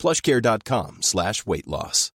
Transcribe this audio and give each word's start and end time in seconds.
plushcare.com 0.00 0.98
slash 1.02 1.46
weight 1.46 1.66
loss. 1.66 2.12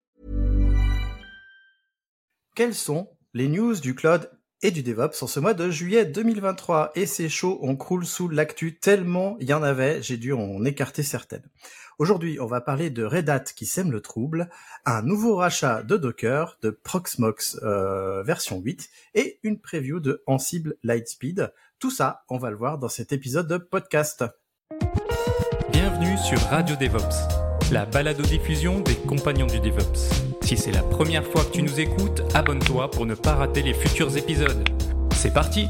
Quelles 2.54 2.74
sont 2.74 3.08
les 3.32 3.48
news 3.48 3.80
du 3.80 3.94
cloud 3.94 4.30
et 4.62 4.70
du 4.70 4.82
DevOps 4.82 5.22
en 5.22 5.26
ce 5.26 5.40
mois 5.40 5.54
de 5.54 5.70
juillet 5.70 6.04
2023 6.04 6.92
Et 6.94 7.06
c'est 7.06 7.30
chaud, 7.30 7.58
on 7.62 7.76
croule 7.76 8.04
sous 8.04 8.28
l'actu 8.28 8.78
tellement 8.78 9.36
il 9.40 9.48
y 9.48 9.54
en 9.54 9.62
avait, 9.62 10.02
j'ai 10.02 10.18
dû 10.18 10.34
en 10.34 10.64
écarter 10.64 11.02
certaines. 11.02 11.48
Aujourd'hui, 11.98 12.38
on 12.40 12.46
va 12.46 12.60
parler 12.60 12.90
de 12.90 13.04
Red 13.04 13.28
Hat 13.30 13.44
qui 13.54 13.66
sème 13.66 13.92
le 13.92 14.00
trouble, 14.00 14.50
un 14.84 15.02
nouveau 15.02 15.36
rachat 15.36 15.82
de 15.82 15.96
Docker, 15.96 16.58
de 16.62 16.70
Proxmox 16.70 17.58
euh, 17.62 18.22
version 18.22 18.58
8 18.58 18.88
et 19.14 19.38
une 19.42 19.60
preview 19.60 20.00
de 20.00 20.22
Ansible 20.26 20.76
Lightspeed. 20.82 21.52
Tout 21.78 21.90
ça, 21.90 22.24
on 22.28 22.38
va 22.38 22.50
le 22.50 22.56
voir 22.56 22.78
dans 22.78 22.88
cet 22.88 23.12
épisode 23.12 23.48
de 23.48 23.58
podcast. 23.58 24.24
Bienvenue 25.72 26.18
sur 26.18 26.38
Radio 26.48 26.76
DevOps, 26.76 27.28
la 27.70 27.86
balado-diffusion 27.86 28.80
des 28.80 28.96
compagnons 28.96 29.46
du 29.46 29.60
DevOps. 29.60 30.10
Si 30.42 30.56
c'est 30.56 30.72
la 30.72 30.82
première 30.82 31.24
fois 31.24 31.44
que 31.44 31.52
tu 31.52 31.62
nous 31.62 31.78
écoutes, 31.78 32.22
abonne-toi 32.34 32.90
pour 32.90 33.06
ne 33.06 33.14
pas 33.14 33.36
rater 33.36 33.62
les 33.62 33.74
futurs 33.74 34.16
épisodes. 34.16 34.68
C'est 35.14 35.32
parti 35.32 35.66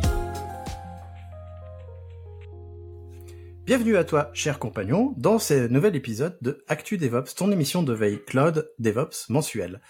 Bienvenue 3.66 3.98
à 3.98 4.04
toi, 4.04 4.30
cher 4.32 4.58
compagnon, 4.58 5.14
dans 5.18 5.38
ce 5.38 5.68
nouvel 5.68 5.94
épisode 5.94 6.38
de 6.40 6.64
Actu 6.68 6.96
DevOps, 6.96 7.34
ton 7.36 7.52
émission 7.52 7.82
de 7.82 7.92
veille 7.92 8.24
Cloud 8.24 8.72
DevOps 8.78 9.28
mensuelle. 9.28 9.82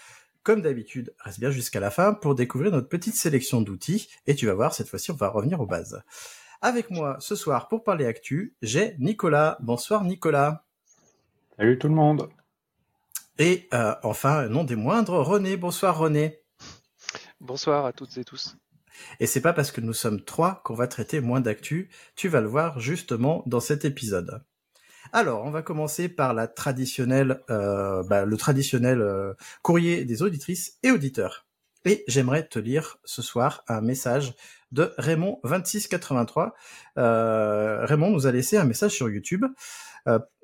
Comme 0.43 0.61
d'habitude, 0.61 1.13
reste 1.19 1.39
bien 1.39 1.51
jusqu'à 1.51 1.79
la 1.79 1.91
fin 1.91 2.13
pour 2.13 2.35
découvrir 2.35 2.71
notre 2.71 2.89
petite 2.89 3.15
sélection 3.15 3.61
d'outils, 3.61 4.09
et 4.27 4.35
tu 4.35 4.47
vas 4.47 4.53
voir, 4.53 4.73
cette 4.73 4.89
fois-ci, 4.89 5.11
on 5.11 5.15
va 5.15 5.29
revenir 5.29 5.61
aux 5.61 5.65
bases. 5.65 6.03
Avec 6.61 6.91
moi 6.91 7.15
ce 7.21 7.35
soir 7.35 7.69
pour 7.69 7.83
parler 7.83 8.05
actu, 8.05 8.53
j'ai 8.61 8.95
Nicolas. 8.99 9.57
Bonsoir 9.61 10.03
Nicolas. 10.03 10.65
Salut 11.61 11.77
tout 11.77 11.89
le 11.89 11.93
monde. 11.93 12.27
Et 13.37 13.67
euh, 13.71 13.93
enfin, 14.01 14.47
non 14.47 14.63
des 14.63 14.75
moindres, 14.75 15.23
René. 15.23 15.57
Bonsoir 15.57 15.95
René. 15.95 16.39
Bonsoir 17.39 17.85
à 17.85 17.93
toutes 17.93 18.17
et 18.17 18.23
tous. 18.23 18.57
Et 19.19 19.27
c'est 19.27 19.41
pas 19.41 19.53
parce 19.53 19.69
que 19.69 19.79
nous 19.79 19.93
sommes 19.93 20.23
trois 20.23 20.63
qu'on 20.63 20.73
va 20.73 20.87
traiter 20.87 21.21
moins 21.21 21.39
d'actu, 21.39 21.91
tu 22.15 22.29
vas 22.29 22.41
le 22.41 22.47
voir 22.47 22.79
justement 22.79 23.43
dans 23.45 23.59
cet 23.59 23.85
épisode. 23.85 24.43
Alors, 25.13 25.45
on 25.45 25.51
va 25.51 25.61
commencer 25.61 26.09
par 26.09 26.33
la 26.33 26.47
traditionnelle, 26.47 27.43
euh, 27.51 28.01
bah, 28.01 28.25
le 28.25 28.37
traditionnel 28.37 28.99
euh, 28.99 29.35
courrier 29.61 30.03
des 30.03 30.23
auditrices 30.23 30.79
et 30.81 30.89
auditeurs. 30.89 31.45
Et 31.85 32.03
j'aimerais 32.07 32.47
te 32.47 32.57
lire 32.57 32.97
ce 33.05 33.21
soir 33.21 33.63
un 33.67 33.81
message 33.81 34.33
de 34.71 34.93
Raymond 34.97 35.39
2683. 35.43 36.55
Euh, 36.97 37.85
Raymond 37.85 38.11
nous 38.11 38.25
a 38.25 38.31
laissé 38.31 38.57
un 38.57 38.65
message 38.65 38.91
sur 38.91 39.09
YouTube 39.09 39.45
euh, 39.45 39.49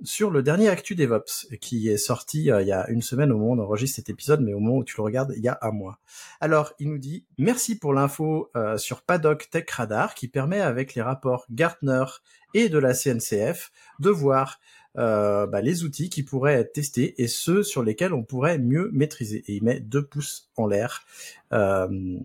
sur 0.04 0.32
le 0.32 0.44
dernier 0.44 0.70
Actu 0.70 0.96
DevOps 0.96 1.48
qui 1.60 1.90
est 1.90 1.98
sorti 1.98 2.52
euh, 2.52 2.62
il 2.62 2.68
y 2.68 2.72
a 2.72 2.90
une 2.90 3.02
semaine 3.02 3.32
au 3.32 3.38
moment 3.38 3.52
où 3.52 3.56
on 3.56 3.64
enregistre 3.64 3.96
cet 3.96 4.10
épisode, 4.10 4.42
mais 4.42 4.54
au 4.54 4.60
moment 4.60 4.78
où 4.78 4.84
tu 4.84 4.96
le 4.98 5.04
regardes, 5.04 5.34
il 5.36 5.44
y 5.44 5.48
a 5.48 5.58
un 5.62 5.72
mois. 5.72 6.00
Alors, 6.40 6.74
il 6.80 6.90
nous 6.90 6.98
dit 6.98 7.26
merci 7.38 7.78
pour 7.78 7.94
l'info 7.94 8.50
euh, 8.56 8.78
sur 8.78 9.02
Paddock 9.02 9.50
Tech 9.50 9.70
Radar 9.70 10.16
qui 10.16 10.28
permet 10.28 10.62
avec 10.62 10.96
les 10.96 11.02
rapports 11.02 11.46
Gartner 11.50 12.06
et 12.54 12.70
de 12.70 12.78
la 12.78 12.94
CNCF 12.94 13.72
de 14.00 14.10
voir 14.10 14.60
euh, 14.98 15.46
bah, 15.46 15.62
les 15.62 15.84
outils 15.84 16.10
qui 16.10 16.24
pourraient 16.24 16.56
être 16.56 16.74
testés 16.74 17.22
et 17.22 17.28
ceux 17.28 17.64
sur 17.64 17.84
lesquels 17.84 18.14
on 18.14 18.24
pourrait 18.24 18.58
mieux 18.58 18.90
maîtriser. 18.94 19.44
Et 19.48 19.56
il 19.56 19.64
met 19.64 19.80
deux 19.80 20.06
pouces 20.06 20.50
en 20.56 20.68
l'air. 20.68 21.06
Euh, 21.54 22.18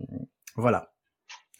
voilà. 0.55 0.92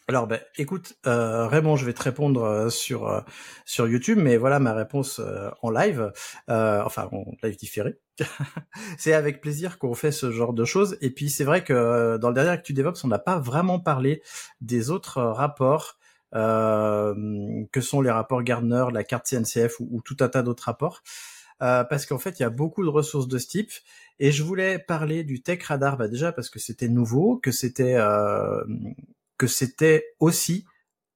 Alors, 0.06 0.26
ben, 0.26 0.38
écoute, 0.58 0.98
euh, 1.06 1.46
Raymond, 1.46 1.76
je 1.76 1.86
vais 1.86 1.94
te 1.94 2.02
répondre 2.02 2.42
euh, 2.42 2.68
sur 2.68 3.08
euh, 3.08 3.20
sur 3.64 3.88
YouTube, 3.88 4.18
mais 4.20 4.36
voilà 4.36 4.58
ma 4.58 4.74
réponse 4.74 5.18
euh, 5.18 5.48
en 5.62 5.70
live, 5.70 6.12
enfin 6.46 7.08
en 7.10 7.24
live 7.42 7.56
différé. 7.56 7.98
c'est 8.98 9.14
avec 9.14 9.40
plaisir 9.40 9.78
qu'on 9.78 9.94
fait 9.94 10.12
ce 10.12 10.30
genre 10.30 10.52
de 10.52 10.66
choses. 10.66 10.98
Et 11.00 11.08
puis 11.10 11.30
c'est 11.30 11.44
vrai 11.44 11.64
que 11.64 12.18
dans 12.18 12.28
le 12.28 12.34
dernier 12.34 12.50
Actu 12.50 12.74
DevOps, 12.74 13.02
on 13.04 13.08
n'a 13.08 13.18
pas 13.18 13.38
vraiment 13.38 13.80
parlé 13.80 14.22
des 14.60 14.90
autres 14.90 15.22
rapports 15.22 15.98
que 16.32 17.80
sont 17.80 18.00
les 18.02 18.10
rapports 18.10 18.42
Gardner, 18.42 18.86
la 18.92 19.04
carte 19.04 19.26
CNCF 19.26 19.80
ou, 19.80 19.88
ou 19.90 20.02
tout 20.02 20.16
un 20.20 20.28
tas 20.28 20.42
d'autres 20.42 20.64
rapports. 20.64 21.02
parce 21.60 22.04
qu'en 22.06 22.18
fait, 22.18 22.38
il 22.40 22.42
y 22.42 22.46
a 22.46 22.50
beaucoup 22.50 22.84
de 22.84 22.90
ressources 22.90 23.28
de 23.28 23.38
ce 23.38 23.46
type. 23.46 23.72
Et 24.20 24.32
je 24.32 24.42
voulais 24.42 24.78
parler 24.78 25.24
du 25.24 25.42
Tech 25.42 25.62
Radar, 25.64 25.96
bah 25.96 26.08
déjà 26.08 26.30
parce 26.32 26.50
que 26.50 26.58
c'était 26.58 26.88
nouveau, 26.88 27.38
que 27.38 27.50
c'était 27.52 27.96
que 29.38 29.46
c'était 29.46 30.14
aussi 30.20 30.64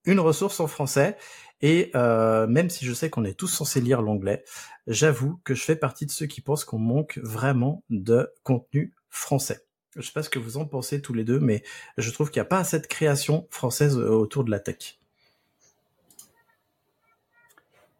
une 0.05 0.19
ressource 0.19 0.59
en 0.59 0.67
français. 0.67 1.17
Et 1.61 1.91
euh, 1.95 2.47
même 2.47 2.69
si 2.69 2.85
je 2.85 2.93
sais 2.93 3.09
qu'on 3.09 3.25
est 3.25 3.37
tous 3.37 3.47
censés 3.47 3.81
lire 3.81 4.01
l'anglais, 4.01 4.43
j'avoue 4.87 5.41
que 5.43 5.53
je 5.53 5.63
fais 5.63 5.75
partie 5.75 6.05
de 6.05 6.11
ceux 6.11 6.25
qui 6.25 6.41
pensent 6.41 6.63
qu'on 6.63 6.79
manque 6.79 7.19
vraiment 7.21 7.83
de 7.89 8.31
contenu 8.43 8.93
français. 9.09 9.65
Je 9.95 10.01
sais 10.01 10.13
pas 10.13 10.23
ce 10.23 10.29
que 10.29 10.39
vous 10.39 10.57
en 10.57 10.65
pensez 10.65 11.01
tous 11.01 11.13
les 11.13 11.23
deux, 11.23 11.39
mais 11.39 11.63
je 11.97 12.11
trouve 12.11 12.29
qu'il 12.29 12.39
n'y 12.39 12.45
a 12.45 12.49
pas 12.49 12.59
assez 12.59 12.79
de 12.79 12.87
création 12.87 13.47
française 13.49 13.97
autour 13.97 14.43
de 14.43 14.51
la 14.51 14.59
tech. 14.59 14.99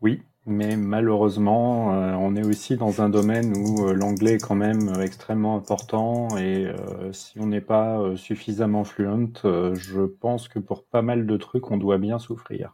Oui, 0.01 0.24
mais 0.49 0.75
malheureusement, 0.75 1.93
euh, 1.93 2.13
on 2.13 2.35
est 2.35 2.43
aussi 2.43 2.75
dans 2.75 3.01
un 3.01 3.09
domaine 3.09 3.55
où 3.55 3.87
euh, 3.87 3.93
l'anglais 3.93 4.33
est 4.33 4.39
quand 4.39 4.55
même 4.55 4.89
euh, 4.89 5.01
extrêmement 5.01 5.55
important 5.55 6.37
et 6.37 6.73
si 7.11 7.39
on 7.39 7.47
n'est 7.47 7.61
pas 7.61 8.15
suffisamment 8.15 8.83
fluent, 8.83 9.31
je 9.43 10.05
pense 10.05 10.47
que 10.47 10.59
pour 10.59 10.83
pas 10.83 11.01
mal 11.01 11.25
de 11.25 11.38
trucs, 11.38 11.69
on 11.71 11.77
doit 11.77 11.97
bien 11.97 12.19
souffrir. 12.19 12.73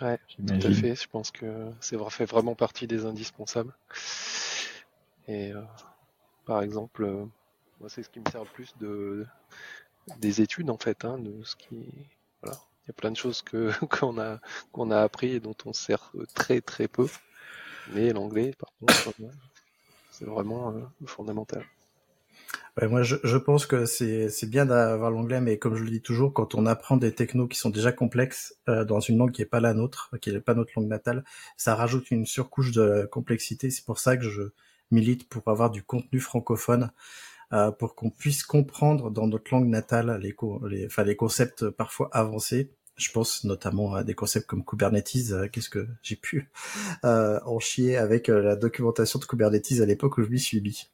Ouais, 0.00 0.18
tout 0.28 0.42
à 0.48 0.60
fait. 0.60 0.94
Je 0.94 1.08
pense 1.08 1.30
que 1.30 1.70
c'est 1.80 1.98
fait 2.10 2.24
vraiment 2.24 2.54
partie 2.54 2.86
des 2.86 3.04
indispensables. 3.04 3.74
Et 5.28 5.52
par 6.46 6.62
exemple, 6.62 7.04
moi, 7.80 7.88
c'est 7.88 8.02
ce 8.02 8.08
qui 8.08 8.20
me 8.20 8.30
sert 8.30 8.42
le 8.42 8.50
plus 8.50 8.74
de 8.80 9.26
des 10.18 10.40
études 10.40 10.70
en 10.70 10.78
fait, 10.78 11.04
hein, 11.04 11.18
de 11.18 11.42
ce 11.44 11.56
qui 11.56 11.86
voilà. 12.42 12.58
Il 12.84 12.88
y 12.88 12.90
a 12.90 12.94
plein 12.94 13.10
de 13.10 13.16
choses 13.16 13.42
que 13.42 13.70
qu'on 13.86 14.18
a 14.18 14.40
qu'on 14.72 14.90
a 14.90 15.00
appris 15.00 15.32
et 15.32 15.40
dont 15.40 15.56
on 15.64 15.72
se 15.72 15.84
sert 15.84 16.12
euh, 16.16 16.26
très 16.34 16.60
très 16.60 16.88
peu. 16.88 17.06
Mais 17.94 18.12
l'anglais, 18.12 18.54
par 18.58 18.70
contre, 18.78 19.14
c'est 20.10 20.24
vraiment 20.24 20.70
euh, 20.70 20.80
fondamental. 21.04 21.64
Moi, 22.80 23.02
je, 23.02 23.16
je 23.22 23.36
pense 23.36 23.66
que 23.66 23.84
c'est 23.84 24.48
bien 24.48 24.64
d'avoir 24.64 25.10
l'anglais, 25.10 25.42
mais 25.42 25.58
comme 25.58 25.76
je 25.76 25.84
le 25.84 25.90
dis 25.90 26.00
toujours, 26.00 26.32
quand 26.32 26.54
on 26.54 26.64
apprend 26.64 26.96
des 26.96 27.14
technos 27.14 27.46
qui 27.46 27.58
sont 27.58 27.68
déjà 27.68 27.92
complexes 27.92 28.56
euh, 28.68 28.84
dans 28.84 28.98
une 28.98 29.18
langue 29.18 29.30
qui 29.30 29.42
est 29.42 29.46
pas 29.46 29.60
la 29.60 29.74
nôtre, 29.74 30.10
qui 30.22 30.32
n'est 30.32 30.40
pas 30.40 30.54
notre 30.54 30.72
langue 30.76 30.88
natale, 30.88 31.22
ça 31.58 31.74
rajoute 31.74 32.10
une 32.10 32.24
surcouche 32.24 32.72
de 32.72 33.06
complexité. 33.12 33.70
C'est 33.70 33.84
pour 33.84 33.98
ça 33.98 34.16
que 34.16 34.26
je 34.28 34.52
milite 34.90 35.28
pour 35.28 35.42
avoir 35.48 35.70
du 35.70 35.82
contenu 35.82 36.18
francophone, 36.18 36.90
pour 37.78 37.94
qu'on 37.94 38.10
puisse 38.10 38.44
comprendre 38.44 39.10
dans 39.10 39.26
notre 39.26 39.52
langue 39.54 39.68
natale 39.68 40.18
les, 40.22 40.32
co- 40.32 40.66
les, 40.68 40.86
enfin, 40.86 41.04
les 41.04 41.16
concepts 41.16 41.68
parfois 41.70 42.08
avancés. 42.12 42.70
Je 42.96 43.10
pense 43.12 43.44
notamment 43.44 43.94
à 43.94 44.04
des 44.04 44.14
concepts 44.14 44.46
comme 44.46 44.64
Kubernetes. 44.64 45.32
euh, 45.32 45.48
Qu'est-ce 45.48 45.70
que 45.70 45.86
j'ai 46.02 46.16
pu 46.16 46.50
euh, 47.04 47.40
en 47.46 47.58
chier 47.60 47.96
avec 47.98 48.28
euh, 48.30 48.42
la 48.42 48.56
documentation 48.56 49.18
de 49.20 49.24
Kubernetes 49.26 49.80
à 49.82 49.86
l'époque 49.86 50.18
où 50.18 50.22
je 50.24 50.30
m'y 50.30 50.40
suis 50.40 50.60
mis. 50.60 50.90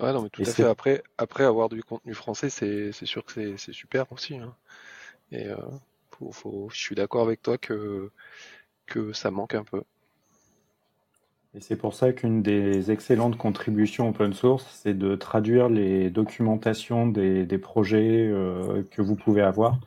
Ouais, 0.00 0.12
non, 0.12 0.22
mais 0.22 0.30
tout 0.30 0.42
Et 0.42 0.46
à 0.46 0.52
fait. 0.54 0.64
Après, 0.66 1.02
après 1.18 1.44
avoir 1.44 1.68
du 1.68 1.82
contenu 1.82 2.12
français, 2.14 2.50
c'est 2.50 2.92
c'est 2.92 3.06
sûr 3.06 3.24
que 3.24 3.32
c'est 3.32 3.56
c'est 3.56 3.72
super 3.72 4.10
aussi. 4.12 4.36
hein. 4.36 4.54
Et 5.32 5.46
euh, 5.48 5.56
faut, 6.12 6.32
faut, 6.32 6.68
je 6.70 6.78
suis 6.80 6.94
d'accord 6.96 7.22
avec 7.24 7.42
toi 7.42 7.58
que 7.58 8.10
que 8.86 9.12
ça 9.14 9.30
manque 9.32 9.54
un 9.56 9.64
peu. 9.64 9.82
Et 11.56 11.60
c'est 11.62 11.76
pour 11.76 11.94
ça 11.94 12.12
qu'une 12.12 12.42
des 12.42 12.90
excellentes 12.90 13.38
contributions 13.38 14.10
open 14.10 14.34
source, 14.34 14.66
c'est 14.82 14.92
de 14.92 15.16
traduire 15.16 15.70
les 15.70 16.10
documentations 16.10 17.06
des, 17.06 17.46
projets 17.58 18.28
euh, 18.30 18.82
que 18.90 19.00
vous 19.00 19.16
pouvez 19.16 19.40
avoir. 19.40 19.80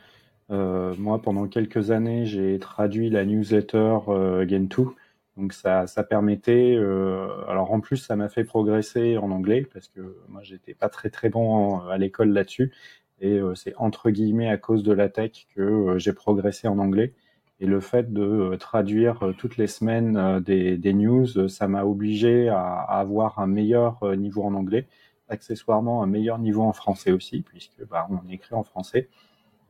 Euh, 0.51 0.95
moi, 0.97 1.21
pendant 1.21 1.47
quelques 1.47 1.91
années, 1.91 2.25
j'ai 2.25 2.57
traduit 2.59 3.09
la 3.11 3.23
newsletter 3.25 3.97
euh, 4.07 4.47
Gentoo. 4.47 4.95
Donc 5.37 5.53
ça, 5.53 5.85
ça 5.87 6.03
permettait. 6.03 6.75
euh, 6.75 7.27
alors 7.47 7.71
en 7.71 7.81
plus, 7.81 7.97
ça 7.97 8.15
m'a 8.15 8.29
fait 8.29 8.43
progresser 8.43 9.17
en 9.17 9.31
anglais 9.31 9.67
parce 9.71 9.89
que 9.89 10.17
moi, 10.27 10.41
j'étais 10.43 10.73
pas 10.73 10.89
très 10.89 11.11
très 11.11 11.29
bon 11.29 11.81
à 11.87 11.97
l'école 11.99 12.29
là-dessus. 12.31 12.73
Et 13.21 13.39
c'est 13.55 13.75
entre 13.77 14.11
guillemets 14.11 14.49
à 14.49 14.57
cause 14.57 14.81
de 14.83 14.93
la 14.93 15.09
tech 15.09 15.47
que 15.55 15.97
j'ai 15.97 16.13
progressé 16.13 16.67
en 16.69 16.79
anglais. 16.79 17.13
Et 17.61 17.65
le 17.65 17.81
fait 17.81 18.13
de 18.13 18.21
euh, 18.21 18.57
traduire 18.57 19.21
euh, 19.23 19.33
toutes 19.33 19.57
les 19.57 19.67
semaines 19.67 20.15
euh, 20.17 20.39
des, 20.39 20.93
news, 20.93 21.49
ça 21.49 21.67
m'a 21.67 21.83
obligé 21.83 22.47
à, 22.47 22.79
avoir 22.83 23.39
un 23.39 23.47
meilleur 23.47 24.15
niveau 24.15 24.43
en 24.43 24.53
anglais. 24.53 24.87
accessoirement 25.27 26.01
un 26.01 26.07
meilleur 26.07 26.39
niveau 26.39 26.63
en 26.63 26.73
français 26.73 27.11
aussi, 27.11 27.41
puisque 27.41 27.85
bah, 27.89 28.07
on 28.09 28.29
écrit 28.31 28.55
en 28.55 28.63
français. 28.63 29.09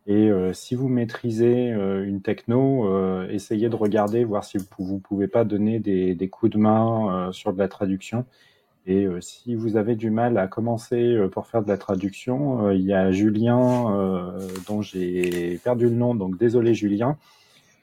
Et 0.08 0.32
si 0.54 0.74
vous 0.74 0.88
maîtrisez 0.88 1.68
une 1.68 2.22
techno, 2.22 3.28
essayez 3.28 3.70
de 3.70 3.76
regarder, 3.76 4.24
voir 4.24 4.44
si 4.44 4.58
vous 4.58 4.96
ne 4.96 5.00
pouvez 5.00 5.28
pas 5.28 5.44
donner 5.44 5.78
des, 5.78 6.16
des 6.16 6.30
coups 6.30 6.54
de 6.54 6.58
main 6.58 7.30
sur 7.32 7.54
de 7.54 7.60
la 7.60 7.68
traduction. 7.68 8.26
Et 8.88 9.06
si 9.20 9.54
vous 9.54 9.78
avez 9.78 9.96
du 9.96 10.10
mal 10.10 10.40
à 10.40 10.48
commencer 10.48 11.16
pour 11.32 11.46
faire 11.46 11.62
de 11.62 11.68
la 11.68 11.78
traduction, 11.78 12.72
il 12.72 12.82
y 12.82 12.94
a 12.94 13.12
Julien, 13.12 14.34
dont 14.68 14.82
j'ai 14.82 15.60
perdu 15.64 15.86
le 15.86 15.96
nom, 15.96 16.16
donc 16.16 16.40
désolé 16.40 16.74
Julien, 16.74 17.18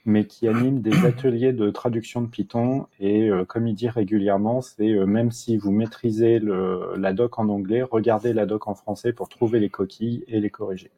mais 0.06 0.26
qui 0.26 0.48
anime 0.48 0.80
des 0.80 1.04
ateliers 1.04 1.52
de 1.52 1.70
traduction 1.70 2.22
de 2.22 2.28
Python. 2.28 2.86
Et 3.00 3.28
comme 3.48 3.66
il 3.66 3.74
dit 3.74 3.88
régulièrement, 3.88 4.62
c'est 4.62 4.94
même 5.06 5.30
si 5.30 5.56
vous 5.56 5.72
maîtrisez 5.72 6.40
la 6.40 7.12
doc 7.12 7.38
en 7.38 7.48
anglais, 7.48 7.82
regardez 7.82 8.32
la 8.32 8.46
doc 8.46 8.68
en 8.68 8.74
français 8.74 9.12
pour 9.12 9.28
trouver 9.28 9.60
les 9.60 9.68
coquilles 9.70 10.24
et 10.28 10.40
les 10.40 10.50
corriger. 10.50 10.90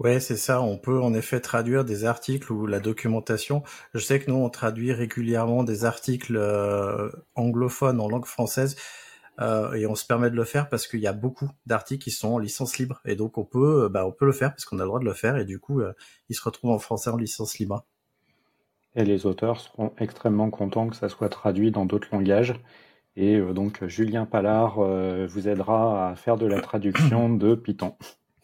Ouais, 0.00 0.18
c'est 0.18 0.36
ça. 0.36 0.60
On 0.60 0.76
peut 0.76 1.00
en 1.00 1.14
effet 1.14 1.40
traduire 1.40 1.84
des 1.84 2.04
articles 2.04 2.52
ou 2.52 2.66
la 2.66 2.80
documentation. 2.80 3.62
Je 3.94 4.00
sais 4.00 4.18
que 4.18 4.30
nous, 4.30 4.36
on 4.36 4.50
traduit 4.50 4.92
régulièrement 4.92 5.62
des 5.62 5.84
articles 5.84 6.36
euh, 6.36 7.10
anglophones 7.36 8.00
en 8.00 8.08
langue 8.08 8.26
française 8.26 8.74
euh, 9.40 9.72
et 9.74 9.86
on 9.86 9.94
se 9.94 10.06
permet 10.06 10.30
de 10.30 10.36
le 10.36 10.44
faire 10.44 10.68
parce 10.68 10.86
qu'il 10.86 11.00
y 11.00 11.06
a 11.06 11.12
beaucoup 11.12 11.50
d'articles 11.66 12.04
qui 12.04 12.10
sont 12.10 12.34
en 12.34 12.38
licence 12.38 12.78
libre 12.78 13.00
et 13.04 13.16
donc 13.16 13.36
on 13.36 13.44
peut, 13.44 13.84
euh, 13.84 13.88
bah, 13.88 14.06
on 14.06 14.12
peut 14.12 14.26
le 14.26 14.32
faire 14.32 14.50
parce 14.50 14.64
qu'on 14.64 14.78
a 14.78 14.82
le 14.82 14.88
droit 14.88 15.00
de 15.00 15.04
le 15.04 15.12
faire 15.12 15.36
et 15.36 15.44
du 15.44 15.58
coup, 15.58 15.82
ils 16.28 16.36
se 16.36 16.42
retrouvent 16.42 16.70
en 16.70 16.78
français 16.78 17.10
en 17.10 17.16
licence 17.16 17.58
libre. 17.58 17.84
Et 18.96 19.04
les 19.04 19.26
auteurs 19.26 19.60
seront 19.60 19.92
extrêmement 19.98 20.50
contents 20.50 20.88
que 20.88 20.96
ça 20.96 21.08
soit 21.08 21.28
traduit 21.28 21.72
dans 21.72 21.84
d'autres 21.84 22.08
langages. 22.12 22.54
Et 23.16 23.40
donc, 23.40 23.84
Julien 23.86 24.24
Pallard 24.24 24.78
vous 24.78 25.48
aidera 25.48 26.10
à 26.10 26.14
faire 26.14 26.36
de 26.36 26.46
la 26.46 26.60
traduction 26.60 27.28
de 27.28 27.56
Python. 27.56 27.96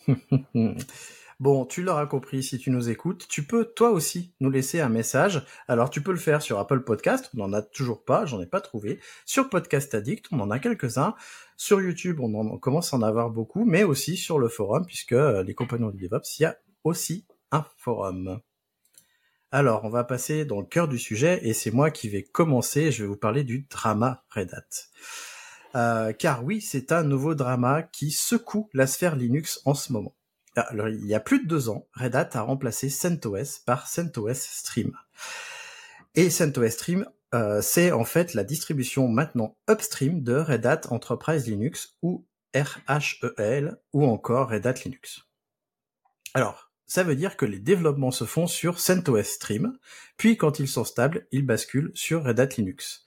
Bon, 1.40 1.64
tu 1.64 1.82
l'auras 1.82 2.04
compris 2.04 2.42
si 2.42 2.58
tu 2.58 2.70
nous 2.70 2.90
écoutes. 2.90 3.26
Tu 3.26 3.46
peux 3.46 3.64
toi 3.64 3.92
aussi 3.92 4.34
nous 4.40 4.50
laisser 4.50 4.80
un 4.80 4.90
message. 4.90 5.42
Alors 5.68 5.88
tu 5.88 6.02
peux 6.02 6.12
le 6.12 6.18
faire 6.18 6.42
sur 6.42 6.58
Apple 6.58 6.80
Podcast, 6.80 7.30
on 7.34 7.38
n'en 7.38 7.54
a 7.54 7.62
toujours 7.62 8.04
pas, 8.04 8.26
j'en 8.26 8.42
ai 8.42 8.46
pas 8.46 8.60
trouvé. 8.60 9.00
Sur 9.24 9.48
Podcast 9.48 9.94
Addict, 9.94 10.26
on 10.32 10.40
en 10.40 10.50
a 10.50 10.58
quelques-uns. 10.58 11.14
Sur 11.56 11.80
YouTube, 11.80 12.20
on, 12.20 12.34
en, 12.34 12.58
commence 12.58 12.92
à 12.92 12.98
en 12.98 13.02
avoir 13.02 13.30
beaucoup, 13.30 13.64
mais 13.64 13.84
aussi 13.84 14.18
sur 14.18 14.38
le 14.38 14.48
forum, 14.48 14.84
puisque 14.84 15.14
euh, 15.14 15.42
les 15.42 15.54
compagnons 15.54 15.88
du 15.88 16.06
DevOps, 16.06 16.38
il 16.38 16.42
y 16.42 16.44
a 16.44 16.58
aussi 16.84 17.26
un 17.52 17.64
forum. 17.78 18.40
Alors, 19.50 19.84
on 19.84 19.90
va 19.90 20.04
passer 20.04 20.44
dans 20.44 20.60
le 20.60 20.66
cœur 20.66 20.88
du 20.88 20.98
sujet, 20.98 21.40
et 21.42 21.54
c'est 21.54 21.70
moi 21.70 21.90
qui 21.90 22.10
vais 22.10 22.22
commencer. 22.22 22.92
Je 22.92 23.04
vais 23.04 23.08
vous 23.08 23.16
parler 23.16 23.44
du 23.44 23.66
drama 23.70 24.24
Red 24.28 24.52
Hat. 24.52 24.68
Euh, 25.74 26.12
car 26.12 26.44
oui, 26.44 26.60
c'est 26.60 26.92
un 26.92 27.02
nouveau 27.02 27.34
drama 27.34 27.82
qui 27.82 28.10
secoue 28.10 28.68
la 28.74 28.86
sphère 28.86 29.16
Linux 29.16 29.62
en 29.64 29.72
ce 29.72 29.94
moment. 29.94 30.14
Ah, 30.56 30.68
il 30.88 31.06
y 31.06 31.14
a 31.14 31.20
plus 31.20 31.42
de 31.42 31.48
deux 31.48 31.68
ans, 31.68 31.86
Red 31.94 32.16
Hat 32.16 32.30
a 32.34 32.42
remplacé 32.42 32.88
CentOS 32.88 33.60
par 33.64 33.86
CentOS 33.86 34.34
Stream. 34.34 34.96
Et 36.16 36.28
CentOS 36.28 36.70
Stream, 36.70 37.06
euh, 37.34 37.62
c'est 37.62 37.92
en 37.92 38.04
fait 38.04 38.34
la 38.34 38.42
distribution 38.42 39.06
maintenant 39.06 39.56
upstream 39.68 40.22
de 40.22 40.34
Red 40.34 40.66
Hat 40.66 40.80
Enterprise 40.90 41.46
Linux 41.46 41.96
ou 42.02 42.26
RHEL 42.54 43.76
ou 43.92 44.04
encore 44.04 44.50
Red 44.50 44.66
Hat 44.66 44.74
Linux. 44.84 45.22
Alors, 46.34 46.72
ça 46.86 47.04
veut 47.04 47.14
dire 47.14 47.36
que 47.36 47.46
les 47.46 47.60
développements 47.60 48.10
se 48.10 48.24
font 48.24 48.48
sur 48.48 48.80
CentOS 48.80 49.22
Stream, 49.22 49.78
puis 50.16 50.36
quand 50.36 50.58
ils 50.58 50.66
sont 50.66 50.84
stables, 50.84 51.28
ils 51.30 51.46
basculent 51.46 51.92
sur 51.94 52.24
Red 52.24 52.40
Hat 52.40 52.56
Linux. 52.56 53.04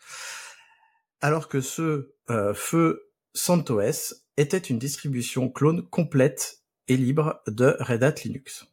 Alors 1.19 1.49
que 1.49 1.59
ce 1.59 2.13
euh, 2.29 2.53
feu 2.53 3.11
CentOS 3.33 4.13
était 4.37 4.57
une 4.57 4.79
distribution 4.79 5.49
clone 5.49 5.85
complète 5.89 6.62
et 6.87 6.97
libre 6.97 7.41
de 7.47 7.75
Red 7.79 8.03
Hat 8.03 8.15
Linux. 8.23 8.65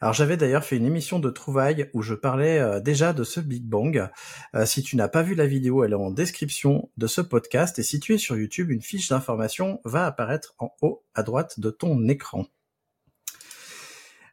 Alors 0.00 0.14
j'avais 0.14 0.36
d'ailleurs 0.36 0.64
fait 0.64 0.76
une 0.76 0.86
émission 0.86 1.18
de 1.18 1.30
trouvailles 1.30 1.90
où 1.92 2.02
je 2.02 2.14
parlais 2.14 2.58
euh, 2.58 2.80
déjà 2.80 3.12
de 3.12 3.24
ce 3.24 3.40
Big 3.40 3.64
Bang. 3.64 4.08
Euh, 4.54 4.66
si 4.66 4.82
tu 4.82 4.96
n'as 4.96 5.08
pas 5.08 5.22
vu 5.22 5.34
la 5.34 5.46
vidéo, 5.46 5.84
elle 5.84 5.92
est 5.92 5.96
en 5.96 6.10
description 6.10 6.90
de 6.96 7.06
ce 7.06 7.20
podcast 7.20 7.78
et 7.78 7.82
si 7.82 8.00
tu 8.00 8.14
es 8.14 8.18
sur 8.18 8.36
YouTube, 8.36 8.70
une 8.70 8.82
fiche 8.82 9.08
d'information 9.08 9.80
va 9.84 10.06
apparaître 10.06 10.54
en 10.58 10.70
haut 10.80 11.04
à 11.14 11.22
droite 11.22 11.60
de 11.60 11.70
ton 11.70 12.08
écran. 12.08 12.46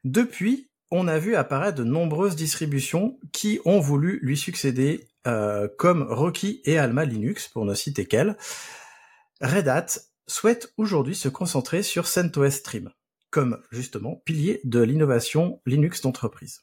Depuis, 0.03 0.69
on 0.91 1.07
a 1.07 1.17
vu 1.17 1.35
apparaître 1.35 1.77
de 1.77 1.83
nombreuses 1.83 2.35
distributions 2.35 3.19
qui 3.31 3.59
ont 3.65 3.79
voulu 3.79 4.19
lui 4.21 4.37
succéder, 4.37 5.07
euh, 5.27 5.67
comme 5.77 6.03
Rocky 6.03 6.61
et 6.65 6.77
Alma 6.77 7.05
Linux, 7.05 7.47
pour 7.47 7.65
ne 7.65 7.73
citer 7.73 8.05
qu'elles. 8.05 8.37
Red 9.41 9.67
Hat 9.67 9.85
souhaite 10.27 10.73
aujourd'hui 10.77 11.15
se 11.15 11.29
concentrer 11.29 11.83
sur 11.83 12.05
CentOS 12.07 12.51
Stream 12.51 12.91
comme 13.33 13.59
justement 13.71 14.21
pilier 14.25 14.61
de 14.63 14.79
l'innovation 14.79 15.59
Linux 15.65 16.01
d'entreprise. 16.01 16.61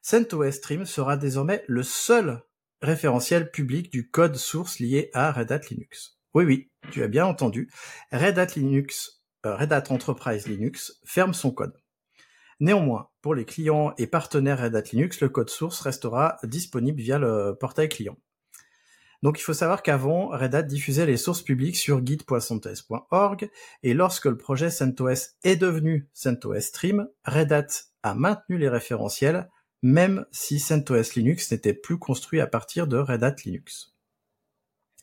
CentOS 0.00 0.52
Stream 0.52 0.86
sera 0.86 1.18
désormais 1.18 1.62
le 1.68 1.82
seul 1.82 2.42
référentiel 2.80 3.50
public 3.50 3.92
du 3.92 4.10
code 4.10 4.36
source 4.36 4.78
lié 4.78 5.10
à 5.12 5.30
Red 5.30 5.52
Hat 5.52 5.60
Linux. 5.70 6.18
Oui, 6.32 6.44
oui, 6.46 6.70
tu 6.90 7.02
as 7.02 7.08
bien 7.08 7.26
entendu. 7.26 7.70
Red 8.10 8.38
Hat 8.38 8.54
Linux, 8.56 9.22
euh, 9.44 9.54
Red 9.54 9.70
Hat 9.70 9.84
Enterprise 9.90 10.48
Linux 10.48 10.98
ferme 11.04 11.34
son 11.34 11.50
code. 11.50 11.76
Néanmoins, 12.58 13.10
pour 13.20 13.34
les 13.34 13.44
clients 13.44 13.92
et 13.98 14.06
partenaires 14.06 14.62
Red 14.62 14.76
Hat 14.76 14.90
Linux, 14.92 15.20
le 15.20 15.28
code 15.28 15.50
source 15.50 15.78
restera 15.82 16.38
disponible 16.42 17.02
via 17.02 17.18
le 17.18 17.54
portail 17.60 17.90
client. 17.90 18.16
Donc 19.22 19.38
il 19.38 19.42
faut 19.42 19.52
savoir 19.52 19.82
qu'avant, 19.82 20.28
Red 20.28 20.54
Hat 20.54 20.62
diffusait 20.62 21.06
les 21.06 21.16
sources 21.16 21.42
publiques 21.42 21.76
sur 21.76 22.04
git.centos.org 22.04 23.50
et 23.82 23.94
lorsque 23.94 24.26
le 24.26 24.36
projet 24.36 24.70
CentOS 24.70 25.34
est 25.42 25.56
devenu 25.56 26.08
CentOS 26.14 26.60
Stream, 26.60 27.08
Red 27.24 27.52
Hat 27.52 27.66
a 28.02 28.14
maintenu 28.14 28.58
les 28.58 28.68
référentiels 28.68 29.48
même 29.82 30.26
si 30.32 30.58
CentOS 30.58 31.14
Linux 31.14 31.50
n'était 31.52 31.74
plus 31.74 31.98
construit 31.98 32.40
à 32.40 32.46
partir 32.46 32.86
de 32.86 32.98
Red 32.98 33.22
Hat 33.22 33.36
Linux. 33.44 33.94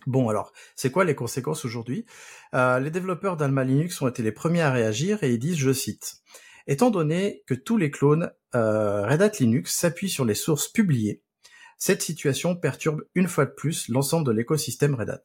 Bon 0.05 0.29
alors, 0.29 0.51
c'est 0.75 0.91
quoi 0.91 1.03
les 1.03 1.15
conséquences 1.15 1.65
aujourd'hui? 1.65 2.05
Euh, 2.53 2.79
Les 2.79 2.91
développeurs 2.91 3.37
d'Alma 3.37 3.63
Linux 3.63 4.01
ont 4.01 4.07
été 4.07 4.21
les 4.21 4.31
premiers 4.31 4.61
à 4.61 4.71
réagir 4.71 5.23
et 5.23 5.31
ils 5.31 5.39
disent, 5.39 5.57
je 5.57 5.73
cite, 5.73 6.17
Étant 6.67 6.89
donné 6.89 7.43
que 7.47 7.53
tous 7.53 7.77
les 7.77 7.91
clones 7.91 8.31
euh, 8.55 9.05
Red 9.05 9.21
Hat 9.21 9.31
Linux 9.39 9.75
s'appuient 9.75 10.09
sur 10.09 10.25
les 10.25 10.35
sources 10.35 10.67
publiées, 10.67 11.23
cette 11.77 12.01
situation 12.01 12.55
perturbe 12.55 13.03
une 13.15 13.27
fois 13.27 13.45
de 13.45 13.51
plus 13.51 13.89
l'ensemble 13.89 14.25
de 14.25 14.31
l'écosystème 14.31 14.95
Red 14.95 15.09
Hat. 15.09 15.23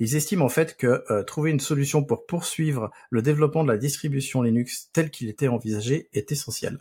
Ils 0.00 0.16
estiment 0.16 0.44
en 0.44 0.48
fait 0.48 0.76
que 0.76 1.04
euh, 1.10 1.22
trouver 1.22 1.50
une 1.50 1.60
solution 1.60 2.04
pour 2.04 2.26
poursuivre 2.26 2.90
le 3.10 3.22
développement 3.22 3.64
de 3.64 3.72
la 3.72 3.78
distribution 3.78 4.42
Linux 4.42 4.90
tel 4.92 5.10
qu'il 5.10 5.28
était 5.28 5.48
envisagé 5.48 6.08
est 6.12 6.30
essentiel. 6.30 6.78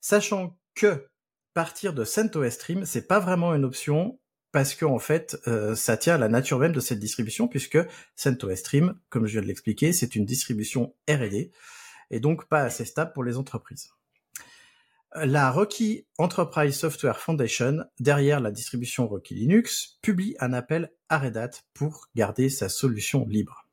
Sachant 0.00 0.56
que 0.74 1.08
partir 1.54 1.92
de 1.92 2.04
CentOS 2.04 2.50
Stream, 2.50 2.84
c'est 2.84 3.06
pas 3.06 3.20
vraiment 3.20 3.54
une 3.54 3.64
option 3.64 4.18
parce 4.52 4.74
que 4.74 4.84
en 4.84 4.98
fait, 4.98 5.36
euh, 5.46 5.74
ça 5.74 5.96
tient 5.96 6.14
à 6.14 6.18
la 6.18 6.28
nature 6.28 6.58
même 6.58 6.72
de 6.72 6.80
cette 6.80 7.00
distribution 7.00 7.48
puisque 7.48 7.78
CentOS 8.16 8.56
Stream, 8.56 8.98
comme 9.08 9.26
je 9.26 9.32
viens 9.32 9.42
de 9.42 9.46
l'expliquer, 9.46 9.92
c'est 9.92 10.14
une 10.14 10.24
distribution 10.24 10.94
R&D 11.08 11.52
et 12.10 12.20
donc 12.20 12.48
pas 12.48 12.62
assez 12.62 12.84
stable 12.84 13.12
pour 13.12 13.24
les 13.24 13.36
entreprises. 13.36 13.90
La 15.24 15.50
Rocky 15.50 16.06
Enterprise 16.18 16.78
Software 16.78 17.18
Foundation, 17.18 17.84
derrière 17.98 18.40
la 18.40 18.50
distribution 18.50 19.08
Rocky 19.08 19.34
Linux, 19.34 19.98
publie 20.02 20.36
un 20.38 20.52
appel 20.52 20.92
à 21.08 21.18
Red 21.18 21.36
Hat 21.36 21.50
pour 21.74 22.06
garder 22.14 22.48
sa 22.48 22.68
solution 22.68 23.26
libre. 23.26 23.66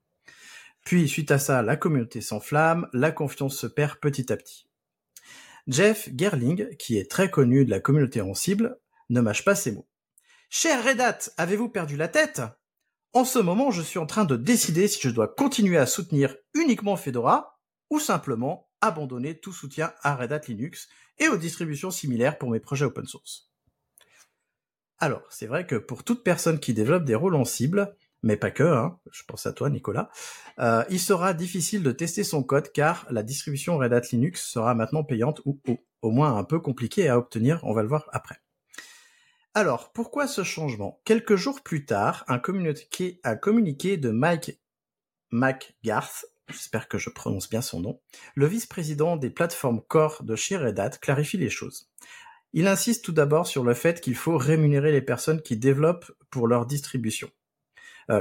Puis, 0.83 1.07
suite 1.07 1.31
à 1.31 1.37
ça, 1.37 1.61
la 1.61 1.75
communauté 1.75 2.21
s'enflamme, 2.21 2.87
la 2.93 3.11
confiance 3.11 3.57
se 3.57 3.67
perd 3.67 3.97
petit 3.97 4.31
à 4.31 4.37
petit. 4.37 4.67
Jeff 5.67 6.09
Gerling, 6.15 6.75
qui 6.77 6.97
est 6.97 7.09
très 7.09 7.29
connu 7.29 7.65
de 7.65 7.71
la 7.71 7.79
communauté 7.79 8.21
en 8.21 8.33
cible, 8.33 8.79
ne 9.09 9.21
mâche 9.21 9.43
pas 9.43 9.55
ses 9.55 9.71
mots. 9.71 9.87
Cher 10.49 10.83
Red 10.83 11.01
Hat, 11.01 11.19
avez-vous 11.37 11.69
perdu 11.69 11.97
la 11.97 12.07
tête? 12.07 12.41
En 13.13 13.25
ce 13.25 13.39
moment, 13.39 13.71
je 13.71 13.81
suis 13.81 13.99
en 13.99 14.05
train 14.05 14.25
de 14.25 14.35
décider 14.35 14.87
si 14.87 14.99
je 15.01 15.09
dois 15.09 15.27
continuer 15.27 15.77
à 15.77 15.85
soutenir 15.85 16.35
uniquement 16.53 16.95
Fedora 16.95 17.59
ou 17.89 17.99
simplement 17.99 18.64
abandonner 18.81 19.37
tout 19.37 19.53
soutien 19.53 19.93
à 20.01 20.15
Red 20.15 20.31
Hat 20.31 20.41
Linux 20.47 20.89
et 21.17 21.27
aux 21.27 21.37
distributions 21.37 21.91
similaires 21.91 22.37
pour 22.37 22.49
mes 22.49 22.59
projets 22.59 22.85
open 22.85 23.05
source. 23.05 23.51
Alors, 24.99 25.23
c'est 25.29 25.47
vrai 25.47 25.65
que 25.65 25.75
pour 25.75 26.03
toute 26.03 26.23
personne 26.23 26.59
qui 26.59 26.73
développe 26.73 27.03
des 27.03 27.15
rôles 27.15 27.35
en 27.35 27.45
cible, 27.45 27.95
mais 28.23 28.37
pas 28.37 28.51
que, 28.51 28.63
hein, 28.63 28.99
je 29.11 29.23
pense 29.27 29.45
à 29.45 29.53
toi 29.53 29.69
Nicolas, 29.69 30.09
euh, 30.59 30.83
il 30.89 30.99
sera 30.99 31.33
difficile 31.33 31.83
de 31.83 31.91
tester 31.91 32.23
son 32.23 32.43
code 32.43 32.71
car 32.71 33.05
la 33.11 33.23
distribution 33.23 33.77
Red 33.77 33.93
Hat 33.93 34.07
Linux 34.11 34.43
sera 34.43 34.73
maintenant 34.73 35.03
payante 35.03 35.41
ou, 35.45 35.59
au 36.01 36.11
moins 36.11 36.37
un 36.37 36.43
peu 36.43 36.59
compliquée 36.59 37.09
à 37.09 37.17
obtenir, 37.17 37.59
on 37.63 37.73
va 37.73 37.81
le 37.81 37.89
voir 37.89 38.09
après. 38.13 38.39
Alors, 39.53 39.93
pourquoi 39.93 40.27
ce 40.27 40.43
changement? 40.43 41.01
Quelques 41.05 41.35
jours 41.35 41.61
plus 41.61 41.85
tard, 41.85 42.25
un 42.27 42.39
communiqué, 42.39 43.21
un 43.23 43.35
communiqué 43.35 43.95
de 43.97 44.09
Mike 44.09 44.59
McGarth 45.31 46.25
j'espère 46.49 46.87
que 46.87 46.97
je 46.97 47.09
prononce 47.09 47.49
bien 47.49 47.61
son 47.61 47.79
nom, 47.79 47.99
le 48.35 48.45
vice-président 48.45 49.17
des 49.17 49.29
plateformes 49.29 49.81
Core 49.81 50.23
de 50.23 50.35
chez 50.35 50.57
Red 50.57 50.79
Hat 50.79 50.91
clarifie 51.01 51.37
les 51.37 51.49
choses. 51.49 51.89
Il 52.53 52.67
insiste 52.67 53.03
tout 53.03 53.11
d'abord 53.11 53.47
sur 53.47 53.63
le 53.63 53.73
fait 53.73 53.99
qu'il 53.99 54.15
faut 54.15 54.37
rémunérer 54.37 54.91
les 54.91 55.01
personnes 55.01 55.41
qui 55.41 55.57
développent 55.57 56.11
pour 56.29 56.47
leur 56.47 56.65
distribution. 56.65 57.29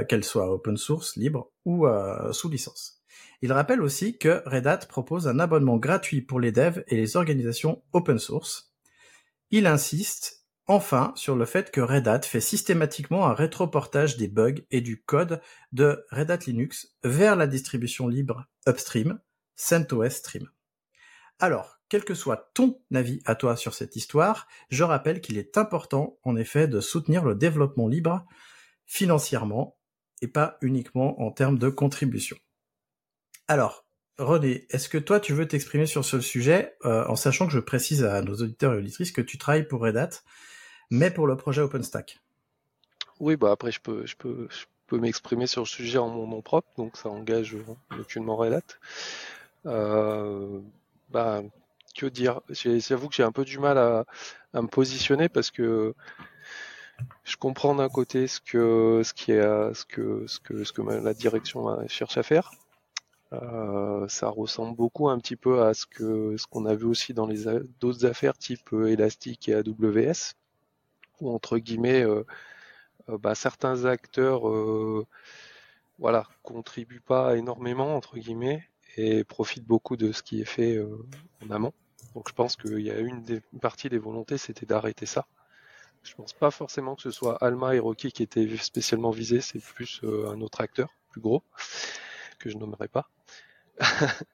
qu'elle 0.09 0.23
soit 0.23 0.51
open 0.51 0.77
source, 0.77 1.15
libre 1.15 1.51
ou 1.63 1.85
sous 2.31 2.49
licence. 2.49 3.03
Il 3.41 3.53
rappelle 3.53 3.81
aussi 3.81 4.17
que 4.17 4.41
Red 4.45 4.67
Hat 4.67 4.87
propose 4.89 5.27
un 5.27 5.39
abonnement 5.39 5.77
gratuit 5.77 6.21
pour 6.21 6.39
les 6.39 6.51
devs 6.51 6.83
et 6.87 6.95
les 6.95 7.17
organisations 7.17 7.83
open 7.93 8.17
source. 8.17 8.73
Il 9.51 9.67
insiste 9.67 10.44
enfin 10.67 11.13
sur 11.15 11.35
le 11.35 11.45
fait 11.45 11.71
que 11.71 11.81
Red 11.81 12.07
Hat 12.07 12.21
fait 12.21 12.41
systématiquement 12.41 13.27
un 13.27 13.33
rétroportage 13.33 14.17
des 14.17 14.27
bugs 14.27 14.61
et 14.71 14.81
du 14.81 15.01
code 15.01 15.41
de 15.71 16.05
Red 16.11 16.31
Hat 16.31 16.39
Linux 16.47 16.95
vers 17.03 17.35
la 17.35 17.47
distribution 17.47 18.07
libre 18.07 18.45
upstream, 18.67 19.19
CentOS 19.55 20.09
Stream. 20.09 20.49
Alors, 21.39 21.79
quel 21.89 22.03
que 22.03 22.15
soit 22.15 22.51
ton 22.53 22.79
avis 22.93 23.21
à 23.25 23.35
toi 23.35 23.55
sur 23.55 23.73
cette 23.73 23.95
histoire, 23.95 24.47
je 24.69 24.83
rappelle 24.83 25.21
qu'il 25.21 25.37
est 25.37 25.57
important 25.57 26.17
en 26.23 26.35
effet 26.35 26.67
de 26.67 26.79
soutenir 26.79 27.23
le 27.23 27.35
développement 27.35 27.87
libre 27.87 28.25
financièrement 28.85 29.77
et 30.21 30.27
pas 30.27 30.57
uniquement 30.61 31.21
en 31.21 31.31
termes 31.31 31.59
de 31.59 31.69
contribution. 31.69 32.37
Alors, 33.47 33.85
René, 34.17 34.65
est-ce 34.69 34.87
que 34.87 34.97
toi 34.97 35.19
tu 35.19 35.33
veux 35.33 35.47
t'exprimer 35.47 35.85
sur 35.85 36.05
ce 36.05 36.21
sujet 36.21 36.77
euh, 36.85 37.05
en 37.07 37.17
sachant 37.17 37.47
que 37.47 37.53
je 37.53 37.59
précise 37.59 38.03
à 38.03 38.21
nos 38.21 38.35
auditeurs 38.35 38.73
et 38.73 38.77
auditrices 38.77 39.11
que 39.11 39.21
tu 39.21 39.37
travailles 39.37 39.67
pour 39.67 39.81
Red 39.81 39.97
Hat, 39.97 40.21
mais 40.89 41.11
pour 41.11 41.27
le 41.27 41.35
projet 41.35 41.61
OpenStack 41.61 42.19
Oui, 43.19 43.35
bah 43.35 43.51
après 43.51 43.71
je 43.71 43.79
peux, 43.79 44.05
je 44.05 44.15
peux, 44.15 44.47
je 44.49 44.65
peux 44.87 44.97
m'exprimer 44.97 45.47
sur 45.47 45.61
le 45.61 45.67
sujet 45.67 45.97
en 45.97 46.09
mon 46.09 46.27
nom 46.27 46.41
propre, 46.41 46.69
donc 46.77 46.97
ça 46.97 47.09
engage 47.09 47.55
aucunement 47.99 48.35
Red 48.35 48.53
Hat. 48.53 48.61
Euh, 49.65 50.59
bah, 51.09 51.41
que 51.95 52.05
dire? 52.05 52.41
J'avoue 52.49 53.09
que 53.09 53.15
j'ai 53.15 53.23
un 53.23 53.31
peu 53.31 53.45
du 53.45 53.57
mal 53.57 53.77
à, 53.77 54.05
me 54.53 54.67
positionner 54.67 55.29
parce 55.29 55.51
que 55.51 55.93
je 57.23 57.35
comprends 57.37 57.75
d'un 57.75 57.89
côté 57.89 58.27
ce 58.27 58.39
que 58.39 59.01
ce 59.03 59.13
qui 59.13 59.31
est 59.31 59.41
ce 59.41 59.85
que 59.85 60.25
ce 60.27 60.39
que 60.39 60.63
ce 60.63 60.71
que 60.73 60.81
la 60.81 61.13
direction 61.13 61.87
cherche 61.87 62.17
à 62.17 62.23
faire. 62.23 62.51
Euh, 63.33 64.07
ça 64.07 64.29
ressemble 64.29 64.75
beaucoup 64.75 65.09
un 65.09 65.17
petit 65.19 65.35
peu 65.35 65.63
à 65.63 65.73
ce 65.73 65.85
que 65.85 66.37
ce 66.37 66.45
qu'on 66.47 66.65
a 66.65 66.75
vu 66.75 66.85
aussi 66.85 67.13
dans 67.13 67.25
les 67.25 67.45
d'autres 67.79 68.05
affaires 68.05 68.37
type 68.37 68.71
euh, 68.73 68.87
Elastic 68.87 69.49
et 69.49 69.55
AWS, 69.55 70.35
où 71.21 71.33
entre 71.33 71.57
guillemets 71.57 72.03
euh, 72.03 72.25
euh, 73.09 73.17
bah, 73.17 73.35
certains 73.35 73.85
acteurs 73.85 74.49
euh, 74.49 75.05
voilà 75.99 76.27
contribuent 76.43 77.01
pas 77.01 77.37
énormément 77.37 77.95
entre 77.95 78.17
guillemets 78.17 78.67
et 78.97 79.23
profitent 79.23 79.65
beaucoup 79.65 79.97
de 79.97 80.11
ce 80.11 80.23
qui 80.23 80.41
est 80.41 80.45
fait 80.45 80.79
en 81.43 81.51
amont. 81.51 81.73
Donc 82.13 82.29
je 82.29 82.33
pense 82.33 82.55
qu'il 82.55 82.79
y 82.79 82.91
a 82.91 82.99
une, 82.99 83.25
une 83.51 83.59
partie 83.59 83.89
des 83.89 83.97
volontés, 83.97 84.37
c'était 84.37 84.65
d'arrêter 84.65 85.05
ça. 85.05 85.25
Je 86.03 86.13
pense 86.15 86.31
pas 86.31 86.49
forcément 86.51 86.95
que 86.95 87.01
ce 87.01 87.11
soit 87.11 87.35
Alma 87.43 87.75
et 87.75 87.79
Rocky 87.79 88.13
qui 88.13 88.23
étaient 88.23 88.55
spécialement 88.57 89.09
visés, 89.09 89.41
c'est 89.41 89.59
plus 89.59 90.01
un 90.03 90.39
autre 90.39 90.61
acteur, 90.61 90.93
plus 91.09 91.19
gros, 91.19 91.43
que 92.39 92.49
je 92.49 92.57
nommerai 92.57 92.87
pas. 92.87 93.09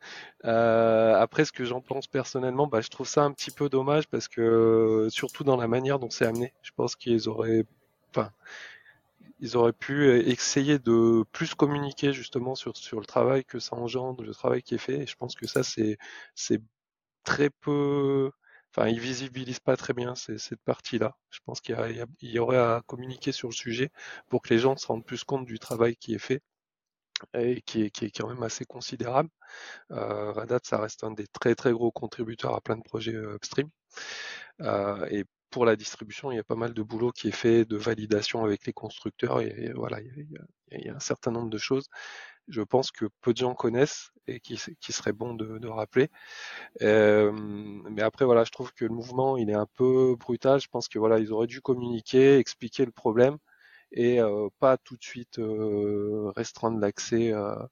euh, 0.45 1.15
après, 1.15 1.45
ce 1.45 1.51
que 1.51 1.65
j'en 1.65 1.81
pense 1.81 2.07
personnellement, 2.07 2.67
bah, 2.67 2.81
je 2.81 2.89
trouve 2.89 3.07
ça 3.07 3.23
un 3.23 3.31
petit 3.31 3.51
peu 3.51 3.69
dommage 3.69 4.07
parce 4.07 4.27
que, 4.27 5.07
surtout 5.09 5.43
dans 5.43 5.57
la 5.57 5.67
manière 5.67 5.99
dont 5.99 6.09
c'est 6.09 6.25
amené, 6.25 6.53
je 6.63 6.71
pense 6.75 6.95
qu'ils 6.95 7.29
auraient, 7.29 7.65
enfin, 8.11 8.31
ils 9.39 9.57
auraient 9.57 9.73
pu 9.73 10.09
essayer 10.29 10.79
de 10.79 11.23
plus 11.31 11.55
communiquer 11.55 12.13
justement 12.13 12.55
sur, 12.55 12.77
sur 12.77 12.99
le 12.99 13.05
travail 13.05 13.43
que 13.43 13.59
ça 13.59 13.75
engendre, 13.75 14.23
le 14.23 14.33
travail 14.33 14.61
qui 14.63 14.75
est 14.75 14.77
fait. 14.77 14.99
Et 14.99 15.07
je 15.07 15.15
pense 15.15 15.35
que 15.35 15.47
ça, 15.47 15.63
c'est, 15.63 15.97
c'est 16.35 16.61
très 17.23 17.49
peu, 17.49 18.31
enfin, 18.71 18.87
ils 18.89 18.99
visibilisent 18.99 19.59
pas 19.59 19.77
très 19.77 19.93
bien 19.93 20.15
cette 20.15 20.61
partie-là. 20.65 21.15
Je 21.31 21.39
pense 21.45 21.61
qu'il 21.61 21.75
y, 22.21 22.39
aurait 22.39 22.57
à 22.57 22.81
communiquer 22.87 23.31
sur 23.31 23.49
le 23.49 23.53
sujet 23.53 23.91
pour 24.29 24.41
que 24.41 24.53
les 24.53 24.59
gens 24.59 24.77
se 24.77 24.87
rendent 24.87 25.05
plus 25.05 25.23
compte 25.23 25.45
du 25.45 25.59
travail 25.59 25.95
qui 25.95 26.13
est 26.13 26.19
fait 26.19 26.41
et 27.33 27.61
qui 27.61 27.83
est, 27.83 27.89
qui 27.91 28.05
est 28.05 28.11
quand 28.11 28.27
même 28.27 28.43
assez 28.43 28.65
considérable. 28.65 29.29
Euh, 29.91 30.33
ça 30.63 30.79
reste 30.79 31.03
un 31.03 31.11
des 31.11 31.27
très 31.27 31.55
très 31.55 31.71
gros 31.71 31.91
contributeurs 31.91 32.55
à 32.55 32.61
plein 32.61 32.77
de 32.77 32.83
projets 32.83 33.15
euh, 33.15 33.35
upstream. 33.35 33.69
Euh, 34.61 35.05
et 35.09 35.25
pour 35.49 35.65
la 35.65 35.75
distribution, 35.75 36.31
il 36.31 36.37
y 36.37 36.39
a 36.39 36.43
pas 36.43 36.55
mal 36.55 36.73
de 36.73 36.81
boulot 36.81 37.11
qui 37.11 37.27
est 37.27 37.31
fait 37.31 37.65
de 37.65 37.77
validation 37.77 38.43
avec 38.43 38.65
les 38.65 38.73
constructeurs. 38.73 39.41
Et, 39.41 39.71
voilà, 39.75 39.99
il 40.01 40.27
y, 40.71 40.89
a, 40.89 40.95
un 40.95 40.99
certain 40.99 41.31
nombre 41.31 41.49
de 41.49 41.57
choses. 41.57 41.87
Je 42.47 42.61
pense 42.61 42.91
que 42.91 43.05
peu 43.21 43.33
de 43.33 43.37
gens 43.37 43.53
connaissent 43.53 44.11
et 44.27 44.39
qui, 44.39 44.59
qui 44.79 44.93
serait 44.93 45.13
bon 45.13 45.33
de, 45.35 45.57
de 45.59 45.67
rappeler. 45.67 46.09
Euh, 46.81 47.31
mais 47.33 48.01
après, 48.01 48.25
voilà, 48.25 48.43
je 48.45 48.51
trouve 48.51 48.73
que 48.73 48.85
le 48.85 48.93
mouvement, 48.93 49.37
il 49.37 49.49
est 49.49 49.55
un 49.55 49.67
peu 49.75 50.15
brutal. 50.17 50.61
Je 50.61 50.69
pense 50.69 50.87
que 50.87 50.99
voilà, 50.99 51.19
ils 51.19 51.33
auraient 51.33 51.47
dû 51.47 51.61
communiquer, 51.61 52.37
expliquer 52.37 52.85
le 52.85 52.91
problème 52.91 53.37
et 53.91 54.19
euh, 54.19 54.49
pas 54.59 54.77
tout 54.77 54.97
de 54.97 55.03
suite 55.03 55.39
euh, 55.39 56.31
restreindre 56.35 56.79
l'accès 56.79 57.33
à, 57.33 57.69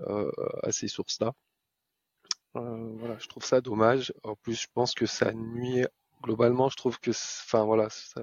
euh, 0.00 0.30
à, 0.62 0.72
ces 0.72 0.88
sources-là. 0.88 1.32
voilà, 2.54 3.18
je 3.18 3.28
trouve 3.28 3.44
ça 3.44 3.60
dommage. 3.60 4.12
En 4.24 4.36
plus, 4.36 4.60
je 4.60 4.68
pense 4.74 4.94
que 4.94 5.06
ça 5.06 5.32
nuit 5.32 5.86
globalement. 6.22 6.68
Je 6.68 6.76
trouve 6.76 6.98
que, 7.00 7.10
enfin 7.10 7.64
voilà, 7.64 7.88
je 7.90 8.22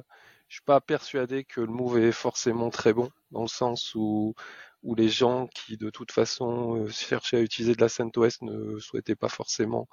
suis 0.55 0.63
pas 0.63 0.81
persuadé 0.81 1.43
que 1.45 1.61
le 1.61 1.67
move 1.67 1.99
est 1.99 2.11
forcément 2.11 2.69
très 2.69 2.93
bon 2.93 3.09
dans 3.31 3.41
le 3.41 3.47
sens 3.47 3.93
où 3.95 4.35
où 4.83 4.95
les 4.95 5.09
gens 5.09 5.47
qui 5.47 5.77
de 5.77 5.89
toute 5.89 6.11
façon 6.11 6.87
cherchaient 6.87 7.37
à 7.37 7.41
utiliser 7.41 7.75
de 7.75 7.81
la 7.81 7.89
CentOS 7.89 8.41
ne 8.41 8.79
souhaitaient 8.79 9.15
pas 9.15 9.29
forcément 9.29 9.87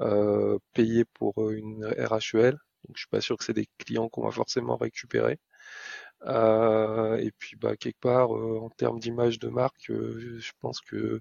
euh, 0.00 0.58
payer 0.74 1.04
pour 1.04 1.50
une 1.50 1.84
RHEL. 1.86 2.58
Donc 2.84 2.96
je 2.96 3.00
suis 3.00 3.08
pas 3.08 3.20
sûr 3.20 3.36
que 3.36 3.44
c'est 3.44 3.52
des 3.52 3.68
clients 3.78 4.08
qu'on 4.08 4.22
va 4.24 4.30
forcément 4.30 4.76
récupérer. 4.76 5.40
Euh, 6.26 7.16
et 7.18 7.30
puis 7.32 7.56
bah 7.56 7.76
quelque 7.76 8.00
part 8.00 8.34
euh, 8.36 8.58
en 8.60 8.70
termes 8.70 8.98
d'image 9.00 9.38
de 9.38 9.48
marque, 9.48 9.90
euh, 9.90 10.38
je 10.40 10.52
pense 10.60 10.80
que 10.80 11.20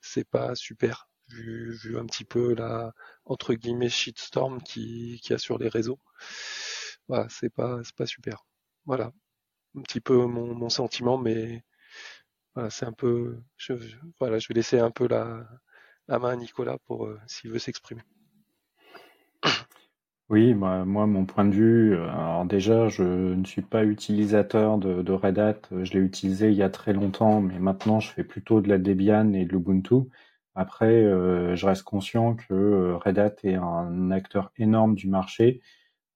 c'est 0.00 0.28
pas 0.28 0.54
super 0.54 1.08
vu, 1.28 1.72
vu 1.72 1.98
un 1.98 2.06
petit 2.06 2.24
peu 2.24 2.54
la 2.54 2.92
entre 3.24 3.54
guillemets 3.54 3.88
shitstorm 3.90 4.62
qui 4.62 5.20
qui 5.22 5.32
a 5.34 5.38
sur 5.38 5.58
les 5.58 5.68
réseaux. 5.68 5.98
Voilà, 7.08 7.28
c'est 7.28 7.50
pas 7.50 7.80
c'est 7.84 7.94
pas 7.96 8.06
super. 8.06 8.44
Voilà, 8.86 9.12
un 9.76 9.82
petit 9.82 10.00
peu 10.00 10.16
mon, 10.26 10.54
mon 10.54 10.70
sentiment, 10.70 11.18
mais 11.18 11.64
voilà, 12.54 12.70
c'est 12.70 12.86
un 12.86 12.92
peu. 12.94 13.40
Je, 13.56 13.74
voilà, 14.20 14.38
je 14.38 14.48
vais 14.48 14.54
laisser 14.54 14.78
un 14.80 14.90
peu 14.92 15.08
la 15.08 15.46
la 16.08 16.18
main 16.20 16.30
à 16.32 16.36
Nicolas 16.36 16.78
pour 16.86 17.08
s'il 17.28 17.50
veut 17.52 17.58
s'exprimer. 17.60 18.02
Oui, 20.30 20.52
bah, 20.52 20.84
moi, 20.84 21.06
mon 21.06 21.24
point 21.24 21.44
de 21.46 21.52
vue, 21.54 21.94
euh, 21.94 22.06
alors 22.10 22.44
déjà, 22.44 22.88
je 22.88 23.02
ne 23.02 23.44
suis 23.46 23.62
pas 23.62 23.84
utilisateur 23.84 24.76
de, 24.76 25.12
Red 25.12 25.38
Hat. 25.38 25.60
Je 25.70 25.92
l'ai 25.94 26.00
utilisé 26.00 26.48
il 26.50 26.54
y 26.54 26.62
a 26.62 26.68
très 26.68 26.92
longtemps, 26.92 27.40
mais 27.40 27.58
maintenant, 27.58 27.98
je 28.00 28.10
fais 28.12 28.24
plutôt 28.24 28.60
de 28.60 28.68
la 28.68 28.76
Debian 28.78 29.32
et 29.32 29.46
de 29.46 29.52
l'Ubuntu. 29.52 29.94
Après, 30.54 30.86
euh, 31.02 31.56
je 31.56 31.64
reste 31.66 31.82
conscient 31.84 32.34
que 32.34 32.52
euh, 32.52 32.96
Red 32.98 33.18
Hat 33.18 33.36
est 33.44 33.54
un 33.54 34.10
acteur 34.10 34.52
énorme 34.58 34.94
du 34.96 35.08
marché. 35.08 35.62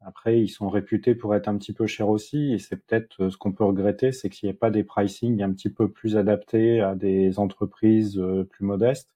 Après, 0.03 0.41
ils 0.41 0.49
sont 0.51 0.69
réputés 0.71 1.15
pour 1.15 1.35
être 1.35 1.49
un 1.49 1.57
petit 1.59 1.73
peu 1.75 1.87
chers 1.87 2.09
aussi, 2.11 2.53
et 2.55 2.59
c'est 2.59 2.77
peut-être 2.77 3.31
ce 3.31 3.37
qu'on 3.39 3.53
peut 3.53 3.65
regretter, 3.65 4.13
c'est 4.13 4.31
qu'il 4.31 4.49
n'y 4.49 4.53
ait 4.53 4.59
pas 4.59 4.71
des 4.71 4.85
pricing 4.85 5.43
un 5.43 5.53
petit 5.53 5.71
peu 5.71 5.91
plus 5.91 6.17
adaptés 6.19 6.81
à 6.83 6.95
des 6.97 7.39
entreprises 7.39 8.21
plus 8.51 8.65
modestes 8.67 9.11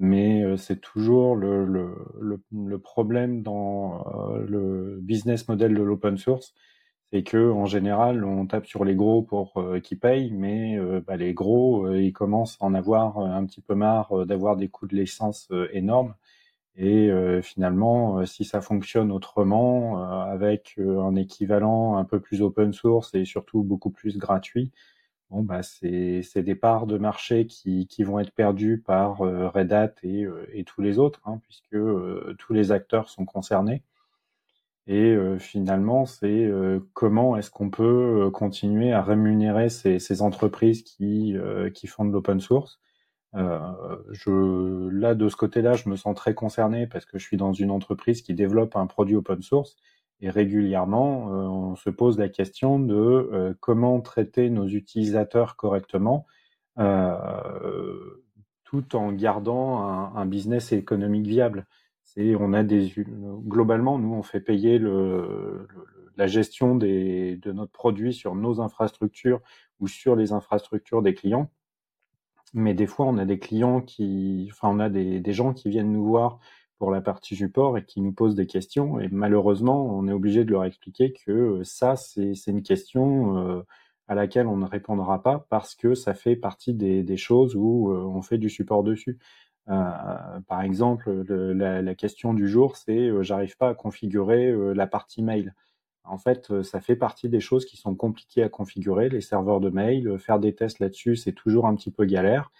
mais 0.00 0.42
euh, 0.42 0.56
c'est 0.56 0.80
toujours 0.80 1.36
le, 1.36 1.64
le, 1.66 1.94
le, 2.20 2.40
le, 2.52 2.78
problème 2.78 3.42
dans 3.42 4.06
euh, 4.34 4.46
le 4.48 4.98
business 5.02 5.46
model 5.48 5.74
de 5.74 5.82
l'open 5.82 6.16
source, 6.18 6.54
c'est 7.12 7.22
que 7.22 7.50
en 7.52 7.66
général 7.66 8.24
on 8.24 8.46
tape 8.46 8.66
sur 8.66 8.84
les 8.84 8.94
gros 8.96 9.22
pour 9.22 9.58
euh, 9.58 9.78
qui 9.80 9.96
payent, 9.96 10.32
mais 10.32 10.78
bah, 11.06 11.16
les 11.16 11.34
gros 11.34 11.92
ils 11.94 12.12
commencent 12.12 12.56
à 12.60 12.64
en 12.66 12.74
avoir 12.74 13.18
un 13.18 13.44
petit 13.46 13.60
peu 13.60 13.74
marre 13.74 14.26
d'avoir 14.26 14.56
des 14.56 14.68
coûts 14.68 14.86
de 14.86 14.96
licence 14.96 15.48
énormes. 15.72 16.14
Et 16.76 17.10
finalement, 17.42 18.24
si 18.26 18.44
ça 18.44 18.60
fonctionne 18.62 19.12
autrement, 19.12 20.02
avec 20.02 20.76
un 20.78 21.14
équivalent 21.16 21.96
un 21.96 22.04
peu 22.04 22.20
plus 22.20 22.42
open 22.42 22.72
source 22.72 23.14
et 23.14 23.24
surtout 23.26 23.62
beaucoup 23.62 23.90
plus 23.90 24.16
gratuit, 24.16 24.72
bon, 25.30 25.42
bah, 25.42 25.62
c'est 25.62 26.42
des 26.42 26.54
parts 26.54 26.86
de 26.86 26.98
marché 26.98 27.46
qui, 27.46 27.86
qui 27.86 28.02
vont 28.02 28.18
être 28.18 28.32
perdues 28.32 28.78
par 28.78 29.22
euh, 29.22 29.48
Red 29.48 29.72
Hat 29.72 29.94
et, 30.02 30.24
euh, 30.24 30.46
et 30.52 30.64
tous 30.64 30.82
les 30.82 30.98
autres, 30.98 31.20
hein, 31.24 31.40
puisque 31.42 31.74
euh, 31.74 32.34
tous 32.38 32.52
les 32.52 32.72
acteurs 32.72 33.08
sont 33.08 33.24
concernés. 33.24 33.82
Et 34.86 35.16
finalement, 35.38 36.04
c'est 36.04 36.50
comment 36.94 37.36
est-ce 37.36 37.50
qu'on 37.50 37.70
peut 37.70 38.28
continuer 38.32 38.92
à 38.92 39.02
rémunérer 39.02 39.68
ces, 39.68 40.00
ces 40.00 40.20
entreprises 40.20 40.82
qui, 40.82 41.36
qui 41.74 41.86
font 41.86 42.04
de 42.04 42.10
l'open 42.10 42.40
source? 42.40 42.80
je, 43.34 44.88
là, 44.88 45.14
de 45.14 45.28
ce 45.28 45.36
côté-là, 45.36 45.74
je 45.74 45.88
me 45.88 45.94
sens 45.94 46.16
très 46.16 46.34
concerné 46.34 46.88
parce 46.88 47.04
que 47.04 47.18
je 47.18 47.24
suis 47.24 47.36
dans 47.36 47.52
une 47.52 47.70
entreprise 47.70 48.22
qui 48.22 48.34
développe 48.34 48.74
un 48.74 48.86
produit 48.88 49.14
open 49.14 49.42
source 49.42 49.76
et 50.22 50.30
régulièrement, 50.30 51.32
euh, 51.32 51.46
on 51.46 51.76
se 51.76 51.90
pose 51.90 52.18
la 52.18 52.28
question 52.28 52.78
de 52.78 52.94
euh, 52.94 53.54
comment 53.60 54.00
traiter 54.00 54.50
nos 54.50 54.66
utilisateurs 54.66 55.56
correctement, 55.56 56.26
euh, 56.78 58.22
tout 58.64 58.96
en 58.96 59.12
gardant 59.12 59.80
un, 60.14 60.26
business 60.26 60.72
économique 60.72 61.26
viable. 61.26 61.66
C'est, 62.04 62.34
on 62.36 62.52
a 62.52 62.62
des, 62.62 62.92
globalement, 63.46 63.98
nous, 63.98 64.12
on 64.12 64.22
fait 64.22 64.40
payer 64.40 64.78
la 66.16 66.26
gestion 66.26 66.76
de 66.76 67.52
notre 67.52 67.72
produit 67.72 68.12
sur 68.12 68.34
nos 68.34 68.60
infrastructures 68.60 69.40
ou 69.80 69.88
sur 69.88 70.16
les 70.16 70.32
infrastructures 70.32 71.02
des 71.02 71.14
clients. 71.14 71.50
Mais 72.52 72.74
des 72.74 72.86
fois, 72.86 73.06
on 73.06 73.18
a 73.18 73.24
des 73.24 73.38
clients 73.38 73.80
qui, 73.80 74.48
enfin, 74.52 74.68
on 74.68 74.80
a 74.80 74.88
des 74.88 75.32
gens 75.32 75.52
qui 75.52 75.68
viennent 75.68 75.92
nous 75.92 76.04
voir 76.04 76.38
pour 76.80 76.90
la 76.90 77.00
partie 77.00 77.36
support 77.36 77.78
et 77.78 77.84
qui 77.84 78.00
nous 78.00 78.12
posent 78.12 78.34
des 78.34 78.48
questions. 78.48 78.98
Et 78.98 79.08
malheureusement, 79.12 79.86
on 79.96 80.08
est 80.08 80.12
obligé 80.12 80.44
de 80.44 80.50
leur 80.50 80.64
expliquer 80.64 81.12
que 81.12 81.62
ça, 81.62 81.94
c'est 81.94 82.34
une 82.48 82.62
question 82.62 83.64
à 84.08 84.14
laquelle 84.16 84.48
on 84.48 84.56
ne 84.56 84.66
répondra 84.66 85.22
pas 85.22 85.46
parce 85.50 85.76
que 85.76 85.94
ça 85.94 86.14
fait 86.14 86.34
partie 86.34 86.74
des, 86.74 87.04
des 87.04 87.16
choses 87.16 87.54
où 87.54 87.92
on 87.92 88.22
fait 88.22 88.38
du 88.38 88.50
support 88.50 88.82
dessus. 88.82 89.18
Euh, 89.70 90.40
par 90.48 90.62
exemple, 90.62 91.10
la, 91.28 91.94
question 91.94 92.34
du 92.34 92.48
jour, 92.48 92.76
c'est 92.76 93.08
euh, 93.08 93.22
j'arrive 93.22 93.56
pas 93.56 93.68
à 93.70 93.74
configurer 93.74 94.48
euh, 94.48 94.72
la 94.72 94.86
partie 94.86 95.22
mail. 95.22 95.54
En 96.04 96.18
fait, 96.18 96.62
ça 96.62 96.80
fait 96.80 96.96
partie 96.96 97.28
des 97.28 97.40
choses 97.40 97.64
qui 97.64 97.76
sont 97.76 97.94
compliquées 97.94 98.42
à 98.42 98.48
configurer, 98.48 99.08
les 99.08 99.20
serveurs 99.20 99.60
de 99.60 99.70
mail. 99.70 100.18
Faire 100.18 100.40
des 100.40 100.54
tests 100.54 100.80
là-dessus, 100.80 101.14
c'est 101.14 101.32
toujours 101.32 101.66
un 101.66 101.76
petit 101.76 101.90
peu 101.92 102.04
galère. 102.04 102.50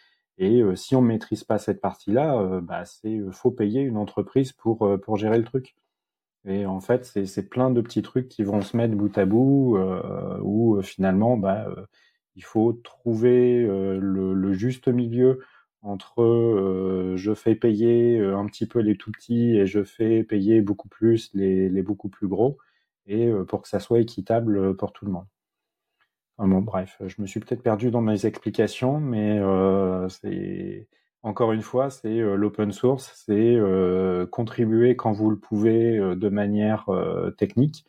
Et 0.40 0.62
si 0.74 0.96
on 0.96 1.02
ne 1.02 1.06
maîtrise 1.06 1.44
pas 1.44 1.58
cette 1.58 1.80
partie-là, 1.80 2.60
bah, 2.62 2.84
c'est 2.84 3.20
faut 3.30 3.50
payer 3.50 3.82
une 3.82 3.98
entreprise 3.98 4.52
pour, 4.52 4.98
pour 5.02 5.16
gérer 5.16 5.38
le 5.38 5.44
truc. 5.44 5.76
Et 6.46 6.64
en 6.66 6.80
fait, 6.80 7.04
c'est 7.04 7.48
plein 7.48 7.70
de 7.70 7.80
petits 7.82 8.02
trucs 8.02 8.28
qui 8.28 8.42
vont 8.42 8.62
se 8.62 8.76
mettre 8.76 8.94
bout 8.94 9.16
à 9.18 9.26
bout, 9.26 9.78
où 10.42 10.80
finalement, 10.82 11.36
bah, 11.36 11.66
il 12.36 12.44
faut 12.44 12.72
trouver 12.72 13.62
le, 13.62 14.52
juste 14.54 14.88
milieu 14.88 15.40
entre 15.82 16.22
euh, 16.22 17.16
je 17.16 17.34
fais 17.34 17.54
payer 17.54 18.18
euh, 18.18 18.36
un 18.36 18.46
petit 18.46 18.66
peu 18.66 18.80
les 18.80 18.96
tout 18.96 19.10
petits 19.12 19.56
et 19.56 19.66
je 19.66 19.82
fais 19.82 20.22
payer 20.24 20.60
beaucoup 20.60 20.88
plus 20.88 21.30
les, 21.34 21.68
les 21.68 21.82
beaucoup 21.82 22.08
plus 22.08 22.28
gros, 22.28 22.58
et 23.06 23.26
euh, 23.26 23.44
pour 23.44 23.62
que 23.62 23.68
ça 23.68 23.80
soit 23.80 24.00
équitable 24.00 24.76
pour 24.76 24.92
tout 24.92 25.04
le 25.06 25.12
monde. 25.12 25.26
Bon, 26.48 26.60
bref, 26.62 26.96
je 27.06 27.20
me 27.20 27.26
suis 27.26 27.40
peut-être 27.40 27.62
perdu 27.62 27.90
dans 27.90 28.00
mes 28.00 28.26
explications, 28.26 29.00
mais 29.00 29.40
c'est 30.08 30.88
encore 31.22 31.52
une 31.52 31.62
fois, 31.62 31.90
c'est 31.90 32.18
l'open 32.18 32.72
source, 32.72 33.12
c'est 33.26 33.58
contribuer 34.30 34.96
quand 34.96 35.12
vous 35.12 35.30
le 35.30 35.38
pouvez 35.38 35.98
de 35.98 36.28
manière 36.28 36.86
technique. 37.36 37.84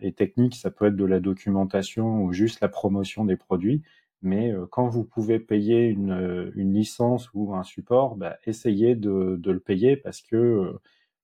et 0.00 0.12
technique, 0.12 0.56
ça 0.56 0.70
peut 0.70 0.86
être 0.86 0.96
de 0.96 1.04
la 1.04 1.20
documentation 1.20 2.22
ou 2.24 2.32
juste 2.32 2.60
la 2.60 2.68
promotion 2.68 3.24
des 3.24 3.36
produits. 3.36 3.82
Mais 4.22 4.52
quand 4.70 4.88
vous 4.88 5.04
pouvez 5.04 5.38
payer 5.38 5.86
une, 5.86 6.50
licence 6.56 7.30
ou 7.34 7.54
un 7.54 7.62
support, 7.62 8.16
bah, 8.16 8.36
essayez 8.44 8.96
de, 8.96 9.36
de, 9.38 9.50
le 9.52 9.60
payer 9.60 9.96
parce 9.96 10.20
que 10.22 10.74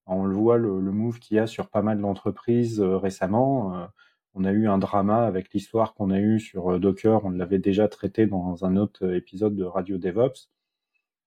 on 0.07 0.25
le 0.25 0.35
voit 0.37 0.59
le, 0.59 0.81
le 0.81 0.93
move 0.93 1.19
qu'il 1.19 1.37
y 1.37 1.41
a 1.41 1.47
sur 1.47 1.69
pas 1.71 1.83
mal 1.83 2.01
d'entreprises 2.01 2.81
récemment. 2.81 3.89
On 4.37 4.45
a 4.45 4.53
eu 4.53 4.69
un 4.69 4.79
drama 4.79 5.27
avec 5.27 5.53
l'histoire 5.53 5.95
qu'on 5.95 6.11
a 6.11 6.21
eue 6.21 6.39
sur 6.39 6.79
Docker. 6.79 7.25
On 7.25 7.31
l'avait 7.31 7.59
déjà 7.59 7.89
traité 7.89 8.27
dans 8.27 8.65
un 8.65 8.77
autre 8.77 9.15
épisode 9.15 9.57
de 9.57 9.65
Radio 9.65 9.99
DevOps. 9.99 10.51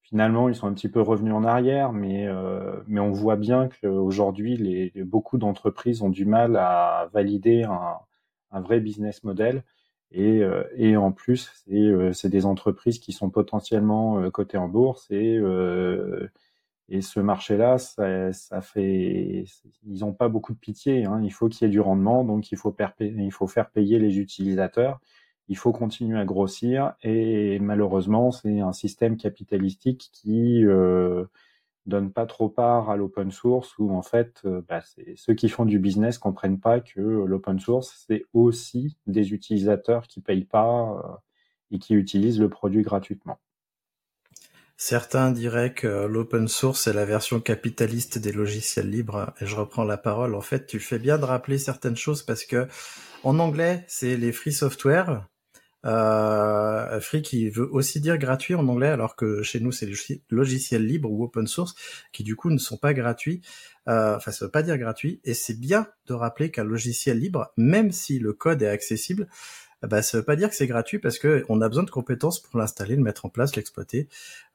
Finalement, 0.02 0.48
ils 0.50 0.56
sont 0.56 0.68
un 0.68 0.74
petit 0.74 0.90
peu 0.90 1.02
revenus 1.02 1.34
en 1.34 1.44
arrière, 1.44 1.92
mais, 1.92 2.28
mais 2.88 3.00
on 3.00 3.12
voit 3.12 3.36
bien 3.36 3.70
qu'aujourd'hui, 3.82 4.58
les, 4.58 4.92
beaucoup 5.04 5.38
d'entreprises 5.38 6.02
ont 6.02 6.10
du 6.10 6.26
mal 6.26 6.56
à 6.56 7.10
valider 7.14 7.64
un, 7.64 8.62
vrai 8.62 8.80
business 8.80 9.24
model 9.24 9.64
et, 10.12 10.42
euh, 10.44 10.64
et 10.76 10.98
en 10.98 11.12
plus, 11.12 11.52
euh, 11.72 12.14
c'est 12.14 12.30
des 12.30 12.46
entreprises 12.46 13.00
qui 13.00 13.12
sont 13.12 13.30
potentiellement 13.30 14.20
euh, 14.20 14.32
cotées 14.32 14.58
en 14.58 14.68
bourse 14.68 15.08
et, 15.12 15.40
et 16.90 17.02
ce 17.02 17.20
marché-là, 17.20 17.78
ça, 17.78 18.34
ça, 18.34 18.62
fait, 18.62 19.46
ils 19.86 20.00
n'ont 20.00 20.14
pas 20.14 20.28
beaucoup 20.30 20.54
de 20.54 20.60
pitié. 20.60 21.06
Hein. 21.06 21.22
Il 21.24 21.32
faut 21.32 21.48
qu'il 21.50 21.66
y 21.66 21.70
ait 21.70 21.72
du 21.72 21.80
rendement, 21.80 22.24
donc 22.24 22.52
il 22.52 22.58
faut, 22.58 22.76
il 23.00 23.32
faut 23.32 23.48
faire 23.48 23.70
payer 23.70 24.00
les 24.00 24.18
utilisateurs. 24.20 25.00
Il 25.48 25.58
faut 25.58 25.72
continuer 25.72 26.20
à 26.20 26.26
grossir 26.26 26.94
et 27.02 27.60
malheureusement, 27.60 28.32
c'est 28.32 28.60
un 28.60 28.74
système 28.74 29.18
capitalistique 29.18 30.10
qui 30.14 30.64
euh, 30.66 31.26
donne 31.88 32.12
pas 32.12 32.26
trop 32.26 32.50
part 32.50 32.90
à 32.90 32.98
l'open 32.98 33.32
source 33.32 33.78
où 33.80 33.92
en 33.92 34.02
fait 34.04 34.42
euh, 34.46 34.62
bah, 34.68 34.82
ceux 35.16 35.34
qui 35.34 35.50
font 35.50 35.66
du 35.66 35.80
business 35.80 36.18
comprennent 36.20 36.60
pas 36.60 36.80
que 36.80 37.02
l'open 37.02 37.60
source 37.60 38.06
c'est 38.08 38.26
aussi 38.34 38.98
des 39.08 39.34
utilisateurs 39.34 40.08
qui 40.08 40.22
payent 40.22 40.46
pas 40.46 41.02
euh, 41.04 41.16
et 41.72 41.80
qui 41.80 41.96
utilisent 41.96 42.40
le 42.40 42.50
produit 42.50 42.84
gratuitement. 42.84 43.40
Certains 44.82 45.32
diraient 45.32 45.74
que 45.74 46.06
l'open 46.06 46.48
source 46.48 46.88
est 46.88 46.94
la 46.94 47.04
version 47.04 47.42
capitaliste 47.42 48.18
des 48.18 48.32
logiciels 48.32 48.90
libres 48.90 49.34
et 49.42 49.46
je 49.46 49.58
reprends 49.58 49.84
la 49.84 49.98
parole. 49.98 50.34
En 50.36 50.42
fait, 50.42 50.68
tu 50.68 50.80
fais 50.80 51.00
bien 51.00 51.18
de 51.18 51.26
rappeler 51.26 51.58
certaines 51.58 51.98
choses 51.98 52.24
parce 52.24 52.46
que 52.46 52.66
en 53.24 53.40
anglais, 53.40 53.84
c'est 53.90 54.16
les 54.16 54.32
free 54.32 54.54
software 54.54 55.28
euh, 55.86 57.02
free 57.02 57.22
qui 57.22 57.50
veut 57.50 57.70
aussi 57.74 58.00
dire 58.00 58.18
gratuit 58.18 58.56
en 58.56 58.70
anglais, 58.70 58.88
alors 58.88 59.18
que 59.18 59.44
chez 59.44 59.60
nous 59.60 59.74
c'est 59.74 59.86
les 59.86 60.22
logiciels 60.30 60.86
libres 60.86 61.12
ou 61.12 61.26
open 61.26 61.46
source 61.46 61.76
qui 62.14 62.24
du 62.24 62.38
coup 62.38 62.50
ne 62.50 62.58
sont 62.58 62.78
pas 62.78 62.94
gratuits. 62.94 63.42
Euh, 63.90 64.16
enfin, 64.16 64.32
ça 64.32 64.46
veut 64.46 64.52
pas 64.52 64.64
dire 64.64 64.78
gratuit. 64.78 65.20
Et 65.26 65.34
c'est 65.34 65.60
bien 65.60 65.88
de 66.08 66.14
rappeler 66.14 66.52
qu'un 66.52 66.64
logiciel 66.64 67.20
libre, 67.20 67.52
même 67.58 67.92
si 67.92 68.18
le 68.18 68.32
code 68.32 68.62
est 68.62 68.70
accessible, 68.70 69.28
bah, 69.84 70.02
ça 70.02 70.18
veut 70.18 70.24
pas 70.24 70.36
dire 70.36 70.50
que 70.50 70.56
c'est 70.56 70.68
gratuit 70.68 71.00
parce 71.00 71.20
que 71.20 71.46
on 71.50 71.62
a 71.62 71.70
besoin 71.70 71.84
de 71.84 71.90
compétences 71.90 72.40
pour 72.40 72.60
l'installer, 72.60 72.96
le 72.96 73.02
mettre 73.02 73.26
en 73.26 73.30
place, 73.30 73.56
l'exploiter. 73.56 74.08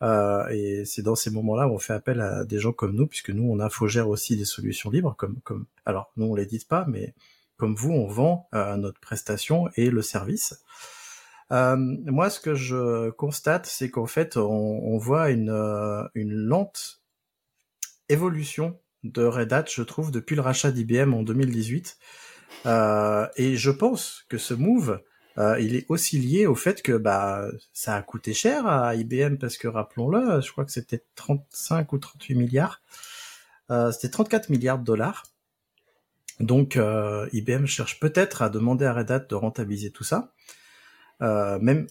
Euh, 0.03 0.47
et 0.49 0.85
c'est 0.85 1.03
dans 1.03 1.15
ces 1.15 1.31
moments-là 1.31 1.69
où 1.69 1.73
on 1.73 1.79
fait 1.79 1.95
appel 1.95 2.21
à 2.21 2.45
des 2.45 2.59
gens 2.59 2.73
comme 2.73 2.95
nous, 2.95 3.07
puisque 3.07 3.31
nous 3.31 3.51
on 3.51 3.61
infogère 3.61 4.09
aussi 4.09 4.37
des 4.37 4.45
solutions 4.45 4.91
libres, 4.91 5.15
comme 5.17 5.41
comme. 5.45 5.67
Alors 5.87 6.13
nous 6.17 6.27
on 6.27 6.35
les 6.35 6.47
dit 6.47 6.65
pas, 6.69 6.85
mais 6.89 7.15
comme 7.57 7.75
vous, 7.75 7.93
on 7.93 8.07
vend 8.07 8.49
euh, 8.55 8.77
notre 8.77 9.01
prestation 9.01 9.69
et 9.77 9.91
le 9.91 10.03
service. 10.03 10.63
Euh, 11.53 11.77
moi, 11.77 12.31
ce 12.31 12.41
que 12.41 12.55
je 12.55 13.11
constate, 13.11 13.67
c'est 13.67 13.91
qu'en 13.91 14.07
fait, 14.07 14.37
on, 14.37 14.97
voit 14.99 15.31
une, 15.31 15.51
euh, 15.51 16.03
une 16.15 16.33
lente 16.33 17.01
évolution 18.09 18.81
de 19.05 19.25
Red 19.25 19.53
Hat, 19.53 19.67
je 19.69 19.83
trouve, 19.83 20.11
depuis 20.11 20.37
le 20.37 20.43
rachat 20.43 20.73
d'IBM 20.73 21.15
en 21.15 21.23
2018. 21.23 21.99
Euh, 22.67 23.27
et 23.37 23.57
je 23.57 23.71
pense 23.71 24.25
que 24.29 24.39
ce 24.39 24.55
move, 24.55 25.01
euh, 25.39 25.59
il 25.61 25.75
est 25.75 25.87
aussi 25.89 26.19
lié 26.19 26.47
au 26.47 26.55
fait 26.55 26.83
que 26.83 26.93
bah 26.93 27.49
ça 27.73 27.97
a 27.97 28.03
coûté 28.03 28.35
cher 28.35 28.67
à 28.67 28.95
IBM 28.95 29.37
parce 29.37 29.57
que 29.57 29.69
rappelons-le, 29.69 30.41
je 30.41 30.53
crois 30.53 30.65
que 30.65 30.73
c'était 30.73 31.03
35 31.17 31.93
ou 31.93 31.99
38 31.99 32.35
milliards. 32.35 32.81
Euh, 33.71 33.91
c'était 33.91 34.11
34 34.11 34.51
milliards 34.51 34.79
de 34.79 34.85
dollars. 34.85 35.25
Donc 36.41 36.79
IBM 37.33 37.67
cherche 37.67 38.01
peut-être 38.01 38.43
à 38.43 38.49
demander 38.49 38.85
à 38.87 38.93
Red 38.93 39.11
Hat 39.11 39.21
de 39.21 39.35
rentabiliser 39.35 39.91
tout 39.91 40.05
ça. 40.05 40.33
Euh, 41.23 41.59
même 41.61 41.87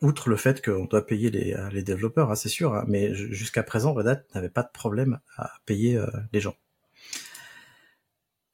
outre 0.00 0.28
le 0.28 0.36
fait 0.36 0.64
qu'on 0.64 0.84
doit 0.84 1.06
payer 1.06 1.30
les, 1.30 1.54
euh, 1.54 1.82
développeurs, 1.82 2.30
hein, 2.30 2.34
c'est 2.34 2.48
sûr, 2.48 2.74
hein, 2.74 2.84
mais 2.86 3.14
jusqu'à 3.14 3.62
présent, 3.62 3.92
Red 3.92 4.08
Hat 4.08 4.22
n'avait 4.34 4.48
pas 4.48 4.62
de 4.62 4.70
problème 4.72 5.20
à 5.36 5.52
payer 5.66 5.96
euh, 5.96 6.06
les 6.32 6.40
gens. 6.40 6.54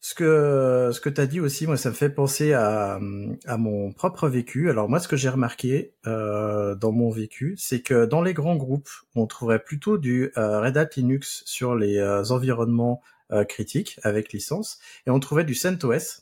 Ce 0.06 0.14
que 0.14 0.90
ce 0.92 1.00
que 1.00 1.08
t'as 1.08 1.24
dit 1.24 1.40
aussi, 1.40 1.66
moi, 1.66 1.78
ça 1.78 1.88
me 1.88 1.94
fait 1.94 2.10
penser 2.10 2.52
à, 2.52 3.00
à 3.46 3.56
mon 3.56 3.90
propre 3.90 4.28
vécu. 4.28 4.68
Alors 4.68 4.86
moi, 4.86 5.00
ce 5.00 5.08
que 5.08 5.16
j'ai 5.16 5.30
remarqué 5.30 5.94
euh, 6.06 6.74
dans 6.74 6.92
mon 6.92 7.08
vécu, 7.08 7.54
c'est 7.56 7.80
que 7.80 8.04
dans 8.04 8.20
les 8.20 8.34
grands 8.34 8.56
groupes, 8.56 8.90
on 9.14 9.26
trouverait 9.26 9.64
plutôt 9.64 9.96
du 9.96 10.30
Red 10.36 10.76
Hat 10.76 10.90
Linux 10.96 11.42
sur 11.46 11.74
les 11.74 12.02
environnements 12.30 13.00
critiques 13.48 13.98
avec 14.02 14.34
licence, 14.34 14.78
et 15.06 15.10
on 15.10 15.18
trouvait 15.20 15.44
du 15.44 15.54
CentOS 15.54 16.20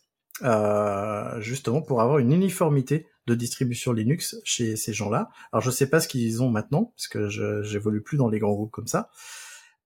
justement 1.40 1.82
pour 1.82 2.02
avoir 2.02 2.18
une 2.18 2.30
uniformité 2.30 3.08
de 3.26 3.34
distribution 3.34 3.92
Linux 3.92 4.36
chez 4.44 4.76
ces 4.76 4.92
gens-là. 4.92 5.28
Alors 5.50 5.60
je 5.60 5.72
sais 5.72 5.90
pas 5.90 5.98
ce 5.98 6.06
qu'ils 6.06 6.40
ont 6.40 6.50
maintenant, 6.50 6.92
parce 6.96 7.08
que 7.08 7.28
je 7.28 7.64
j'évolue 7.64 8.00
plus 8.00 8.16
dans 8.16 8.28
les 8.28 8.38
grands 8.38 8.54
groupes 8.54 8.70
comme 8.70 8.86
ça. 8.86 9.10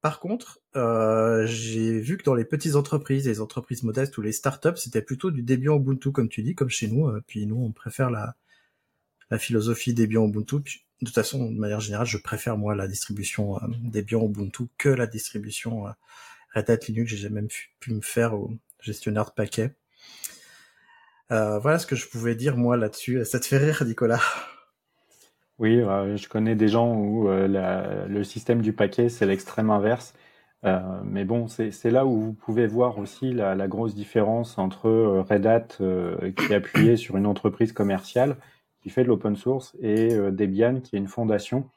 Par 0.02 0.20
contre, 0.20 0.61
euh, 0.76 1.46
j'ai 1.46 1.98
vu 1.98 2.16
que 2.16 2.22
dans 2.22 2.35
les 2.35 2.44
petites 2.44 2.76
entreprises, 2.76 3.26
les 3.26 3.40
entreprises 3.40 3.82
modestes 3.82 4.16
ou 4.18 4.22
les 4.22 4.32
startups, 4.32 4.76
c'était 4.76 5.02
plutôt 5.02 5.30
du 5.30 5.42
Debian 5.42 5.76
Ubuntu 5.76 6.12
comme 6.12 6.28
tu 6.28 6.42
dis, 6.42 6.54
comme 6.54 6.68
chez 6.68 6.88
nous. 6.88 7.09
Euh, 7.09 7.22
puis 7.26 7.46
nous, 7.46 7.56
on 7.56 7.72
préfère 7.72 8.11
la, 8.11 8.37
la 9.30 9.38
philosophie 9.38 9.94
Debian 9.94 10.26
Ubuntu. 10.26 10.56
De 10.56 11.06
toute 11.06 11.14
façon, 11.14 11.50
de 11.50 11.59
manière 11.59 11.80
générale, 11.80 12.06
je 12.06 12.18
préfère 12.18 12.56
moi 12.56 12.74
la 12.74 12.87
distribution 12.88 13.56
euh, 13.56 13.66
Debian 13.82 14.24
Ubuntu 14.24 14.64
que 14.78 14.88
la 14.88 15.06
distribution 15.06 15.85
Red 16.54 16.70
Hat 16.70 16.78
Linux. 16.88 17.14
J'ai 17.14 17.28
même 17.28 17.48
pu 17.80 17.92
me 17.92 18.00
faire 18.00 18.35
au 18.35 18.52
gestionnaire 18.80 19.24
de 19.24 19.30
paquets. 19.30 19.74
Voilà 21.28 21.78
ce 21.78 21.87
que 21.87 21.96
je 21.96 22.06
pouvais 22.06 22.37
dire 22.37 22.56
moi 22.56 22.76
là-dessus. 22.76 23.24
Ça 23.24 23.40
te 23.40 23.46
fait 23.46 23.59
rire, 23.59 23.82
Nicolas? 23.85 24.22
Oui, 25.59 25.81
euh, 25.81 26.16
je 26.16 26.29
connais 26.29 26.55
des 26.55 26.69
gens 26.69 26.95
où 26.95 27.29
euh, 27.29 28.07
le 28.09 28.25
système 28.25 28.61
du 28.61 28.73
paquet, 28.75 29.09
c'est 29.09 29.27
l'extrême 29.27 29.71
inverse. 29.71 30.14
mais 31.05 31.25
bon, 31.25 31.47
c'est 31.49 31.90
là 31.90 32.07
où 32.07 32.21
vous 32.21 32.33
pouvez 32.33 32.66
voir 32.66 32.99
aussi 32.99 33.33
la, 33.33 33.69
grosse 33.69 33.95
différence 33.95 34.59
entre 34.59 34.90
Red 35.31 35.47
Hat, 35.47 35.69
qui 36.37 36.53
est 36.53 36.55
appuyé 36.55 36.97
sur 36.97 37.16
une 37.16 37.27
entreprise 37.27 37.73
commerciale, 37.73 38.37
qui 38.81 38.90
fait 38.90 39.05
de 39.05 39.09
l'open 39.09 39.37
source, 39.37 39.77
et 39.81 40.09
Debian, 40.33 40.81
qui 40.81 40.97
est 40.97 40.99
une 40.99 41.09
fondation. 41.09 41.71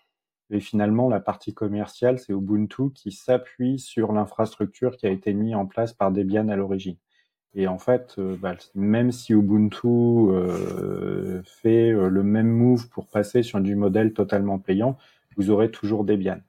Et 0.51 0.59
finalement, 0.59 1.09
la 1.09 1.19
partie 1.19 1.53
commerciale, 1.53 2.19
c'est 2.19 2.33
Ubuntu 2.33 2.91
qui 2.93 3.11
s'appuie 3.11 3.79
sur 3.79 4.11
l'infrastructure 4.11 4.97
qui 4.97 5.05
a 5.07 5.11
été 5.11 5.33
mise 5.33 5.55
en 5.55 5.67
place 5.67 5.93
par 5.93 6.11
Debian 6.11 6.47
à 6.49 6.55
l'origine. 6.55 6.97
Et 7.55 7.67
en 7.67 7.79
fait, 7.79 8.15
euh, 8.19 8.35
bah, 8.39 8.55
même 8.75 9.11
si 9.11 9.33
Ubuntu 9.33 9.87
euh, 9.87 11.41
fait 11.43 11.91
euh, 11.91 12.07
le 12.07 12.23
même 12.23 12.49
move 12.49 12.89
pour 12.89 13.07
passer 13.07 13.41
sur 13.43 13.59
du 13.59 13.75
modèle 13.75 14.13
totalement 14.13 14.59
payant, 14.59 14.97
vous 15.35 15.49
aurez 15.49 15.71
toujours 15.71 16.03
Debian. 16.03 16.39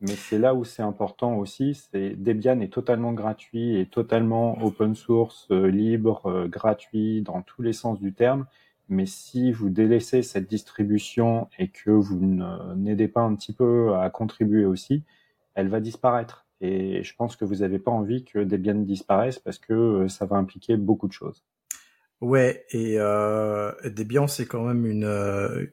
Mais 0.00 0.14
c'est 0.16 0.38
là 0.38 0.54
où 0.54 0.64
c'est 0.64 0.82
important 0.82 1.36
aussi, 1.36 1.74
c'est 1.74 2.10
Debian 2.10 2.60
est 2.60 2.72
totalement 2.72 3.12
gratuit 3.12 3.78
et 3.78 3.86
totalement 3.86 4.62
open 4.62 4.94
source, 4.94 5.50
libre, 5.50 6.46
gratuit 6.48 7.22
dans 7.22 7.40
tous 7.42 7.62
les 7.62 7.72
sens 7.72 8.00
du 8.00 8.12
terme. 8.12 8.44
Mais 8.90 9.06
si 9.06 9.50
vous 9.50 9.70
délaissez 9.70 10.22
cette 10.22 10.46
distribution 10.46 11.48
et 11.58 11.68
que 11.68 11.90
vous 11.90 12.20
n'aidez 12.76 13.08
pas 13.08 13.22
un 13.22 13.34
petit 13.34 13.54
peu 13.54 13.94
à 13.94 14.10
contribuer 14.10 14.66
aussi, 14.66 15.04
elle 15.54 15.68
va 15.68 15.80
disparaître. 15.80 16.43
Et 16.60 17.02
je 17.02 17.14
pense 17.16 17.36
que 17.36 17.44
vous 17.44 17.56
n'avez 17.56 17.78
pas 17.78 17.90
envie 17.90 18.24
que 18.24 18.38
Debian 18.38 18.74
disparaisse 18.74 19.38
parce 19.38 19.58
que 19.58 19.72
euh, 19.72 20.08
ça 20.08 20.24
va 20.24 20.36
impliquer 20.36 20.76
beaucoup 20.76 21.08
de 21.08 21.12
choses. 21.12 21.44
Ouais, 22.20 22.64
et 22.70 22.94
euh, 22.98 23.72
Debian, 23.84 24.26
c'est 24.28 24.46
quand 24.46 24.64
même 24.64 24.86
une, 24.86 25.04
euh, 25.04 25.66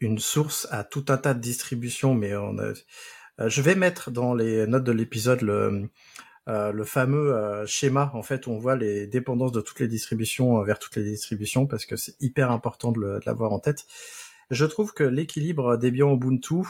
une 0.00 0.18
source 0.18 0.66
à 0.70 0.82
tout 0.84 1.04
un 1.08 1.18
tas 1.18 1.34
de 1.34 1.40
distributions, 1.40 2.14
mais 2.14 2.34
on 2.36 2.58
a... 2.58 2.72
Euh, 3.40 3.48
je 3.48 3.60
vais 3.60 3.74
mettre 3.74 4.10
dans 4.10 4.32
les 4.32 4.66
notes 4.66 4.84
de 4.84 4.92
l'épisode 4.92 5.42
le, 5.42 5.90
le 6.46 6.84
fameux 6.84 7.64
schéma, 7.66 8.12
en 8.14 8.22
fait, 8.22 8.46
où 8.46 8.52
on 8.52 8.58
voit 8.58 8.76
les 8.76 9.08
dépendances 9.08 9.50
de 9.50 9.60
toutes 9.60 9.80
les 9.80 9.88
distributions 9.88 10.62
vers 10.62 10.78
toutes 10.78 10.94
les 10.94 11.02
distributions, 11.02 11.66
parce 11.66 11.84
que 11.84 11.96
c'est 11.96 12.14
hyper 12.20 12.52
important 12.52 12.92
de 12.92 13.18
l'avoir 13.26 13.52
en 13.52 13.58
tête. 13.58 13.84
Je 14.50 14.64
trouve 14.66 14.94
que 14.94 15.02
l'équilibre 15.02 15.76
Debian 15.76 16.14
Ubuntu 16.14 16.64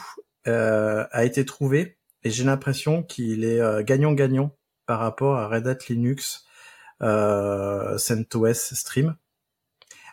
a 0.45 1.23
été 1.23 1.45
trouvé 1.45 1.99
et 2.25 2.31
j'ai 2.31 2.43
l'impression 2.43 3.03
qu'il 3.03 3.45
est 3.45 3.61
euh, 3.61 3.83
gagnant-gagnant 3.83 4.57
par 4.85 4.99
rapport 4.99 5.37
à 5.37 5.47
Red 5.47 5.67
Hat 5.67 5.77
Linux 5.87 6.45
euh, 7.01 7.97
CentOS 7.97 8.73
Stream. 8.73 9.15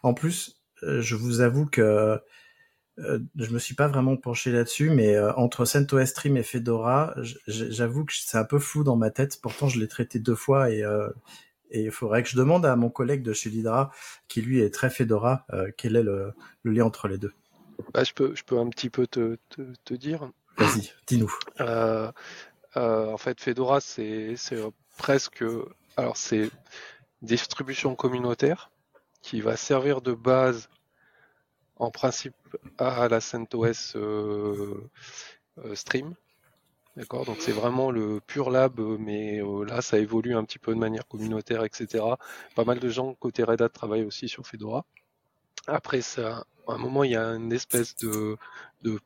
En 0.03 0.15
plus, 0.15 0.61
euh, 0.83 1.01
je 1.01 1.15
vous 1.15 1.41
avoue 1.41 1.67
que 1.67 2.21
euh, 2.99 3.19
je 3.37 3.51
me 3.51 3.59
suis 3.59 3.75
pas 3.75 3.89
vraiment 3.89 4.17
penché 4.17 4.53
là-dessus, 4.53 4.91
mais 4.91 5.19
entre 5.19 5.65
CentOS 5.65 6.07
Stream 6.07 6.37
et 6.37 6.43
Fedora, 6.43 7.15
j'avoue 7.47 8.05
que 8.05 8.13
c'est 8.15 8.37
un 8.37 8.45
peu 8.45 8.59
flou 8.59 8.85
dans 8.85 8.97
ma 8.97 9.11
tête. 9.11 9.41
Pourtant, 9.41 9.69
je 9.69 9.81
l'ai 9.81 9.89
traité 9.89 10.19
deux 10.19 10.35
fois 10.35 10.71
et 10.71 10.85
il 11.71 11.91
faudrait 11.91 12.23
que 12.23 12.29
je 12.29 12.37
demande 12.37 12.67
à 12.67 12.77
mon 12.77 12.91
collègue 12.91 13.23
de 13.23 13.33
chez 13.33 13.49
Lidra, 13.49 13.91
qui 14.29 14.43
lui 14.43 14.61
est 14.61 14.69
très 14.69 14.91
Fedora, 14.91 15.47
quel 15.79 15.97
est 15.97 16.03
le, 16.03 16.35
lien 16.65 16.85
entre 16.85 17.09
les 17.09 17.17
deux. 17.17 17.33
Bah, 17.95 18.05
je 18.05 18.13
peux 18.13 18.35
je 18.35 18.45
peux 18.45 18.59
un 18.59 18.69
petit 18.69 18.91
peu 18.91 19.07
te, 19.07 19.39
te 19.85 19.95
dire. 19.95 20.31
Vas-y, 20.57 20.93
dis-nous. 21.07 21.33
Euh, 21.61 22.11
euh, 22.77 23.13
en 23.13 23.19
fait, 23.19 23.41
Fedora, 23.41 23.81
c'est 23.81 24.37
presque, 24.99 25.45
alors 25.97 26.17
c'est 26.17 26.51
distribution 27.23 27.95
communautaire 27.95 28.71
qui 29.23 29.41
va 29.41 29.57
servir 29.57 30.01
de 30.01 30.13
base 30.13 30.69
en 31.77 31.91
principe 31.91 32.35
à 32.79 33.09
la 33.09 33.21
CentOS 33.21 33.97
euh, 33.97 34.91
Stream. 35.75 36.15
D'accord, 36.97 37.25
donc 37.25 37.39
c'est 37.41 37.53
vraiment 37.53 37.91
le 37.91 38.21
pur 38.21 38.51
lab, 38.51 38.79
mais 38.99 39.41
là 39.67 39.81
ça 39.81 39.99
évolue 39.99 40.37
un 40.37 40.45
petit 40.45 40.59
peu 40.59 40.75
de 40.75 40.79
manière 40.79 41.09
communautaire, 41.09 41.65
etc. 41.65 42.05
Pas 42.55 42.65
mal 42.65 42.81
de 42.81 42.89
gens 42.91 43.15
côté 43.15 43.45
Red 43.45 43.63
Hat 43.63 43.71
travaillent 43.71 44.05
aussi 44.05 44.29
sur 44.29 44.47
Fedora. 44.47 44.85
Après 45.67 46.03
ça, 46.03 46.45
à 46.69 46.73
un 46.75 46.79
moment 46.79 47.03
il 47.03 47.13
y 47.13 47.17
a 47.17 47.29
une 47.29 47.51
espèce 47.51 47.97
de 47.97 48.37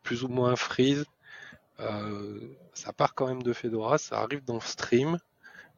plus 0.03 0.25
ou 0.25 0.29
moins 0.29 0.57
freeze 0.57 1.05
euh, 1.81 2.57
ça 2.75 2.93
part 2.93 3.15
quand 3.15 3.27
même 3.27 3.43
de 3.43 3.53
Fedora, 3.53 3.99
ça 3.99 4.21
arrive 4.21 4.45
dans 4.45 4.61
Stream. 4.61 5.19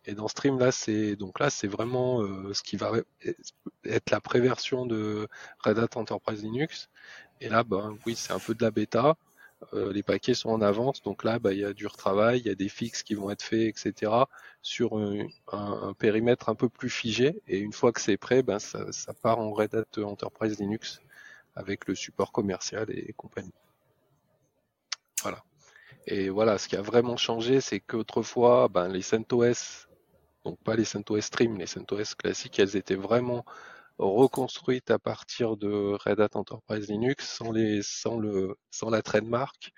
Et 0.06 0.14
dans 0.14 0.28
Stream 0.28 0.58
là, 0.58 0.72
c'est 0.72 1.16
donc 1.16 1.40
là, 1.40 1.50
c'est 1.50 1.66
vraiment 1.66 2.22
euh, 2.22 2.52
ce 2.54 2.62
qui 2.62 2.76
va 2.76 2.92
être 3.84 4.10
la 4.10 4.20
préversion 4.20 4.86
de 4.86 5.28
Red 5.64 5.78
Hat 5.78 5.96
Enterprise 5.96 6.42
Linux. 6.42 6.88
Et 7.40 7.48
là, 7.48 7.64
ben 7.64 7.98
oui, 8.06 8.16
c'est 8.16 8.32
un 8.32 8.38
peu 8.38 8.54
de 8.54 8.62
la 8.64 8.70
bêta. 8.70 9.16
Euh, 9.74 9.92
les 9.92 10.02
paquets 10.04 10.34
sont 10.34 10.50
en 10.50 10.60
avance, 10.60 11.02
donc 11.02 11.24
là, 11.24 11.38
bah, 11.40 11.52
il 11.52 11.58
y 11.60 11.64
a 11.64 11.72
du 11.72 11.86
retravail, 11.86 12.38
il 12.38 12.46
y 12.46 12.50
a 12.50 12.54
des 12.54 12.68
fixes 12.68 13.02
qui 13.02 13.14
vont 13.14 13.30
être 13.30 13.42
faits, 13.42 13.68
etc. 13.68 14.12
sur 14.62 14.96
un, 14.96 15.26
un, 15.52 15.92
périmètre 15.94 16.48
un 16.48 16.54
peu 16.54 16.68
plus 16.68 16.90
figé. 16.90 17.42
Et 17.48 17.58
une 17.58 17.72
fois 17.72 17.92
que 17.92 18.00
c'est 18.00 18.16
prêt, 18.16 18.42
ben 18.42 18.60
ça, 18.60 18.92
ça, 18.92 19.12
part 19.14 19.40
en 19.40 19.52
Red 19.52 19.74
Hat 19.74 20.02
Enterprise 20.02 20.58
Linux 20.60 21.00
avec 21.56 21.88
le 21.88 21.94
support 21.96 22.30
commercial 22.32 22.86
et 22.90 23.12
compagnie. 23.14 23.52
Et 26.10 26.30
voilà, 26.30 26.56
ce 26.56 26.68
qui 26.68 26.76
a 26.76 26.80
vraiment 26.80 27.18
changé, 27.18 27.60
c'est 27.60 27.80
qu'autrefois, 27.80 28.68
ben, 28.68 28.88
les 28.88 29.02
CentOS, 29.02 29.86
donc 30.44 30.58
pas 30.64 30.74
les 30.74 30.86
CentOS 30.86 31.20
Stream, 31.20 31.58
les 31.58 31.66
CentOS 31.66 32.14
classiques, 32.18 32.58
elles 32.58 32.76
étaient 32.76 32.94
vraiment 32.94 33.44
reconstruites 33.98 34.90
à 34.90 34.98
partir 34.98 35.56
de 35.58 35.98
Red 36.04 36.20
Hat 36.20 36.30
Enterprise 36.34 36.88
Linux 36.88 37.28
sans 37.28 37.52
les 37.52 37.82
sans 37.82 38.18
le 38.18 38.56
sans 38.70 38.90
la 38.90 39.02
trademark 39.02 39.72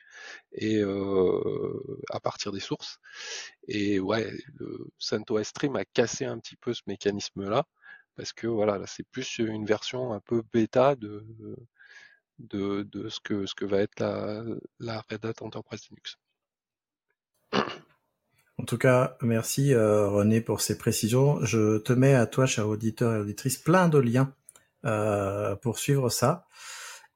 et 0.53 0.79
euh, 0.79 2.01
à 2.11 2.21
partir 2.21 2.53
des 2.53 2.61
sources. 2.61 2.99
Et 3.69 3.99
ouais 4.01 4.31
le 4.59 4.89
CentOS 4.99 5.45
Stream 5.45 5.77
a 5.77 5.85
cassé 5.85 6.27
un 6.27 6.39
petit 6.39 6.57
peu 6.57 6.75
ce 6.75 6.83
mécanisme 6.87 7.49
là 7.49 7.65
parce 8.17 8.33
que 8.33 8.47
voilà 8.47 8.79
là 8.79 8.87
c'est 8.87 9.07
plus 9.11 9.39
une 9.39 9.65
version 9.67 10.13
un 10.13 10.21
peu 10.21 10.43
bêta 10.53 10.97
de 10.97 11.25
de, 12.41 13.09
ce, 13.09 13.21
que, 13.21 13.65
va 13.65 13.79
être 13.79 14.01
la, 14.01 14.43
la 14.79 15.05
Red 15.11 15.25
Hat 15.25 15.35
Enterprise 15.41 15.83
Linux. 15.91 16.17
En 18.61 18.65
tout 18.65 18.77
cas, 18.77 19.17
merci 19.23 19.73
euh, 19.73 20.07
René 20.09 20.43
pour 20.43 20.61
ces 20.61 20.77
précisions. 20.77 21.43
Je 21.45 21.79
te 21.79 21.95
mets 21.95 22.15
à 22.15 22.27
toi, 22.27 22.45
cher 22.45 22.69
auditeur 22.69 23.15
et 23.15 23.19
auditrice, 23.19 23.57
plein 23.57 23.89
de 23.89 23.97
liens 23.97 24.35
euh, 24.85 25.57
pour 25.57 25.79
suivre 25.79 26.11
ça. 26.11 26.47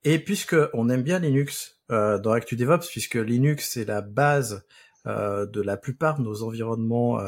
Et 0.05 0.19
puisque 0.19 0.57
on 0.73 0.89
aime 0.89 1.03
bien 1.03 1.19
Linux 1.19 1.81
euh, 1.91 2.19
dans 2.19 2.33
ActuDevOps, 2.33 2.89
puisque 2.89 3.17
Linux 3.17 3.73
c'est 3.73 3.85
la 3.85 4.01
base 4.01 4.65
de 5.05 5.61
la 5.61 5.77
plupart 5.77 6.19
de 6.19 6.23
nos 6.25 6.43
environnements 6.43 7.19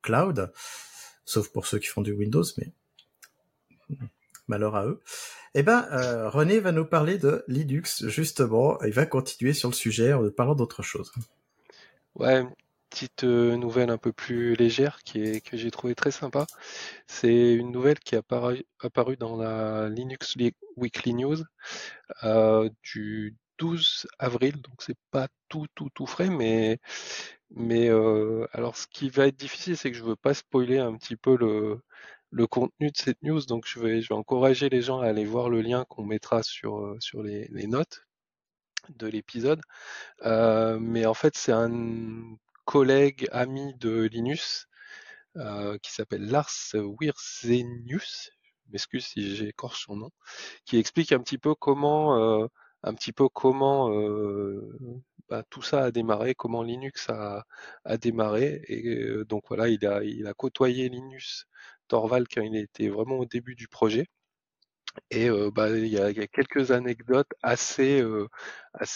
cloud, 0.00 0.52
sauf 1.24 1.48
pour 1.48 1.66
ceux 1.66 1.80
qui 1.80 1.88
font 1.88 2.02
du 2.02 2.12
Windows, 2.12 2.44
mais 2.56 2.72
malheur 4.46 4.76
à 4.76 4.86
eux. 4.86 5.02
Eh 5.58 5.62
ben, 5.62 5.88
euh, 5.90 6.28
René 6.28 6.60
va 6.60 6.70
nous 6.70 6.84
parler 6.84 7.16
de 7.16 7.42
Linux, 7.48 8.06
justement. 8.08 8.78
Il 8.82 8.92
va 8.92 9.06
continuer 9.06 9.54
sur 9.54 9.70
le 9.70 9.74
sujet 9.74 10.12
en 10.12 10.28
parlant 10.28 10.54
d'autre 10.54 10.82
chose. 10.82 11.10
Ouais, 12.14 12.44
petite 12.90 13.24
euh, 13.24 13.56
nouvelle 13.56 13.88
un 13.88 13.96
peu 13.96 14.12
plus 14.12 14.54
légère 14.54 14.98
qui 15.02 15.40
que 15.40 15.56
j'ai 15.56 15.70
trouvé 15.70 15.94
très 15.94 16.10
sympa. 16.10 16.44
C'est 17.06 17.54
une 17.54 17.72
nouvelle 17.72 17.98
qui 18.00 18.16
est 18.16 18.18
apparue, 18.18 19.16
dans 19.16 19.38
la 19.38 19.88
Linux 19.88 20.34
Weekly 20.76 21.14
News 21.14 21.38
euh, 22.22 22.68
du 22.82 23.34
12 23.56 24.08
avril, 24.18 24.60
donc 24.60 24.82
c'est 24.82 24.98
pas 25.10 25.28
tout 25.48 25.64
tout 25.74 25.88
tout 25.94 26.06
frais, 26.06 26.28
mais 26.28 26.80
mais 27.48 27.88
alors 28.52 28.76
ce 28.76 28.86
qui 28.88 29.08
va 29.08 29.28
être 29.28 29.36
difficile, 29.36 29.78
c'est 29.78 29.90
que 29.90 29.96
je 29.96 30.04
veux 30.04 30.16
pas 30.16 30.34
spoiler 30.34 30.78
un 30.80 30.94
petit 30.96 31.16
peu 31.16 31.34
le 31.38 31.80
le 32.30 32.46
contenu 32.46 32.90
de 32.90 32.96
cette 32.96 33.22
news. 33.22 33.44
Donc 33.46 33.66
je 33.66 33.80
vais, 33.80 34.12
encourager 34.12 34.68
les 34.68 34.82
gens 34.82 35.00
à 35.00 35.06
aller 35.06 35.24
voir 35.24 35.48
le 35.48 35.60
lien 35.60 35.84
qu'on 35.88 36.04
mettra 36.04 36.42
sur, 36.42 36.78
euh, 36.78 36.98
les, 37.22 37.66
notes 37.66 38.06
de 38.90 39.06
l'épisode. 39.06 39.60
Euh, 40.24 40.78
mais 40.80 41.06
en 41.06 41.14
fait, 41.14 41.36
c'est 41.36 41.52
un 41.52 41.70
collègue 42.64 43.28
ami 43.32 43.74
de 43.76 44.02
Linus 44.02 44.66
euh, 45.36 45.78
qui 45.78 45.92
s'appelle 45.92 46.26
Lars 46.26 46.50
Wirsenius, 46.74 48.30
je 48.66 48.72
m'excuse 48.72 49.06
si 49.06 49.36
j'écorche 49.36 49.86
son 49.86 49.96
nom, 49.96 50.10
qui 50.64 50.78
explique 50.78 51.12
un 51.12 51.20
petit 51.20 51.38
peu 51.38 51.54
comment, 51.54 52.48
un 52.82 52.94
petit 52.94 53.12
peu 53.12 53.28
comment 53.28 53.90
bah, 55.28 55.42
tout 55.50 55.62
ça 55.62 55.84
a 55.84 55.90
démarré, 55.90 56.34
comment 56.34 56.62
Linux 56.62 57.08
a, 57.10 57.44
démarré. 57.98 58.62
Et 58.68 59.24
donc 59.28 59.44
voilà, 59.48 59.68
il 59.68 59.86
a 60.26 60.34
côtoyé 60.34 60.88
Linus 60.88 61.46
Torvald 61.88 62.26
quand 62.32 62.42
il 62.42 62.56
était 62.56 62.88
vraiment 62.88 63.18
au 63.18 63.26
début 63.26 63.54
du 63.54 63.68
projet. 63.68 64.06
Et 65.10 65.28
euh, 65.28 65.50
bah, 65.50 65.70
il, 65.70 65.86
y 65.88 65.98
a, 65.98 66.12
quelques 66.28 66.70
anecdotes 66.70 67.32
assez, 67.42 68.00
euh, 68.00 68.28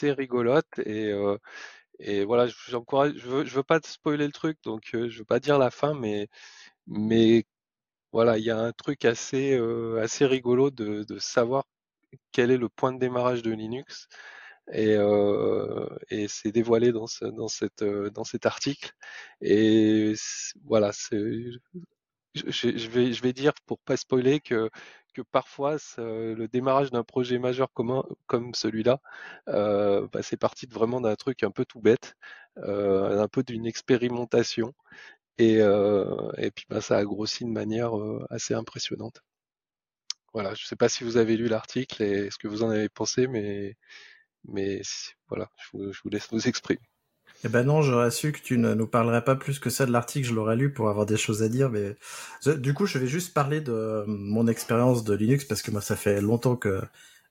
rigolotes. 0.03 0.79
Et, 0.85 1.07
euh, 1.13 1.37
et 2.01 2.25
voilà, 2.25 2.47
je 2.49 2.57
veux, 3.29 3.45
veux 3.45 3.63
pas 3.63 3.81
spoiler 3.85 4.27
le 4.27 4.33
truc, 4.33 4.59
donc 4.65 4.91
je 4.93 5.19
veux 5.19 5.25
pas 5.25 5.41
dire 5.41 5.59
la 5.59 5.71
fin, 5.71 5.95
mais, 5.95 6.29
voilà, 8.13 8.39
il 8.39 8.45
y 8.45 8.51
a 8.51 8.59
un 8.59 8.73
truc 8.73 9.05
assez, 9.05 9.59
assez 10.01 10.27
rigolo 10.27 10.71
de, 10.71 11.05
savoir 11.19 11.65
quel 12.33 12.51
est 12.51 12.59
le 12.59 12.69
point 12.69 12.93
de 12.93 12.99
démarrage 12.99 13.43
de 13.43 13.53
Linux. 13.53 14.09
Et, 14.73 14.97
c'est 16.29 16.53
dévoilé 16.53 16.93
dans, 16.93 17.07
dans 17.33 17.49
cet 17.49 18.47
article. 18.47 18.93
Et 19.43 20.15
voilà, 20.65 20.93
c'est 20.93 21.19
je, 22.35 22.89
vais, 22.89 23.13
je 23.13 23.23
vais 23.23 23.33
dire 23.33 23.53
pour 23.67 23.79
pas 23.81 23.97
spoiler 23.97 24.41
que, 24.41 24.71
que 25.15 25.23
parfois 25.23 25.77
le 25.99 26.47
démarrage 26.47 26.91
d'un 26.91 27.05
projet 27.05 27.39
majeur 27.39 27.73
commun 27.73 28.05
comme 28.27 28.55
celui-là, 28.55 29.01
euh, 29.49 30.07
bah, 30.13 30.23
c'est 30.23 30.37
parti 30.37 30.67
de 30.67 30.75
vraiment 30.75 31.01
d'un 31.01 31.17
truc 31.17 31.43
un 31.43 31.51
peu 31.51 31.65
tout 31.65 31.81
bête, 31.81 32.15
euh, 32.59 33.21
un 33.23 33.29
peu 33.29 33.43
d'une 33.43 33.67
expérimentation. 33.67 34.75
Et, 35.39 35.57
et 36.39 36.51
puis 36.51 36.67
bah, 36.69 36.81
ça 36.83 36.99
a 36.99 37.05
grossi 37.05 37.45
de 37.45 37.51
manière 37.51 37.93
assez 38.31 38.55
impressionnante. 38.55 39.23
Voilà, 40.33 40.55
je 40.55 40.65
ne 40.65 40.67
sais 40.67 40.77
pas 40.77 40.89
si 40.89 41.05
vous 41.05 41.17
avez 41.17 41.37
lu 41.37 41.49
l'article 41.49 42.03
et 42.03 42.31
ce 42.31 42.39
que 42.39 42.49
vous 42.49 42.63
en 42.63 42.71
avez 42.71 42.89
pensé, 42.89 43.27
mais, 43.27 43.77
mais 44.45 44.83
voilà, 45.29 45.51
je 45.59 45.79
vous, 45.79 45.93
je 45.93 46.01
vous 46.05 46.11
laisse 46.11 46.33
nous 46.33 46.49
exprimer. 46.49 46.90
Eh 47.43 47.49
ben 47.49 47.65
non, 47.65 47.81
j'aurais 47.81 48.11
su 48.11 48.33
que 48.33 48.41
tu 48.41 48.59
ne 48.59 48.75
nous 48.75 48.87
parlerais 48.87 49.25
pas 49.25 49.35
plus 49.35 49.59
que 49.59 49.71
ça 49.71 49.87
de 49.87 49.93
l'article, 49.93 50.29
je 50.29 50.35
l'aurais 50.35 50.57
lu 50.57 50.73
pour 50.73 50.91
avoir 50.91 51.07
des 51.07 51.17
choses 51.17 51.43
à 51.43 51.49
dire, 51.49 51.71
mais 51.71 51.97
du 52.59 52.75
coup, 52.75 52.85
je 52.85 52.99
vais 52.99 53.07
juste 53.07 53.33
parler 53.33 53.63
de 53.63 54.05
mon 54.07 54.47
expérience 54.47 55.05
de 55.05 55.15
Linux 55.15 55.45
parce 55.47 55.63
que 55.63 55.71
moi, 55.71 55.81
ça 55.81 55.97
fait 55.97 56.21
longtemps 56.21 56.57
que 56.57 56.83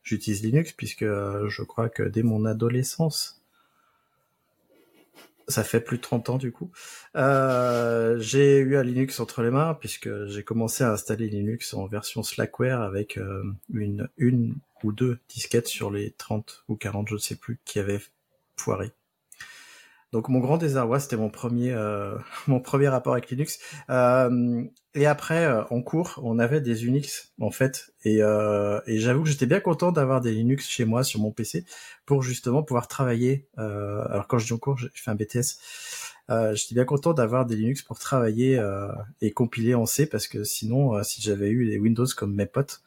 j'utilise 0.03 0.41
Linux 0.43 0.71
puisque 0.71 1.05
je 1.05 1.63
crois 1.63 1.89
que 1.89 2.01
dès 2.01 2.23
mon 2.23 2.45
adolescence, 2.45 3.39
ça 5.47 5.63
fait 5.63 5.79
plus 5.81 5.97
de 5.97 6.01
30 6.03 6.29
ans 6.29 6.37
du 6.37 6.51
coup. 6.51 6.71
Euh, 7.15 8.17
j'ai 8.19 8.59
eu 8.59 8.77
un 8.77 8.83
Linux 8.83 9.19
entre 9.19 9.41
les 9.43 9.51
mains 9.51 9.75
puisque 9.79 10.09
j'ai 10.25 10.43
commencé 10.43 10.83
à 10.83 10.91
installer 10.91 11.27
Linux 11.27 11.73
en 11.73 11.87
version 11.87 12.23
Slackware 12.23 12.81
avec 12.81 13.17
euh, 13.17 13.43
une, 13.73 14.07
une 14.17 14.55
ou 14.83 14.91
deux 14.91 15.19
disquettes 15.27 15.67
sur 15.67 15.91
les 15.91 16.11
30 16.11 16.63
ou 16.67 16.75
40, 16.75 17.09
je 17.09 17.13
ne 17.15 17.19
sais 17.19 17.35
plus, 17.35 17.59
qui 17.65 17.79
avaient 17.79 18.01
foiré. 18.57 18.91
Donc 20.11 20.27
mon 20.27 20.39
grand 20.39 20.57
désarroi, 20.57 20.99
c'était 20.99 21.17
mon 21.17 21.29
premier 21.29 21.71
euh, 21.71 22.17
mon 22.47 22.59
premier 22.59 22.87
rapport 22.87 23.13
avec 23.13 23.29
Linux. 23.29 23.59
Euh, 23.89 24.63
et 24.95 25.05
après, 25.05 25.45
euh, 25.45 25.63
en 25.69 25.81
cours, 25.83 26.19
on 26.23 26.39
avait 26.39 26.61
des 26.61 26.85
Unix 26.85 27.31
en 27.39 27.51
fait, 27.51 27.93
et, 28.03 28.17
j'avoue 28.87 29.23
que 29.23 29.29
j'étais 29.29 29.45
bien 29.45 29.59
content 29.59 29.91
d'avoir 29.91 30.19
des 30.21 30.31
Linux 30.31 30.67
chez 30.67 30.85
moi 30.85 31.03
sur 31.03 31.19
mon 31.19 31.31
PC 31.31 31.65
pour 32.05 32.23
justement 32.23 32.63
pouvoir 32.63 32.87
travailler. 32.87 33.47
alors 33.57 34.27
quand 34.27 34.39
je 34.39 34.47
dis 34.47 34.53
en 34.53 34.57
cours, 34.57 34.77
j'ai 34.77 34.89
fait 34.93 35.11
un 35.11 35.15
BTS. 35.15 36.55
j'étais 36.55 36.75
bien 36.75 36.85
content 36.85 37.13
d'avoir 37.13 37.45
des 37.45 37.55
Linux 37.55 37.83
pour 37.83 37.99
travailler 37.99 38.59
et 39.21 39.31
compiler 39.31 39.75
en 39.75 39.85
C 39.85 40.07
parce 40.07 40.27
que 40.27 40.43
sinon, 40.43 41.03
si 41.03 41.21
j'avais 41.21 41.49
eu 41.49 41.65
les 41.65 41.77
Windows 41.77 42.07
comme 42.17 42.33
mes 42.33 42.47
potes, 42.47 42.81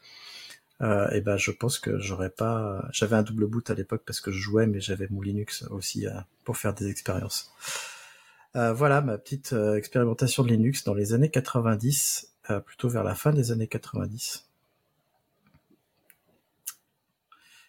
euh, 0.83 1.09
et 1.11 1.21
ben 1.21 1.37
je 1.37 1.51
pense 1.53 1.79
que 1.79 1.99
j'aurais 1.99 2.31
pas. 2.31 2.85
J'avais 2.93 3.15
un 3.15 3.23
double 3.23 3.47
boot 3.47 3.71
à 3.71 3.75
l'époque 3.75 4.03
parce 4.05 4.21
que 4.21 4.33
je 4.33 4.39
jouais, 4.39 4.67
mais 4.67 4.81
j'avais 4.81 5.07
mon 5.11 5.21
Linux 5.21 5.65
aussi 5.71 6.07
euh, 6.07 6.13
pour 6.45 6.57
faire 6.57 6.75
des 6.75 6.89
expériences. 6.89 7.53
Euh, 8.57 8.73
voilà 8.73 9.01
ma 9.01 9.17
petite 9.17 9.55
expérimentation 9.77 10.43
de 10.43 10.49
Linux 10.49 10.85
dans 10.85 10.95
les 10.95 11.15
années 11.15 11.31
90, 11.31 12.35
plutôt 12.67 12.89
vers 12.89 13.05
la 13.05 13.15
fin 13.15 13.33
des 13.33 13.53
années 13.53 13.69
90. 13.69 14.47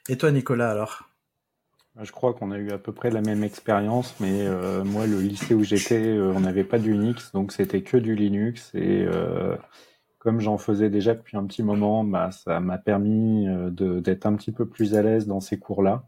Et 0.10 0.18
toi, 0.18 0.32
Nicolas, 0.32 0.72
alors? 0.72 1.10
Je 2.02 2.12
crois 2.12 2.34
qu'on 2.34 2.52
a 2.52 2.58
eu 2.58 2.72
à 2.72 2.80
peu 2.80 2.92
près 2.92 3.12
la 3.12 3.22
même 3.22 3.44
expérience, 3.44 4.16
mais 4.20 4.50
moi, 4.84 5.06
le 5.06 5.22
lycée 5.22 5.54
où 5.54 5.64
j'étais, 5.64 6.18
on 6.20 6.40
n'avait 6.40 6.64
pas 6.64 6.80
d'Unix, 6.80 7.32
donc 7.32 7.54
c'était 7.54 7.84
que 7.84 7.98
du 7.98 8.16
Linux 8.16 8.72
et 8.74 9.06
comme 10.24 10.40
j'en 10.40 10.58
faisais 10.58 10.90
déjà 10.90 11.14
depuis 11.14 11.38
un 11.38 11.46
petit 11.46 11.64
moment, 11.64 12.04
bah, 12.04 12.32
ça 12.32 12.60
m'a 12.60 12.78
permis 12.78 13.48
euh, 13.48 13.70
d'être 14.00 14.26
un 14.26 14.36
petit 14.36 14.52
peu 14.52 14.66
plus 14.66 14.96
à 14.96 15.02
l'aise 15.04 15.28
dans 15.28 15.42
ces 15.42 15.60
cours-là. 15.60 16.06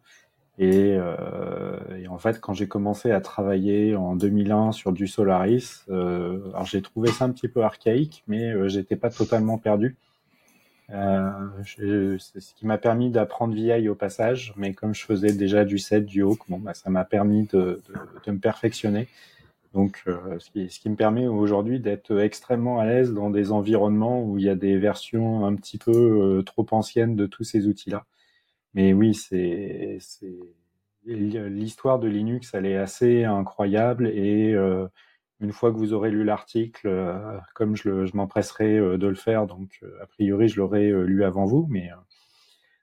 Et, 0.58 0.96
euh, 0.98 1.78
en 2.10 2.18
fait, 2.18 2.40
quand 2.40 2.54
j'ai 2.54 2.68
commencé 2.68 3.12
à 3.12 3.20
travailler 3.20 3.96
en 3.96 4.16
2001 4.16 4.72
sur 4.72 4.94
du 4.94 5.08
Solaris, 5.08 5.84
euh, 5.90 6.50
alors 6.54 6.66
j'ai 6.66 6.82
trouvé 6.82 7.10
ça 7.12 7.26
un 7.26 7.32
petit 7.32 7.50
peu 7.50 7.64
archaïque, 7.64 8.24
mais 8.28 8.52
euh, 8.54 8.70
j'étais 8.70 8.96
pas 8.96 9.10
totalement 9.10 9.58
perdu. 9.58 9.98
C'est 10.88 12.40
ce 12.40 12.54
qui 12.54 12.66
m'a 12.66 12.78
permis 12.78 13.10
d'apprendre 13.10 13.54
VI 13.56 13.90
au 13.90 13.96
passage, 13.96 14.54
mais 14.56 14.74
comme 14.74 14.94
je 14.94 15.04
faisais 15.04 15.34
déjà 15.34 15.66
du 15.66 15.80
set, 15.80 16.06
du 16.06 16.22
Hawk, 16.22 16.40
bon, 16.48 16.60
bah, 16.60 16.74
ça 16.74 16.90
m'a 16.90 17.04
permis 17.04 17.48
de, 17.52 17.82
de, 18.26 18.32
me 18.32 18.38
perfectionner. 18.38 19.08
Donc, 19.76 20.04
euh, 20.08 20.40
ce, 20.40 20.50
qui, 20.80 20.90
me 20.90 20.96
permet 20.96 21.28
aujourd'hui 21.28 21.82
d'être 21.82 22.18
extrêmement 22.18 22.80
à 22.80 22.86
l'aise 22.86 23.14
dans 23.14 23.30
des 23.30 23.52
environnements 23.52 24.24
où 24.24 24.38
il 24.38 24.46
y 24.46 24.50
a 24.50 24.56
des 24.56 24.78
versions 24.78 25.46
un 25.46 25.54
petit 25.56 25.78
peu 25.78 25.92
euh, 25.92 26.44
trop 26.44 26.66
anciennes 26.72 27.18
de 27.18 27.26
tous 27.26 27.44
ces 27.44 27.68
outils-là. 27.68 28.06
Mais 28.74 28.94
oui, 28.94 29.14
c'est 29.14 30.00
l'histoire 31.06 32.00
de 32.00 32.08
Linux, 32.08 32.54
elle 32.54 32.66
est 32.66 32.78
assez 32.78 33.26
incroyable 33.26 34.08
et 34.08 34.54
euh, 34.54 34.88
une 35.42 35.52
fois 35.52 35.74
que 35.74 35.78
vous 35.78 35.94
aurez 35.94 36.10
lu 36.12 36.24
l'article, 36.24 36.90
comme 37.54 37.76
je, 37.76 38.06
je 38.06 38.16
m'empresserai 38.16 38.80
de 38.98 39.08
le 39.08 39.16
faire, 39.16 39.46
donc 39.46 39.82
a 40.02 40.08
priori 40.08 40.48
je 40.48 40.58
l'aurai 40.58 40.90
lu 41.06 41.24
avant 41.26 41.46
vous, 41.46 41.68
mais 41.70 41.90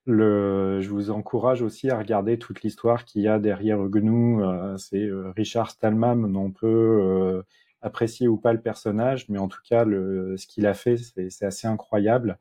le, 0.04 0.80
je 0.80 0.88
vous 0.88 1.10
encourage 1.10 1.62
aussi 1.62 1.90
à 1.90 1.98
regarder 1.98 2.38
toute 2.38 2.62
l'histoire 2.62 3.04
qu'il 3.04 3.22
y 3.22 3.28
a 3.28 3.38
derrière 3.38 3.78
GNU. 3.78 4.42
Euh, 4.42 4.76
c'est 4.76 5.04
euh, 5.04 5.30
Richard 5.36 5.70
Stallman, 5.70 6.34
on 6.34 6.50
peut 6.50 6.66
euh, 6.66 7.42
apprécier 7.82 8.28
ou 8.28 8.36
pas 8.36 8.52
le 8.52 8.60
personnage, 8.60 9.28
mais 9.28 9.38
en 9.38 9.48
tout 9.48 9.60
cas, 9.68 9.84
le, 9.84 10.36
ce 10.36 10.46
qu'il 10.46 10.66
a 10.66 10.74
fait, 10.74 10.96
c'est 10.96 11.44
assez 11.44 11.66
incroyable. 11.66 12.38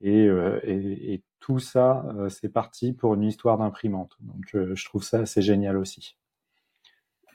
Et, 0.00 0.28
tout 1.40 1.58
ça, 1.58 2.06
c'est 2.30 2.48
parti 2.48 2.94
pour 2.94 3.14
une 3.14 3.24
histoire 3.24 3.58
d'imprimante. 3.58 4.16
Donc, 4.20 4.46
je 4.54 4.84
trouve 4.86 5.02
ça 5.02 5.18
assez 5.18 5.42
génial 5.42 5.76
aussi. 5.76 6.16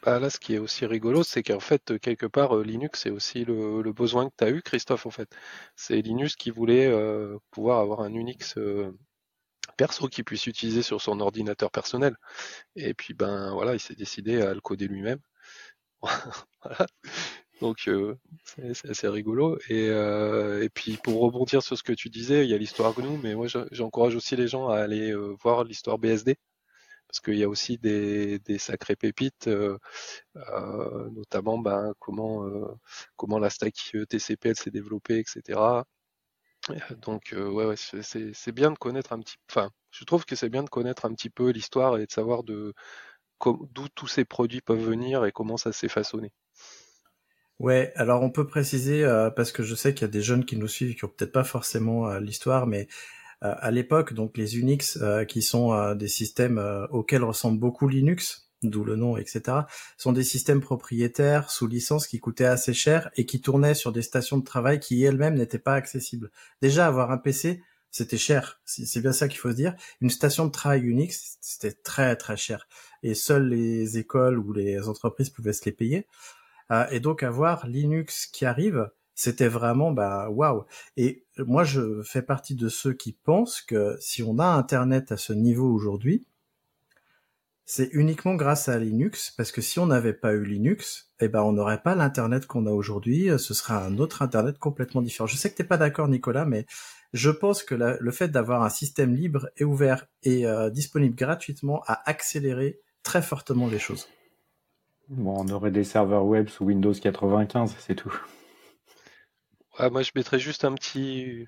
Bah 0.03 0.19
là, 0.19 0.31
ce 0.31 0.39
qui 0.39 0.55
est 0.55 0.57
aussi 0.57 0.87
rigolo, 0.87 1.21
c'est 1.21 1.43
qu'en 1.43 1.59
fait, 1.59 1.99
quelque 1.99 2.25
part, 2.25 2.57
Linux, 2.57 3.01
c'est 3.01 3.11
aussi 3.11 3.45
le, 3.45 3.83
le, 3.83 3.93
besoin 3.93 4.27
que 4.27 4.33
tu 4.35 4.43
as 4.43 4.49
eu, 4.49 4.63
Christophe, 4.63 5.05
en 5.05 5.11
fait. 5.11 5.29
C'est 5.75 6.01
Linux 6.01 6.35
qui 6.35 6.49
voulait 6.49 6.91
pouvoir 7.51 7.81
avoir 7.81 8.01
un 8.01 8.11
Unix 8.15 8.57
perso 9.77 10.07
qu'il 10.07 10.23
puisse 10.25 10.47
utiliser 10.47 10.81
sur 10.81 11.01
son 11.01 11.19
ordinateur 11.19 11.71
personnel. 11.71 12.15
Et 12.75 12.93
puis 12.93 13.13
ben 13.13 13.53
voilà, 13.53 13.73
il 13.75 13.79
s'est 13.79 13.95
décidé 13.95 14.41
à 14.41 14.53
le 14.53 14.61
coder 14.61 14.87
lui-même. 14.87 15.19
voilà. 16.63 16.87
Donc 17.61 17.87
euh, 17.87 18.15
c'est 18.73 18.89
assez 18.89 19.07
rigolo. 19.07 19.57
Et, 19.69 19.89
euh, 19.89 20.63
et 20.63 20.69
puis 20.69 20.97
pour 20.97 21.21
rebondir 21.21 21.61
sur 21.63 21.77
ce 21.77 21.83
que 21.83 21.93
tu 21.93 22.09
disais, 22.09 22.45
il 22.45 22.49
y 22.49 22.53
a 22.53 22.57
l'histoire 22.57 22.93
GNU, 22.93 23.17
mais 23.21 23.35
moi 23.35 23.47
j'encourage 23.71 24.15
aussi 24.15 24.35
les 24.35 24.47
gens 24.47 24.69
à 24.69 24.77
aller 24.77 25.11
euh, 25.11 25.35
voir 25.41 25.63
l'histoire 25.63 25.97
BSD 25.99 26.37
parce 27.07 27.21
qu'il 27.21 27.37
y 27.37 27.43
a 27.43 27.49
aussi 27.49 27.77
des, 27.79 28.39
des 28.39 28.59
sacrées 28.59 28.95
pépites, 28.95 29.47
euh, 29.47 29.79
euh, 30.35 31.09
notamment 31.11 31.57
ben, 31.57 31.93
comment 31.99 32.45
comment 33.17 33.39
la 33.39 33.49
stack 33.49 33.73
TCP 34.09 34.53
s'est 34.55 34.71
développée, 34.71 35.19
etc. 35.19 35.59
Donc 37.01 37.33
euh, 37.33 37.49
ouais, 37.49 37.65
ouais 37.65 37.75
c'est 37.77 38.51
bien 38.51 38.71
de 38.71 38.77
connaître 38.77 39.13
un 39.13 39.19
petit, 39.19 39.35
enfin, 39.49 39.69
je 39.91 40.03
trouve 40.03 40.25
que 40.25 40.35
c'est 40.35 40.49
bien 40.49 40.63
de 40.63 40.69
connaître 40.69 41.05
un 41.05 41.13
petit 41.13 41.29
peu 41.29 41.49
l'histoire 41.49 41.97
et 41.97 42.05
de 42.05 42.11
savoir 42.11 42.43
de 42.43 42.73
d'où 43.43 43.87
tous 43.95 44.07
ces 44.07 44.25
produits 44.25 44.61
peuvent 44.61 44.83
venir 44.83 45.25
et 45.25 45.31
comment 45.31 45.57
ça 45.57 45.71
s'est 45.71 45.87
façonné. 45.87 46.31
Ouais, 47.59 47.91
alors 47.95 48.21
on 48.21 48.31
peut 48.31 48.47
préciser 48.47 49.03
euh, 49.03 49.29
parce 49.29 49.51
que 49.51 49.63
je 49.63 49.75
sais 49.75 49.93
qu'il 49.93 50.01
y 50.03 50.05
a 50.05 50.11
des 50.11 50.21
jeunes 50.21 50.45
qui 50.45 50.57
nous 50.57 50.67
suivent 50.67 50.95
qui 50.95 51.05
ont 51.05 51.09
peut-être 51.09 51.31
pas 51.31 51.43
forcément 51.43 52.09
euh, 52.09 52.19
l'histoire, 52.19 52.67
mais 52.67 52.87
à 53.41 53.71
l'époque, 53.71 54.13
donc 54.13 54.37
les 54.37 54.57
Unix 54.57 54.99
qui 55.29 55.41
sont 55.41 55.95
des 55.95 56.09
systèmes 56.09 56.59
auxquels 56.91 57.23
ressemble 57.23 57.57
beaucoup 57.57 57.87
Linux, 57.87 58.48
d'où 58.63 58.83
le 58.83 58.95
nom, 58.95 59.17
etc., 59.17 59.59
sont 59.97 60.11
des 60.11 60.23
systèmes 60.23 60.61
propriétaires 60.61 61.49
sous 61.49 61.67
licence 61.67 62.07
qui 62.07 62.19
coûtaient 62.19 62.45
assez 62.45 62.73
cher 62.73 63.09
et 63.15 63.25
qui 63.25 63.41
tournaient 63.41 63.73
sur 63.73 63.91
des 63.91 64.01
stations 64.01 64.37
de 64.37 64.43
travail 64.43 64.79
qui 64.79 65.03
elles-mêmes 65.03 65.35
n'étaient 65.35 65.59
pas 65.59 65.75
accessibles. 65.75 66.31
Déjà, 66.61 66.87
avoir 66.87 67.11
un 67.11 67.17
PC, 67.17 67.61
c'était 67.91 68.17
cher. 68.17 68.61
C'est 68.65 69.01
bien 69.01 69.13
ça 69.13 69.27
qu'il 69.27 69.39
faut 69.39 69.51
se 69.51 69.55
dire. 69.55 69.75
Une 70.01 70.09
station 70.09 70.45
de 70.45 70.51
travail 70.51 70.81
Unix, 70.81 71.37
c'était 71.41 71.71
très 71.71 72.15
très 72.15 72.37
cher. 72.37 72.67
Et 73.03 73.15
seules 73.15 73.49
les 73.49 73.97
écoles 73.97 74.37
ou 74.37 74.53
les 74.53 74.87
entreprises 74.87 75.29
pouvaient 75.29 75.53
se 75.53 75.65
les 75.65 75.71
payer. 75.71 76.07
Euh, 76.71 76.85
et 76.91 76.99
donc 76.99 77.23
avoir 77.23 77.65
Linux 77.67 78.27
qui 78.27 78.45
arrive, 78.45 78.89
c'était 79.15 79.47
vraiment 79.47 79.91
bah 79.91 80.29
waouh. 80.29 80.65
Et 80.97 81.25
moi, 81.37 81.63
je 81.63 82.01
fais 82.03 82.21
partie 82.21 82.55
de 82.55 82.69
ceux 82.69 82.93
qui 82.93 83.11
pensent 83.13 83.61
que 83.61 83.97
si 83.99 84.23
on 84.23 84.39
a 84.39 84.45
Internet 84.45 85.11
à 85.11 85.17
ce 85.17 85.33
niveau 85.33 85.71
aujourd'hui, 85.71 86.25
c'est 87.71 87.89
uniquement 87.93 88.33
grâce 88.33 88.67
à 88.67 88.79
Linux, 88.79 89.31
parce 89.37 89.51
que 89.51 89.61
si 89.61 89.77
on 89.77 89.85
n'avait 89.85 90.15
pas 90.15 90.33
eu 90.33 90.43
Linux, 90.43 91.11
eh 91.19 91.27
ben 91.27 91.43
on 91.43 91.51
n'aurait 91.51 91.83
pas 91.83 91.93
l'internet 91.93 92.47
qu'on 92.47 92.65
a 92.65 92.71
aujourd'hui. 92.71 93.29
Ce 93.37 93.53
serait 93.53 93.75
un 93.75 93.99
autre 93.99 94.23
internet 94.23 94.57
complètement 94.57 95.03
différent. 95.03 95.27
Je 95.27 95.37
sais 95.37 95.51
que 95.51 95.55
t'es 95.55 95.63
pas 95.63 95.77
d'accord, 95.77 96.07
Nicolas, 96.07 96.45
mais 96.45 96.65
je 97.13 97.29
pense 97.29 97.61
que 97.61 97.75
le 97.75 98.11
fait 98.11 98.29
d'avoir 98.29 98.63
un 98.63 98.71
système 98.71 99.13
libre 99.13 99.51
et 99.55 99.65
ouvert 99.65 100.07
et 100.23 100.47
euh, 100.47 100.71
disponible 100.71 101.15
gratuitement 101.15 101.83
a 101.85 102.01
accéléré 102.09 102.79
très 103.03 103.21
fortement 103.21 103.67
les 103.67 103.77
choses. 103.77 104.09
Bon, 105.07 105.35
on 105.37 105.47
aurait 105.49 105.69
des 105.69 105.83
serveurs 105.83 106.25
web 106.25 106.49
sous 106.49 106.65
Windows 106.65 106.93
95, 106.93 107.75
c'est 107.77 107.93
tout. 107.93 108.19
moi, 109.79 110.01
je 110.01 110.09
mettrais 110.15 110.39
juste 110.39 110.65
un 110.65 110.73
petit 110.73 111.45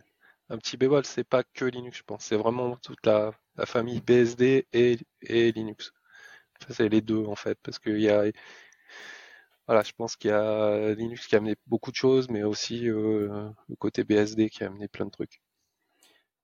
un 0.50 0.60
petit 0.60 0.78
bémol. 0.78 1.04
C'est 1.04 1.24
pas 1.24 1.42
que 1.42 1.66
Linux, 1.66 1.98
je 1.98 2.04
pense. 2.04 2.26
C'est 2.26 2.38
vraiment 2.38 2.76
toute 2.84 3.04
la, 3.08 3.32
famille 3.66 4.02
BSD 4.02 4.68
et 4.72 5.52
Linux 5.52 5.92
c'est 6.70 6.90
les 6.90 7.02
deux 7.02 7.26
en 7.26 7.36
fait, 7.36 7.58
parce 7.64 7.80
qu'il 7.80 8.00
y 8.00 8.10
a, 8.10 8.24
voilà, 9.68 9.84
je 9.84 9.92
pense 9.96 10.16
qu'il 10.16 10.32
y 10.32 10.34
a 10.34 10.94
Linux 10.94 11.28
qui 11.28 11.36
a 11.36 11.38
amené 11.38 11.56
beaucoup 11.68 11.92
de 11.92 11.96
choses, 11.96 12.30
mais 12.30 12.44
aussi 12.44 12.90
euh, 12.90 13.50
le 13.70 13.76
côté 13.76 14.04
BSD 14.04 14.50
qui 14.50 14.64
a 14.64 14.68
amené 14.68 14.88
plein 14.88 15.06
de 15.06 15.12
trucs. 15.12 15.42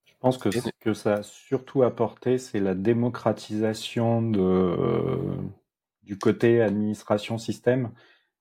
Je 0.05 0.13
pense 0.19 0.37
que 0.37 0.49
ce 0.49 0.69
que 0.79 0.93
ça 0.93 1.15
a 1.15 1.23
surtout 1.23 1.83
apporté, 1.83 2.37
c'est 2.37 2.59
la 2.59 2.73
démocratisation 2.73 4.23
de, 4.23 5.37
du 6.01 6.17
côté 6.17 6.61
administration 6.61 7.37
système. 7.37 7.91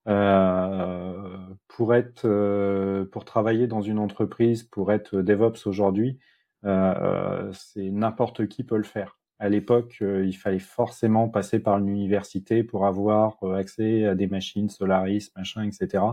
pour 0.04 1.94
être, 1.94 3.04
pour 3.12 3.24
travailler 3.26 3.66
dans 3.66 3.82
une 3.82 3.98
entreprise, 3.98 4.62
pour 4.62 4.90
être 4.90 5.20
DevOps 5.20 5.66
aujourd'hui, 5.66 6.18
c'est 6.62 7.90
n'importe 7.90 8.46
qui 8.46 8.64
peut 8.64 8.78
le 8.78 8.84
faire. 8.84 9.18
À 9.38 9.48
l'époque, 9.48 9.98
il 10.00 10.36
fallait 10.36 10.58
forcément 10.58 11.28
passer 11.28 11.58
par 11.58 11.78
une 11.78 11.88
université 11.88 12.64
pour 12.64 12.86
avoir 12.86 13.42
accès 13.54 14.06
à 14.06 14.14
des 14.14 14.26
machines 14.26 14.70
Solaris, 14.70 15.30
machin, 15.36 15.64
etc. 15.64 16.04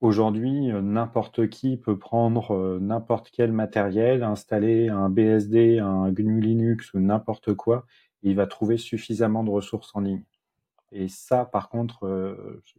Aujourd'hui, 0.00 0.72
n'importe 0.82 1.48
qui 1.48 1.76
peut 1.76 1.98
prendre 1.98 2.78
n'importe 2.80 3.30
quel 3.32 3.50
matériel, 3.50 4.22
installer 4.22 4.88
un 4.88 5.08
BSD, 5.08 5.78
un 5.78 6.12
GNU 6.12 6.40
Linux 6.40 6.92
ou 6.94 7.00
n'importe 7.00 7.54
quoi, 7.54 7.86
il 8.22 8.36
va 8.36 8.46
trouver 8.46 8.76
suffisamment 8.76 9.42
de 9.42 9.50
ressources 9.50 9.90
en 9.94 10.00
ligne. 10.00 10.22
Et 10.92 11.08
ça, 11.08 11.44
par 11.44 11.68
contre, 11.68 12.06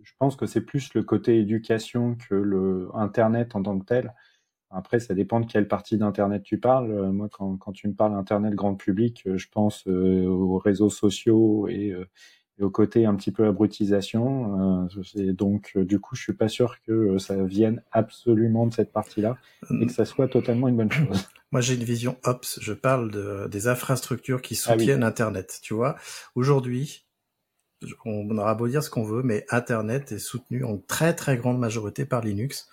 je 0.01 0.11
pense 0.17 0.35
que 0.35 0.45
c'est 0.45 0.61
plus 0.61 0.93
le 0.93 1.03
côté 1.03 1.39
éducation 1.39 2.15
que 2.15 2.35
le 2.35 2.89
Internet 2.93 3.55
en 3.55 3.63
tant 3.63 3.77
que 3.77 3.85
tel. 3.85 4.13
Après, 4.69 4.99
ça 4.99 5.13
dépend 5.13 5.39
de 5.39 5.45
quelle 5.45 5.67
partie 5.67 5.97
d'Internet 5.97 6.43
tu 6.43 6.59
parles. 6.59 6.91
Euh, 6.91 7.11
moi, 7.11 7.29
quand, 7.31 7.55
quand, 7.57 7.71
tu 7.71 7.87
me 7.87 7.93
parles 7.93 8.13
Internet 8.15 8.53
grand 8.53 8.75
public, 8.75 9.23
euh, 9.25 9.37
je 9.37 9.47
pense 9.49 9.87
euh, 9.87 10.25
aux 10.25 10.57
réseaux 10.57 10.89
sociaux 10.89 11.67
et, 11.67 11.95
au 12.59 12.71
côté 12.71 13.05
un 13.05 13.13
petit 13.13 13.31
peu 13.31 13.45
abrutisation. 13.45 14.87
donc, 15.33 15.77
du 15.77 15.99
coup, 15.99 16.15
je 16.15 16.23
suis 16.23 16.33
pas 16.33 16.47
sûr 16.47 16.81
que 16.81 17.19
ça 17.19 17.43
vienne 17.43 17.83
absolument 17.91 18.65
de 18.65 18.73
cette 18.73 18.91
partie-là 18.91 19.37
et 19.79 19.85
que 19.85 19.91
ça 19.91 20.05
soit 20.05 20.27
totalement 20.27 20.67
une 20.67 20.75
bonne 20.75 20.91
chose. 20.91 21.29
Moi, 21.51 21.61
j'ai 21.61 21.75
une 21.75 21.83
vision 21.83 22.17
ops. 22.23 22.59
Je 22.59 22.73
parle 22.73 23.11
de, 23.11 23.47
des 23.47 23.67
infrastructures 23.67 24.41
qui 24.41 24.55
ah 24.65 24.71
soutiennent 24.71 25.03
Internet. 25.03 25.59
Tu 25.61 25.75
vois, 25.75 25.97
aujourd'hui, 26.33 27.05
on 28.05 28.35
aura 28.35 28.55
beau 28.55 28.67
dire 28.67 28.81
ce 28.81 28.89
qu'on 28.89 29.03
veut, 29.03 29.21
mais 29.21 29.45
Internet 29.49 30.11
est 30.11 30.17
soutenu 30.17 30.63
en 30.63 30.77
très 30.79 31.13
très 31.13 31.37
grande 31.37 31.59
majorité 31.59 32.05
par 32.05 32.21
Linux 32.21 32.67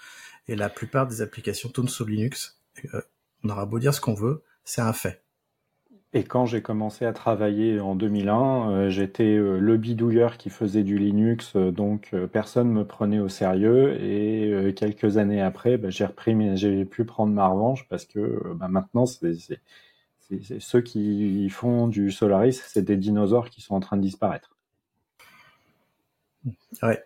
et 0.48 0.56
la 0.56 0.68
plupart 0.68 1.06
des 1.06 1.22
applications 1.22 1.68
tournent 1.68 1.88
sur 1.88 2.06
Linux. 2.06 2.60
Euh, 2.94 3.00
on 3.42 3.48
aura 3.48 3.66
beau 3.66 3.78
dire 3.78 3.94
ce 3.94 4.00
qu'on 4.00 4.14
veut, 4.14 4.42
c'est 4.64 4.80
un 4.80 4.92
fait. 4.92 5.22
Et 6.12 6.22
quand 6.22 6.46
j'ai 6.46 6.62
commencé 6.62 7.04
à 7.04 7.12
travailler 7.12 7.80
en 7.80 7.96
2001, 7.96 8.70
euh, 8.70 8.90
j'étais 8.90 9.36
euh, 9.36 9.58
le 9.58 9.76
bidouilleur 9.76 10.36
qui 10.36 10.48
faisait 10.48 10.84
du 10.84 10.96
Linux, 10.96 11.56
donc 11.56 12.14
personne 12.32 12.70
me 12.70 12.86
prenait 12.86 13.18
au 13.18 13.28
sérieux. 13.28 14.00
Et 14.00 14.74
quelques 14.74 15.16
années 15.16 15.42
après, 15.42 15.76
bah, 15.76 15.90
j'ai 15.90 16.06
repris, 16.06 16.56
j'ai 16.56 16.84
pu 16.84 17.04
prendre 17.04 17.32
ma 17.32 17.48
revanche 17.48 17.88
parce 17.88 18.04
que 18.04 18.40
bah, 18.54 18.68
maintenant, 18.68 19.06
c'est 19.06 19.34
ceux 20.60 20.80
qui 20.80 21.48
font 21.50 21.88
du 21.88 22.10
Solaris, 22.12 22.62
c'est 22.66 22.82
des 22.82 22.96
dinosaures 22.96 23.50
qui 23.50 23.60
sont 23.60 23.74
en 23.74 23.80
train 23.80 23.96
de 23.96 24.02
disparaître. 24.02 24.56
Ouais. 26.82 27.02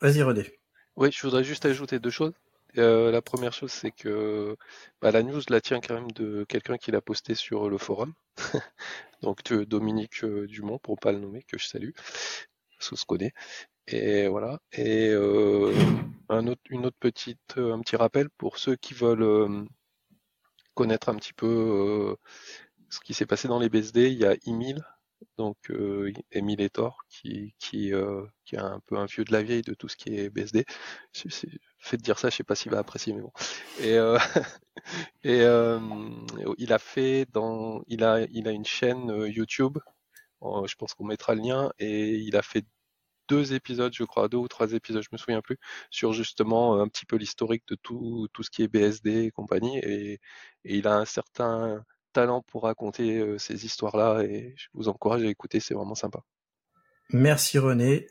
Vas-y, 0.00 0.22
René. 0.22 0.61
Oui, 0.96 1.10
je 1.12 1.22
voudrais 1.22 1.44
juste 1.44 1.64
ajouter 1.66 1.98
deux 1.98 2.10
choses. 2.10 2.32
Euh, 2.78 3.10
la 3.10 3.22
première 3.22 3.52
chose, 3.52 3.72
c'est 3.72 3.90
que 3.90 4.56
bah, 5.00 5.10
la 5.10 5.22
news 5.22 5.40
la 5.48 5.60
tient 5.60 5.80
quand 5.80 5.94
même 5.94 6.10
de 6.12 6.44
quelqu'un 6.48 6.78
qui 6.78 6.90
l'a 6.90 7.00
posté 7.00 7.34
sur 7.34 7.68
le 7.70 7.78
forum. 7.78 8.14
Donc 9.22 9.52
Dominique 9.52 10.24
euh, 10.24 10.46
Dumont, 10.46 10.78
pour 10.78 10.98
pas 10.98 11.12
le 11.12 11.18
nommer, 11.18 11.42
que 11.44 11.58
je 11.58 11.66
salue, 11.66 11.92
parce 12.78 12.90
qu'on 12.90 12.96
se. 12.96 13.30
Et 13.88 14.28
voilà. 14.28 14.60
Et 14.72 15.08
euh, 15.10 15.74
un 16.28 16.46
autre, 16.46 16.62
une 16.70 16.86
autre 16.86 16.96
petite, 17.00 17.54
un 17.56 17.80
petit 17.80 17.96
rappel 17.96 18.28
pour 18.30 18.58
ceux 18.58 18.76
qui 18.76 18.94
veulent 18.94 19.66
connaître 20.74 21.08
un 21.08 21.16
petit 21.16 21.32
peu 21.34 22.16
ce 22.90 23.00
qui 23.00 23.14
s'est 23.14 23.26
passé 23.26 23.48
dans 23.48 23.58
les 23.58 23.68
BSD. 23.68 24.10
Il 24.10 24.18
y 24.18 24.26
a 24.26 24.36
Emile 24.46 24.84
donc 25.38 25.56
euh, 25.70 26.12
Emile 26.30 26.60
Etor, 26.60 27.04
qui, 27.08 27.54
qui, 27.58 27.92
euh, 27.92 28.24
qui 28.44 28.56
est 28.56 28.58
un 28.58 28.80
peu 28.86 28.96
un 28.96 29.06
vieux 29.06 29.24
de 29.24 29.32
la 29.32 29.42
vieille 29.42 29.62
de 29.62 29.74
tout 29.74 29.88
ce 29.88 29.96
qui 29.96 30.16
est 30.16 30.30
BSD. 30.30 30.64
Fait 31.78 31.96
de 31.96 32.02
dire 32.02 32.18
ça, 32.18 32.30
je 32.30 32.36
sais 32.36 32.44
pas 32.44 32.54
s'il 32.54 32.70
va 32.72 32.78
apprécier, 32.78 33.12
mais 33.12 33.22
bon. 33.22 33.32
Et, 33.80 33.98
euh, 33.98 34.18
et 35.24 35.40
euh, 35.42 35.80
il 36.58 36.72
a 36.72 36.78
fait 36.78 37.26
dans, 37.32 37.82
il 37.88 38.04
a, 38.04 38.20
il 38.30 38.48
a 38.48 38.52
une 38.52 38.64
chaîne 38.64 39.08
YouTube. 39.26 39.78
je 40.42 40.74
pense 40.76 40.94
qu'on 40.94 41.04
mettra 41.04 41.34
le 41.34 41.42
lien 41.42 41.72
et 41.78 42.14
il 42.16 42.36
a 42.36 42.42
fait 42.42 42.64
deux 43.28 43.54
épisodes, 43.54 43.92
je 43.94 44.04
crois, 44.04 44.28
deux 44.28 44.38
ou 44.38 44.48
trois 44.48 44.72
épisodes, 44.72 45.02
je 45.02 45.08
me 45.12 45.18
souviens 45.18 45.40
plus, 45.42 45.58
sur 45.90 46.12
justement 46.12 46.80
un 46.80 46.88
petit 46.88 47.06
peu 47.06 47.16
l'historique 47.16 47.64
de 47.68 47.76
tout, 47.76 48.28
tout 48.32 48.42
ce 48.42 48.50
qui 48.50 48.62
est 48.62 48.68
BSD 48.68 49.24
et 49.26 49.30
compagnie. 49.30 49.78
Et, 49.78 50.14
et 50.64 50.76
il 50.76 50.86
a 50.86 50.96
un 50.96 51.04
certain 51.04 51.84
talent 52.12 52.42
pour 52.42 52.64
raconter 52.64 53.38
ces 53.38 53.64
histoires-là 53.64 54.22
et 54.22 54.54
je 54.56 54.68
vous 54.74 54.88
encourage 54.88 55.22
à 55.22 55.26
écouter, 55.26 55.60
c'est 55.60 55.74
vraiment 55.74 55.94
sympa. 55.94 56.20
Merci 57.10 57.58
René. 57.58 58.06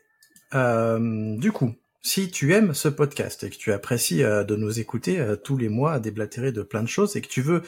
du 0.52 1.52
coup, 1.52 1.74
si 2.02 2.30
tu 2.30 2.52
aimes 2.52 2.74
ce 2.74 2.88
podcast 2.88 3.44
et 3.44 3.50
que 3.50 3.56
tu 3.56 3.72
apprécies 3.72 4.22
de 4.22 4.56
nous 4.56 4.80
écouter 4.80 5.34
tous 5.44 5.56
les 5.56 5.68
mois 5.68 5.92
à 5.92 6.00
déblatérer 6.00 6.52
de 6.52 6.62
plein 6.62 6.82
de 6.82 6.88
choses 6.88 7.16
et 7.16 7.20
que 7.20 7.28
tu 7.28 7.42
veux 7.42 7.62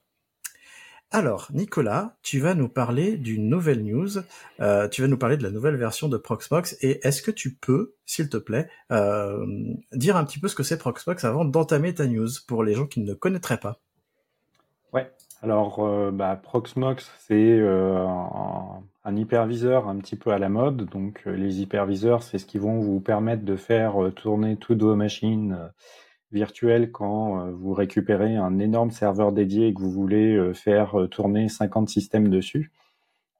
Alors, 1.11 1.49
Nicolas, 1.53 2.17
tu 2.23 2.39
vas 2.39 2.55
nous 2.55 2.67
parler 2.67 3.15
d'une 3.15 3.47
nouvelle 3.47 3.83
news. 3.83 4.09
tu 4.91 5.01
vas 5.01 5.07
nous 5.07 5.17
parler 5.17 5.37
de 5.37 5.43
la 5.43 5.51
nouvelle 5.51 5.77
version 5.77 6.09
de 6.09 6.17
Proxmox. 6.17 6.75
Et 6.81 6.99
est-ce 7.07 7.21
que 7.21 7.31
tu 7.31 7.53
peux, 7.53 7.93
s'il 8.05 8.27
te 8.27 8.35
plaît, 8.37 8.67
dire 9.93 10.17
un 10.17 10.25
petit 10.25 10.39
peu 10.39 10.49
ce 10.49 10.55
que 10.55 10.63
c'est 10.63 10.77
Proxmox 10.77 11.23
avant 11.23 11.45
d'entamer 11.45 11.93
ta 11.93 12.07
news 12.07 12.27
pour 12.47 12.63
les 12.63 12.73
gens 12.73 12.87
qui 12.87 12.99
ne 13.01 13.13
connaîtraient 13.13 13.59
pas? 13.59 13.79
Ouais. 14.91 15.09
Alors, 15.41 15.79
euh, 15.79 16.11
bah, 16.11 16.39
Proxmox, 16.41 17.11
c'est 17.19 17.35
euh, 17.35 18.07
un, 19.03 19.15
hyperviseur 19.15 19.87
un 19.87 19.97
petit 19.97 20.15
peu 20.15 20.31
à 20.31 20.39
la 20.39 20.49
mode. 20.49 20.85
Donc, 20.85 21.21
euh, 21.27 21.35
les 21.35 21.61
hyperviseurs, 21.61 22.23
c'est 22.23 22.37
ce 22.37 22.45
qui 22.45 22.57
vont 22.57 22.79
vous 22.79 22.99
permettre 22.99 23.43
de 23.43 23.55
faire 23.55 23.95
tourner 24.15 24.55
toutes 24.57 24.81
vos 24.81 24.95
machines 24.95 25.57
virtuelles 26.31 26.91
quand 26.91 27.49
vous 27.51 27.73
récupérez 27.73 28.35
un 28.35 28.59
énorme 28.59 28.91
serveur 28.91 29.31
dédié 29.31 29.67
et 29.67 29.73
que 29.73 29.79
vous 29.79 29.91
voulez 29.91 30.53
faire 30.53 30.95
tourner 31.11 31.47
50 31.49 31.87
systèmes 31.87 32.29
dessus. 32.29 32.71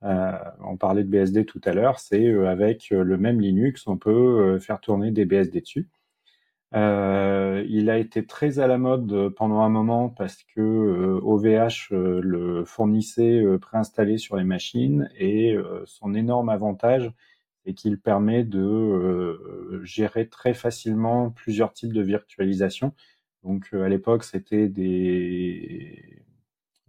on 0.02 0.78
parlait 0.80 1.04
de 1.04 1.10
BSD 1.10 1.46
tout 1.46 1.62
à 1.66 1.74
l'heure, 1.74 2.00
c'est 2.00 2.30
avec 2.46 2.90
le 2.92 3.18
même 3.18 3.42
Linux, 3.42 3.88
on 3.88 3.98
peut 3.98 4.60
faire 4.60 4.80
tourner 4.80 5.12
des 5.12 5.26
BSD 5.26 5.62
dessus. 5.62 5.90
Euh, 7.66 7.68
il 7.70 7.90
a 7.90 7.98
été 7.98 8.26
très 8.26 8.60
à 8.60 8.68
la 8.68 8.78
mode 8.78 9.12
euh, 9.12 9.30
pendant 9.30 9.60
un 9.62 9.70
moment 9.70 10.10
parce 10.10 10.44
que 10.56 10.62
OVH 11.24 11.92
euh, 11.92 12.22
le 12.22 12.66
fournissait 12.66 13.44
préinstallé 13.62 14.18
sur 14.18 14.38
les 14.38 14.44
machines 14.44 15.10
et 15.18 15.58
son 15.86 16.14
énorme 16.16 16.50
avantage 16.50 17.12
est 17.66 17.74
qu'il 17.74 18.00
permet 18.00 18.44
de 18.44 19.82
gérer 19.84 20.28
très 20.28 20.54
facilement 20.54 21.32
plusieurs 21.32 21.74
types 21.74 21.94
de 21.94 22.02
virtualisation. 22.02 22.94
Donc 23.44 23.74
à 23.74 23.90
l'époque, 23.90 24.24
c'était 24.24 24.72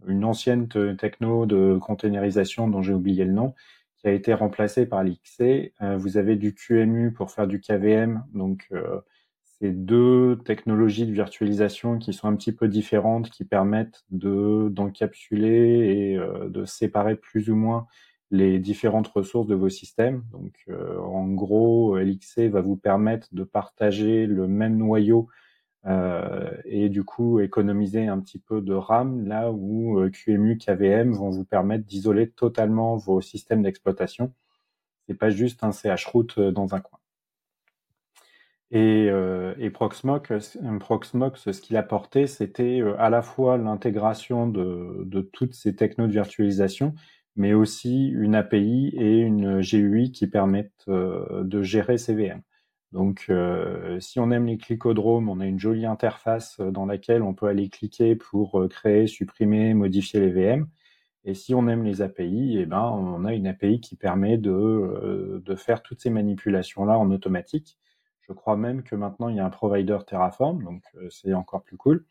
une 0.07 0.23
ancienne 0.23 0.67
techno 0.97 1.45
de 1.45 1.77
containerisation 1.81 2.67
dont 2.67 2.81
j'ai 2.81 2.93
oublié 2.93 3.25
le 3.25 3.33
nom, 3.33 3.55
qui 3.97 4.07
a 4.07 4.11
été 4.11 4.33
remplacée 4.33 4.85
par 4.85 5.03
l'XC. 5.03 5.73
vous 5.97 6.17
avez 6.17 6.35
du 6.35 6.53
QMU 6.53 7.11
pour 7.11 7.31
faire 7.31 7.47
du 7.47 7.59
KVM, 7.59 8.23
donc 8.33 8.69
c'est 9.59 9.71
deux 9.71 10.39
technologies 10.45 11.05
de 11.07 11.11
virtualisation 11.11 11.97
qui 11.97 12.13
sont 12.13 12.27
un 12.27 12.35
petit 12.35 12.51
peu 12.51 12.67
différentes, 12.67 13.29
qui 13.29 13.43
permettent 13.43 14.03
de 14.11 14.69
d'encapsuler 14.69 16.11
et 16.11 16.17
euh, 16.17 16.49
de 16.49 16.65
séparer 16.65 17.15
plus 17.15 17.49
ou 17.49 17.55
moins 17.55 17.87
les 18.31 18.59
différentes 18.59 19.07
ressources 19.07 19.47
de 19.47 19.55
vos 19.55 19.69
systèmes. 19.69 20.23
Donc, 20.31 20.53
euh, 20.69 20.99
en 20.99 21.27
gros, 21.29 21.97
LXC 21.97 22.49
va 22.49 22.61
vous 22.61 22.75
permettre 22.77 23.29
de 23.33 23.43
partager 23.43 24.27
le 24.27 24.47
même 24.47 24.77
noyau 24.77 25.29
euh, 25.85 26.51
et 26.65 26.89
du 26.89 27.03
coup 27.03 27.39
économiser 27.39 28.07
un 28.07 28.19
petit 28.19 28.39
peu 28.39 28.61
de 28.61 28.73
RAM, 28.73 29.27
là 29.27 29.51
où 29.51 29.99
QEMU, 30.11 30.57
KVM 30.57 31.13
vont 31.13 31.29
vous 31.29 31.45
permettre 31.45 31.85
d'isoler 31.85 32.29
totalement 32.29 32.97
vos 32.97 33.21
systèmes 33.21 33.63
d'exploitation. 33.63 34.33
C'est 35.07 35.15
pas 35.15 35.29
juste 35.29 35.63
un 35.63 35.71
CH 35.71 36.07
dans 36.53 36.75
un 36.75 36.81
coin. 36.81 36.99
Et, 38.71 39.07
euh, 39.09 39.53
et 39.57 39.69
Proxmox, 39.69 40.57
Proxmox, 40.79 41.51
ce 41.51 41.61
qu'il 41.61 41.77
apportait, 41.77 42.27
c'était 42.27 42.81
euh, 42.81 42.99
à 42.99 43.09
la 43.09 43.21
fois 43.21 43.57
l'intégration 43.57 44.47
de, 44.47 45.21
toutes 45.33 45.53
ces 45.53 45.75
technos 45.75 46.07
de 46.07 46.11
virtualisation, 46.11 46.93
mais 47.37 47.53
aussi 47.53 48.09
une 48.09 48.35
API 48.35 48.89
et 48.97 49.19
une 49.19 49.61
GUI 49.61 50.11
qui 50.11 50.27
permettent 50.27 50.85
euh, 50.89 51.43
de 51.43 51.61
gérer 51.63 51.97
ces 51.97 52.13
VM. 52.15 52.41
Donc, 52.93 53.29
si 53.99 54.19
on 54.19 54.31
aime 54.31 54.45
les 54.47 54.57
clicodromes, 54.57 55.27
on 55.29 55.41
a 55.41 55.45
une 55.45 55.59
jolie 55.59 55.85
interface 55.85 56.59
dans 56.61 56.85
laquelle 56.85 57.21
on 57.21 57.33
peut 57.33 57.47
aller 57.47 57.69
cliquer 57.69 58.15
pour 58.15 58.65
créer, 58.69 59.07
supprimer, 59.07 59.73
modifier 59.73 60.21
les 60.21 60.31
VM. 60.31 60.67
Et 61.25 61.33
si 61.33 61.53
on 61.53 61.67
aime 61.67 61.83
les 61.83 62.01
API, 62.01 62.57
eh 62.59 62.65
ben, 62.65 62.81
on 62.81 63.25
a 63.25 63.33
une 63.33 63.47
API 63.47 63.81
qui 63.81 63.97
permet 63.97 64.37
de 64.37 65.43
faire 65.57 65.83
toutes 65.83 66.01
ces 66.01 66.09
manipulations-là 66.09 66.97
en 66.97 67.11
automatique. 67.11 67.77
Je 68.27 68.33
crois 68.33 68.57
même 68.57 68.83
que 68.83 68.95
maintenant, 68.95 69.29
il 69.29 69.37
y 69.37 69.39
a 69.39 69.45
un 69.45 69.49
provider 69.49 69.97
Terraform, 70.05 70.63
donc 70.63 70.83
c'est 71.09 71.33
encore 71.33 71.63
plus 71.63 71.77
cool. 71.77 72.05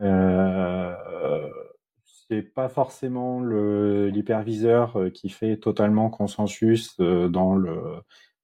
Euh, 0.00 0.94
c'est 2.04 2.42
pas 2.42 2.68
forcément 2.68 3.40
l'hyperviseur 3.42 4.98
qui 5.12 5.28
fait 5.28 5.56
totalement 5.58 6.10
consensus 6.10 6.94
le, 6.98 7.28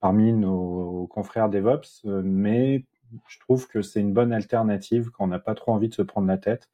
parmi 0.00 0.32
nos 0.32 1.06
confrères 1.06 1.48
DevOps, 1.48 2.04
mais 2.04 2.84
je 3.28 3.38
trouve 3.40 3.68
que 3.68 3.82
c'est 3.82 4.00
une 4.00 4.12
bonne 4.12 4.32
alternative 4.32 5.10
quand 5.10 5.24
on 5.24 5.28
n'a 5.28 5.38
pas 5.38 5.54
trop 5.54 5.72
envie 5.72 5.88
de 5.88 5.94
se 5.94 6.02
prendre 6.02 6.26
la 6.26 6.38
tête. 6.38 6.68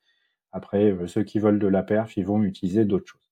Après, 0.52 0.96
ceux 1.06 1.22
qui 1.22 1.38
veulent 1.38 1.58
de 1.58 1.68
la 1.68 1.82
perf, 1.82 2.16
ils 2.16 2.26
vont 2.26 2.42
utiliser 2.42 2.84
d'autres 2.84 3.06
choses. 3.06 3.31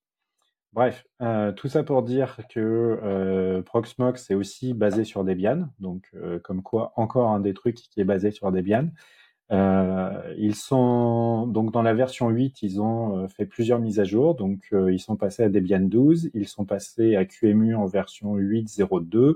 Bref, 0.73 1.05
euh, 1.21 1.51
tout 1.51 1.67
ça 1.67 1.83
pour 1.83 2.01
dire 2.01 2.37
que 2.49 2.59
euh, 3.03 3.61
Proxmox 3.61 4.31
est 4.31 4.35
aussi 4.35 4.73
basé 4.73 5.03
sur 5.03 5.25
Debian, 5.25 5.67
donc 5.79 6.09
euh, 6.15 6.39
comme 6.39 6.63
quoi 6.63 6.93
encore 6.95 7.29
un 7.29 7.41
des 7.41 7.53
trucs 7.53 7.75
qui 7.75 7.99
est 7.99 8.05
basé 8.05 8.31
sur 8.31 8.53
Debian. 8.53 8.87
ils 9.49 10.55
sont 10.55 11.45
donc 11.47 11.73
dans 11.73 11.81
la 11.81 11.93
version 11.93 12.29
8, 12.29 12.63
ils 12.63 12.79
ont 12.81 13.27
fait 13.27 13.45
plusieurs 13.45 13.79
mises 13.79 13.99
à 13.99 14.05
jour, 14.05 14.35
donc 14.35 14.69
ils 14.71 14.99
sont 14.99 15.17
passés 15.17 15.43
à 15.43 15.49
Debian 15.49 15.81
12, 15.81 16.31
ils 16.33 16.47
sont 16.47 16.65
passés 16.65 17.17
à 17.17 17.25
QEMU 17.25 17.75
en 17.75 17.85
version 17.85 18.37
8.02, 18.37 19.35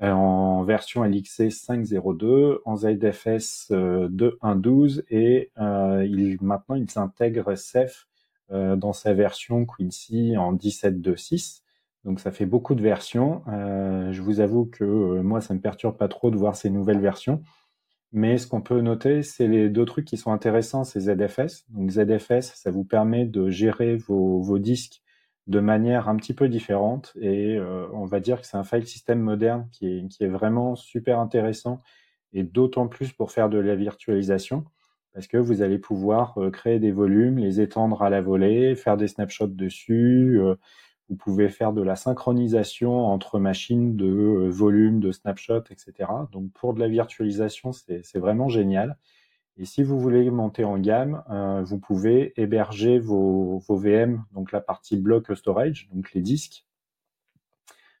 en 0.00 0.62
version 0.64 1.04
LXC 1.04 1.50
5.02, 1.50 2.60
en 2.64 2.76
ZFS 2.76 3.70
2.1.12 3.70 5.02
et 5.10 5.50
maintenant 6.40 6.76
ils 6.76 6.98
intègrent 6.98 7.54
Ceph 7.54 8.06
euh, 8.50 8.76
dans 8.76 8.92
sa 8.92 9.14
version 9.14 9.64
Quincy 9.64 10.36
en 10.36 10.54
17.2.6. 10.54 11.62
Donc 12.04 12.20
ça 12.20 12.30
fait 12.30 12.44
beaucoup 12.44 12.74
de 12.74 12.82
versions. 12.82 13.42
Euh, 13.48 14.12
je 14.12 14.20
vous 14.20 14.40
avoue 14.40 14.66
que 14.66 14.84
euh, 14.84 15.22
moi, 15.22 15.40
ça 15.40 15.54
me 15.54 15.60
perturbe 15.60 15.96
pas 15.96 16.08
trop 16.08 16.30
de 16.30 16.36
voir 16.36 16.54
ces 16.54 16.68
nouvelles 16.68 17.00
versions. 17.00 17.42
Mais 18.12 18.36
ce 18.38 18.46
qu'on 18.46 18.60
peut 18.60 18.80
noter, 18.80 19.22
c'est 19.22 19.48
les 19.48 19.70
deux 19.70 19.86
trucs 19.86 20.04
qui 20.04 20.16
sont 20.16 20.30
intéressants, 20.30 20.84
c'est 20.84 21.00
ZFS. 21.00 21.64
Donc 21.70 21.90
ZFS, 21.90 22.54
ça 22.54 22.70
vous 22.70 22.84
permet 22.84 23.24
de 23.24 23.48
gérer 23.48 23.96
vos, 23.96 24.40
vos 24.40 24.58
disques 24.58 25.02
de 25.46 25.60
manière 25.60 26.08
un 26.08 26.16
petit 26.16 26.34
peu 26.34 26.48
différente. 26.48 27.12
Et 27.20 27.58
on 27.92 28.04
va 28.04 28.20
dire 28.20 28.40
que 28.40 28.46
c'est 28.46 28.56
un 28.56 28.64
file 28.64 28.86
system 28.86 29.20
moderne 29.20 29.68
qui 29.72 29.86
est, 29.88 30.08
qui 30.08 30.22
est 30.22 30.28
vraiment 30.28 30.76
super 30.76 31.18
intéressant 31.18 31.82
et 32.32 32.44
d'autant 32.44 32.88
plus 32.88 33.12
pour 33.12 33.32
faire 33.32 33.48
de 33.48 33.58
la 33.58 33.74
virtualisation 33.74 34.64
parce 35.14 35.28
que 35.28 35.36
vous 35.36 35.62
allez 35.62 35.78
pouvoir 35.78 36.36
euh, 36.38 36.50
créer 36.50 36.80
des 36.80 36.90
volumes, 36.90 37.38
les 37.38 37.60
étendre 37.60 38.02
à 38.02 38.10
la 38.10 38.20
volée, 38.20 38.74
faire 38.74 38.96
des 38.96 39.06
snapshots 39.08 39.46
dessus. 39.46 40.40
Euh, 40.40 40.56
vous 41.08 41.16
pouvez 41.16 41.48
faire 41.48 41.72
de 41.72 41.82
la 41.82 41.96
synchronisation 41.96 43.06
entre 43.06 43.38
machines 43.38 43.96
de 43.96 44.06
euh, 44.06 44.48
volume, 44.50 44.98
de 44.98 45.12
snapshots, 45.12 45.70
etc. 45.70 46.10
Donc 46.32 46.50
pour 46.52 46.74
de 46.74 46.80
la 46.80 46.88
virtualisation, 46.88 47.72
c'est 47.72 48.18
vraiment 48.18 48.48
génial. 48.48 48.98
Et 49.56 49.66
si 49.66 49.84
vous 49.84 50.00
voulez 50.00 50.28
monter 50.32 50.64
en 50.64 50.78
gamme, 50.78 51.22
vous 51.64 51.78
pouvez 51.78 52.32
héberger 52.36 52.98
vos, 52.98 53.58
vos, 53.58 53.76
VM, 53.76 54.24
donc 54.32 54.50
la 54.50 54.60
partie 54.60 54.96
block 54.96 55.36
storage, 55.36 55.88
donc 55.92 56.12
les 56.12 56.22
disques, 56.22 56.66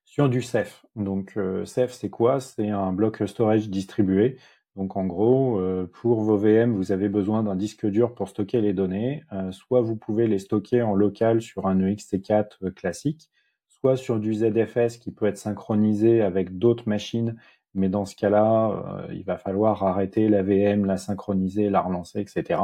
sur 0.04 0.28
du 0.28 0.42
Ceph. 0.42 0.84
Donc 0.96 1.38
Ceph, 1.64 1.92
c'est 1.92 2.10
quoi? 2.10 2.40
C'est 2.40 2.70
un 2.70 2.92
block 2.92 3.22
storage 3.28 3.68
distribué. 3.68 4.36
Donc 4.76 4.96
en 4.96 5.06
gros, 5.06 5.60
euh, 5.60 5.88
pour 5.92 6.20
vos 6.20 6.36
VM, 6.36 6.74
vous 6.74 6.90
avez 6.90 7.08
besoin 7.08 7.44
d'un 7.44 7.54
disque 7.54 7.86
dur 7.86 8.14
pour 8.14 8.28
stocker 8.28 8.60
les 8.60 8.72
données. 8.72 9.24
Euh, 9.32 9.52
soit 9.52 9.80
vous 9.80 9.96
pouvez 9.96 10.26
les 10.26 10.40
stocker 10.40 10.82
en 10.82 10.94
local 10.94 11.40
sur 11.42 11.66
un 11.66 11.78
EXT4 11.78 12.64
euh, 12.64 12.70
classique, 12.72 13.30
soit 13.68 13.96
sur 13.96 14.18
du 14.18 14.34
ZFS 14.34 14.98
qui 14.98 15.12
peut 15.12 15.26
être 15.26 15.38
synchronisé 15.38 16.22
avec 16.22 16.58
d'autres 16.58 16.88
machines. 16.88 17.36
Mais 17.74 17.88
dans 17.88 18.04
ce 18.04 18.14
cas-là, 18.16 19.08
il 19.12 19.24
va 19.24 19.36
falloir 19.36 19.82
arrêter 19.82 20.28
la 20.28 20.44
VM, 20.44 20.84
la 20.84 20.96
synchroniser, 20.96 21.70
la 21.70 21.80
relancer, 21.80 22.20
etc. 22.20 22.60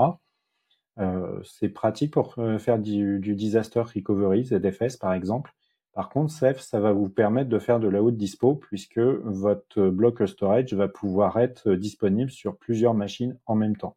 c'est 1.42 1.68
pratique 1.70 2.12
pour 2.12 2.36
faire 2.58 2.78
du, 2.78 3.18
du 3.18 3.34
disaster 3.34 3.80
recovery, 3.80 4.44
ZFS 4.44 4.98
par 4.98 5.12
exemple. 5.12 5.52
Par 5.93 6.09
contre, 6.09 6.32
Ceph, 6.32 6.61
ça 6.61 6.80
va 6.80 6.93
vous 6.93 7.09
permettre 7.09 7.49
de 7.51 7.59
faire 7.59 7.80
de 7.80 7.88
la 7.88 8.03
haute 8.03 8.16
dispo 8.16 8.55
puisque 8.55 8.99
votre 8.99 9.88
bloc 9.88 10.26
storage 10.28 10.72
va 10.72 10.88
pouvoir 10.88 11.38
être 11.38 11.74
disponible 11.74 12.30
sur 12.30 12.57
plusieurs 12.57 12.95
machines 12.95 13.36
en 13.47 13.57
même 13.57 13.76
temps. 13.76 13.97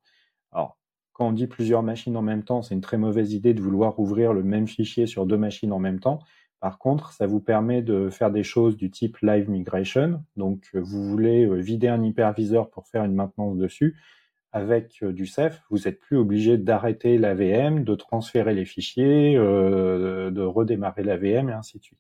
Alors, 0.52 0.78
quand 1.12 1.28
on 1.28 1.32
dit 1.32 1.48
plusieurs 1.48 1.84
machines 1.84 2.18
en 2.18 2.24
même 2.24 2.44
temps, 2.44 2.64
c'est 2.64 2.74
une 2.74 2.82
très 2.82 2.98
mauvaise 2.98 3.34
idée 3.34 3.54
de 3.54 3.62
vouloir 3.62 4.00
ouvrir 4.00 4.34
le 4.34 4.44
même 4.44 4.68
fichier 4.68 5.06
sur 5.06 5.28
deux 5.28 5.38
machines 5.38 5.72
en 5.72 5.80
même 5.80 6.00
temps. 6.00 6.20
Par 6.60 6.80
contre, 6.80 7.12
ça 7.12 7.28
vous 7.28 7.40
permet 7.40 7.82
de 7.82 8.10
faire 8.10 8.32
des 8.32 8.44
choses 8.44 8.78
du 8.78 8.90
type 8.90 9.18
live 9.22 9.50
migration. 9.50 10.24
Donc, 10.38 10.70
vous 10.74 11.04
voulez 11.04 11.46
vider 11.62 11.90
un 11.90 12.02
hyperviseur 12.02 12.70
pour 12.70 12.88
faire 12.88 13.04
une 13.04 13.14
maintenance 13.14 13.58
dessus 13.58 13.96
avec 14.54 15.02
euh, 15.02 15.12
du 15.12 15.26
Ceph, 15.26 15.64
vous 15.70 15.80
n'êtes 15.80 16.00
plus 16.00 16.16
obligé 16.16 16.58
d'arrêter 16.58 17.18
la 17.18 17.34
VM, 17.34 17.84
de 17.84 17.96
transférer 17.96 18.54
les 18.54 18.66
fichiers, 18.66 19.36
euh, 19.36 20.30
de 20.30 20.42
redémarrer 20.44 21.04
la 21.04 21.18
VM 21.18 21.50
et 21.50 21.54
ainsi 21.54 21.80
de 21.80 21.84
suite. 21.84 22.00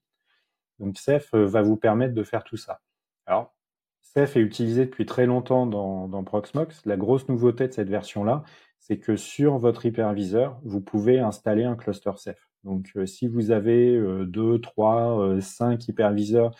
Donc 0.80 0.97
Ceph 0.97 1.34
euh, 1.34 1.45
va 1.45 1.64
vous 1.64 1.78
permettre 1.78 2.14
de 2.14 2.24
faire 2.24 2.43
tout 2.43 2.58
ça. 2.58 2.80
Alors, 3.26 3.54
Ceph 4.01 4.38
est 4.38 4.41
utilisé 4.41 4.86
depuis 4.86 5.08
très 5.08 5.26
longtemps 5.26 5.66
dans, 5.66 6.24
Proxmox. 6.24 6.86
La 6.86 6.95
grosse 6.95 7.28
nouveauté 7.28 7.68
de 7.68 7.74
cette 7.74 7.89
version-là, 7.89 8.43
c'est 8.80 8.99
que 8.99 9.16
sur 9.16 9.58
votre 9.58 9.88
hyperviseur, 9.88 10.60
vous 10.64 10.82
pouvez 10.82 11.20
installer 11.20 11.64
un 11.64 11.76
cluster 11.76 12.12
Ceph. 12.18 12.47
Donc 12.64 12.95
si 13.06 13.28
vous 13.28 13.49
avez 13.49 13.97
2, 14.26 14.60
3, 14.60 15.41
5 15.41 15.88
hyperviseurs 15.88 16.51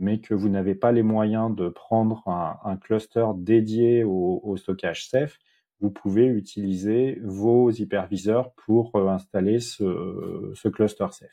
mais 0.00 0.18
que 0.18 0.34
vous 0.34 0.48
n'avez 0.48 0.74
pas 0.74 0.90
les 0.90 1.02
moyens 1.02 1.54
de 1.54 1.68
prendre 1.68 2.26
un, 2.26 2.76
cluster 2.78 3.26
dédié 3.36 4.02
au, 4.02 4.56
stockage 4.56 5.08
Ceph, 5.08 5.38
vous 5.80 5.90
pouvez 5.90 6.26
utiliser 6.26 7.20
vos 7.22 7.70
hyperviseurs 7.70 8.52
pour 8.54 8.96
euh, 8.96 9.08
installer 9.08 9.60
ce, 9.60 10.68
cluster 10.68 11.06
Ceph. 11.12 11.30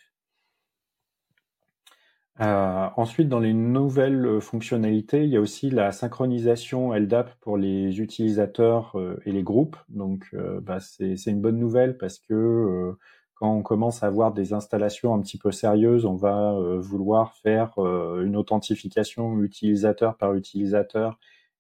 Euh, 2.40 2.90
ensuite, 2.98 3.30
dans 3.30 3.40
les 3.40 3.54
nouvelles 3.54 4.40
fonctionnalités, 4.42 5.24
il 5.24 5.30
y 5.30 5.38
a 5.38 5.42
aussi 5.42 5.72
la 5.72 5.92
synchronisation 5.92 6.94
LDAP 6.94 7.34
pour 7.40 7.58
les 7.58 8.00
utilisateurs 8.00 8.98
euh, 9.00 9.20
et 9.26 9.32
les 9.32 9.44
groupes. 9.44 9.78
Donc, 9.90 10.36
bah, 10.62 10.80
c'est 10.80 11.16
une 11.26 11.42
bonne 11.42 11.58
nouvelle 11.58 11.98
parce 11.98 12.20
que 12.20 12.96
quand 13.40 13.54
on 13.54 13.62
commence 13.62 14.04
à 14.04 14.08
avoir 14.08 14.34
des 14.34 14.54
installations 14.54 15.14
un 15.14 15.22
petit 15.22 15.38
peu 15.38 15.52
sérieuses, 15.52 16.06
on 16.06 16.16
va 16.16 16.54
euh, 16.54 16.80
vouloir 16.80 17.36
faire 17.36 17.72
euh, 17.78 18.24
une 18.24 18.36
authentification 18.36 19.42
utilisateur 19.42 20.18
par 20.18 20.34
utilisateur 20.34 21.20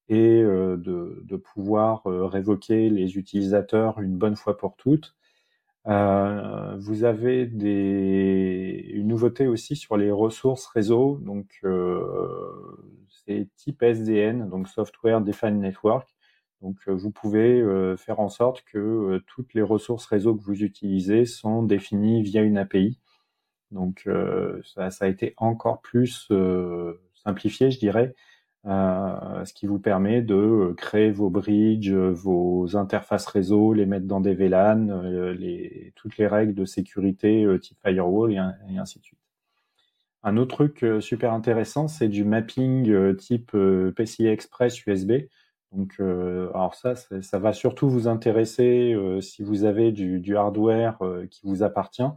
et 0.10 0.42
euh, 0.42 0.78
de, 0.78 1.36
pouvoir 1.38 2.04
révoquer 2.06 2.90
les 2.90 3.18
utilisateurs 3.18 4.00
une 4.02 4.18
bonne 4.18 4.36
fois 4.36 4.58
pour 4.58 4.76
toutes. 4.76 5.16
vous 5.86 7.04
avez 7.04 7.46
des, 7.46 8.86
une 8.94 9.08
nouveauté 9.08 9.48
aussi 9.48 9.76
sur 9.76 9.98
les 9.98 10.12
ressources 10.12 10.66
réseau, 10.68 11.20
donc 11.22 11.62
c'est 13.08 13.48
type 13.56 13.84
SDN, 13.84 14.50
donc 14.50 14.68
Software 14.68 15.22
Defined 15.22 15.60
Network. 15.62 16.17
Donc, 16.62 16.78
euh, 16.88 16.94
vous 16.94 17.12
pouvez 17.12 17.62
euh, 17.62 17.96
faire 17.98 18.20
en 18.20 18.30
sorte 18.30 18.64
que 18.64 18.78
euh, 18.78 19.24
toutes 19.28 19.54
les 19.54 19.62
ressources 19.62 20.06
réseau 20.06 20.36
que 20.36 20.44
vous 20.44 20.64
utilisez 20.64 21.26
sont 21.26 21.64
définies 21.64 22.24
via 22.24 22.42
une 22.42 22.58
API. 22.58 23.00
Donc, 23.72 24.08
ça, 24.64 24.90
a 25.02 25.08
été 25.08 25.34
encore 25.36 25.82
plus 25.82 26.32
simplifié, 27.26 27.70
je 27.70 27.80
dirais, 27.80 28.16
ce 28.64 29.54
qui 29.54 29.68
vous 29.68 29.78
permet 29.78 30.22
de 30.22 30.74
créer 30.78 31.12
vos 31.12 31.30
bridges, 31.30 31.92
vos 31.92 32.78
interfaces 32.78 33.26
réseau, 33.26 33.74
les 33.74 33.86
mettre 33.86 34.06
dans 34.08 34.22
des 34.22 34.36
VLAN, 34.36 34.88
toutes 35.96 36.18
les 36.18 36.28
règles 36.28 36.54
de 36.54 36.64
sécurité 36.64 37.46
type 37.62 37.78
firewall 37.84 38.32
et, 38.32 38.38
ainsi 38.78 39.00
de 39.00 39.04
suite. 39.04 39.20
Un 40.24 40.38
autre 40.38 40.56
truc 40.56 40.86
super 41.02 41.34
intéressant, 41.34 41.90
c'est 41.90 42.08
du 42.08 42.24
mapping 42.24 43.18
type 43.18 43.52
PCI 43.98 44.28
Express 44.28 44.86
USB. 44.86 45.12
Donc, 45.74 45.96
euh, 46.00 46.50
alors 46.54 46.76
ça, 46.76 46.96
ça 46.96 47.40
va 47.40 47.54
surtout 47.54 47.90
vous 47.90 48.08
intéresser 48.08 48.94
euh, 48.94 49.22
si 49.22 49.44
vous 49.44 49.66
avez 49.66 49.92
du, 49.92 50.38
hardware 50.38 51.02
euh, 51.02 51.26
qui 51.28 51.42
vous 51.46 51.62
appartient 51.64 52.10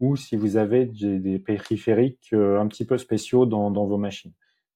ou 0.00 0.16
si 0.16 0.36
vous 0.36 0.56
avez 0.56 0.86
des, 0.86 1.38
périphériques 1.38 2.32
un 2.32 2.66
petit 2.66 2.84
peu 2.84 2.98
spéciaux 2.98 3.46
dans, 3.46 3.70
vos 3.70 3.96
machines. 3.96 4.32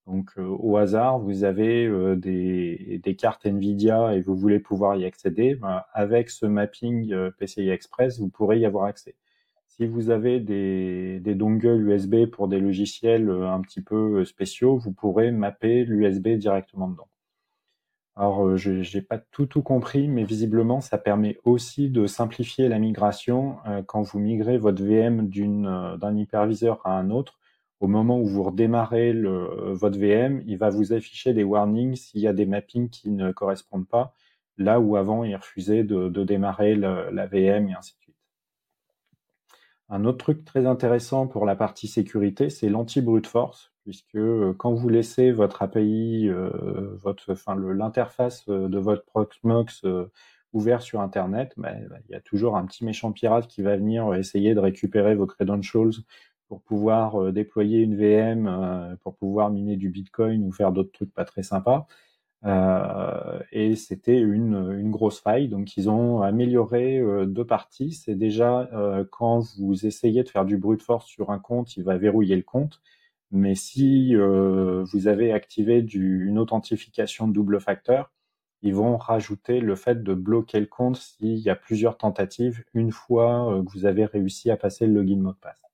Donc, 0.07 0.31
au 0.39 0.77
hasard, 0.77 1.19
vous 1.19 1.45
avez 1.45 1.89
des, 2.17 3.17
cartes 3.19 3.45
NVIDIA 3.45 4.15
et 4.15 4.21
vous 4.21 4.37
voulez 4.37 4.61
pouvoir 4.61 4.97
y 4.97 5.05
accéder. 5.05 5.57
Ben, 5.57 5.83
avec 5.93 6.31
ce 6.31 6.47
mapping 6.47 7.15
PCI 7.39 7.69
Express, 7.71 8.21
vous 8.21 8.29
pourrez 8.29 8.61
y 8.61 8.65
avoir 8.65 8.85
accès. 8.85 9.17
Si 9.67 9.87
vous 9.87 10.11
avez 10.11 10.41
des, 10.41 11.21
des 11.21 11.35
dongles 11.35 11.91
USB 11.91 12.27
pour 12.27 12.49
des 12.49 12.61
logiciels 12.61 13.29
un 13.29 13.61
petit 13.61 13.83
peu 13.83 14.25
spéciaux, 14.25 14.79
vous 14.79 14.93
pourrez 14.93 15.33
mapper 15.33 15.85
l'USB 15.85 16.39
directement 16.39 16.89
dedans. 16.89 17.09
Alors, 18.21 18.57
je 18.57 18.73
n'ai 18.73 19.01
pas 19.01 19.19
tout, 19.19 19.47
tout 19.47 19.63
compris, 19.63 20.09
mais 20.09 20.25
visiblement, 20.25 20.81
ça 20.81 20.99
permet 20.99 21.39
aussi 21.45 21.89
de 21.89 22.09
simplifier 22.09 22.69
la 22.69 22.81
migration 22.81 23.59
quand 23.87 24.03
vous 24.03 24.19
migrez 24.19 24.59
votre 24.59 24.83
VM 24.83 25.29
d'un 25.29 26.17
hyperviseur 26.17 26.85
à 26.85 26.99
un 26.99 27.11
autre. 27.11 27.39
Au 27.79 27.87
moment 27.87 28.19
où 28.19 28.27
vous 28.27 28.43
redémarrez 28.43 29.13
votre 29.13 30.01
VM, 30.01 30.43
il 30.47 30.59
va 30.59 30.69
vous 30.69 30.93
afficher 30.93 31.33
des 31.33 31.45
warnings 31.45 31.95
s'il 31.95 32.21
y 32.21 32.27
a 32.27 32.33
des 32.33 32.45
mappings 32.45 32.91
qui 32.91 33.11
ne 33.11 33.31
correspondent 33.31 33.87
pas, 33.87 34.13
là 34.57 34.81
où 34.81 34.97
avant 34.97 35.23
il 35.23 35.37
refusait 35.37 35.85
de, 35.85 36.09
de 36.09 36.25
démarrer 36.25 36.75
la 36.75 37.27
VM 37.29 37.69
et 37.69 37.75
ainsi 37.75 37.95
de 37.95 38.01
suite. 38.01 38.17
Un 39.91 40.05
autre 40.05 40.19
truc 40.19 40.45
très 40.45 40.67
intéressant 40.67 41.29
pour 41.29 41.47
la 41.47 41.55
partie 41.55 41.87
sécurité, 41.87 42.51
c'est 42.51 42.69
l'anti-brute 42.69 43.29
force, 43.29 43.73
puisque 43.89 44.17
euh, 44.17 44.53
quand 44.53 44.75
vous 44.75 44.91
laissez 44.91 45.33
votre 45.33 45.63
API, 45.63 46.29
euh, 46.29 46.95
l'interface 47.75 48.45
euh, 48.51 48.69
de 48.69 48.77
votre 48.77 49.03
Proxmox 49.07 49.87
ouvert 50.53 50.83
sur 50.83 51.01
Internet, 51.01 51.55
ben, 51.57 51.89
ben, 51.89 51.99
il 52.07 52.13
y 52.13 52.15
a 52.15 52.21
toujours 52.21 52.59
un 52.59 52.67
petit 52.67 52.85
méchant 52.85 53.13
pirate 53.13 53.47
qui 53.47 53.63
va 53.63 53.77
venir 53.79 54.15
essayer 54.15 54.55
de 54.55 54.61
récupérer 54.61 55.15
vos 55.15 55.25
credentials 55.25 56.03
pour 56.49 56.61
pouvoir 56.61 57.33
déployer 57.33 57.79
une 57.81 57.97
VM, 57.97 58.97
pour 59.03 59.17
pouvoir 59.17 59.51
miner 59.51 59.77
du 59.77 59.89
Bitcoin 59.89 60.45
ou 60.45 60.53
faire 60.53 60.73
d'autres 60.73 60.93
trucs 60.93 61.13
pas 61.13 61.27
très 61.27 61.43
sympas. 61.43 61.87
Et 63.53 63.77
c'était 63.77 64.19
une, 64.19 64.73
une, 64.79 64.91
grosse 64.91 65.21
faille. 65.21 65.49
Donc 65.49 65.77
ils 65.77 65.91
ont 65.91 66.23
amélioré 66.23 67.03
deux 67.27 67.45
parties. 67.45 67.93
C'est 67.93 68.15
déjà 68.15 68.71
quand 69.11 69.41
vous 69.59 69.85
essayez 69.87 70.23
de 70.23 70.29
faire 70.31 70.47
du 70.47 70.57
brute 70.57 70.83
force 70.83 71.07
sur 71.07 71.31
un 71.31 71.39
compte, 71.39 71.77
il 71.77 71.85
va 71.85 71.99
verrouiller 71.99 72.37
le 72.37 72.43
compte. 72.43 72.81
Mais 73.31 73.55
si 73.55 74.15
vous 74.15 75.07
avez 75.07 75.33
activé 75.33 75.81
une 75.81 76.39
authentification 76.39 77.29
double 77.29 77.61
facteur, 77.61 78.13
ils 78.63 78.75
vont 78.75 78.97
rajouter 78.97 79.61
le 79.61 79.77
fait 79.77 80.03
de 80.03 80.15
bloquer 80.15 80.61
le 80.61 80.67
compte 80.67 80.97
s'il 80.97 81.39
y 81.39 81.51
a 81.51 81.55
plusieurs 81.55 81.99
tentatives 81.99 82.65
une 82.75 82.91
fois 82.91 83.63
que 83.65 83.71
vous 83.71 83.87
avez 83.87 84.07
réussi 84.07 84.51
à 84.51 84.57
passer 84.57 84.87
le 84.87 84.95
login 84.95 85.21
mot 85.21 85.33
de 85.33 85.39
passe. 85.39 85.69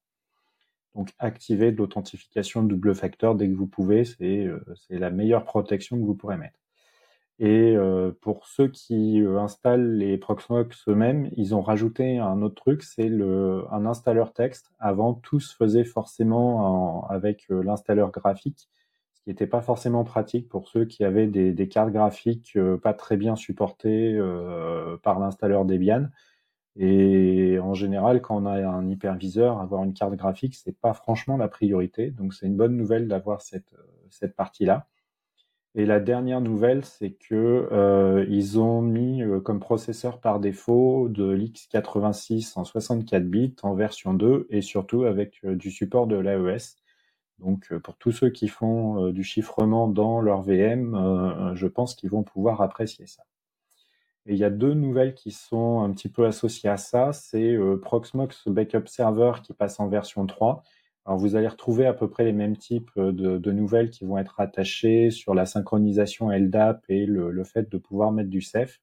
Donc 0.95 1.13
activez 1.19 1.73
l'authentification 1.73 2.63
double 2.63 2.95
facteur 2.95 3.35
dès 3.35 3.49
que 3.49 3.55
vous 3.55 3.67
pouvez, 3.67 4.05
euh, 4.21 4.65
c'est 4.77 4.99
la 4.99 5.11
meilleure 5.11 5.45
protection 5.45 5.99
que 5.99 6.05
vous 6.05 6.15
pourrez 6.15 6.37
mettre. 6.37 6.59
Et 7.41 7.77
euh, 7.77 8.13
pour 8.21 8.47
ceux 8.47 8.69
qui 8.69 9.21
euh, 9.21 9.41
installent 9.41 9.97
les 9.97 10.19
Proxmox 10.19 10.89
eux-mêmes, 10.89 11.31
ils 11.37 11.55
ont 11.55 11.61
rajouté 11.63 12.19
un 12.19 12.43
autre 12.43 12.55
truc, 12.55 12.83
c'est 12.83 13.11
un 13.11 13.87
installeur 13.87 14.33
texte. 14.33 14.71
Avant, 14.79 15.15
tout 15.15 15.41
se 15.41 15.55
faisait 15.55 15.85
forcément 15.85 17.07
avec 17.09 17.47
l'installeur 17.49 18.11
graphique, 18.13 18.69
ce 19.15 19.23
qui 19.23 19.31
n'était 19.31 19.47
pas 19.49 19.63
forcément 19.63 20.05
pratique 20.05 20.49
pour 20.49 20.69
ceux 20.69 20.85
qui 20.85 21.05
avaient 21.05 21.27
des, 21.27 21.53
des 21.53 21.69
cartes 21.69 21.91
graphiques 21.91 22.57
pas 22.83 22.95
très 22.95 23.17
bien 23.17 23.37
supportées 23.37 24.17
par 25.03 25.19
l'installeur 25.19 25.65
Debian. 25.65 26.09
Et 26.77 27.59
en 27.61 27.75
général, 27.75 28.21
quand 28.21 28.37
on 28.43 28.47
a 28.47 28.67
un 28.67 28.89
hyperviseur, 28.89 29.61
avoir 29.61 29.85
une 29.85 29.95
carte 29.95 30.15
graphique, 30.15 30.57
c'est 30.57 30.77
pas 30.77 30.93
franchement 30.93 31.37
la 31.37 31.49
priorité. 31.49 32.11
Donc 32.11 32.35
c'est 32.35 32.47
une 32.47 32.57
bonne 32.57 32.77
nouvelle 32.77 33.07
d'avoir 33.07 33.43
cette, 33.43 33.73
euh, 33.75 34.07
cette 34.11 34.35
partie-là. 34.35 34.87
Et 35.75 35.87
la 35.87 35.99
dernière 36.01 36.41
nouvelle, 36.41 36.85
c'est 36.85 37.11
que 37.11 37.69
euh, 37.73 38.25
ils 38.29 38.61
ont 38.61 38.81
mis 38.81 39.23
euh, 39.23 39.41
comme 39.41 39.61
processeur 39.61 40.21
par 40.21 40.39
défaut 40.39 41.09
de 41.09 41.33
l'X86 41.33 42.59
en 42.59 42.65
64 42.65 43.25
bits 43.25 43.57
en 43.63 43.75
version 43.75 44.15
2 44.15 44.47
et 44.51 44.63
surtout 44.63 45.05
avec 45.05 45.45
du 45.45 45.71
support 45.71 46.07
de 46.07 46.17
l'AES. 46.17 46.77
Donc 47.41 47.75
pour 47.79 47.97
tous 47.97 48.13
ceux 48.13 48.31
qui 48.31 48.47
font 48.47 49.11
du 49.11 49.25
chiffrement 49.25 49.89
dans 49.89 50.21
leur 50.21 50.43
VM, 50.43 51.53
je 51.55 51.67
pense 51.67 51.97
qu'ils 51.97 52.11
vont 52.11 52.23
pouvoir 52.23 52.63
apprécier 52.63 53.07
ça. 53.09 53.25
Et 54.27 54.33
il 54.33 54.39
y 54.39 54.45
a 54.45 54.51
deux 54.51 54.73
nouvelles 54.73 55.15
qui 55.15 55.31
sont 55.31 55.81
un 55.81 55.91
petit 55.93 56.09
peu 56.09 56.27
associées 56.27 56.71
à 56.71 56.77
ça. 56.79 57.13
C'est 57.13 57.53
euh, 57.55 57.77
Proxmox 57.77 58.49
Backup 58.49 58.87
Server 58.87 59.33
qui 59.43 59.53
passe 59.53 59.81
en 59.81 59.89
version 59.89 60.27
3. 60.27 60.63
Alors 61.07 61.19
vous 61.19 61.37
allez 61.37 61.49
retrouver 61.49 61.87
à 61.87 61.93
peu 61.93 62.09
près 62.09 62.25
les 62.25 62.33
mêmes 62.33 62.57
types 62.57 62.91
euh, 62.97 63.13
de, 63.13 63.53
nouvelles 63.53 63.91
qui 63.91 64.05
vont 64.05 64.19
être 64.19 64.41
attachées 64.41 65.11
sur 65.11 65.35
la 65.35 65.47
synchronisation 65.47 66.31
LDAP 66.31 66.85
et 66.89 67.07
le, 67.07 67.45
fait 67.45 67.71
de 67.71 67.79
pouvoir 67.79 68.13
mettre 68.13 68.31
du 68.31 68.41
CEF. 68.41 68.81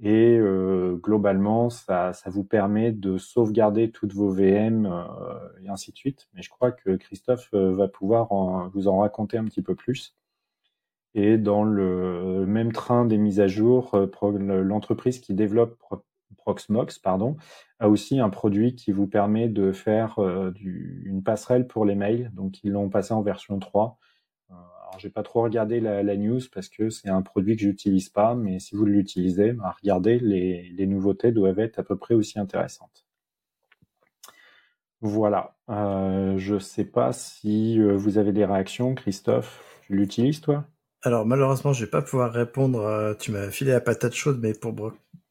Et 0.00 0.36
euh, 0.38 0.96
globalement, 0.96 1.70
ça, 1.70 2.12
ça, 2.12 2.28
vous 2.30 2.44
permet 2.44 2.92
de 2.92 3.16
sauvegarder 3.16 3.90
toutes 3.90 4.12
vos 4.12 4.30
VM 4.30 4.86
et 5.64 5.68
ainsi 5.70 5.92
de 5.92 5.96
suite. 5.96 6.28
Mais 6.34 6.42
je 6.42 6.50
crois 6.50 6.72
que 6.72 6.96
Christophe 6.96 7.48
va 7.52 7.88
pouvoir 7.88 8.68
vous 8.74 8.88
en 8.88 8.98
raconter 8.98 9.38
un 9.38 9.44
petit 9.44 9.62
peu 9.62 9.74
plus. 9.74 10.14
Et 11.16 11.38
dans 11.38 11.64
le 11.64 12.44
même 12.44 12.72
train 12.72 13.06
des 13.06 13.16
mises 13.16 13.40
à 13.40 13.48
jour, 13.48 13.94
euh, 13.94 14.62
l'entreprise 14.62 15.18
qui 15.18 15.32
développe 15.32 15.82
Proxmox 16.46 17.00
pardon, 17.00 17.36
a 17.80 17.88
aussi 17.88 18.20
un 18.20 18.30
produit 18.30 18.76
qui 18.76 18.92
vous 18.92 19.08
permet 19.08 19.48
de 19.48 19.72
faire 19.72 20.20
euh, 20.20 20.52
une 20.62 21.24
passerelle 21.24 21.66
pour 21.66 21.84
les 21.84 21.96
mails. 21.96 22.30
Donc, 22.34 22.62
ils 22.62 22.70
l'ont 22.70 22.88
passé 22.88 23.12
en 23.12 23.20
version 23.20 23.58
3. 23.58 23.98
Euh, 24.50 24.54
alors, 24.54 24.98
j'ai 24.98 25.10
pas 25.10 25.24
trop 25.24 25.42
regardé 25.42 25.80
la, 25.80 26.16
news 26.16 26.40
parce 26.54 26.68
que 26.68 26.88
c'est 26.88 27.08
un 27.08 27.22
produit 27.22 27.56
que 27.56 27.62
j'utilise 27.62 28.10
pas, 28.10 28.36
mais 28.36 28.60
si 28.60 28.76
vous 28.76 28.84
l'utilisez, 28.84 29.54
bah, 29.54 29.74
regardez, 29.82 30.20
les, 30.20 30.86
nouveautés 30.86 31.32
doivent 31.32 31.58
être 31.58 31.80
à 31.80 31.82
peu 31.82 31.96
près 31.96 32.14
aussi 32.14 32.38
intéressantes. 32.38 33.06
Voilà. 35.00 35.56
Euh, 35.68 36.38
je 36.38 36.60
sais 36.60 36.84
pas 36.84 37.12
si 37.12 37.80
vous 37.80 38.18
avez 38.18 38.32
des 38.32 38.44
réactions, 38.44 38.94
Christophe. 38.94 39.80
Tu 39.82 39.96
l'utilises, 39.96 40.40
toi? 40.40 40.64
Alors 41.06 41.24
malheureusement, 41.24 41.72
je 41.72 41.84
vais 41.84 41.90
pas 41.90 42.02
pouvoir 42.02 42.32
répondre. 42.32 42.80
Euh, 42.80 43.14
tu 43.14 43.30
m'as 43.30 43.48
filé 43.52 43.70
la 43.70 43.80
patate 43.80 44.12
chaude, 44.12 44.40
mais 44.42 44.54
pour 44.54 44.74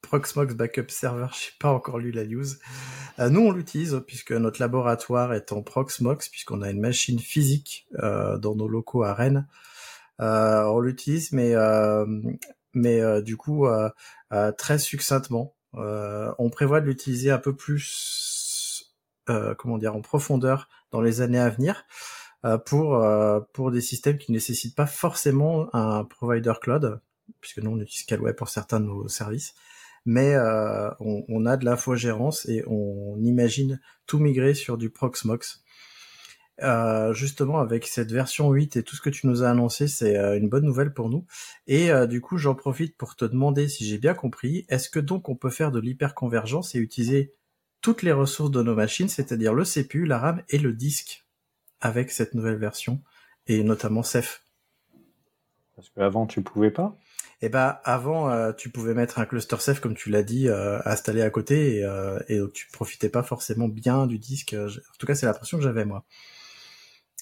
Proxmox 0.00 0.54
Backup 0.54 0.88
Server, 0.88 1.26
j'ai 1.34 1.52
pas 1.60 1.70
encore 1.70 1.98
lu 1.98 2.12
la 2.12 2.24
news. 2.24 2.46
Euh, 3.18 3.28
nous, 3.28 3.42
on 3.42 3.50
l'utilise 3.52 4.02
puisque 4.06 4.32
notre 4.32 4.58
laboratoire 4.58 5.34
est 5.34 5.52
en 5.52 5.60
Proxmox, 5.60 6.30
puisqu'on 6.30 6.62
a 6.62 6.70
une 6.70 6.80
machine 6.80 7.18
physique 7.18 7.86
euh, 8.02 8.38
dans 8.38 8.54
nos 8.54 8.68
locaux 8.68 9.02
à 9.02 9.12
Rennes. 9.12 9.46
on 10.18 10.80
l'utilise, 10.80 11.32
mais 11.32 11.52
mais 12.72 13.20
du 13.20 13.36
coup 13.36 13.66
très 14.56 14.78
succinctement. 14.78 15.54
on 15.74 16.48
prévoit 16.50 16.80
de 16.80 16.86
l'utiliser 16.86 17.30
un 17.30 17.38
peu 17.38 17.54
plus, 17.54 18.94
comment 19.58 19.76
dire, 19.76 19.94
en 19.94 20.00
profondeur 20.00 20.70
dans 20.90 21.02
les 21.02 21.20
années 21.20 21.38
à 21.38 21.50
venir. 21.50 21.84
Euh, 22.44 22.58
pour 22.58 22.96
euh, 22.96 23.40
pour 23.52 23.70
des 23.70 23.80
systèmes 23.80 24.18
qui 24.18 24.30
ne 24.30 24.36
nécessitent 24.36 24.76
pas 24.76 24.86
forcément 24.86 25.74
un 25.74 26.04
provider 26.04 26.52
cloud, 26.60 27.00
puisque 27.40 27.58
nous 27.58 27.70
on 27.70 27.80
utilise 27.80 28.04
Calway 28.04 28.34
pour 28.34 28.48
certains 28.50 28.78
de 28.78 28.86
nos 28.86 29.08
services, 29.08 29.54
mais 30.04 30.34
euh, 30.34 30.90
on, 31.00 31.24
on, 31.28 31.46
a 31.46 31.56
de 31.56 31.64
l'infogérance 31.64 32.46
et 32.46 32.62
on 32.66 33.16
imagine 33.22 33.80
tout 34.06 34.18
migrer 34.18 34.54
sur 34.54 34.76
du 34.78 34.90
Proxmox. 34.90 35.62
Euh, 36.62 37.12
justement 37.12 37.58
avec 37.58 37.86
cette 37.86 38.12
version 38.12 38.50
8 38.50 38.76
et 38.76 38.82
tout 38.82 38.96
ce 38.96 39.02
que 39.02 39.10
tu 39.10 39.26
nous 39.26 39.42
as 39.42 39.50
annoncé, 39.50 39.88
c'est 39.88 40.16
une 40.38 40.48
bonne 40.48 40.64
nouvelle 40.64 40.94
pour 40.94 41.10
nous. 41.10 41.26
Et 41.66 41.90
du 42.06 42.20
coup, 42.20 42.38
j'en 42.38 42.54
profite 42.54 42.96
pour 42.96 43.16
te 43.16 43.24
demander 43.24 43.68
si 43.68 43.86
j'ai 43.86 43.98
bien 43.98 44.14
compris, 44.14 44.64
est-ce 44.68 44.88
que 44.88 45.00
donc 45.00 45.28
on 45.28 45.36
peut 45.36 45.50
faire 45.50 45.72
de 45.72 45.80
l'hyperconvergence 45.80 46.74
et 46.74 46.78
utiliser 46.78 47.34
toutes 47.82 48.02
les 48.02 48.12
ressources 48.12 48.50
de 48.50 48.62
nos 48.62 48.74
machines, 48.74 49.08
c'est-à-dire 49.08 49.52
le 49.52 49.64
CPU, 49.64 50.06
la 50.06 50.18
RAM 50.18 50.42
et 50.48 50.58
le 50.58 50.72
disque? 50.72 51.25
Avec 51.86 52.10
cette 52.10 52.34
nouvelle 52.34 52.56
version 52.56 53.00
et 53.46 53.62
notamment 53.62 54.02
Ceph. 54.02 54.44
Parce 55.76 55.88
qu'avant 55.90 56.26
tu 56.26 56.42
pouvais 56.42 56.72
pas? 56.72 56.98
Eh 57.42 57.48
ben 57.48 57.78
avant 57.84 58.30
euh, 58.30 58.52
tu 58.52 58.70
pouvais 58.70 58.94
mettre 58.94 59.18
un 59.20 59.26
cluster 59.26 59.56
Ceph 59.60 59.78
comme 59.80 59.94
tu 59.94 60.10
l'as 60.10 60.24
dit 60.24 60.48
euh, 60.48 60.80
installé 60.84 61.22
à 61.22 61.30
côté 61.30 61.76
et, 61.76 61.84
euh, 61.84 62.18
et 62.28 62.38
donc 62.38 62.52
tu 62.52 62.66
profitais 62.72 63.08
pas 63.08 63.22
forcément 63.22 63.68
bien 63.68 64.06
du 64.06 64.18
disque. 64.18 64.54
En 64.58 64.96
tout 64.98 65.06
cas 65.06 65.14
c'est 65.14 65.26
l'impression 65.26 65.58
que 65.58 65.64
j'avais 65.64 65.84
moi 65.84 66.04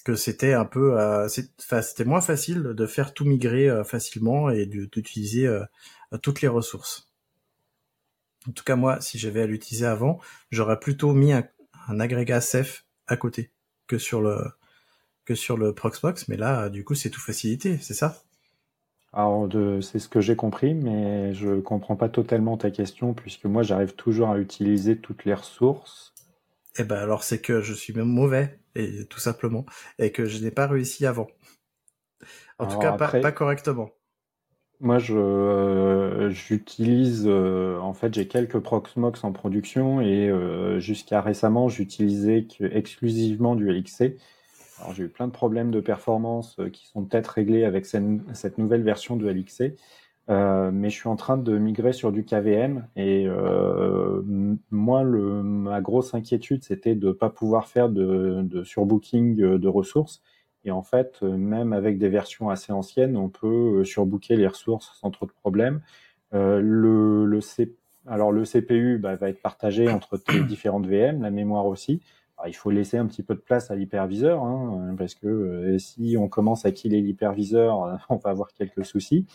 que 0.03 0.15
c'était 0.15 0.53
un 0.53 0.65
peu 0.65 0.95
c'était 1.27 2.05
moins 2.05 2.21
facile 2.21 2.61
de 2.61 2.85
faire 2.85 3.15
tout 3.15 3.25
migrer 3.25 3.83
facilement 3.83 4.51
et 4.51 4.67
d'utiliser 4.67 5.49
toutes 6.21 6.41
les 6.41 6.47
ressources. 6.47 7.11
En 8.47 8.51
tout 8.51 8.63
cas 8.63 8.75
moi 8.75 9.01
si 9.01 9.17
j'avais 9.17 9.41
à 9.41 9.47
l'utiliser 9.47 9.87
avant 9.87 10.19
j'aurais 10.51 10.79
plutôt 10.79 11.13
mis 11.13 11.33
un, 11.33 11.43
un 11.87 11.99
agrégat 11.99 12.39
Ceph 12.39 12.85
à 13.07 13.17
côté 13.17 13.51
que 13.87 13.97
sur 13.97 14.21
le 14.21 14.43
que 15.25 15.35
sur 15.35 15.57
le 15.57 15.73
Proxbox, 15.73 16.27
mais 16.27 16.37
là, 16.37 16.69
du 16.69 16.83
coup, 16.83 16.93
c'est 16.93 17.09
tout 17.09 17.19
facilité, 17.19 17.79
c'est 17.79 17.95
ça? 17.95 18.21
Alors, 19.11 19.49
c'est 19.81 19.97
ce 19.97 20.07
que 20.07 20.21
j'ai 20.21 20.35
compris, 20.35 20.73
mais 20.75 21.33
je 21.33 21.59
comprends 21.61 21.95
pas 21.95 22.09
totalement 22.09 22.57
ta 22.57 22.69
question, 22.69 23.13
puisque 23.13 23.45
moi, 23.45 23.63
j'arrive 23.63 23.95
toujours 23.95 24.29
à 24.29 24.37
utiliser 24.37 24.97
toutes 24.97 25.25
les 25.25 25.33
ressources. 25.33 26.13
Eh 26.77 26.83
ben, 26.83 26.97
alors, 26.97 27.23
c'est 27.23 27.39
que 27.39 27.61
je 27.61 27.73
suis 27.73 27.93
même 27.93 28.09
mauvais, 28.09 28.59
et 28.75 29.05
tout 29.05 29.19
simplement, 29.19 29.65
et 29.97 30.11
que 30.11 30.25
je 30.25 30.43
n'ai 30.43 30.51
pas 30.51 30.67
réussi 30.67 31.05
avant. 31.05 31.27
En 32.59 32.67
tout 32.67 32.77
cas, 32.77 32.91
pas, 32.91 33.31
correctement. 33.31 33.89
Moi, 34.81 34.99
je 34.99 35.15
euh, 35.17 36.29
j'utilise 36.29 37.25
euh, 37.27 37.79
en 37.79 37.93
fait 37.93 38.13
j'ai 38.13 38.27
quelques 38.27 38.59
Proxmox 38.59 39.23
en 39.23 39.31
production 39.31 40.01
et 40.01 40.29
euh, 40.29 40.79
jusqu'à 40.79 41.21
récemment 41.21 41.69
j'utilisais 41.69 42.45
exclusivement 42.59 43.55
du 43.55 43.71
LXC. 43.71 44.17
Alors 44.79 44.93
j'ai 44.93 45.03
eu 45.05 45.09
plein 45.09 45.27
de 45.27 45.31
problèmes 45.31 45.71
de 45.71 45.79
performance 45.79 46.57
qui 46.73 46.87
sont 46.87 47.05
peut-être 47.05 47.27
réglés 47.27 47.63
avec 47.63 47.85
cette, 47.85 48.57
nouvelle 48.57 48.83
version 48.83 49.15
de 49.15 49.29
LXC. 49.29 49.75
Mais 50.27 50.89
je 50.89 50.95
suis 50.95 51.07
en 51.07 51.15
train 51.15 51.37
de 51.37 51.57
migrer 51.57 51.93
sur 51.93 52.11
du 52.11 52.25
KVM 52.25 52.87
et 52.97 53.27
moi, 54.71 55.03
le, 55.03 55.43
ma 55.43 55.79
grosse 55.81 56.13
inquiétude, 56.13 56.63
c'était 56.63 56.95
de 56.95 57.07
ne 57.07 57.11
pas 57.13 57.29
pouvoir 57.29 57.67
faire 57.69 57.89
de, 57.89 58.63
surbooking 58.65 59.35
de 59.37 59.67
ressources. 59.69 60.21
Et 60.65 60.71
en 60.71 60.81
fait, 60.81 61.21
même 61.21 61.73
avec 61.73 61.97
des 61.97 62.09
versions 62.09 62.49
assez 62.49 62.73
anciennes, 62.73 63.15
on 63.17 63.29
peut 63.29 63.83
surbooker 63.83 64.35
les 64.35 64.47
ressources 64.47 64.97
sans 64.99 65.11
trop 65.11 65.27
de 65.27 65.31
problèmes. 65.31 65.81
Euh, 66.33 66.59
le, 66.59 67.39
alors 68.07 68.31
le 68.31 68.43
CPU 68.43 68.97
bah, 68.97 69.15
va 69.15 69.29
être 69.29 69.41
partagé 69.41 69.89
entre 69.89 70.17
tes 70.17 70.43
différentes 70.43 70.87
VM, 70.87 71.21
la 71.21 71.31
mémoire 71.31 71.67
aussi. 71.67 72.01
Il 72.47 72.55
faut 72.55 72.69
laisser 72.69 72.97
un 72.97 73.05
petit 73.05 73.23
peu 73.23 73.33
de 73.33 73.39
place 73.39 73.71
à 73.71 73.75
l'hyperviseur, 73.75 74.43
hein, 74.43 74.93
parce 74.97 75.15
que 75.15 75.27
euh, 75.27 75.77
si 75.77 76.17
on 76.19 76.27
commence 76.27 76.65
à 76.65 76.71
killer 76.71 77.01
l'hyperviseur, 77.01 77.97
on 78.09 78.17
va 78.17 78.29
avoir 78.29 78.53
quelques 78.53 78.85
soucis. 78.85 79.25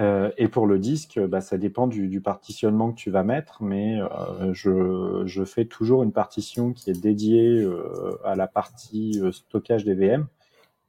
Euh, 0.00 0.30
et 0.38 0.48
pour 0.48 0.66
le 0.66 0.78
disque, 0.78 1.20
bah, 1.20 1.40
ça 1.40 1.58
dépend 1.58 1.86
du, 1.86 2.20
partitionnement 2.20 2.90
que 2.90 2.96
tu 2.96 3.10
vas 3.10 3.22
mettre, 3.22 3.62
mais 3.62 4.00
euh, 4.00 4.52
je, 4.54 5.44
fais 5.44 5.66
toujours 5.66 6.02
une 6.02 6.12
partition 6.12 6.72
qui 6.72 6.90
est 6.90 7.00
dédiée 7.00 7.60
euh, 7.60 8.18
à 8.24 8.34
la 8.34 8.46
partie 8.46 9.20
euh, 9.20 9.30
stockage 9.32 9.84
des 9.84 9.94
VM, 9.94 10.26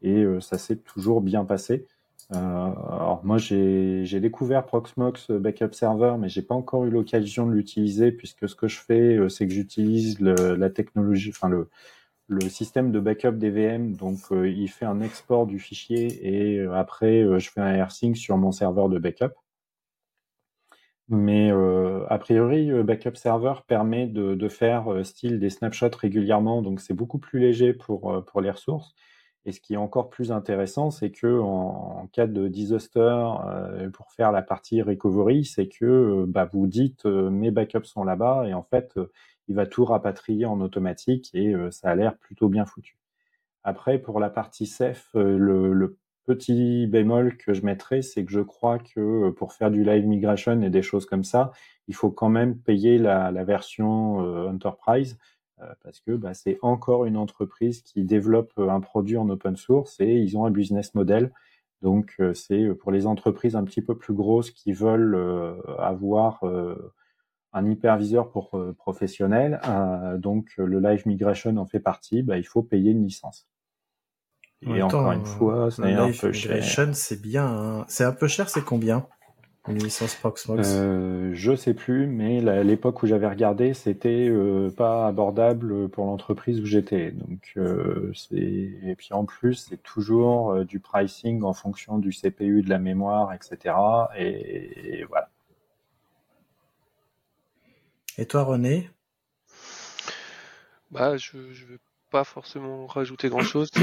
et 0.01 0.23
euh, 0.23 0.39
ça 0.41 0.57
s'est 0.57 0.77
toujours 0.77 1.21
bien 1.21 1.45
passé. 1.45 1.87
alors 2.31 3.21
moi, 3.23 3.37
j'ai 3.37 4.19
découvert 4.19 4.65
Proxmox 4.65 5.31
Backup 5.31 5.73
Server, 5.73 6.15
mais 6.19 6.29
j'ai 6.29 6.41
pas 6.41 6.55
encore 6.55 6.85
eu 6.85 6.89
l'occasion 6.89 7.47
de 7.47 7.53
l'utiliser, 7.53 8.11
puisque 8.11 8.47
ce 8.47 8.55
que 8.55 8.67
je 8.67 8.79
fais, 8.79 9.17
c'est 9.29 9.47
que 9.47 9.53
j'utilise 9.53 10.19
la 10.21 10.69
technologie, 10.69 11.31
enfin 11.31 11.49
le, 11.49 11.67
système 12.49 12.91
de 12.91 12.99
backup 12.99 13.33
des 13.33 13.49
VM, 13.49 13.95
donc 13.95 14.19
euh, 14.31 14.49
il 14.49 14.69
fait 14.69 14.85
un 14.85 15.01
export 15.01 15.47
du 15.47 15.59
fichier 15.59 16.53
et 16.53 16.59
euh, 16.59 16.73
après 16.73 17.23
euh, 17.23 17.39
je 17.39 17.49
fais 17.51 17.61
un 17.61 17.73
AirSync 17.73 18.15
sur 18.15 18.37
mon 18.37 18.51
serveur 18.51 18.89
de 18.89 18.99
backup. 18.99 19.33
Mais 21.09 21.51
a 21.51 22.17
priori, 22.19 22.71
Backup 22.83 23.15
Server 23.15 23.55
permet 23.67 24.07
de, 24.07 24.33
de 24.33 24.47
faire 24.47 25.05
style 25.05 25.39
des 25.39 25.49
snapshots 25.49 25.97
régulièrement, 25.99 26.61
donc 26.61 26.79
c'est 26.79 26.93
beaucoup 26.93 27.19
plus 27.19 27.39
léger 27.39 27.73
pour, 27.73 28.23
pour 28.25 28.39
les 28.39 28.49
ressources. 28.49 28.95
Et 29.45 29.51
ce 29.51 29.59
qui 29.59 29.73
est 29.73 29.77
encore 29.77 30.09
plus 30.09 30.31
intéressant, 30.31 30.91
c'est 30.91 31.09
que 31.09 31.39
en, 31.39 32.07
cas 32.13 32.27
de 32.27 32.47
disaster, 32.47 33.25
pour 33.93 34.11
faire 34.11 34.31
la 34.31 34.43
partie 34.43 34.81
recovery, 34.83 35.45
c'est 35.45 35.67
que 35.67 36.25
bah, 36.27 36.45
vous 36.45 36.67
dites 36.67 37.05
mes 37.05 37.49
backups 37.49 37.87
sont 37.87 38.03
là-bas 38.03 38.45
et 38.47 38.53
en 38.53 38.61
fait 38.61 38.99
il 39.51 39.55
va 39.55 39.65
tout 39.65 39.83
rapatrier 39.83 40.45
en 40.45 40.61
automatique 40.61 41.29
et 41.33 41.53
euh, 41.53 41.71
ça 41.71 41.89
a 41.89 41.95
l'air 41.95 42.17
plutôt 42.17 42.47
bien 42.47 42.65
foutu. 42.65 42.97
Après, 43.63 43.99
pour 43.99 44.19
la 44.19 44.29
partie 44.29 44.65
safe, 44.65 45.09
euh, 45.15 45.37
le, 45.37 45.97
petit 46.23 46.85
bémol 46.85 47.35
que 47.35 47.53
je 47.53 47.65
mettrais, 47.65 48.03
c'est 48.03 48.23
que 48.23 48.31
je 48.31 48.41
crois 48.41 48.77
que 48.77 48.99
euh, 48.99 49.31
pour 49.31 49.53
faire 49.53 49.71
du 49.71 49.83
live 49.83 50.05
migration 50.05 50.61
et 50.61 50.69
des 50.69 50.83
choses 50.83 51.07
comme 51.07 51.23
ça, 51.23 51.51
il 51.87 51.95
faut 51.95 52.11
quand 52.11 52.29
même 52.29 52.57
payer 52.59 52.99
la, 52.99 53.31
version 53.43 54.17
enterprise 54.47 55.17
parce 55.83 55.99
que 55.99 56.11
bah, 56.11 56.33
c'est 56.33 56.57
encore 56.61 57.05
une 57.05 57.17
entreprise 57.17 57.81
qui 57.81 58.03
développe 58.03 58.53
un 58.57 58.79
produit 58.79 59.17
en 59.17 59.29
open 59.29 59.55
source 59.55 59.99
et 59.99 60.13
ils 60.13 60.37
ont 60.37 60.45
un 60.45 60.51
business 60.51 60.95
model. 60.95 61.31
Donc 61.81 62.21
c'est 62.33 62.67
pour 62.75 62.91
les 62.91 63.07
entreprises 63.07 63.55
un 63.55 63.63
petit 63.63 63.81
peu 63.81 63.97
plus 63.97 64.13
grosses 64.13 64.51
qui 64.51 64.71
veulent 64.71 65.15
avoir 65.79 66.43
un 67.53 67.69
hyperviseur 67.69 68.29
pour 68.29 68.55
euh, 68.55 68.73
professionnel, 68.73 69.59
euh, 69.67 70.17
donc 70.17 70.53
le 70.57 70.79
live 70.79 71.05
migration 71.05 71.55
en 71.57 71.65
fait 71.65 71.79
partie, 71.79 72.23
bah, 72.23 72.37
il 72.37 72.45
faut 72.45 72.63
payer 72.63 72.91
une 72.91 73.03
licence. 73.03 73.47
Et 74.61 74.81
encore 74.83 75.11
une 75.11 75.25
fois, 75.25 75.71
c'est 75.71 75.93
un 75.93 76.11
peu 76.11 76.31
cher. 76.31 76.93
C'est 76.93 77.19
bien. 77.19 77.45
Hein. 77.47 77.85
C'est 77.87 78.03
un 78.03 78.11
peu 78.11 78.27
cher, 78.27 78.47
c'est 78.47 78.63
combien? 78.63 79.07
Une 79.67 79.77
licence 79.77 80.15
Proxmox 80.15 80.61
euh, 80.63 81.31
Je 81.33 81.55
sais 81.55 81.73
plus, 81.73 82.07
mais 82.07 82.41
l'époque 82.63 83.03
où 83.03 83.07
j'avais 83.07 83.27
regardé, 83.27 83.73
c'était 83.73 84.27
euh, 84.27 84.69
pas 84.69 85.07
abordable 85.07 85.87
pour 85.89 86.05
l'entreprise 86.05 86.59
où 86.59 86.65
j'étais. 86.65 87.11
Donc 87.11 87.53
euh, 87.57 88.11
c'est 88.15 88.37
et 88.37 88.95
puis 88.97 89.09
en 89.11 89.25
plus, 89.25 89.67
c'est 89.69 89.81
toujours 89.83 90.51
euh, 90.51 90.65
du 90.65 90.79
pricing 90.79 91.43
en 91.43 91.53
fonction 91.53 91.99
du 91.99 92.11
CPU, 92.11 92.63
de 92.63 92.69
la 92.69 92.79
mémoire, 92.79 93.33
etc. 93.33 93.75
et 94.17 95.03
voilà. 95.07 95.29
Et 98.17 98.25
toi, 98.25 98.43
René? 98.43 98.89
Bah, 100.89 101.15
je 101.17 101.37
ne 101.37 101.43
vais 101.43 101.79
pas 102.11 102.23
forcément 102.25 102.85
rajouter 102.85 103.29
grand 103.29 103.43
chose. 103.43 103.71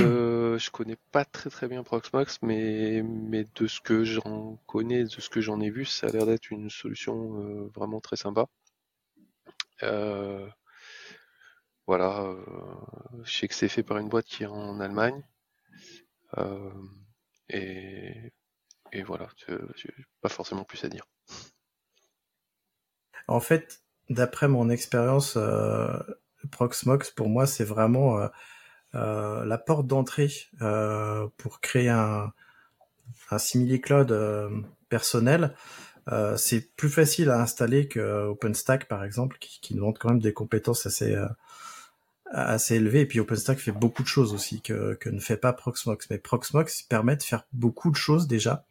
Euh, 0.49 0.59
je 0.59 0.71
connais 0.71 0.97
pas 1.13 1.25
très 1.25 1.51
très 1.51 1.69
bien 1.69 1.83
Proxmox, 1.83 2.41
mais, 2.43 3.03
mais 3.03 3.45
de 3.57 3.67
ce 3.67 3.81
que 3.81 4.05
j'en 4.05 4.57
connais, 4.67 5.05
de 5.05 5.09
ce 5.09 5.29
que 5.29 5.41
j'en 5.41 5.61
ai 5.61 5.71
vu, 5.71 5.85
ça 5.85 6.07
a 6.07 6.11
l'air 6.11 6.27
d'être 6.27 6.51
une 6.51 6.71
solution 6.71 7.39
euh, 7.41 7.71
vraiment 7.75 8.01
très 8.01 8.17
sympa. 8.17 8.47
Euh, 9.83 10.49
voilà, 11.87 12.35
je 13.25 13.33
sais 13.33 13.49
que 13.49 13.55
c'est 13.55 13.69
fait 13.69 13.83
par 13.83 13.99
une 13.99 14.09
boîte 14.09 14.27
qui 14.27 14.43
est 14.45 14.47
en 14.47 14.81
Allemagne. 14.81 15.23
Et, 17.51 18.33
et 18.93 19.03
voilà, 19.03 19.29
j'ai 19.77 19.93
pas 20.21 20.29
forcément 20.29 20.65
plus 20.65 20.85
à 20.85 20.89
dire. 20.89 21.07
En 23.27 23.41
fait, 23.41 23.83
d'après 24.09 24.49
mon 24.49 24.71
expérience, 24.71 25.37
Proxmox, 26.51 27.11
pour 27.11 27.29
moi, 27.29 27.47
c'est 27.47 27.65
vraiment 27.65 28.19
euh, 28.19 28.29
euh, 28.95 29.45
la 29.45 29.59
porte 29.59 29.87
d'entrée 29.87 30.33
euh, 30.63 31.27
pour 31.37 31.61
créer 31.61 31.89
un, 31.89 32.33
un 33.31 33.39
simili-cloud 33.39 34.13
euh, 34.13 34.51
personnel. 34.89 35.55
Euh, 36.11 36.37
c'est 36.37 36.75
plus 36.77 36.89
facile 36.89 37.29
à 37.31 37.41
installer 37.41 37.87
que 37.87 38.27
OpenStack, 38.29 38.89
par 38.89 39.05
exemple, 39.05 39.37
qui, 39.41 39.61
qui 39.61 39.75
demande 39.75 39.99
quand 39.99 40.09
même 40.09 40.21
des 40.21 40.33
compétences 40.33 40.87
assez 40.87 41.17
assez 42.31 42.77
élevées. 42.77 43.01
Et 43.01 43.07
puis 43.07 43.21
OpenStack 43.21 43.59
fait 43.59 43.73
beaucoup 43.73 44.03
de 44.03 44.09
choses 44.09 44.35
aussi 44.35 44.61
que, 44.61 44.95
que 44.95 45.11
ne 45.11 45.21
fait 45.21 45.37
pas 45.37 45.53
Proxmox. 45.53 46.09
Mais 46.11 46.19
Proxmox 46.19 46.83
permet 46.83 47.17
de 47.17 47.23
faire 47.23 47.47
beaucoup 47.53 47.91
de 47.91 47.97
choses 47.97 48.27
déjà 48.27 48.65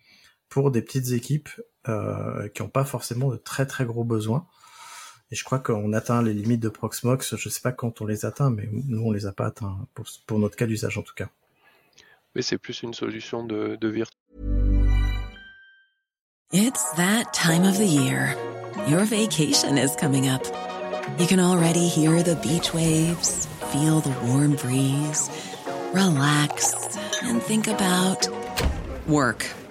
pour 0.49 0.71
des 0.71 0.81
petites 0.81 1.11
équipes 1.11 1.49
qui 1.85 2.61
n'ont 2.61 2.69
pas 2.69 2.83
forcément 2.85 3.29
de 3.29 3.37
très 3.37 3.65
très 3.65 3.85
gros 3.85 4.03
besoins. 4.03 4.45
Et 5.31 5.35
je 5.35 5.43
crois 5.43 5.59
qu'on 5.59 5.91
atteint 5.93 6.23
les 6.23 6.33
limites 6.33 6.61
de 6.61 6.69
Proxmox. 6.69 7.35
Je 7.35 7.49
sais 7.49 7.61
pas 7.61 7.71
quand 7.71 8.01
on 8.01 8.05
les 8.05 8.25
atteint, 8.25 8.49
mais 8.49 8.69
nous 8.71 9.01
on 9.01 9.11
les 9.11 9.25
a 9.25 9.33
pas 9.33 9.47
atteints 9.47 9.77
pour, 9.93 10.05
pour 10.25 10.39
notre 10.39 10.55
cas 10.55 10.65
d'usage 10.65 10.97
en 10.97 11.01
tout 11.01 11.15
cas. 11.15 11.29
Mais 12.35 12.41
c'est 12.41 12.57
plus 12.57 12.81
une 12.83 12.93
solution 12.93 13.43
de, 13.43 13.75
de 13.75 13.87
virtu. 13.87 14.15
It's 16.53 16.91
that 16.95 17.33
time 17.33 17.63
of 17.63 17.77
the 17.77 17.85
year. 17.85 18.35
Your 18.87 19.03
vacation 19.03 19.77
is 19.77 19.95
coming 19.99 20.29
up. 20.29 20.45
You 21.19 21.27
can 21.27 21.39
already 21.39 21.87
hear 21.87 22.23
the 22.23 22.35
beach 22.35 22.73
waves, 22.73 23.47
feel 23.71 23.99
the 23.99 24.15
warm 24.27 24.55
breeze, 24.55 25.29
relax 25.93 26.73
and 27.23 27.41
think 27.41 27.67
about 27.67 28.29
work. 29.07 29.45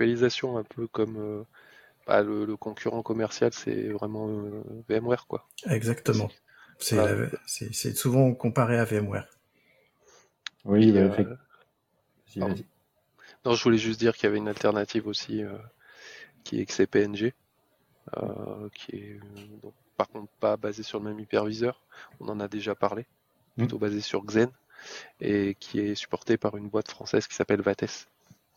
Un 0.00 0.64
peu 0.64 0.86
comme 0.86 1.16
euh, 1.16 1.42
bah, 2.06 2.22
le, 2.22 2.44
le, 2.44 2.56
concurrent 2.56 3.02
commercial, 3.02 3.52
c'est 3.52 3.88
vraiment 3.88 4.28
euh, 4.28 4.62
VMware 4.88 5.26
quoi. 5.26 5.46
Exactement. 5.66 6.30
C'est 6.78 6.96
voilà. 6.96 7.28
souvent 7.94 8.32
comparé 8.34 8.78
à 8.78 8.84
VMware. 8.84 9.28
Oui, 10.64 10.92
bah, 10.92 11.00
euh, 11.00 12.54
non, 13.44 13.54
je 13.54 13.62
voulais 13.62 13.78
juste 13.78 13.98
dire 13.98 14.14
qu'il 14.14 14.24
y 14.24 14.26
avait 14.28 14.38
une 14.38 14.48
alternative 14.48 15.06
aussi 15.06 15.42
euh, 15.42 15.56
qui 16.44 16.60
est 16.60 16.66
XCPNG, 16.66 17.32
euh, 18.16 18.68
qui 18.74 18.96
est 18.96 19.20
donc, 19.62 19.74
par 19.96 20.08
contre 20.08 20.30
pas 20.40 20.56
basé 20.56 20.82
sur 20.82 20.98
le 20.98 21.06
même 21.06 21.18
hyperviseur. 21.18 21.82
On 22.20 22.28
en 22.28 22.40
a 22.40 22.48
déjà 22.48 22.74
parlé, 22.74 23.06
plutôt 23.56 23.76
mm. 23.76 23.80
basé 23.80 24.00
sur 24.00 24.24
Xen. 24.24 24.50
et 25.20 25.54
qui 25.58 25.80
est 25.80 25.94
supporté 25.94 26.36
par 26.36 26.56
une 26.56 26.68
boîte 26.68 26.90
française 26.90 27.26
qui 27.26 27.34
s'appelle 27.34 27.62
Vates, 27.62 28.08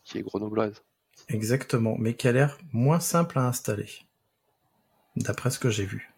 qui 0.04 0.18
est 0.18 0.22
grenobloise. 0.22 0.82
Exactement, 1.28 1.96
mais 1.98 2.14
qui 2.14 2.28
a 2.28 2.32
l'air 2.32 2.58
moins 2.72 3.00
simple 3.00 3.38
à 3.38 3.46
installer, 3.46 3.88
d'après 5.16 5.50
ce 5.50 5.58
que 5.58 5.70
j'ai 5.70 5.86
vu. 5.86 6.14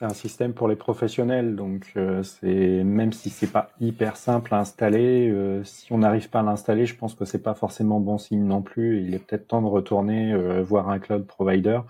C'est 0.00 0.06
un 0.06 0.14
système 0.14 0.54
pour 0.54 0.66
les 0.66 0.76
professionnels, 0.76 1.56
donc 1.56 1.92
euh, 1.98 2.22
même 2.42 3.12
si 3.12 3.28
c'est 3.28 3.50
pas 3.50 3.70
hyper 3.80 4.16
simple 4.16 4.54
à 4.54 4.60
installer, 4.60 5.28
euh, 5.28 5.62
si 5.64 5.92
on 5.92 5.98
n'arrive 5.98 6.30
pas 6.30 6.40
à 6.40 6.42
l'installer, 6.42 6.86
je 6.86 6.96
pense 6.96 7.14
que 7.14 7.26
c'est 7.26 7.42
pas 7.42 7.52
forcément 7.52 8.00
bon 8.00 8.16
signe 8.16 8.44
non 8.46 8.62
plus. 8.62 9.02
Il 9.02 9.14
est 9.14 9.18
peut-être 9.18 9.48
temps 9.48 9.60
de 9.60 9.66
retourner 9.66 10.32
euh, 10.32 10.62
voir 10.62 10.88
un 10.88 10.98
cloud 10.98 11.26
provider. 11.26 11.80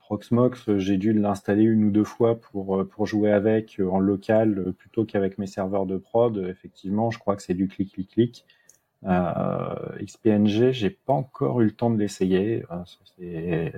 Proxmox, 0.00 0.76
j'ai 0.76 0.96
dû 0.96 1.12
l'installer 1.12 1.62
une 1.62 1.84
ou 1.84 1.90
deux 1.90 2.04
fois 2.04 2.40
pour 2.40 2.86
pour 2.88 3.06
jouer 3.06 3.32
avec 3.32 3.80
en 3.80 3.98
local 3.98 4.74
plutôt 4.76 5.04
qu'avec 5.04 5.38
mes 5.38 5.46
serveurs 5.46 5.86
de 5.86 5.96
prod. 5.96 6.36
Effectivement, 6.50 7.10
je 7.10 7.18
crois 7.18 7.36
que 7.36 7.42
c'est 7.42 7.54
du 7.54 7.68
clic 7.68 7.92
clic 7.94 8.10
clic. 8.10 8.44
XPNG, 9.04 10.72
j'ai 10.72 10.90
pas 10.90 11.12
encore 11.12 11.60
eu 11.60 11.64
le 11.64 11.72
temps 11.72 11.90
de 11.90 11.98
l'essayer. 11.98 12.64
c'est 13.16 13.72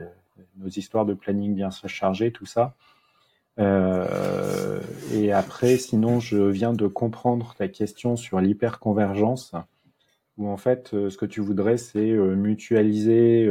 nos 0.57 0.69
histoires 0.69 1.07
de 1.07 1.15
planning 1.15 1.55
bien 1.55 1.71
se 1.71 1.87
charger, 1.87 2.33
tout 2.33 2.47
ça. 2.47 2.75
Euh, 3.59 4.81
et 5.13 5.33
après, 5.33 5.77
sinon, 5.77 6.21
je 6.21 6.39
viens 6.39 6.73
de 6.73 6.87
comprendre 6.87 7.55
ta 7.57 7.69
question 7.69 8.17
sur 8.17 8.41
l'hyperconvergence, 8.41 9.55
où 10.39 10.49
en 10.49 10.57
fait, 10.57 10.95
euh, 10.95 11.11
ce 11.11 11.19
que 11.19 11.27
tu 11.27 11.41
voudrais, 11.41 11.77
c'est 11.77 12.11
euh, 12.11 12.35
mutualiser 12.35 13.47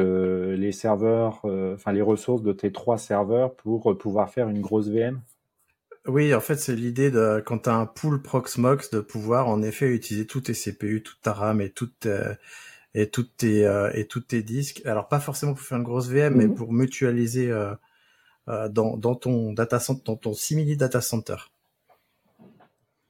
les 0.58 0.72
serveurs, 0.72 1.42
enfin 1.46 1.92
les 1.92 2.02
ressources 2.02 2.42
de 2.42 2.54
tes 2.54 2.72
trois 2.72 2.98
serveurs 2.98 3.56
pour 3.56 3.98
pouvoir 3.98 4.30
faire 4.30 4.50
une 4.50 4.62
grosse 4.62 4.90
VM. 4.90 5.22
Oui, 6.08 6.34
en 6.34 6.40
fait, 6.40 6.56
c'est 6.56 6.76
l'idée 6.76 7.12
de 7.12 7.44
quand 7.46 7.60
tu 7.60 7.70
as 7.70 7.76
un 7.76 7.86
pool 7.86 8.22
Proxmox 8.22 8.90
de 8.90 9.00
pouvoir 9.02 9.48
en 9.48 9.62
effet 9.62 9.88
utiliser 9.88 10.26
tous 10.26 10.42
tes 10.42 10.54
CPU, 10.54 11.04
toute 11.04 11.22
ta 11.22 11.34
RAM 11.34 11.62
et 11.62 11.70
toutes 11.70 12.08
et 12.96 13.10
toutes 13.10 13.38
tes 13.38 13.90
et 13.94 14.08
toutes 14.08 14.28
tes 14.28 14.42
disques. 14.42 14.82
Alors 14.86 15.08
pas 15.08 15.20
forcément 15.20 15.54
pour 15.54 15.62
faire 15.62 15.78
une 15.78 15.84
grosse 15.84 16.10
VM, 16.10 16.36
mais 16.36 16.48
mhm. 16.48 16.56
pour 16.56 16.74
mutualiser 16.74 17.52
euh, 18.48 18.70
dans, 18.70 19.16
ton 19.16 19.54
data 19.54 19.80
center, 19.80 20.02
dans 20.04 20.16
ton 20.16 20.34
simili 20.34 20.76
data 20.76 21.00
center 21.00 21.36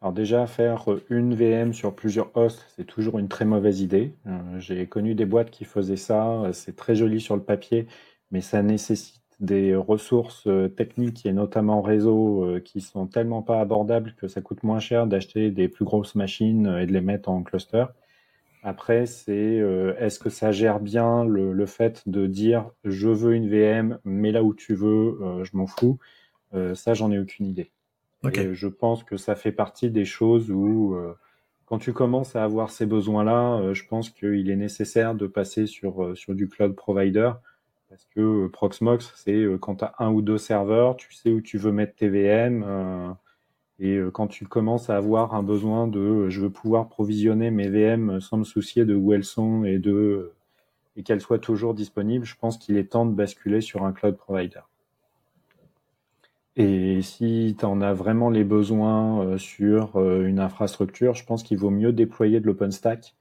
alors 0.01 0.13
déjà, 0.13 0.47
faire 0.47 0.87
une 1.11 1.35
VM 1.35 1.73
sur 1.73 1.95
plusieurs 1.95 2.35
hosts, 2.35 2.65
c'est 2.75 2.85
toujours 2.85 3.19
une 3.19 3.27
très 3.27 3.45
mauvaise 3.45 3.81
idée. 3.81 4.15
Euh, 4.25 4.59
j'ai 4.59 4.87
connu 4.87 5.13
des 5.13 5.25
boîtes 5.25 5.51
qui 5.51 5.63
faisaient 5.63 5.95
ça, 5.95 6.49
c'est 6.53 6.75
très 6.75 6.95
joli 6.95 7.21
sur 7.21 7.35
le 7.35 7.43
papier, 7.43 7.85
mais 8.31 8.41
ça 8.41 8.63
nécessite 8.63 9.20
des 9.41 9.75
ressources 9.75 10.47
euh, 10.47 10.69
techniques 10.69 11.25
et 11.25 11.33
notamment 11.33 11.81
réseau 11.81 12.59
qui 12.63 12.79
sont 12.81 13.07
tellement 13.07 13.41
pas 13.41 13.59
abordables 13.59 14.15
que 14.17 14.27
ça 14.27 14.41
coûte 14.41 14.63
moins 14.63 14.79
cher 14.79 15.07
d'acheter 15.07 15.51
des 15.51 15.67
plus 15.67 15.85
grosses 15.85 16.15
machines 16.15 16.67
et 16.79 16.85
de 16.85 16.93
les 16.93 17.01
mettre 17.01 17.29
en 17.29 17.43
cluster. 17.43 17.85
Après, 18.63 19.07
c'est 19.07 19.59
euh, 19.59 19.95
est-ce 19.97 20.19
que 20.19 20.29
ça 20.29 20.51
gère 20.51 20.79
bien 20.79 21.25
le, 21.25 21.65
fait 21.65 22.07
de 22.07 22.27
dire 22.27 22.69
je 22.83 23.09
veux 23.09 23.33
une 23.33 23.49
VM, 23.49 23.97
mais 24.03 24.31
là 24.31 24.43
où 24.43 24.53
tu 24.53 24.75
veux, 24.75 25.17
euh, 25.21 25.43
je 25.43 25.57
m'en 25.57 25.65
fous. 25.65 25.97
Euh, 26.53 26.75
ça, 26.75 26.93
j'en 26.93 27.11
ai 27.11 27.17
aucune 27.17 27.47
idée. 27.47 27.71
Et 28.33 28.53
je 28.53 28.67
pense 28.67 29.03
que 29.03 29.17
ça 29.17 29.35
fait 29.35 29.51
partie 29.51 29.89
des 29.89 30.05
choses 30.05 30.51
où, 30.51 30.95
quand 31.65 31.79
tu 31.79 31.91
commences 31.91 32.35
à 32.35 32.43
avoir 32.43 32.69
ces 32.69 32.85
besoins-là, 32.85 33.73
je 33.73 33.83
pense 33.87 34.11
qu'il 34.11 34.47
est 34.51 34.55
nécessaire 34.55 35.15
de 35.15 35.25
passer 35.25 35.65
sur, 35.65 36.15
sur 36.15 36.35
du 36.35 36.47
cloud 36.47 36.75
provider. 36.75 37.31
Parce 37.91 38.07
que 38.15 38.47
Proxmox, 38.47 39.13
c'est 39.15 39.45
quand 39.59 39.75
tu 39.75 39.83
as 39.83 39.93
un 39.99 40.11
ou 40.11 40.23
deux 40.23 40.39
serveurs, 40.39 40.95
tu 40.95 41.13
sais 41.13 41.31
où 41.31 41.41
tu 41.41 41.59
veux 41.59 41.71
mettre 41.71 41.93
tes 41.95 42.09
VM 42.09 42.63
et 43.81 43.97
euh, 43.97 44.11
quand 44.11 44.27
tu 44.27 44.45
commences 44.45 44.91
à 44.91 44.95
avoir 44.95 45.33
un 45.33 45.41
besoin 45.41 45.87
de 45.87 45.99
euh, 45.99 46.29
je 46.29 46.39
veux 46.39 46.51
pouvoir 46.51 46.87
provisionner 46.87 47.49
mes 47.49 47.67
VM 47.67 48.21
sans 48.21 48.37
me 48.37 48.43
soucier 48.43 48.85
de 48.85 48.93
où 48.93 49.11
elles 49.11 49.23
sont 49.23 49.65
et 49.65 49.81
euh, 49.87 50.33
et 50.95 51.03
qu'elles 51.03 51.21
soient 51.21 51.39
toujours 51.39 51.73
disponibles, 51.73 52.25
je 52.25 52.35
pense 52.35 52.57
qu'il 52.57 52.77
est 52.77 52.91
temps 52.91 53.05
de 53.05 53.13
basculer 53.13 53.61
sur 53.61 53.83
un 53.83 53.91
cloud 53.91 54.17
provider. 54.17 54.59
Et 56.57 57.01
si 57.01 57.55
tu 57.57 57.65
en 57.65 57.81
as 57.81 57.93
vraiment 57.93 58.29
les 58.29 58.43
besoins 58.43 59.37
sur 59.37 59.97
une 60.05 60.39
infrastructure, 60.39 61.13
je 61.15 61.23
pense 61.23 61.43
qu'il 61.43 61.57
vaut 61.57 61.69
mieux 61.69 61.93
déployer 61.93 62.41
de 62.41 62.45
l'OpenStack. 62.45 63.15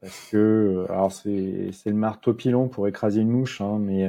Parce 0.00 0.30
que, 0.30 0.86
alors 0.88 1.12
c'est 1.12 1.70
le 1.86 1.92
marteau 1.92 2.32
pilon 2.32 2.68
pour 2.68 2.88
écraser 2.88 3.20
une 3.20 3.28
mouche, 3.28 3.60
hein, 3.60 3.78
mais 3.78 4.08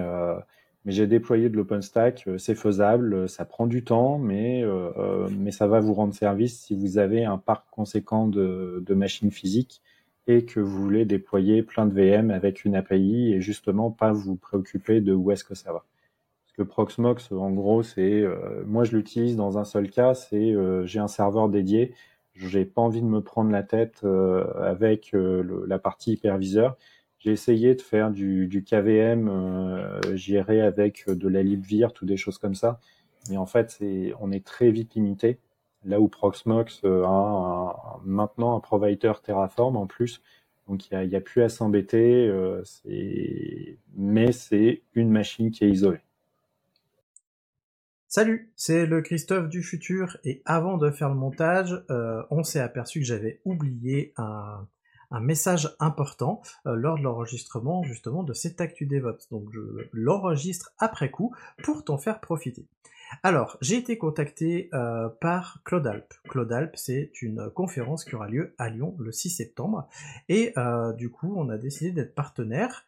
mais 0.85 0.91
j'ai 0.91 1.07
déployé 1.07 1.49
de 1.49 1.57
l'OpenStack, 1.57 2.23
euh, 2.27 2.37
c'est 2.37 2.55
faisable, 2.55 3.13
euh, 3.13 3.27
ça 3.27 3.45
prend 3.45 3.67
du 3.67 3.83
temps, 3.83 4.17
mais, 4.17 4.63
euh, 4.63 5.29
mais 5.29 5.51
ça 5.51 5.67
va 5.67 5.79
vous 5.79 5.93
rendre 5.93 6.13
service 6.13 6.59
si 6.59 6.75
vous 6.75 6.97
avez 6.97 7.23
un 7.23 7.37
parc 7.37 7.67
conséquent 7.69 8.27
de, 8.27 8.83
de 8.85 8.93
machines 8.95 9.31
physiques 9.31 9.81
et 10.27 10.45
que 10.45 10.59
vous 10.59 10.81
voulez 10.81 11.05
déployer 11.05 11.61
plein 11.63 11.85
de 11.85 11.93
VM 11.93 12.31
avec 12.31 12.65
une 12.65 12.75
API 12.75 13.33
et 13.33 13.41
justement 13.41 13.91
pas 13.91 14.11
vous 14.11 14.35
préoccuper 14.35 15.01
de 15.01 15.13
où 15.13 15.31
est-ce 15.31 15.43
que 15.43 15.55
ça 15.55 15.71
va. 15.71 15.85
Parce 16.45 16.57
que 16.57 16.63
Proxmox, 16.63 17.31
en 17.31 17.51
gros, 17.51 17.81
c'est 17.83 18.23
moi 18.65 18.83
je 18.83 18.95
l'utilise 18.95 19.35
dans 19.35 19.57
un 19.57 19.63
seul 19.63 19.89
cas, 19.89 20.13
c'est 20.13 20.53
j'ai 20.85 20.99
un 20.99 21.07
serveur 21.07 21.49
dédié, 21.49 21.93
j'ai 22.47 22.65
pas 22.65 22.81
envie 22.81 23.01
de 23.01 23.07
me 23.07 23.21
prendre 23.21 23.51
la 23.51 23.63
tête 23.63 24.03
avec 24.03 25.11
la 25.13 25.79
partie 25.79 26.13
hyperviseur 26.13 26.77
j'ai 27.21 27.31
essayé 27.31 27.75
de 27.75 27.81
faire 27.81 28.09
du, 28.09 28.47
du 28.47 28.63
KVM, 28.63 29.29
euh, 29.29 30.15
j'irai 30.15 30.61
avec 30.61 31.07
de 31.07 31.27
la 31.27 31.43
libvirt 31.43 31.93
ou 32.01 32.05
des 32.05 32.17
choses 32.17 32.39
comme 32.39 32.55
ça. 32.55 32.79
Mais 33.29 33.37
en 33.37 33.45
fait, 33.45 33.69
c'est, 33.69 34.13
on 34.19 34.31
est 34.31 34.43
très 34.43 34.71
vite 34.71 34.95
limité. 34.95 35.37
Là 35.85 35.99
où 35.99 36.07
Proxmox 36.07 36.81
euh, 36.83 37.03
a 37.05 37.99
maintenant 38.03 38.55
un 38.55 38.59
provider 38.59 39.13
Terraform 39.23 39.77
en 39.77 39.85
plus. 39.85 40.21
Donc 40.67 40.89
il 40.89 40.97
n'y 40.97 41.15
a, 41.15 41.17
a, 41.17 41.21
plus 41.21 41.43
à 41.43 41.49
s'embêter. 41.49 42.27
Euh, 42.27 42.63
mais 43.95 44.31
c'est 44.31 44.81
une 44.95 45.11
machine 45.11 45.51
qui 45.51 45.65
est 45.65 45.69
isolée. 45.69 46.01
Salut, 48.13 48.51
c'est 48.57 48.85
le 48.85 49.01
Christophe 49.01 49.47
du 49.47 49.63
futur 49.63 50.17
et 50.25 50.41
avant 50.43 50.75
de 50.75 50.91
faire 50.91 51.07
le 51.07 51.15
montage, 51.15 51.81
euh, 51.89 52.21
on 52.29 52.43
s'est 52.43 52.59
aperçu 52.59 52.99
que 52.99 53.05
j'avais 53.05 53.39
oublié 53.45 54.13
un, 54.17 54.67
message 55.21 55.73
important 55.79 56.41
euh, 56.67 56.75
lors 56.75 56.97
de 56.97 57.03
l'enregistrement 57.03 57.83
justement 57.83 58.23
de 58.23 58.33
cet 58.33 58.59
Actu 58.59 58.85
DevOps. 58.85 59.29
Donc 59.31 59.47
je 59.53 59.61
l'enregistre 59.93 60.73
après 60.77 61.09
coup 61.09 61.33
pour 61.63 61.85
t'en 61.85 61.97
faire 61.97 62.19
profiter. 62.19 62.67
Alors, 63.23 63.57
j'ai 63.61 63.77
été 63.77 63.97
contacté 63.97 64.69
euh, 64.73 65.07
par 65.07 65.61
Claude 65.63 66.03
Claude 66.27 66.71
c'est 66.73 67.13
une 67.21 67.49
conférence 67.51 68.03
qui 68.03 68.15
aura 68.15 68.27
lieu 68.27 68.53
à 68.57 68.69
Lyon 68.69 68.93
le 68.99 69.13
6 69.13 69.29
septembre. 69.29 69.87
Et 70.27 70.51
euh, 70.57 70.91
du 70.91 71.11
coup, 71.11 71.33
on 71.37 71.47
a 71.47 71.57
décidé 71.57 71.93
d'être 71.93 72.13
partenaire 72.13 72.85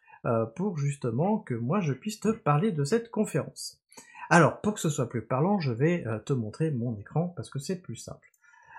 pour 0.56 0.78
justement 0.78 1.38
que 1.38 1.54
moi 1.54 1.80
je 1.80 1.92
puisse 1.94 2.18
te 2.18 2.28
parler 2.28 2.72
de 2.72 2.84
cette 2.84 3.10
conférence. 3.10 3.83
Alors, 4.30 4.60
pour 4.60 4.74
que 4.74 4.80
ce 4.80 4.88
soit 4.88 5.08
plus 5.08 5.22
parlant, 5.22 5.60
je 5.60 5.72
vais 5.72 6.04
te 6.24 6.32
montrer 6.32 6.70
mon 6.70 6.96
écran 6.96 7.28
parce 7.36 7.50
que 7.50 7.58
c'est 7.58 7.80
plus 7.80 7.96
simple. 7.96 8.28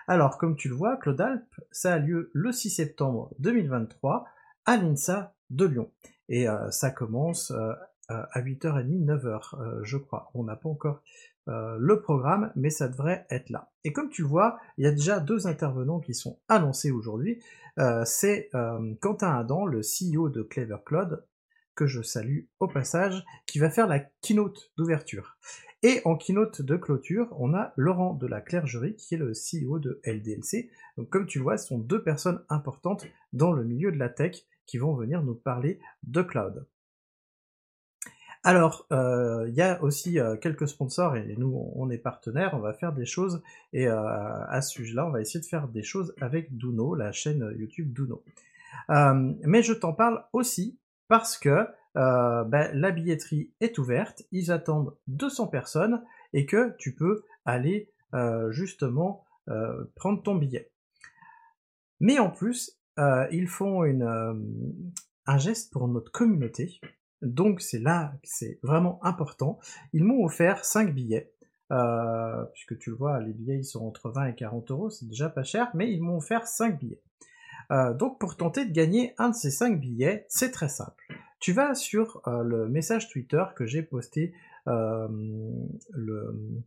Alors, 0.07 0.37
comme 0.37 0.55
tu 0.55 0.69
le 0.69 0.75
vois, 0.75 0.97
Claude 0.97 1.19
Alpes, 1.19 1.61
ça 1.71 1.93
a 1.93 1.99
lieu 1.99 2.29
le 2.33 2.51
6 2.51 2.69
septembre 2.69 3.33
2023 3.39 4.25
à 4.65 4.77
l'INSA 4.77 5.35
de 5.49 5.65
Lyon. 5.65 5.91
Et 6.29 6.47
euh, 6.47 6.69
ça 6.69 6.91
commence 6.91 7.51
euh, 7.51 7.73
à 8.09 8.41
8h30, 8.41 9.05
9h, 9.05 9.59
euh, 9.59 9.79
je 9.83 9.97
crois. 9.97 10.29
On 10.33 10.43
n'a 10.43 10.55
pas 10.55 10.69
encore 10.69 11.01
le 11.47 12.01
programme, 12.01 12.51
mais 12.55 12.71
ça 12.71 12.87
devrait 12.87 13.27
être 13.29 13.51
là. 13.51 13.69
Et 13.83 13.93
comme 13.93 14.09
tu 14.09 14.23
le 14.23 14.27
vois, 14.27 14.57
il 14.79 14.83
y 14.83 14.87
a 14.87 14.91
déjà 14.91 15.19
deux 15.19 15.45
intervenants 15.45 15.99
qui 15.99 16.15
sont 16.15 16.39
annoncés 16.47 16.89
aujourd'hui. 16.89 17.39
C'est 18.03 18.49
Quentin 18.99 19.37
Adam, 19.37 19.67
le 19.67 19.81
CEO 19.81 20.29
de 20.29 20.41
Clever 20.41 20.77
Cloud, 20.83 21.23
que 21.75 21.87
je 21.87 22.01
salue 22.01 22.45
au 22.59 22.67
passage, 22.67 23.23
qui 23.45 23.59
va 23.59 23.69
faire 23.69 23.87
la 23.87 23.99
keynote 23.99 24.71
d'ouverture. 24.77 25.37
Et 25.83 26.01
en 26.05 26.15
keynote 26.15 26.61
de 26.61 26.77
clôture, 26.77 27.27
on 27.37 27.53
a 27.53 27.73
Laurent 27.75 28.13
de 28.13 28.25
la 28.25 28.41
Clergerie, 28.41 28.95
qui 28.95 29.15
est 29.15 29.19
le 29.19 29.33
CEO 29.33 29.77
de 29.77 30.01
LDLC. 30.03 30.69
Donc 30.97 31.09
comme 31.09 31.27
tu 31.27 31.39
vois, 31.39 31.57
ce 31.57 31.67
sont 31.67 31.77
deux 31.77 32.03
personnes 32.03 32.43
importantes 32.49 33.05
dans 33.33 33.51
le 33.51 33.63
milieu 33.63 33.91
de 33.91 33.97
la 33.97 34.09
tech 34.09 34.45
qui 34.65 34.77
vont 34.77 34.95
venir 34.95 35.21
nous 35.21 35.35
parler 35.35 35.79
de 36.03 36.21
cloud. 36.21 36.65
Alors, 38.43 38.85
euh, 38.91 39.45
il 39.49 39.55
y 39.55 39.61
a 39.61 39.81
aussi 39.83 40.19
euh, 40.19 40.37
quelques 40.37 40.67
sponsors 40.67 41.15
et 41.15 41.35
nous, 41.35 41.71
on 41.75 41.89
est 41.89 41.97
partenaires, 41.97 42.53
on 42.53 42.59
va 42.59 42.73
faire 42.73 42.93
des 42.93 43.05
choses 43.05 43.41
et 43.73 43.87
euh, 43.87 43.95
à 43.99 44.61
ce 44.61 44.71
sujet-là, 44.71 45.07
on 45.07 45.09
va 45.09 45.19
essayer 45.19 45.39
de 45.39 45.47
faire 45.47 45.67
des 45.67 45.81
choses 45.81 46.13
avec 46.21 46.55
Duno, 46.55 46.93
la 46.93 47.11
chaîne 47.11 47.55
YouTube 47.57 47.91
Duno. 47.91 48.23
mais 48.87 49.63
je 49.63 49.73
t'en 49.73 49.93
parle 49.93 50.23
aussi 50.31 50.77
parce 51.07 51.37
que 51.37 51.67
euh, 51.97 52.43
ben, 52.43 52.69
la 52.73 52.91
billetterie 52.91 53.51
est 53.61 53.77
ouverte, 53.77 54.23
ils 54.31 54.51
attendent 54.51 54.95
200 55.07 55.47
personnes 55.47 56.03
et 56.33 56.45
que 56.45 56.75
tu 56.77 56.93
peux 56.93 57.23
aller 57.45 57.89
euh, 58.13 58.51
justement 58.51 59.23
euh, 59.49 59.85
prendre 59.95 60.21
ton 60.21 60.35
billet. 60.35 60.71
Mais 61.99 62.19
en 62.19 62.29
plus, 62.29 62.77
ils 63.31 63.47
font 63.47 63.83
un 63.83 65.37
geste 65.37 65.71
pour 65.71 65.87
notre 65.87 66.11
communauté, 66.11 66.79
donc 67.21 67.61
c'est 67.61 67.79
là, 67.79 68.13
c'est 68.23 68.59
vraiment 68.63 69.03
important. 69.03 69.59
Ils 69.91 70.03
m'ont 70.03 70.23
offert 70.23 70.63
5 70.63 70.93
billets 70.93 71.31
puisque 72.53 72.77
tu 72.77 72.89
le 72.89 72.95
vois, 72.95 73.19
les 73.21 73.33
billets 73.33 73.57
ils 73.57 73.65
sont 73.65 73.85
entre 73.85 74.09
20 74.09 74.27
et 74.27 74.35
40 74.35 74.71
euros, 74.71 74.89
c'est 74.89 75.07
déjà 75.07 75.29
pas 75.29 75.43
cher, 75.43 75.71
mais 75.73 75.91
ils 75.91 76.01
m'ont 76.01 76.17
offert 76.17 76.47
5 76.47 76.79
billets. 76.79 77.01
Donc 77.69 78.19
pour 78.19 78.37
tenter 78.37 78.65
de 78.65 78.71
gagner 78.71 79.13
un 79.17 79.29
de 79.29 79.35
ces 79.35 79.51
5 79.51 79.79
billets, 79.79 80.25
c'est 80.29 80.51
très 80.51 80.69
simple. 80.69 81.03
Tu 81.39 81.53
vas 81.53 81.75
sur 81.75 82.21
le 82.25 82.67
message 82.67 83.09
Twitter 83.09 83.43
que 83.55 83.65
j'ai 83.65 83.83
posté 83.83 84.33
le 84.65 86.63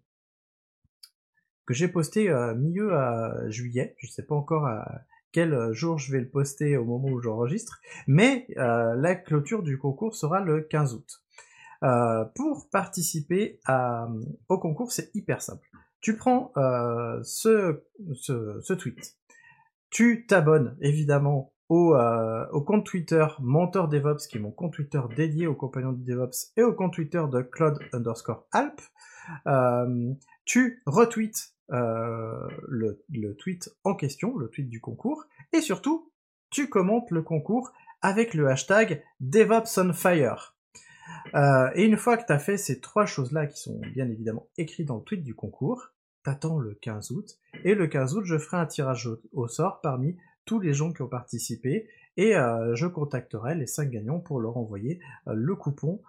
que 1.66 1.74
j'ai 1.74 1.88
posté 1.88 2.32
milieu 2.56 2.94
à 2.94 3.50
juillet, 3.50 3.94
je 3.98 4.06
sais 4.06 4.22
pas 4.22 4.34
encore 4.34 4.66
à 4.66 5.02
quel 5.32 5.72
jour 5.72 5.98
je 5.98 6.10
vais 6.12 6.20
le 6.20 6.28
poster 6.28 6.78
au 6.78 6.84
moment 6.84 7.08
où 7.08 7.20
j'enregistre, 7.20 7.80
mais 8.06 8.46
la 8.56 9.14
clôture 9.14 9.62
du 9.62 9.78
concours 9.78 10.14
sera 10.14 10.40
le 10.40 10.62
15 10.62 10.94
août. 10.94 11.22
pour 12.34 12.68
participer 12.70 13.60
au 14.48 14.58
concours, 14.58 14.92
c'est 14.92 15.14
hyper 15.14 15.42
simple. 15.42 15.68
Tu 16.00 16.16
prends 16.16 16.52
ce, 17.22 17.82
tweet, 18.74 19.17
tu 19.90 20.26
t'abonnes 20.26 20.76
évidemment 20.80 21.52
au, 21.68 21.94
au, 21.94 22.60
compte 22.62 22.86
Twitter 22.86 23.26
Mentor 23.40 23.88
DevOps, 23.88 24.26
qui 24.28 24.38
est 24.38 24.40
mon 24.40 24.50
compte 24.50 24.72
Twitter 24.72 25.00
dédié 25.16 25.46
aux 25.46 25.54
compagnons 25.54 25.92
du 25.92 26.02
DevOps, 26.02 26.52
et 26.56 26.62
au 26.62 26.72
compte 26.72 26.94
Twitter 26.94 27.22
de 27.30 27.42
Claude 27.42 27.78
underscore 27.92 28.46
Alp. 28.52 28.80
tu 30.46 30.82
retweets 30.86 31.54
euh, 31.70 32.48
le, 32.66 33.34
tweet 33.36 33.70
en 33.84 33.94
question, 33.94 34.36
le 34.36 34.48
tweet 34.48 34.68
du 34.68 34.80
concours, 34.80 35.26
et 35.52 35.60
surtout, 35.60 36.10
tu 36.50 36.68
commentes 36.68 37.10
le 37.10 37.22
concours 37.22 37.72
avec 38.00 38.32
le 38.32 38.48
hashtag 38.48 39.02
DevOps 39.20 39.78
on 39.78 39.92
Fire. 39.92 40.56
Euh, 41.34 41.70
et 41.74 41.84
une 41.84 41.96
fois 41.96 42.16
que 42.16 42.24
tu 42.26 42.32
as 42.32 42.38
fait 42.38 42.56
ces 42.56 42.80
trois 42.80 43.04
choses-là 43.04 43.46
qui 43.46 43.60
sont 43.60 43.80
bien 43.92 44.08
évidemment 44.08 44.48
écrites 44.56 44.86
dans 44.86 44.96
le 44.96 45.02
tweet 45.02 45.22
du 45.22 45.34
concours, 45.34 45.90
t'attends 46.22 46.58
le 46.58 46.74
15 46.74 47.10
août, 47.12 47.38
et 47.64 47.74
le 47.74 47.86
15 47.86 48.14
août, 48.16 48.24
je 48.24 48.38
ferai 48.38 48.58
un 48.58 48.66
tirage 48.66 49.08
au, 49.32 49.48
sort 49.48 49.80
parmi 49.80 50.16
tous 50.44 50.60
les 50.60 50.72
gens 50.74 50.92
qui 50.92 51.02
ont 51.02 51.08
participé, 51.08 51.88
et 52.16 52.36
euh, 52.36 52.74
je 52.74 52.86
contacterai 52.86 53.54
les 53.54 53.66
5 53.66 53.90
gagnants 53.90 54.20
pour 54.20 54.40
leur 54.40 54.56
envoyer 54.56 55.00
le 55.26 55.54
coupon 55.54 56.02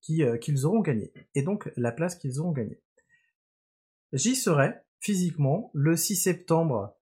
qu'ils 0.00 0.66
auront 0.66 0.80
gagné, 0.80 1.12
et 1.34 1.42
donc 1.42 1.70
la 1.76 1.92
place 1.92 2.16
qu'ils 2.16 2.40
auront 2.40 2.52
gagné. 2.52 2.80
J'y 4.12 4.36
serai 4.36 4.74
physiquement 5.00 5.70
le 5.74 5.96
6 5.96 6.16
septembre 6.16 6.94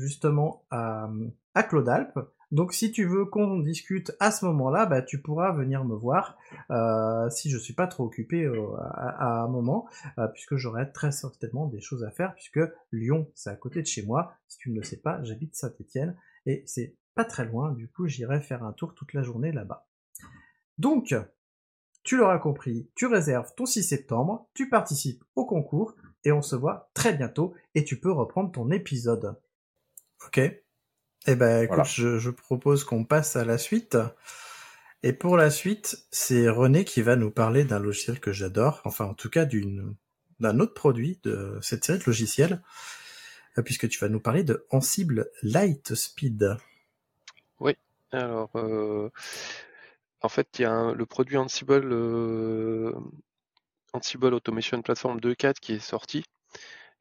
justement 0.00 0.66
à, 0.70 1.10
à 1.54 1.62
Claude-Alpes. 1.62 2.18
Donc 2.50 2.72
si 2.72 2.90
tu 2.90 3.04
veux 3.04 3.26
qu'on 3.26 3.60
discute 3.60 4.12
à 4.18 4.32
ce 4.32 4.44
moment-là, 4.46 4.86
bah, 4.86 5.02
tu 5.02 5.22
pourras 5.22 5.52
venir 5.52 5.84
me 5.84 5.94
voir 5.94 6.36
euh, 6.70 7.30
si 7.30 7.48
je 7.48 7.58
suis 7.58 7.74
pas 7.74 7.86
trop 7.86 8.04
occupé 8.04 8.44
euh, 8.44 8.74
à, 8.76 9.42
un 9.42 9.48
moment, 9.48 9.88
euh, 10.18 10.26
puisque 10.28 10.56
j'aurai 10.56 10.90
très 10.90 11.12
certainement 11.12 11.66
des 11.66 11.80
choses 11.80 12.02
à 12.02 12.10
faire, 12.10 12.34
puisque 12.34 12.60
Lyon 12.90 13.30
c'est 13.34 13.50
à 13.50 13.56
côté 13.56 13.82
de 13.82 13.86
chez 13.86 14.04
moi. 14.04 14.34
Si 14.48 14.58
tu 14.58 14.70
ne 14.70 14.76
le 14.76 14.82
sais 14.82 14.96
pas, 14.96 15.22
j'habite 15.22 15.54
Saint-Étienne 15.54 16.16
et 16.46 16.64
c'est 16.66 16.96
pas 17.14 17.24
très 17.24 17.44
loin. 17.44 17.72
Du 17.72 17.88
coup, 17.88 18.08
j'irai 18.08 18.40
faire 18.40 18.64
un 18.64 18.72
tour 18.72 18.94
toute 18.94 19.12
la 19.12 19.22
journée 19.22 19.52
là-bas. 19.52 19.86
Donc, 20.78 21.14
tu 22.02 22.16
l'auras 22.16 22.38
compris, 22.38 22.90
tu 22.96 23.06
réserves 23.06 23.52
ton 23.54 23.66
6 23.66 23.84
septembre, 23.84 24.48
tu 24.54 24.68
participes 24.68 25.22
au 25.36 25.44
concours 25.44 25.94
et 26.24 26.32
on 26.32 26.42
se 26.42 26.56
voit 26.56 26.90
très 26.94 27.14
bientôt 27.14 27.54
et 27.74 27.84
tu 27.84 28.00
peux 28.00 28.10
reprendre 28.10 28.50
ton 28.50 28.70
épisode. 28.70 29.38
Ok. 30.26 30.40
Eh 31.26 31.34
ben, 31.34 31.64
écoute, 31.64 31.86
je, 31.86 32.30
propose 32.30 32.84
qu'on 32.84 33.04
passe 33.04 33.36
à 33.36 33.44
la 33.44 33.58
suite. 33.58 33.96
Et 35.02 35.12
pour 35.12 35.36
la 35.36 35.50
suite, 35.50 36.06
c'est 36.10 36.48
René 36.48 36.84
qui 36.84 37.02
va 37.02 37.16
nous 37.16 37.30
parler 37.30 37.64
d'un 37.64 37.78
logiciel 37.78 38.20
que 38.20 38.32
j'adore, 38.32 38.82
enfin 38.84 39.06
en 39.06 39.14
tout 39.14 39.30
cas 39.30 39.44
d'une 39.44 39.94
d'un 40.40 40.58
autre 40.58 40.72
produit 40.72 41.20
de 41.22 41.58
cette 41.60 41.84
série 41.84 41.98
de 41.98 42.04
logiciels, 42.04 42.62
euh, 43.58 43.62
puisque 43.62 43.88
tu 43.88 43.98
vas 43.98 44.08
nous 44.08 44.20
parler 44.20 44.42
de 44.42 44.66
Ansible 44.70 45.30
Lightspeed. 45.42 46.56
Oui, 47.60 47.76
alors 48.10 48.50
euh, 48.54 49.10
en 50.22 50.28
fait, 50.28 50.48
il 50.58 50.62
y 50.62 50.64
a 50.64 50.92
le 50.92 51.06
produit 51.06 51.36
Ansible 51.36 51.92
euh, 51.92 52.94
Ansible 53.92 54.32
Automation 54.32 54.80
Platform 54.82 55.18
2.4 55.18 55.54
qui 55.60 55.74
est 55.74 55.78
sorti. 55.78 56.24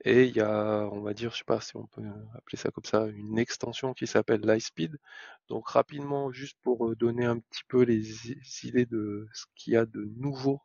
Et 0.06 0.26
il 0.26 0.36
y 0.36 0.40
a, 0.42 0.88
on 0.92 1.02
va 1.02 1.14
dire, 1.14 1.32
je 1.32 1.38
sais 1.40 1.44
pas 1.44 1.60
si 1.60 1.76
on 1.76 1.86
peut 1.88 2.04
appeler 2.34 2.58
ça 2.58 2.72
comme 2.72 2.86
ça, 2.86 3.08
une 3.08 3.38
extension 3.38 3.94
qui 3.94 4.08
s'appelle 4.08 4.42
Lightspeed. 4.42 4.98
Donc 5.50 5.68
rapidement, 5.70 6.32
juste 6.32 6.58
pour 6.62 6.88
euh, 6.90 6.96
donner 6.96 7.26
un 7.26 7.40
petit 7.40 7.64
peu 7.68 7.84
les 7.84 8.32
idées 8.64 8.86
de 8.86 9.28
ce 9.34 9.46
qu'il 9.56 9.74
y 9.74 9.78
a 9.78 9.86
de 9.86 10.10
nouveau 10.18 10.62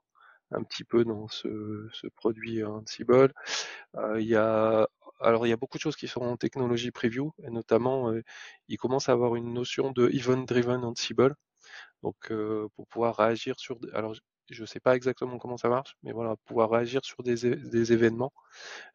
un 0.52 0.62
petit 0.62 0.84
peu 0.84 1.04
dans 1.04 1.28
ce, 1.28 1.88
produit 2.16 2.64
Ansible. 2.64 3.32
Euh, 3.96 4.20
il 4.20 4.28
y 4.28 4.36
a 4.36 4.88
alors 5.20 5.46
il 5.46 5.50
y 5.50 5.52
a 5.52 5.56
beaucoup 5.56 5.78
de 5.78 5.82
choses 5.82 5.96
qui 5.96 6.08
sont 6.08 6.20
en 6.22 6.36
technologie 6.36 6.90
preview 6.90 7.32
et 7.44 7.50
notamment 7.50 8.10
euh, 8.10 8.22
il 8.68 8.78
commence 8.78 9.08
à 9.08 9.12
avoir 9.12 9.36
une 9.36 9.52
notion 9.54 9.92
de 9.92 10.08
event 10.10 10.42
driven 10.44 10.84
Ansible. 10.84 11.34
Donc 12.02 12.32
pour 12.76 12.86
pouvoir 12.88 13.16
réagir 13.16 13.58
sur 13.58 13.78
alors 13.94 14.14
je 14.50 14.62
ne 14.62 14.66
sais 14.66 14.80
pas 14.80 14.96
exactement 14.96 15.38
comment 15.38 15.56
ça 15.56 15.68
marche, 15.68 15.96
mais 16.02 16.12
voilà, 16.12 16.36
pouvoir 16.44 16.70
réagir 16.70 17.04
sur 17.04 17.22
des, 17.22 17.46
événements 17.92 18.32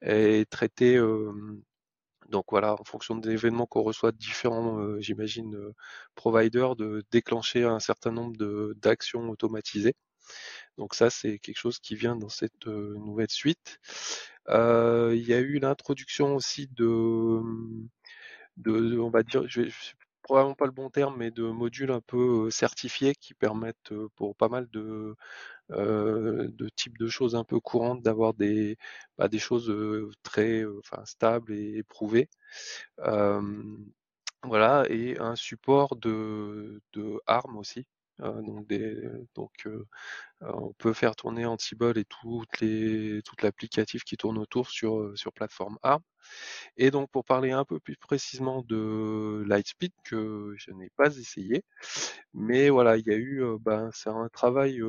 et 0.02 0.46
traiter, 0.50 1.00
donc 2.30 2.46
voilà, 2.52 2.74
en 2.80 2.84
fonction 2.84 3.16
des 3.16 3.32
événements 3.32 3.66
qu'on 3.66 3.82
reçoit 3.82 4.12
de 4.12 4.18
différents, 4.18 5.00
j'imagine, 5.00 5.58
providers, 6.16 6.76
de 6.76 7.04
déclencher 7.12 7.64
un 7.64 7.80
certain 7.80 8.12
nombre 8.12 8.74
d'actions 8.76 9.30
automatisées. 9.30 9.96
Donc 10.78 10.96
ça, 10.96 11.10
c'est 11.10 11.40
quelque 11.40 11.58
chose 11.58 11.80
qui 11.80 11.96
vient 11.96 12.16
dans 12.16 12.30
cette 12.30 12.68
nouvelle 12.68 13.32
suite. 13.32 13.80
il 14.50 15.24
y 15.28 15.34
a 15.34 15.40
eu 15.40 15.60
l'introduction 15.60 16.36
aussi 16.36 16.68
de, 16.68 17.42
de, 18.58 19.00
on 19.00 19.10
va 19.10 19.24
dire, 19.24 19.48
je 19.48 19.62
vais, 19.62 19.72
probablement 20.30 20.54
pas 20.56 20.66
le 20.68 20.72
bon 20.72 20.92
terme, 20.92 21.16
mais 21.18 21.32
de 21.32 21.44
modules 21.44 21.90
un 21.92 22.02
peu 22.02 22.52
certifiés 22.52 23.16
qui 23.16 23.34
permettent 23.34 23.94
pour 24.16 24.36
pas 24.36 24.48
mal 24.48 24.68
de, 24.72 25.16
types 26.76 26.98
de 27.00 27.08
choses 27.10 27.36
un 27.36 27.44
peu 27.44 27.60
courantes 27.60 28.04
d'avoir 28.04 28.36
des, 28.36 28.78
bah, 29.18 29.28
choses 29.40 29.74
très 30.24 30.64
stables 31.06 31.52
et 31.54 31.78
éprouvées. 31.78 32.30
voilà, 34.44 34.86
et 34.90 35.18
un 35.20 35.36
support 35.36 35.96
de, 35.96 36.82
de 36.94 37.20
ARM 37.28 37.58
aussi. 37.58 37.86
Donc, 38.20 38.68
des, 38.68 38.96
donc 39.36 39.68
on 40.42 40.74
peut 40.74 40.94
faire 40.94 41.16
tourner 41.16 41.46
Ansible 41.46 41.98
et 41.98 42.06
toutes 42.06 42.60
les, 42.62 43.22
toute 43.24 43.42
l'applicatif 43.42 44.04
qui 44.04 44.18
tourne 44.18 44.38
autour 44.38 44.70
sur, 44.70 45.12
sur 45.18 45.34
plateforme 45.34 45.78
ARM. 45.84 46.02
Et 46.78 46.92
donc 46.92 47.10
pour 47.12 47.26
parler 47.26 47.52
un 47.52 47.66
peu 47.66 47.80
plus 47.80 47.98
précisément 47.98 48.62
de 48.64 49.44
Lightspeed 49.48 49.94
que 50.04 50.54
je 50.58 50.72
n'ai 50.72 50.90
pas 50.98 51.16
essayé, 51.18 51.64
mais 52.34 52.70
voilà, 52.70 52.98
il 52.98 53.08
y 53.08 53.12
a 53.12 53.18
eu, 53.18 53.44
ben, 53.62 53.90
c'est 53.94 54.10
un 54.10 54.30
travail 54.30 54.82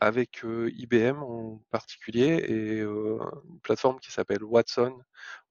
avec 0.00 0.42
IBM 0.44 1.22
en 1.22 1.62
particulier 1.70 2.44
et 2.48 2.80
une 2.80 3.60
plateforme 3.62 3.98
qui 4.00 4.12
s'appelle 4.12 4.44
Watson, 4.44 4.98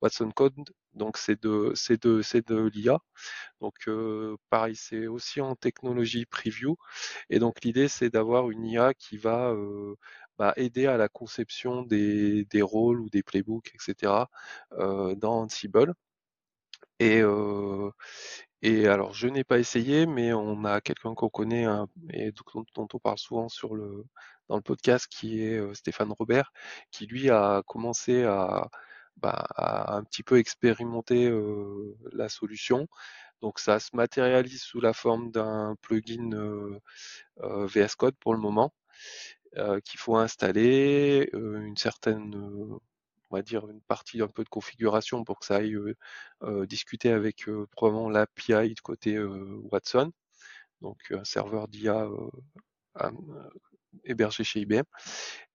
Watson 0.01 0.31
Code. 0.31 0.53
Donc 0.93 1.17
c'est 1.17 1.41
de 1.41 1.73
c'est 1.75 2.01
de 2.03 2.21
c'est 2.21 2.47
de 2.47 2.69
l'IA. 2.73 2.99
Donc 3.61 3.75
pareil, 4.49 4.75
c'est 4.75 5.07
aussi 5.07 5.41
en 5.41 5.55
technologie 5.55 6.25
preview. 6.25 6.77
Et 7.29 7.39
donc 7.39 7.63
l'idée 7.63 7.87
c'est 7.87 8.09
d'avoir 8.09 8.51
une 8.51 8.65
IA 8.65 8.93
qui 8.93 9.17
va 9.17 9.55
bah, 10.37 10.53
aider 10.57 10.85
à 10.87 10.97
la 10.97 11.09
conception 11.09 11.83
des, 11.83 12.45
des, 12.45 12.61
rôles 12.61 12.99
ou 13.01 13.09
des 13.09 13.23
playbooks, 13.23 13.71
etc. 13.75 14.27
dans 14.71 15.41
Ansible. 15.43 15.93
Et, 16.99 17.21
et 18.61 18.87
alors, 18.87 19.13
je 19.13 19.27
n'ai 19.27 19.43
pas 19.43 19.59
essayé, 19.59 20.05
mais 20.05 20.33
on 20.33 20.63
a 20.65 20.81
quelqu'un 20.81 21.13
qu'on 21.13 21.29
connaît 21.29 21.65
et 22.11 22.31
dont, 22.75 22.87
on 22.93 22.99
parle 22.99 23.17
souvent 23.17 23.49
sur 23.49 23.75
le, 23.75 24.05
dans 24.49 24.55
le 24.55 24.61
podcast, 24.61 25.07
qui 25.09 25.41
est 25.41 25.75
Stéphane 25.75 26.11
Robert, 26.11 26.51
qui 26.91 27.05
lui 27.05 27.29
a 27.29 27.61
commencé 27.67 28.23
à, 28.23 28.69
bah, 29.17 29.45
un 29.87 30.03
petit 30.03 30.23
peu 30.23 30.37
expérimenter 30.39 31.31
la 32.11 32.29
solution. 32.29 32.87
Donc, 33.41 33.59
ça 33.59 33.79
se 33.79 33.95
matérialise 33.95 34.63
sous 34.63 34.81
la 34.81 34.93
forme 34.93 35.31
d'un 35.31 35.75
plugin 35.81 36.79
VS 37.37 37.95
Code 37.97 38.15
pour 38.19 38.33
le 38.33 38.39
moment, 38.39 38.73
qu'il 39.83 39.99
faut 39.99 40.17
installer, 40.17 41.29
une 41.33 41.77
certaine 41.77 42.79
va 43.36 43.41
dire 43.41 43.67
une 43.69 43.81
partie 43.81 44.21
un 44.21 44.27
peu 44.27 44.43
de 44.43 44.49
configuration 44.49 45.23
pour 45.23 45.39
que 45.39 45.45
ça 45.45 45.57
aille 45.57 45.77
discuter 46.67 47.11
avec 47.11 47.45
probablement 47.71 48.09
l'API 48.09 48.73
de 48.73 48.81
côté 48.81 49.19
Watson, 49.19 50.11
donc 50.81 50.97
un 51.11 51.23
serveur 51.23 51.67
d'IA 51.67 52.07
hébergé 54.03 54.43
chez 54.43 54.61
IBM. 54.61 54.83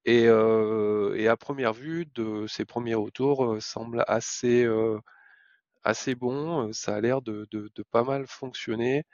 Et, 0.04 0.28
à 0.28 1.36
première 1.36 1.72
vue, 1.72 2.06
de 2.14 2.46
ces 2.46 2.64
premiers 2.64 2.94
retours 2.94 3.56
semblent 3.60 4.04
assez 4.06 4.66
assez 5.82 6.14
bon. 6.14 6.72
Ça 6.72 6.96
a 6.96 7.00
l'air 7.00 7.22
de, 7.22 7.46
de, 7.50 7.82
pas 7.90 8.04
mal 8.04 8.26
fonctionner, 8.26 9.04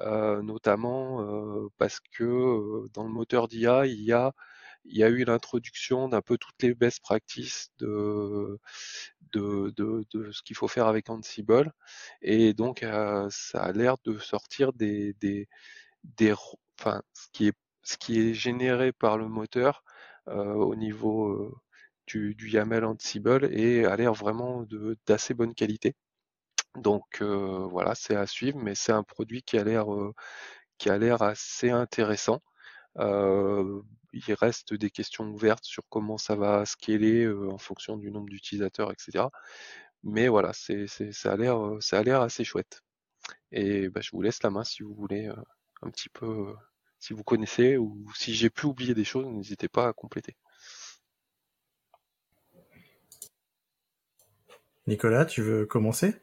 notamment 0.00 1.68
parce 1.78 2.00
que 2.00 2.88
dans 2.92 3.04
le 3.04 3.10
moteur 3.10 3.48
d'IA, 3.48 3.86
il 3.86 4.02
y 4.02 4.12
a 4.12 4.32
il 4.84 4.96
y 4.98 5.04
a 5.04 5.08
eu 5.08 5.24
l'introduction 5.24 6.08
d'un 6.08 6.22
peu 6.22 6.38
toutes 6.38 6.60
les 6.62 6.74
best 6.74 7.00
practices 7.02 7.70
de, 7.78 8.58
de, 9.32 9.72
de, 9.76 10.04
de 10.12 10.32
ce 10.32 10.42
qu'il 10.42 10.56
faut 10.56 10.68
faire 10.68 10.86
avec 10.86 11.10
Ansible. 11.10 11.72
Et 12.22 12.54
donc, 12.54 12.82
euh, 12.82 13.28
ça 13.30 13.62
a 13.62 13.72
l'air 13.72 13.96
de 14.04 14.18
sortir 14.18 14.72
des, 14.72 15.14
des, 15.14 15.48
des, 16.04 16.34
enfin, 16.80 17.02
ce 17.14 17.28
qui 17.32 17.48
est, 17.48 17.54
ce 17.82 17.96
qui 17.98 18.20
est 18.20 18.34
généré 18.34 18.92
par 18.92 19.18
le 19.18 19.28
moteur 19.28 19.84
euh, 20.28 20.54
au 20.54 20.74
niveau 20.76 21.28
euh, 21.28 21.54
du, 22.06 22.34
du, 22.34 22.50
YAML 22.50 22.84
Ansible 22.84 23.48
et 23.52 23.84
a 23.86 23.96
l'air 23.96 24.14
vraiment 24.14 24.66
d'assez 25.06 25.34
bonne 25.34 25.54
qualité. 25.54 25.94
Donc 26.76 27.22
euh, 27.22 27.66
voilà, 27.70 27.94
c'est 27.94 28.16
à 28.16 28.26
suivre, 28.26 28.58
mais 28.58 28.74
c'est 28.74 28.92
un 28.92 29.02
produit 29.04 29.42
qui 29.42 29.58
a 29.58 29.64
l'air 29.64 29.86
qui 30.78 30.90
a 30.90 30.98
l'air 30.98 31.22
assez 31.22 31.70
intéressant. 31.70 32.42
Il 32.98 34.34
reste 34.34 34.74
des 34.74 34.90
questions 34.90 35.24
ouvertes 35.24 35.64
sur 35.64 35.84
comment 35.88 36.18
ça 36.18 36.36
va 36.36 36.66
scaler 36.66 37.26
en 37.28 37.58
fonction 37.58 37.96
du 37.96 38.10
nombre 38.10 38.28
d'utilisateurs, 38.28 38.92
etc. 38.92 39.26
Mais 40.02 40.28
voilà, 40.28 40.52
ça 40.52 41.32
a 41.32 41.36
l'air, 41.36 42.20
assez 42.20 42.44
chouette. 42.44 42.82
Et 43.52 43.88
bah, 43.88 44.00
je 44.00 44.10
vous 44.12 44.22
laisse 44.22 44.42
la 44.42 44.50
main 44.50 44.64
si 44.64 44.82
vous 44.82 44.94
voulez 44.94 45.30
un 45.82 45.90
petit 45.90 46.08
peu, 46.08 46.54
si 46.98 47.12
vous 47.12 47.24
connaissez 47.24 47.76
ou 47.76 48.04
si 48.14 48.34
j'ai 48.34 48.50
pu 48.50 48.66
oublier 48.66 48.94
des 48.94 49.04
choses, 49.04 49.26
n'hésitez 49.26 49.68
pas 49.68 49.88
à 49.88 49.92
compléter. 49.92 50.36
Nicolas, 54.86 55.24
tu 55.24 55.42
veux 55.42 55.64
commencer? 55.64 56.16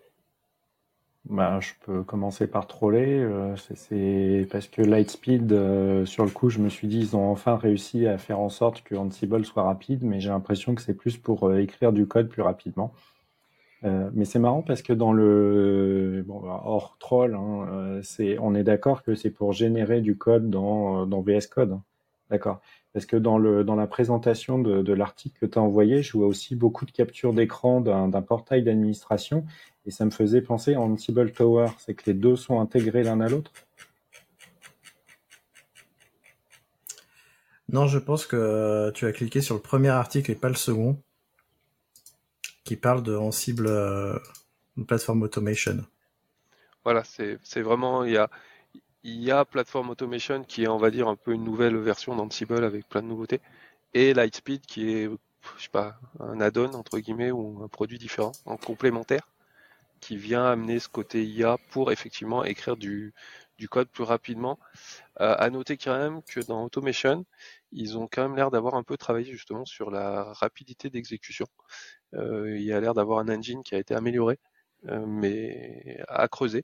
Bah, 1.26 1.60
je 1.60 1.74
peux 1.86 2.04
commencer 2.04 2.48
par 2.48 2.68
troller. 2.68 3.20
Euh, 3.20 3.56
c'est 3.56 4.48
parce 4.52 4.68
que 4.68 4.82
Lightspeed, 4.82 5.52
euh, 5.52 6.06
sur 6.06 6.26
le 6.26 6.32
coup, 6.32 6.50
je 6.50 6.60
me 6.60 6.70
suis 6.70 6.88
dit, 6.88 7.00
ils 7.00 7.16
ont 7.16 7.30
enfin 7.30 7.56
réussi 7.56 8.08
à 8.08 8.18
faire 8.18 8.40
en 8.40 8.50
sorte 8.50 8.84
que 8.84 8.96
Ansible 8.96 9.46
soit 9.46 9.64
rapide, 9.64 10.04
mais 10.04 10.20
j'ai 10.20 10.30
l'impression 10.30 10.76
que 10.76 10.82
c'est 10.82 10.94
plus 10.94 11.18
pour 11.18 11.48
euh, 11.48 11.60
écrire 11.60 11.94
du 11.94 12.08
code 12.08 12.30
plus 12.30 12.42
rapidement. 12.42 12.94
Mais 13.82 14.26
c'est 14.26 14.40
marrant 14.40 14.62
parce 14.62 14.82
que 14.82 14.92
dans 14.92 15.14
le 15.14 16.22
bon, 16.28 16.42
hors 16.44 16.98
troll, 17.00 17.34
hein, 17.36 18.02
on 18.42 18.54
est 18.54 18.64
d'accord 18.64 19.04
que 19.04 19.16
c'est 19.16 19.30
pour 19.30 19.54
générer 19.54 20.02
du 20.02 20.18
code 20.18 20.50
dans, 20.50 21.06
dans 21.06 21.22
VS 21.22 21.48
Code. 21.50 21.72
Hein. 21.72 21.84
D'accord. 22.30 22.60
Parce 22.94 23.06
que 23.06 23.16
dans, 23.16 23.38
le, 23.38 23.64
dans 23.64 23.76
la 23.76 23.86
présentation 23.86 24.58
de, 24.60 24.82
de 24.82 24.94
l'article 24.94 25.38
que 25.40 25.46
tu 25.46 25.60
as 25.60 25.62
envoyé, 25.62 26.02
je 26.02 26.18
vois 26.18 26.26
aussi 26.26 26.56
beaucoup 26.56 26.86
de 26.86 26.92
captures 26.92 27.34
d'écran 27.34 27.82
d'un 27.82 28.22
portail 28.22 28.64
d'administration 28.64 29.46
et 29.86 29.92
ça 29.92 30.06
me 30.06 30.12
faisait 30.12 30.42
penser 30.42 30.74
à 30.74 30.82
Ansible 30.82 31.32
Tower. 31.32 31.68
C'est 31.78 31.94
que 31.94 32.04
les 32.08 32.14
deux 32.16 32.36
sont 32.36 32.60
intégrés 32.60 33.04
l'un 33.04 33.22
à 33.22 33.30
l'autre 33.30 33.52
Non, 37.72 37.86
je 37.86 38.00
pense 38.00 38.26
que 38.26 38.92
tu 38.96 39.06
as 39.06 39.12
cliqué 39.12 39.42
sur 39.42 39.54
le 39.54 39.62
premier 39.62 39.90
article 39.90 40.32
et 40.32 40.36
pas 40.36 40.50
le 40.50 40.56
second, 40.56 41.00
qui 42.64 42.76
parle 42.76 43.04
de 43.04 43.16
Ansible 43.16 43.68
euh, 43.68 44.18
Platform 44.88 45.22
Automation. 45.22 45.78
Voilà, 46.84 47.04
c'est 47.04 47.62
vraiment, 47.62 48.04
il 48.04 48.14
y 48.14 48.18
a, 48.18 48.30
il 49.04 49.24
y 49.24 49.32
a 49.32 49.46
Platform 49.46 49.90
Automation 49.90 50.44
qui 50.44 50.64
est, 50.64 50.68
on 50.68 50.78
va 50.78 50.92
dire, 50.92 51.08
un 51.08 51.16
peu 51.16 51.34
une 51.34 51.44
nouvelle 51.44 51.78
version 51.78 52.16
d'Ansible 52.16 52.64
avec 52.64 52.88
plein 52.88 53.02
de 53.02 53.08
nouveautés, 53.08 53.42
et 53.94 54.14
Lightspeed 54.14 54.62
qui 54.66 54.92
est, 54.92 55.10
je 55.58 55.64
sais 55.64 55.70
pas, 55.70 56.00
un 56.20 56.42
add-on 56.42 56.74
entre 56.74 57.00
guillemets 57.00 57.32
ou 57.32 57.64
un 57.64 57.68
produit 57.68 57.98
différent, 57.98 58.32
en 58.46 58.58
complémentaire, 58.58 59.28
qui 60.00 60.18
vient 60.18 60.46
amener 60.46 60.80
ce 60.80 60.90
côté 60.90 61.26
IA 61.26 61.58
pour 61.72 61.92
effectivement 61.92 62.44
écrire 62.44 62.78
du, 62.78 63.14
code 63.70 63.90
plus 63.90 64.04
rapidement. 64.04 64.60
Euh, 65.22 65.36
à 65.38 65.50
noter 65.50 65.78
quand 65.78 65.98
même 65.98 66.22
que 66.24 66.40
dans 66.42 66.64
Automation, 66.64 67.26
ils 67.72 67.98
ont 67.98 68.08
quand 68.12 68.24
même 68.24 68.36
l'air 68.36 68.52
d'avoir 68.52 68.76
un 68.76 68.84
peu 68.84 68.98
travaillé 68.98 69.32
justement 69.32 69.66
sur 69.66 69.92
la 69.92 70.34
rapidité 70.34 70.90
d'exécution. 70.90 71.46
Euh, 72.16 72.58
il 72.58 72.64
y 72.64 72.74
a 72.74 72.80
l'air 72.80 72.94
d'avoir 72.94 73.20
un 73.20 73.30
engine 73.30 73.64
qui 73.64 73.76
a 73.76 73.80
été 73.80 73.94
amélioré 73.96 74.40
mais 74.84 76.00
à 76.08 76.28
creuser. 76.28 76.64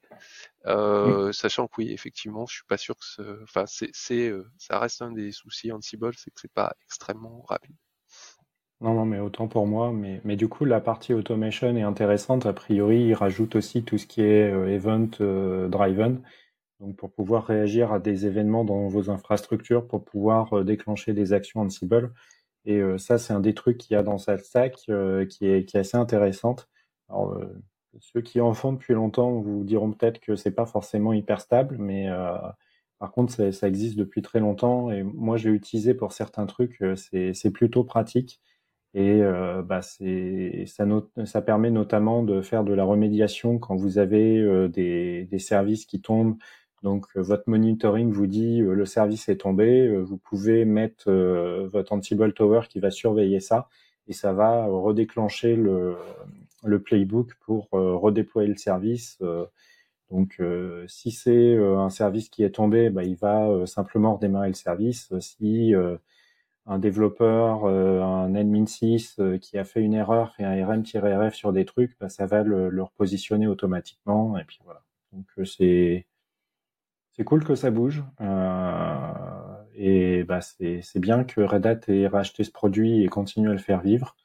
Euh, 0.66 1.32
sachant 1.32 1.68
que 1.68 1.74
oui, 1.80 1.92
effectivement, 1.92 2.46
je 2.46 2.56
suis 2.56 2.66
pas 2.68 2.78
sûr 2.78 2.96
que, 2.96 3.44
enfin, 3.44 3.66
c'est, 3.68 4.30
euh, 4.30 4.50
ça 4.58 4.80
reste 4.80 5.02
un 5.02 5.12
des 5.12 5.32
soucis 5.32 5.72
Ansible, 5.72 6.14
c'est 6.16 6.32
que 6.32 6.40
c'est 6.40 6.54
pas 6.54 6.74
extrêmement 6.84 7.44
rapide. 7.48 7.76
Non, 8.82 8.94
non, 8.94 9.06
mais 9.06 9.20
autant 9.20 9.48
pour 9.48 9.68
moi. 9.68 9.92
Mais, 9.92 10.22
mais 10.24 10.36
du 10.36 10.48
coup, 10.48 10.66
la 10.66 10.82
partie 10.82 11.14
automation 11.14 11.76
est 11.76 11.82
intéressante. 11.82 12.46
A 12.46 12.54
priori, 12.54 13.06
il 13.06 13.14
rajoute 13.14 13.56
aussi 13.56 13.84
tout 13.84 13.98
ce 13.98 14.06
qui 14.06 14.22
est 14.22 14.50
event 14.50 15.10
driven. 15.70 16.22
Donc, 16.80 16.98
pour 16.98 17.12
pouvoir 17.14 17.46
réagir 17.46 17.94
à 17.94 18.00
des 18.00 18.26
événements 18.26 18.66
dans 18.66 18.88
vos 18.88 19.10
infrastructures, 19.10 19.88
pour 19.88 20.04
pouvoir 20.04 20.64
déclencher 20.66 21.14
des 21.14 21.32
actions 21.32 21.62
Ansible. 21.62 22.14
Et 22.66 22.82
ça, 22.98 23.18
c'est 23.18 23.32
un 23.32 23.40
des 23.40 23.54
trucs 23.54 23.78
qu'il 23.78 23.94
y 23.94 23.98
a 23.98 24.04
dans 24.04 24.18
cette 24.18 24.44
stack 24.44 24.76
qui, 24.76 24.92
est, 24.92 25.66
qui 25.66 25.78
est 25.78 25.80
assez 25.80 25.96
intéressante. 25.98 26.68
Alors, 27.08 27.40
ceux 28.00 28.22
qui 28.22 28.42
en 28.42 28.54
font 28.54 28.74
depuis 28.74 28.94
longtemps 28.94 29.40
vous 29.42 29.64
diront 29.64 29.92
peut-être 29.92 30.20
que 30.20 30.36
c'est 30.36 30.52
pas 30.52 30.66
forcément 30.66 31.14
hyper 31.14 31.42
stable, 31.42 31.78
mais 31.80 32.10
euh, 32.10 32.38
par 33.00 33.12
contre, 33.12 33.34
ça, 33.34 33.52
ça, 33.52 33.68
existe 33.68 33.98
depuis 33.98 34.22
très 34.22 34.40
longtemps 34.40 34.92
et 34.92 35.04
moi, 35.04 35.38
je 35.38 35.50
l'ai 35.50 35.56
utilisé 35.56 35.94
pour 35.94 36.12
certains 36.14 36.46
trucs. 36.46 36.82
Euh, 36.82 36.96
c'est 36.96 37.52
plutôt 37.52 37.84
pratique 37.84 38.42
et 38.96 39.22
euh, 39.22 39.62
bah, 39.62 39.82
ça, 39.82 40.86
ça 41.26 41.42
permet 41.42 41.70
notamment 41.70 42.24
de 42.24 42.42
faire 42.42 42.64
de 42.64 42.74
la 42.74 42.86
remédiation 42.86 43.60
quand 43.60 43.76
vous 43.76 43.98
avez 43.98 44.40
euh, 44.40 44.70
des, 44.70 45.26
des, 45.26 45.40
services 45.40 45.86
qui 45.86 46.00
tombent. 46.00 46.38
Donc, 46.82 47.06
euh, 47.18 47.22
votre 47.22 47.50
monitoring 47.50 48.12
vous 48.12 48.26
dit 48.26 48.60
le 48.60 48.86
service 48.86 49.28
est 49.28 49.38
tombé. 49.42 49.94
vous 49.98 50.18
pouvez 50.18 50.64
mettre 50.64 51.12
votre 51.12 51.92
Ansible 51.92 52.34
Tower 52.34 52.62
qui 52.70 52.80
va 52.80 52.90
surveiller 52.90 53.42
ça 53.42 53.68
et 54.08 54.14
ça 54.14 54.32
va 54.32 54.66
redéclencher 54.66 55.58
le, 55.58 55.96
le 56.66 56.82
playbook 56.82 57.36
pour 57.42 57.70
euh, 57.74 57.96
redéployer 57.96 58.50
le 58.50 58.58
service. 58.58 59.18
Euh, 59.22 59.46
donc, 60.12 60.38
euh, 60.40 60.86
si 60.88 61.12
c'est 61.12 61.56
un 61.58 61.90
service 61.90 62.30
qui 62.30 62.44
est 62.44 62.52
tombé, 62.52 62.90
bah, 62.90 63.04
il 63.04 63.16
va 63.16 63.66
simplement 63.66 64.16
redémarrer 64.16 64.50
le 64.50 64.54
service. 64.54 65.12
Si 65.20 65.74
un 66.68 66.80
développeur, 66.80 67.66
un 67.66 68.36
admin 68.36 68.66
6 68.68 69.20
qui 69.42 69.58
a 69.58 69.64
fait 69.64 69.82
une 69.82 69.94
erreur, 69.96 70.36
fait 70.36 70.44
un 70.44 70.66
rm-rf 70.66 71.34
sur 71.34 71.54
des 71.54 71.66
trucs, 71.66 71.98
bah, 72.00 72.10
ça 72.10 72.28
va 72.28 72.44
le, 72.44 72.84
repositionner 72.84 73.48
automatiquement. 73.48 74.38
Et 74.38 74.44
puis 74.44 74.60
voilà. 74.64 74.84
Donc 75.12 75.26
c'est 75.46 76.06
c'est 77.14 77.24
cool 77.24 77.44
que 77.44 77.56
ça 77.56 77.72
bouge. 77.72 78.04
Et 79.74 80.24
bah, 80.24 80.42
c'est 80.42 81.00
bien 81.00 81.24
que 81.24 81.42
Red 81.42 81.66
Hat 81.66 81.80
ait 81.88 82.08
racheté 82.08 82.44
ce 82.44 82.52
produit 82.52 83.04
et 83.04 83.08
continue 83.08 83.50
à 83.50 83.54
le 83.54 83.58
faire 83.58 83.82
vivre 83.82 84.16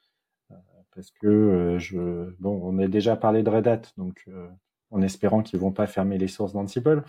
parce 0.95 1.11
que 1.11 1.27
euh, 1.27 1.79
je, 1.79 2.33
bon, 2.39 2.59
on 2.63 2.77
a 2.79 2.87
déjà 2.87 3.15
parlé 3.15 3.43
de 3.43 3.49
Red 3.49 3.67
Hat, 3.67 3.81
donc 3.97 4.23
euh, 4.27 4.47
en 4.91 5.01
espérant 5.01 5.41
qu'ils 5.41 5.59
vont 5.59 5.71
pas 5.71 5.87
fermer 5.87 6.17
les 6.17 6.27
sources 6.27 6.53
d'Ansible. 6.53 7.03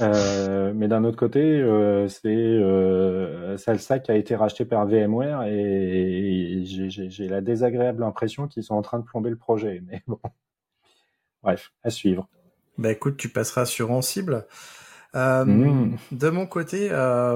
Euh, 0.00 0.72
mais 0.74 0.88
d'un 0.88 1.04
autre 1.04 1.16
côté, 1.16 1.40
euh, 1.40 2.06
c'est 2.08 2.28
euh, 2.28 3.56
Salsa 3.56 3.98
qui 3.98 4.10
a 4.10 4.16
été 4.16 4.36
racheté 4.36 4.64
par 4.64 4.86
VMware 4.86 5.44
et, 5.44 6.62
j'ai 6.64 7.28
la 7.28 7.40
désagréable 7.40 8.02
impression 8.02 8.46
qu'ils 8.48 8.62
sont 8.62 8.74
en 8.74 8.82
train 8.82 8.98
de 8.98 9.04
plomber 9.04 9.30
le 9.30 9.36
projet. 9.36 9.82
Mais 9.86 10.02
bon, 10.06 10.20
bref, 11.42 11.72
à 11.82 11.90
suivre. 11.90 12.28
Bah 12.78 12.92
écoute, 12.92 13.16
tu 13.16 13.28
passeras 13.28 13.64
sur 13.64 13.90
Ansible. 13.90 14.46
Euh, 15.14 15.46
mmh. 15.46 15.96
De 16.12 16.28
mon 16.28 16.46
côté, 16.46 16.90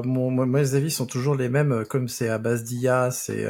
mon, 0.05 0.31
mes 0.31 0.75
avis 0.75 0.91
sont 0.91 1.07
toujours 1.07 1.35
les 1.35 1.49
mêmes. 1.49 1.85
Comme 1.89 2.09
c'est 2.09 2.29
à 2.29 2.37
base 2.37 2.65
d'IA, 2.65 3.11
c'est 3.11 3.47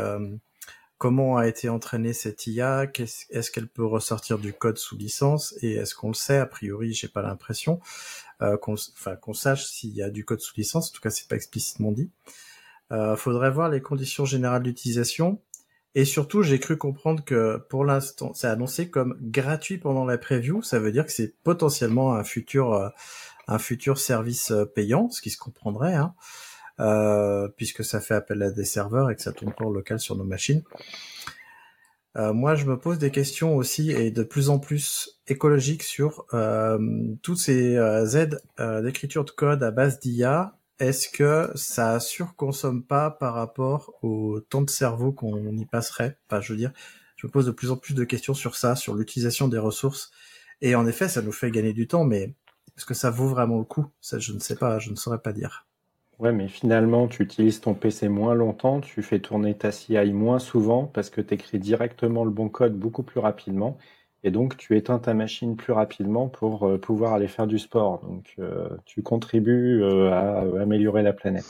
comment 1.01 1.39
a 1.39 1.49
été 1.49 1.71
entraînée 1.71 2.13
cette 2.13 2.47
IA, 2.47 2.85
est-ce 2.95 3.51
qu'elle 3.51 3.69
peut 3.69 3.87
ressortir 3.87 4.39
du 4.39 4.53
code 4.53 4.77
sous 4.77 4.99
licence? 4.99 5.55
Et 5.63 5.73
est-ce 5.73 5.95
qu'on 5.95 6.09
le 6.09 6.15
sait? 6.15 6.37
A 6.37 6.45
priori, 6.45 6.93
j'ai 6.93 7.09
pas 7.09 7.23
l'impression 7.23 7.81
euh, 8.43 8.59
qu'on, 8.59 8.77
sache 9.33 9.65
s'il 9.65 9.95
y 9.95 10.03
a 10.03 10.11
du 10.11 10.27
code 10.27 10.41
sous 10.41 10.53
licence. 10.59 10.91
En 10.91 10.93
tout 10.93 11.01
cas, 11.01 11.09
c'est 11.09 11.27
pas 11.27 11.37
explicitement 11.37 11.91
dit. 11.91 12.11
Euh, 12.93 13.17
faudrait 13.17 13.51
voir 13.51 13.71
les 13.71 13.81
conditions 13.81 14.27
générales 14.27 14.63
d'utilisation. 14.63 15.41
Et 15.95 16.05
surtout, 16.05 16.43
j'ai 16.43 16.61
cru 16.61 16.77
comprendre 16.77 17.25
que 17.25 17.57
pour 17.71 17.87
l'instant, 17.87 18.35
c'est 18.35 18.49
annoncé 18.49 18.91
comme 18.91 19.17
gratuit 19.23 19.79
pendant 19.79 20.05
la 20.05 20.19
preview. 20.19 20.61
Ça 20.61 20.81
veut 20.81 20.93
dire 20.93 21.07
que 21.07 21.13
c'est 21.13 21.35
potentiellement 21.43 22.13
un 22.13 22.25
futur, 22.25 22.75
euh, 22.75 22.91
un 23.49 23.59
futur 23.59 23.97
service 23.97 24.51
euh, 24.51 24.67
payant, 24.67 25.09
ce 25.09 25.23
qui 25.23 25.31
se 25.31 25.39
comprendrait. 25.39 25.95
Hein. 25.95 26.15
Euh, 26.81 27.49
puisque 27.57 27.85
ça 27.85 28.01
fait 28.01 28.15
appel 28.15 28.43
à 28.43 28.51
des 28.51 28.65
serveurs 28.65 29.11
et 29.11 29.17
que 29.17 29.23
ça 29.23 29.33
tourne 29.33 29.53
pas 29.53 29.67
en 29.67 29.71
local 29.71 30.01
sur 30.01 30.17
nos 30.17 30.25
machines. 30.25 30.63
Euh, 32.17 32.33
moi, 32.33 32.55
je 32.55 32.65
me 32.65 32.79
pose 32.79 32.99
des 32.99 33.11
questions 33.11 33.57
aussi 33.57 33.91
et 33.93 34.11
de 34.11 34.23
plus 34.23 34.49
en 34.51 34.59
plus 34.59 35.21
écologiques 35.29 35.85
sur 35.85 36.27
euh, 36.35 36.79
toutes 37.23 37.39
ces 37.39 37.77
euh, 37.77 38.07
aides 38.11 38.41
d'écriture 38.83 39.25
de 39.25 39.31
code 39.31 39.63
à 39.63 39.71
base 39.71 40.01
d'IA. 40.01 40.59
Est-ce 40.79 41.09
que 41.09 41.51
ça 41.55 42.01
surconsomme 42.01 42.83
pas 42.83 43.11
par 43.11 43.35
rapport 43.35 43.93
au 44.03 44.41
temps 44.41 44.63
de 44.63 44.71
cerveau 44.71 45.13
qu'on 45.13 45.57
y 45.57 45.67
passerait? 45.67 46.19
Enfin, 46.29 46.41
je 46.41 46.53
veux 46.53 46.59
dire, 46.59 46.73
je 47.17 47.27
me 47.27 47.31
pose 47.31 47.47
de 47.47 47.51
plus 47.51 47.71
en 47.71 47.77
plus 47.77 47.95
de 47.95 48.05
questions 48.05 48.35
sur 48.35 48.57
ça, 48.57 48.75
sur 48.77 48.95
l'utilisation 48.95 49.47
des 49.49 49.59
ressources 49.59 50.11
Et 50.63 50.75
en 50.75 50.87
effet, 50.87 51.09
ça 51.09 51.23
nous 51.23 51.33
fait 51.33 51.51
gagner 51.51 51.75
du 51.75 51.87
temps, 51.87 52.05
mais 52.05 52.35
est-ce 52.77 52.87
que 52.87 52.95
ça 52.95 53.11
vaut 53.11 53.29
vraiment 53.29 53.59
le 53.59 53.65
coup? 53.65 53.87
Ça, 54.01 54.19
je 54.19 54.33
ne 54.33 54.39
sais 54.41 54.57
pas, 54.57 54.79
je 54.79 54.91
ne 54.91 54.97
saurais 54.97 55.21
pas 55.21 55.33
dire. 55.33 55.67
Ouais, 56.21 56.33
mais 56.33 56.49
finalement, 56.49 57.09
tu 57.09 57.23
utilises 57.23 57.63
ton 57.63 57.73
PC 57.73 58.11
moins 58.11 58.35
longtemps, 58.35 58.83
tu 58.83 59.03
fais 59.03 59.21
tourner 59.21 59.55
ta 59.57 59.73
CI 59.73 60.13
moins 60.13 60.39
souvent 60.39 60.85
parce 60.85 61.09
que 61.09 61.23
tu 61.23 61.33
écris 61.33 61.59
directement 61.59 62.25
le 62.25 62.31
bon 62.31 62.51
code 62.51 62.79
beaucoup 62.79 63.03
plus 63.03 63.21
rapidement. 63.21 63.79
Et 64.23 64.31
donc, 64.31 64.59
tu 64.59 64.77
éteins 64.77 64.99
ta 64.99 65.15
machine 65.15 65.57
plus 65.57 65.73
rapidement 65.73 66.29
pour 66.29 66.69
euh, 66.69 66.77
pouvoir 66.77 67.15
aller 67.15 67.27
faire 67.27 67.47
du 67.47 67.59
sport. 67.59 68.01
Donc, 68.05 68.35
euh, 68.39 68.69
tu 68.85 69.03
contribues 69.03 69.83
euh, 69.83 70.13
à 70.13 70.41
améliorer 70.61 71.03
la 71.03 71.15
planète. 71.15 71.47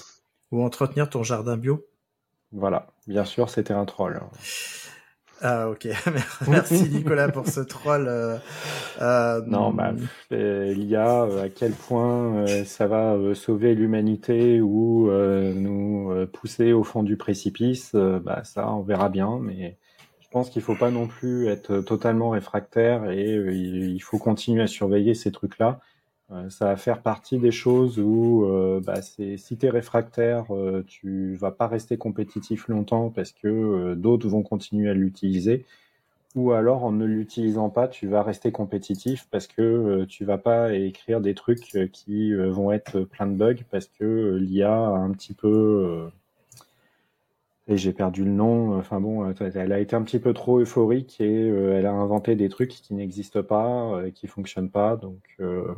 Ou 0.52 0.62
entretenir 0.62 1.10
ton 1.10 1.24
jardin 1.24 1.56
bio. 1.56 1.84
Voilà, 2.52 2.86
bien 3.08 3.24
sûr, 3.24 3.50
c'était 3.50 3.74
un 3.74 3.86
troll. 3.86 4.20
Ah 5.42 5.70
ok, 5.70 5.88
merci 6.48 6.88
Nicolas 6.90 7.28
pour 7.30 7.46
ce 7.46 7.60
troll. 7.60 8.10
non, 9.46 9.72
bah, 9.72 9.92
l'IA, 10.30 11.22
à 11.42 11.48
quel 11.48 11.72
point 11.72 12.46
ça 12.64 12.86
va 12.86 13.16
sauver 13.34 13.74
l'humanité 13.74 14.60
ou 14.60 15.10
nous 15.10 16.26
pousser 16.32 16.72
au 16.72 16.84
fond 16.84 17.02
du 17.02 17.16
précipice, 17.16 17.94
bah, 17.94 18.42
ça 18.44 18.70
on 18.72 18.82
verra 18.82 19.08
bien, 19.08 19.38
mais 19.40 19.78
je 20.30 20.38
pense 20.38 20.48
qu'il 20.48 20.62
faut 20.62 20.76
pas 20.76 20.92
non 20.92 21.08
plus 21.08 21.48
être 21.48 21.80
totalement 21.80 22.30
réfractaire 22.30 23.10
et 23.10 23.34
euh, 23.34 23.52
il 23.52 23.98
faut 23.98 24.18
continuer 24.18 24.62
à 24.62 24.68
surveiller 24.68 25.12
ces 25.14 25.32
trucs-là. 25.32 25.80
Euh, 26.32 26.48
ça 26.50 26.66
va 26.66 26.76
faire 26.76 27.02
partie 27.02 27.38
des 27.38 27.50
choses 27.50 27.98
où 27.98 28.44
euh, 28.44 28.80
bah, 28.80 29.02
si 29.02 29.56
tu 29.58 29.66
es 29.66 29.70
réfractaire, 29.70 30.46
tu 30.86 31.34
vas 31.36 31.50
pas 31.50 31.66
rester 31.66 31.96
compétitif 31.96 32.68
longtemps 32.68 33.10
parce 33.10 33.32
que 33.32 33.94
d'autres 33.94 34.28
vont 34.28 34.42
continuer 34.42 34.90
à 34.90 34.94
l'utiliser. 34.94 35.64
Ou 36.36 36.52
alors 36.52 36.84
en 36.84 36.92
ne 36.92 37.04
l'utilisant 37.04 37.70
pas, 37.70 37.88
tu 37.88 38.06
vas 38.06 38.22
rester 38.22 38.52
compétitif 38.52 39.26
parce 39.32 39.48
que 39.48 40.04
tu 40.04 40.24
vas 40.24 40.38
pas 40.38 40.74
écrire 40.74 41.20
des 41.20 41.34
trucs 41.34 41.76
qui 41.92 42.32
vont 42.34 42.70
être 42.70 43.00
plein 43.00 43.26
de 43.26 43.34
bugs 43.34 43.64
parce 43.70 43.88
que 43.88 44.36
l'IA 44.40 44.72
a 44.72 44.98
un 44.98 45.10
petit 45.10 45.34
peu 45.34 46.10
et 47.70 47.76
j'ai 47.76 47.92
perdu 47.92 48.24
le 48.24 48.30
nom. 48.30 48.76
Enfin 48.78 49.00
bon, 49.00 49.24
euh, 49.28 49.50
elle 49.54 49.72
a 49.72 49.78
été 49.80 49.96
un 49.96 50.02
petit 50.02 50.18
peu 50.18 50.34
trop 50.34 50.58
euphorique 50.60 51.20
et 51.20 51.48
euh, 51.48 51.78
elle 51.78 51.86
a 51.86 51.92
inventé 51.92 52.34
des 52.34 52.48
trucs 52.48 52.70
qui 52.70 52.94
n'existent 52.94 53.42
pas, 53.42 53.94
euh, 53.94 54.10
qui 54.10 54.26
fonctionnent 54.26 54.70
pas. 54.70 54.96
Donc 54.96 55.20
euh, 55.40 55.72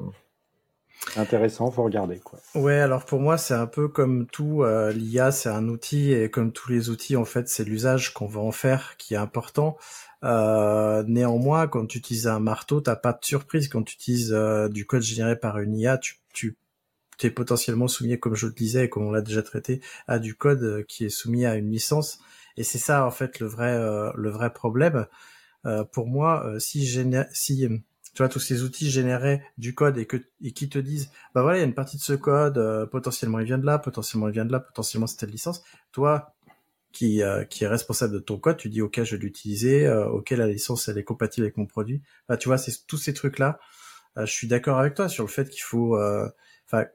intéressant, 1.16 1.70
faut 1.70 1.84
regarder 1.84 2.18
quoi. 2.18 2.38
Ouais, 2.54 2.78
alors 2.78 3.04
pour 3.04 3.20
moi 3.20 3.38
c'est 3.38 3.54
un 3.54 3.66
peu 3.66 3.88
comme 3.88 4.26
tout. 4.26 4.64
L'IA 4.94 5.32
c'est 5.32 5.48
un 5.48 5.68
outil 5.68 6.12
et 6.12 6.30
comme 6.30 6.52
tous 6.52 6.70
les 6.70 6.90
outils 6.90 7.16
en 7.16 7.24
fait 7.24 7.48
c'est 7.48 7.64
l'usage 7.64 8.12
qu'on 8.12 8.26
va 8.26 8.40
en 8.40 8.52
faire 8.52 8.96
qui 8.96 9.14
est 9.14 9.18
important. 9.18 9.76
néanmoins, 10.22 11.66
quand 11.66 11.86
tu 11.86 11.98
utilises 11.98 12.28
un 12.28 12.40
marteau, 12.40 12.80
t'as 12.80 12.96
pas 12.96 13.12
de 13.12 13.24
surprise. 13.24 13.68
Quand 13.68 13.82
tu 13.82 13.94
utilises 13.94 14.36
du 14.70 14.86
code 14.86 15.02
généré 15.02 15.36
par 15.36 15.58
une 15.58 15.76
IA, 15.76 15.98
tu, 15.98 16.22
tu 16.32 17.26
es 17.26 17.30
potentiellement 17.30 17.88
soumis, 17.88 18.18
comme 18.18 18.34
je 18.34 18.46
le 18.46 18.52
disais, 18.52 18.88
comme 18.88 19.04
on 19.04 19.12
l'a 19.12 19.22
déjà 19.22 19.42
traité, 19.42 19.80
à 20.08 20.18
du 20.18 20.34
code 20.34 20.62
euh, 20.62 20.84
qui 20.86 21.04
est 21.04 21.10
soumis 21.10 21.46
à 21.46 21.56
une 21.56 21.70
licence. 21.70 22.18
Et 22.56 22.64
c'est 22.64 22.78
ça 22.78 23.06
en 23.06 23.10
fait 23.10 23.40
le 23.40 23.46
vrai 23.46 23.72
euh, 23.72 24.10
le 24.16 24.30
vrai 24.30 24.52
problème. 24.52 25.06
Euh, 25.64 25.84
pour 25.84 26.06
moi, 26.08 26.54
si 26.58 26.84
si 27.32 27.68
tu 28.14 28.18
vois 28.22 28.28
tous 28.28 28.40
ces 28.40 28.62
outils 28.62 28.90
généraient 28.90 29.42
du 29.58 29.74
code 29.74 29.98
et 29.98 30.06
que 30.06 30.18
et 30.42 30.52
qui 30.52 30.68
te 30.68 30.78
disent 30.78 31.10
bah 31.34 31.42
voilà 31.42 31.58
il 31.58 31.60
y 31.60 31.64
a 31.64 31.66
une 31.66 31.74
partie 31.74 31.96
de 31.96 32.02
ce 32.02 32.12
code 32.12 32.88
potentiellement 32.90 33.38
il 33.38 33.46
vient 33.46 33.58
de 33.58 33.66
là, 33.66 33.78
potentiellement 33.78 34.28
il 34.28 34.34
vient 34.34 34.44
de 34.44 34.52
là, 34.52 34.60
potentiellement 34.60 35.06
c'est 35.06 35.16
telle 35.16 35.30
licence. 35.30 35.62
Toi 35.92 36.34
qui 36.92 37.22
qui 37.48 37.64
est 37.64 37.68
responsable 37.68 38.12
de 38.12 38.18
ton 38.18 38.38
code, 38.38 38.58
tu 38.58 38.68
dis 38.68 38.82
ok 38.82 39.02
je 39.02 39.16
vais 39.16 39.22
l'utiliser, 39.22 39.88
ok 39.90 40.30
la 40.30 40.46
licence 40.46 40.88
elle 40.88 40.98
est 40.98 41.04
compatible 41.04 41.46
avec 41.46 41.56
mon 41.56 41.66
produit. 41.66 42.02
Bah, 42.28 42.36
tu 42.36 42.48
vois 42.48 42.58
c'est 42.58 42.86
tous 42.86 42.98
ces 42.98 43.14
trucs 43.14 43.38
là. 43.38 43.58
je 44.16 44.26
suis 44.26 44.46
d'accord 44.48 44.78
avec 44.78 44.94
toi 44.94 45.08
sur 45.08 45.24
le 45.24 45.30
fait 45.30 45.48
qu'il 45.48 45.62
faut 45.62 45.96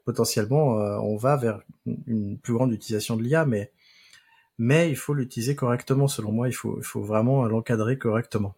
potentiellement, 0.06 0.80
euh, 0.80 0.98
on 0.98 1.18
va 1.18 1.36
vers 1.36 1.62
une 1.86 2.38
plus 2.38 2.54
grande 2.54 2.74
utilisation 2.74 3.16
de 3.16 3.24
l'IA, 3.24 3.46
mais 3.46 3.72
mais 4.58 4.90
il 4.90 4.96
faut 4.96 5.14
l'utiliser 5.14 5.56
correctement. 5.56 6.08
Selon 6.08 6.32
moi, 6.32 6.48
il 6.48 6.54
faut, 6.54 6.78
il 6.80 6.84
faut 6.84 7.02
vraiment 7.02 7.46
l'encadrer 7.46 7.98
correctement. 7.98 8.56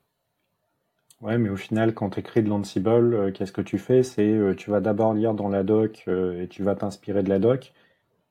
Ouais, 1.21 1.37
mais 1.37 1.49
au 1.49 1.57
final, 1.57 1.93
quand 1.93 2.11
tu 2.11 2.19
écris 2.21 2.43
de 2.43 2.49
l'Ansible, 2.49 3.13
euh, 3.13 3.31
qu'est-ce 3.31 3.51
que 3.51 3.61
tu 3.61 3.77
fais? 3.77 4.03
C'est 4.03 4.21
euh, 4.31 4.55
tu 4.55 4.69
vas 4.69 4.79
d'abord 4.79 5.13
lire 5.13 5.33
dans 5.33 5.49
la 5.49 5.63
doc 5.63 6.05
et 6.07 6.47
tu 6.49 6.63
vas 6.63 6.75
t'inspirer 6.75 7.23
de 7.23 7.29
la 7.29 7.39
doc, 7.39 7.73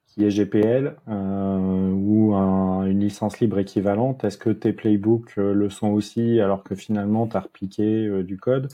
qui 0.06 0.24
est 0.24 0.30
GPL 0.30 0.96
ou 1.06 2.34
une 2.34 3.00
licence 3.00 3.40
libre 3.40 3.58
équivalente. 3.58 4.24
Est-ce 4.24 4.38
que 4.38 4.50
tes 4.50 4.72
playbooks 4.72 5.36
le 5.36 5.70
sont 5.70 5.88
aussi 5.88 6.40
alors 6.40 6.64
que 6.64 6.74
finalement 6.74 7.26
tu 7.26 7.36
as 7.36 7.40
repiqué 7.40 8.22
du 8.24 8.38
code? 8.38 8.68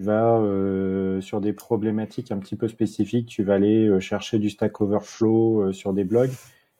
Tu 0.00 0.06
vas 0.06 0.38
euh, 0.38 1.20
sur 1.20 1.42
des 1.42 1.52
problématiques 1.52 2.32
un 2.32 2.38
petit 2.38 2.56
peu 2.56 2.68
spécifiques, 2.68 3.28
tu 3.28 3.42
vas 3.42 3.56
aller 3.56 3.86
euh, 3.86 4.00
chercher 4.00 4.38
du 4.38 4.48
Stack 4.48 4.80
Overflow 4.80 5.60
euh, 5.60 5.72
sur 5.74 5.92
des 5.92 6.04
blogs. 6.04 6.32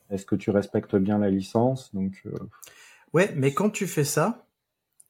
Est-ce 0.09 0.25
que 0.25 0.37
tu 0.37 0.49
respectes 0.51 0.97
bien 0.97 1.19
la 1.19 1.29
licence? 1.29 1.95
Donc, 1.95 2.25
Ouais, 3.13 3.31
mais 3.37 3.53
quand 3.53 3.69
tu 3.69 3.87
fais 3.87 4.05
ça, 4.05 4.47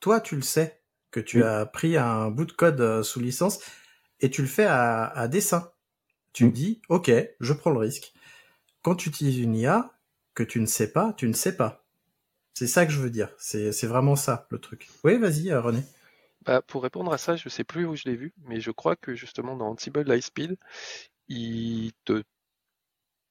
toi, 0.00 0.20
tu 0.20 0.34
le 0.34 0.42
sais 0.42 0.79
que 1.10 1.20
tu 1.20 1.44
as 1.44 1.66
pris 1.66 1.96
un 1.96 2.30
bout 2.30 2.44
de 2.44 2.52
code 2.52 3.02
sous 3.02 3.20
licence 3.20 3.60
et 4.20 4.30
tu 4.30 4.42
le 4.42 4.48
fais 4.48 4.66
à, 4.66 5.28
dessin. 5.28 5.72
Tu 6.32 6.50
dis, 6.50 6.80
ok, 6.88 7.10
je 7.40 7.52
prends 7.52 7.70
le 7.70 7.78
risque. 7.78 8.12
Quand 8.82 8.94
tu 8.94 9.08
utilises 9.08 9.38
une 9.38 9.56
IA 9.56 9.90
que 10.34 10.42
tu 10.42 10.60
ne 10.60 10.66
sais 10.66 10.92
pas, 10.92 11.12
tu 11.14 11.26
ne 11.26 11.32
sais 11.32 11.56
pas. 11.56 11.84
C'est 12.54 12.66
ça 12.66 12.86
que 12.86 12.92
je 12.92 13.00
veux 13.00 13.10
dire. 13.10 13.30
C'est 13.38 13.86
vraiment 13.86 14.16
ça 14.16 14.46
le 14.50 14.58
truc. 14.58 14.88
Oui, 15.04 15.18
vas-y, 15.18 15.52
René. 15.52 15.82
Bah, 16.42 16.62
pour 16.62 16.82
répondre 16.82 17.12
à 17.12 17.18
ça, 17.18 17.36
je 17.36 17.48
sais 17.48 17.64
plus 17.64 17.84
où 17.84 17.96
je 17.96 18.04
l'ai 18.08 18.16
vu, 18.16 18.32
mais 18.44 18.60
je 18.60 18.70
crois 18.70 18.96
que 18.96 19.14
justement 19.14 19.56
dans 19.56 19.68
Ansible 19.68 20.02
Lightspeed, 20.02 20.56
il 21.28 21.92
te 22.04 22.22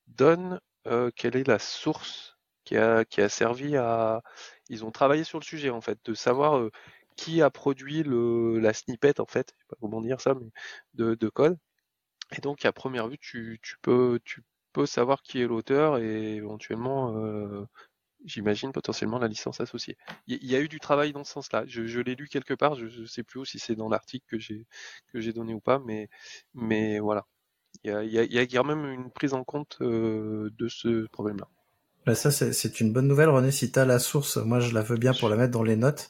donne 0.07 0.59
euh, 0.87 1.11
quelle 1.15 1.35
est 1.35 1.47
la 1.47 1.59
source 1.59 2.37
qui 2.65 2.77
a, 2.77 3.05
qui 3.05 3.21
a 3.21 3.29
servi 3.29 3.75
à. 3.77 4.21
Ils 4.69 4.85
ont 4.85 4.91
travaillé 4.91 5.23
sur 5.23 5.39
le 5.39 5.43
sujet 5.43 5.69
en 5.71 5.81
fait, 5.81 5.99
de 6.05 6.13
savoir 6.13 6.57
euh, 6.57 6.71
qui 7.19 7.41
a 7.41 7.49
produit 7.49 8.03
le, 8.03 8.59
la 8.59 8.73
snippet 8.73 9.19
en 9.19 9.25
fait, 9.25 9.53
je 9.57 9.63
sais 9.63 9.67
pas 9.69 9.75
comment 9.81 10.01
dire 10.01 10.21
ça, 10.21 10.35
mais 10.35 10.49
de, 10.93 11.15
de 11.15 11.29
code. 11.29 11.57
Et 12.37 12.41
donc 12.41 12.65
à 12.65 12.71
première 12.71 13.09
vue, 13.09 13.17
tu, 13.19 13.59
tu 13.61 13.75
peux 13.81 14.19
tu 14.23 14.43
peux 14.73 14.85
savoir 14.85 15.21
qui 15.23 15.41
est 15.41 15.47
l'auteur 15.47 15.97
et 15.97 16.35
éventuellement 16.35 17.15
euh, 17.17 17.65
j'imagine 18.25 18.71
potentiellement 18.71 19.19
la 19.19 19.27
licence 19.27 19.59
associée. 19.59 19.97
Il 20.27 20.45
y, 20.45 20.55
a 20.55 20.61
eu 20.61 20.69
du 20.69 20.79
travail 20.79 21.13
dans 21.13 21.23
ce 21.23 21.33
sens-là. 21.33 21.63
Je, 21.67 21.99
l'ai 22.01 22.15
lu 22.15 22.27
quelque 22.29 22.53
part, 22.53 22.75
je 22.75 22.85
ne 23.01 23.05
sais 23.05 23.23
plus 23.23 23.45
si 23.45 23.59
c'est 23.59 23.75
dans 23.75 23.89
l'article 23.89 24.25
que 24.27 24.39
j'ai 24.39 24.65
que 25.11 25.19
j'ai 25.19 25.33
donné 25.33 25.53
ou 25.53 25.61
pas, 25.61 25.79
mais 25.79 26.09
mais 26.53 26.99
voilà. 26.99 27.25
Il 27.83 27.91
y 27.91 28.39
a, 28.39 28.47
quand 28.47 28.63
même 28.65 28.85
une 28.85 29.11
prise 29.11 29.33
en 29.33 29.43
compte 29.43 29.77
euh, 29.81 30.49
de 30.57 30.67
ce 30.69 31.07
problème-là. 31.07 31.47
Bah 32.05 32.15
ça 32.15 32.31
c'est 32.31 32.79
une 32.79 32.93
bonne 32.93 33.07
nouvelle, 33.07 33.29
René. 33.29 33.51
Si 33.51 33.71
tu 33.71 33.79
as 33.79 33.85
la 33.85 33.99
source, 33.99 34.37
moi 34.37 34.59
je 34.59 34.73
la 34.73 34.81
veux 34.81 34.97
bien 34.97 35.13
pour 35.13 35.29
la 35.29 35.35
mettre 35.35 35.51
dans 35.51 35.63
les 35.63 35.75
notes. 35.75 36.09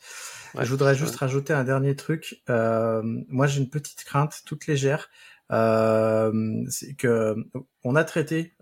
je 0.59 0.69
voudrais 0.69 0.95
juste 0.95 1.15
rajouter 1.15 1.53
un 1.53 1.63
dernier 1.63 1.95
truc. 1.95 2.41
Euh, 2.49 3.01
moi 3.27 3.47
j'ai 3.47 3.59
une 3.61 3.69
petite 3.69 4.03
crainte 4.03 4.41
toute 4.45 4.67
légère. 4.67 5.09
Euh, 5.51 6.63
c'est 6.69 6.93
que 6.93 7.35
on 7.83 7.95
a 7.95 8.03
traité 8.03 8.53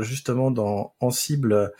justement 0.00 0.50
dans 0.50 0.94
en 1.00 1.10
cible 1.10 1.72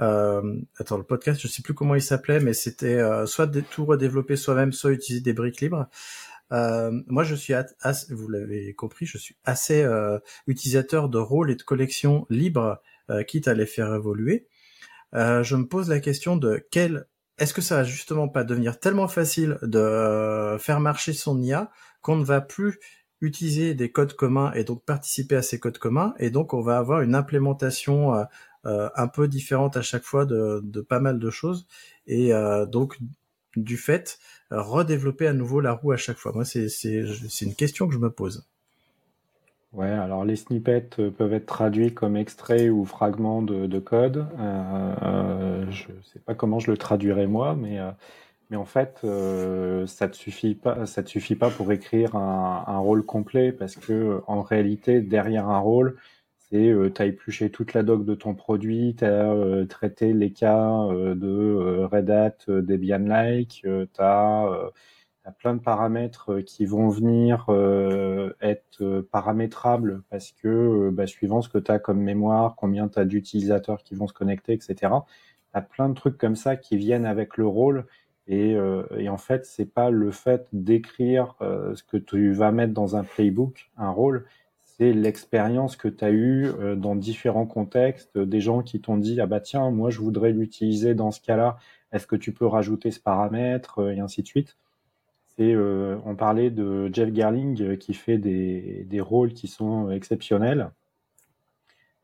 euh, 0.00 0.60
attends, 0.78 0.98
le 0.98 1.04
podcast, 1.04 1.40
je 1.40 1.48
sais 1.48 1.62
plus 1.62 1.74
comment 1.74 1.94
il 1.94 2.02
s'appelait, 2.02 2.40
mais 2.40 2.54
c'était 2.54 2.96
euh, 2.96 3.26
soit 3.26 3.46
tout 3.46 3.84
redévelopper 3.84 4.36
soi-même, 4.36 4.72
soit 4.72 4.92
utiliser 4.92 5.22
des 5.22 5.32
briques 5.32 5.60
libres. 5.60 5.88
Euh, 6.52 6.92
moi, 7.06 7.24
je 7.24 7.34
suis, 7.34 7.54
assez, 7.54 8.14
vous 8.14 8.28
l'avez 8.28 8.74
compris, 8.74 9.06
je 9.06 9.18
suis 9.18 9.36
assez 9.44 9.82
euh, 9.82 10.18
utilisateur 10.46 11.08
de 11.08 11.18
rôles 11.18 11.50
et 11.50 11.56
de 11.56 11.62
collections 11.62 12.26
libres, 12.30 12.62
euh, 12.62 12.74
quitte 13.26 13.48
à 13.48 13.54
les 13.54 13.66
faire 13.66 13.94
évoluer. 13.94 14.46
je 15.12 15.56
me 15.56 15.66
pose 15.66 15.88
la 15.88 16.00
question 16.00 16.36
de 16.36 16.64
quel 16.70 17.06
est-ce 17.38 17.52
que 17.54 17.60
ça 17.60 17.76
va 17.76 17.84
justement 17.84 18.28
pas 18.28 18.44
devenir 18.44 18.80
tellement 18.80 19.08
facile 19.08 19.58
de 19.62 20.56
faire 20.58 20.80
marcher 20.80 21.12
son 21.12 21.40
IA 21.42 21.70
qu'on 22.00 22.16
ne 22.16 22.24
va 22.24 22.40
plus 22.40 22.78
utiliser 23.20 23.74
des 23.74 23.90
codes 23.90 24.14
communs 24.14 24.52
et 24.52 24.64
donc 24.64 24.84
participer 24.84 25.36
à 25.36 25.42
ces 25.42 25.58
codes 25.58 25.78
communs 25.78 26.14
et 26.18 26.30
donc 26.30 26.52
on 26.54 26.60
va 26.60 26.78
avoir 26.78 27.00
une 27.00 27.14
implémentation 27.14 28.26
euh, 28.66 28.88
un 28.96 29.06
peu 29.06 29.28
différente 29.28 29.76
à 29.76 29.82
chaque 29.82 30.02
fois 30.02 30.26
de, 30.26 30.80
pas 30.88 30.98
mal 30.98 31.20
de 31.20 31.30
choses 31.30 31.68
et 32.08 32.34
euh, 32.34 32.66
donc 32.66 32.98
du 33.54 33.76
fait 33.76 34.18
redévelopper 34.50 35.28
à 35.28 35.32
nouveau 35.32 35.60
la 35.60 35.72
roue 35.72 35.92
à 35.92 35.96
chaque 35.96 36.18
fois. 36.18 36.32
Moi, 36.32 36.44
c'est 36.44 36.66
une 37.42 37.54
question 37.54 37.86
que 37.86 37.94
je 37.94 37.98
me 37.98 38.10
pose. 38.10 38.46
Ouais, 39.72 39.90
alors 39.90 40.24
les 40.24 40.36
snippets 40.36 40.88
peuvent 41.18 41.34
être 41.34 41.46
traduits 41.46 41.92
comme 41.92 42.16
extraits 42.16 42.70
ou 42.70 42.84
fragments 42.84 43.42
de, 43.42 43.78
code. 43.78 44.26
Euh, 44.38 45.70
je 45.70 45.92
ne 45.92 46.02
sais 46.02 46.18
pas 46.18 46.34
comment 46.34 46.58
je 46.58 46.70
le 46.70 46.78
traduirais 46.78 47.26
moi, 47.26 47.54
mais, 47.54 47.78
mais 48.48 48.56
en 48.56 48.64
fait, 48.64 49.00
ça 49.02 50.08
ne 50.08 50.12
suffit 50.12 50.54
pas, 50.54 50.86
te 50.86 51.08
suffit 51.08 51.36
pas 51.36 51.50
pour 51.50 51.72
écrire 51.72 52.16
un, 52.16 52.78
rôle 52.78 53.04
complet 53.04 53.52
parce 53.52 53.76
que 53.76 54.22
en 54.26 54.40
réalité, 54.40 55.02
derrière 55.02 55.48
un 55.48 55.58
rôle, 55.58 55.98
c'est 56.50 56.70
euh, 56.70 56.90
tu 56.92 57.02
as 57.02 57.06
épluché 57.06 57.50
toute 57.50 57.74
la 57.74 57.82
doc 57.82 58.04
de 58.04 58.14
ton 58.14 58.34
produit, 58.34 58.94
tu 58.96 59.04
as 59.04 59.32
euh, 59.32 59.66
traité 59.66 60.12
les 60.12 60.32
cas 60.32 60.84
euh, 60.90 61.14
de 61.14 61.84
Red 61.84 62.10
Hat, 62.10 62.36
Debian-like, 62.48 63.62
tu 63.62 63.88
as 63.98 64.70
tu 65.26 65.30
as 65.30 65.32
plein 65.32 65.54
de 65.54 65.60
paramètres 65.60 66.40
qui 66.40 66.66
vont 66.66 66.88
venir 66.88 67.46
être 68.40 69.00
paramétrables 69.10 70.02
parce 70.08 70.30
que 70.32 70.90
bah, 70.90 71.06
suivant 71.06 71.42
ce 71.42 71.48
que 71.48 71.58
tu 71.58 71.72
as 71.72 71.78
comme 71.80 72.00
mémoire, 72.00 72.54
combien 72.56 72.88
tu 72.88 72.98
as 72.98 73.04
d'utilisateurs 73.04 73.82
qui 73.82 73.96
vont 73.96 74.06
se 74.06 74.12
connecter, 74.12 74.52
etc. 74.52 74.76
Tu 74.80 74.86
as 75.52 75.62
plein 75.62 75.88
de 75.88 75.94
trucs 75.94 76.18
comme 76.18 76.36
ça 76.36 76.56
qui 76.56 76.76
viennent 76.76 77.06
avec 77.06 77.36
le 77.36 77.46
rôle 77.46 77.86
et, 78.28 78.56
en 79.08 79.16
fait, 79.16 79.46
c'est 79.46 79.72
pas 79.72 79.90
le 79.90 80.10
fait 80.10 80.46
d'écrire 80.52 81.34
ce 81.40 81.82
que 81.82 81.96
tu 81.96 82.32
vas 82.32 82.52
mettre 82.52 82.72
dans 82.72 82.94
un 82.94 83.02
playbook, 83.02 83.70
un 83.76 83.90
rôle, 83.90 84.26
c'est 84.78 84.92
l'expérience 84.92 85.76
que 85.76 85.88
tu 85.88 86.04
as 86.04 86.10
eue 86.10 86.46
euh, 86.60 86.76
dans 86.76 86.94
différents 86.96 87.46
contextes, 87.46 88.18
des 88.18 88.40
gens 88.40 88.62
qui 88.62 88.80
t'ont 88.80 88.98
dit 88.98 89.20
ah 89.20 89.26
bah 89.26 89.40
tiens 89.40 89.70
moi 89.70 89.90
je 89.90 90.00
voudrais 90.00 90.32
l'utiliser 90.32 90.94
dans 90.94 91.10
ce 91.10 91.20
cas-là, 91.20 91.56
est-ce 91.92 92.06
que 92.06 92.16
tu 92.16 92.32
peux 92.32 92.46
rajouter 92.46 92.90
ce 92.90 93.00
paramètre 93.00 93.78
euh, 93.80 93.94
et 93.94 94.00
ainsi 94.00 94.22
de 94.22 94.26
suite. 94.26 94.56
Euh, 95.38 95.98
on 96.04 96.14
parlait 96.14 96.50
de 96.50 96.90
Jeff 96.92 97.12
Gerling 97.14 97.76
qui 97.78 97.94
fait 97.94 98.18
des, 98.18 98.84
des 98.88 99.00
rôles 99.00 99.32
qui 99.32 99.48
sont 99.48 99.90
exceptionnels. 99.90 100.70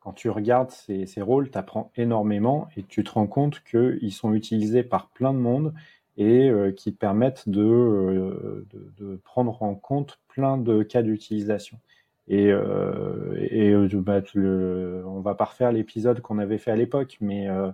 Quand 0.01 0.13
tu 0.13 0.29
regardes 0.29 0.71
ces, 0.71 1.05
ces 1.05 1.21
rôles, 1.21 1.49
tu 1.49 1.57
apprends 1.57 1.91
énormément 1.95 2.67
et 2.77 2.83
tu 2.83 3.03
te 3.03 3.11
rends 3.11 3.27
compte 3.27 3.63
qu'ils 3.63 4.11
sont 4.11 4.33
utilisés 4.33 4.83
par 4.83 5.07
plein 5.07 5.33
de 5.33 5.39
monde 5.39 5.73
et 6.17 6.51
qui 6.77 6.91
permettent 6.91 7.49
de, 7.49 8.67
de, 8.99 9.15
prendre 9.23 9.63
en 9.63 9.73
compte 9.73 10.19
plein 10.27 10.57
de 10.57 10.83
cas 10.83 11.01
d'utilisation. 11.01 11.79
Et, 12.27 12.51
euh, 12.51 13.35
et 13.37 13.71
euh, 13.71 13.89
bah, 13.93 14.21
on 14.35 15.19
va 15.19 15.35
pas 15.35 15.45
refaire 15.45 15.71
l'épisode 15.71 16.21
qu'on 16.21 16.39
avait 16.39 16.57
fait 16.57 16.71
à 16.71 16.75
l'époque, 16.75 17.17
mais 17.19 17.49
euh, 17.49 17.71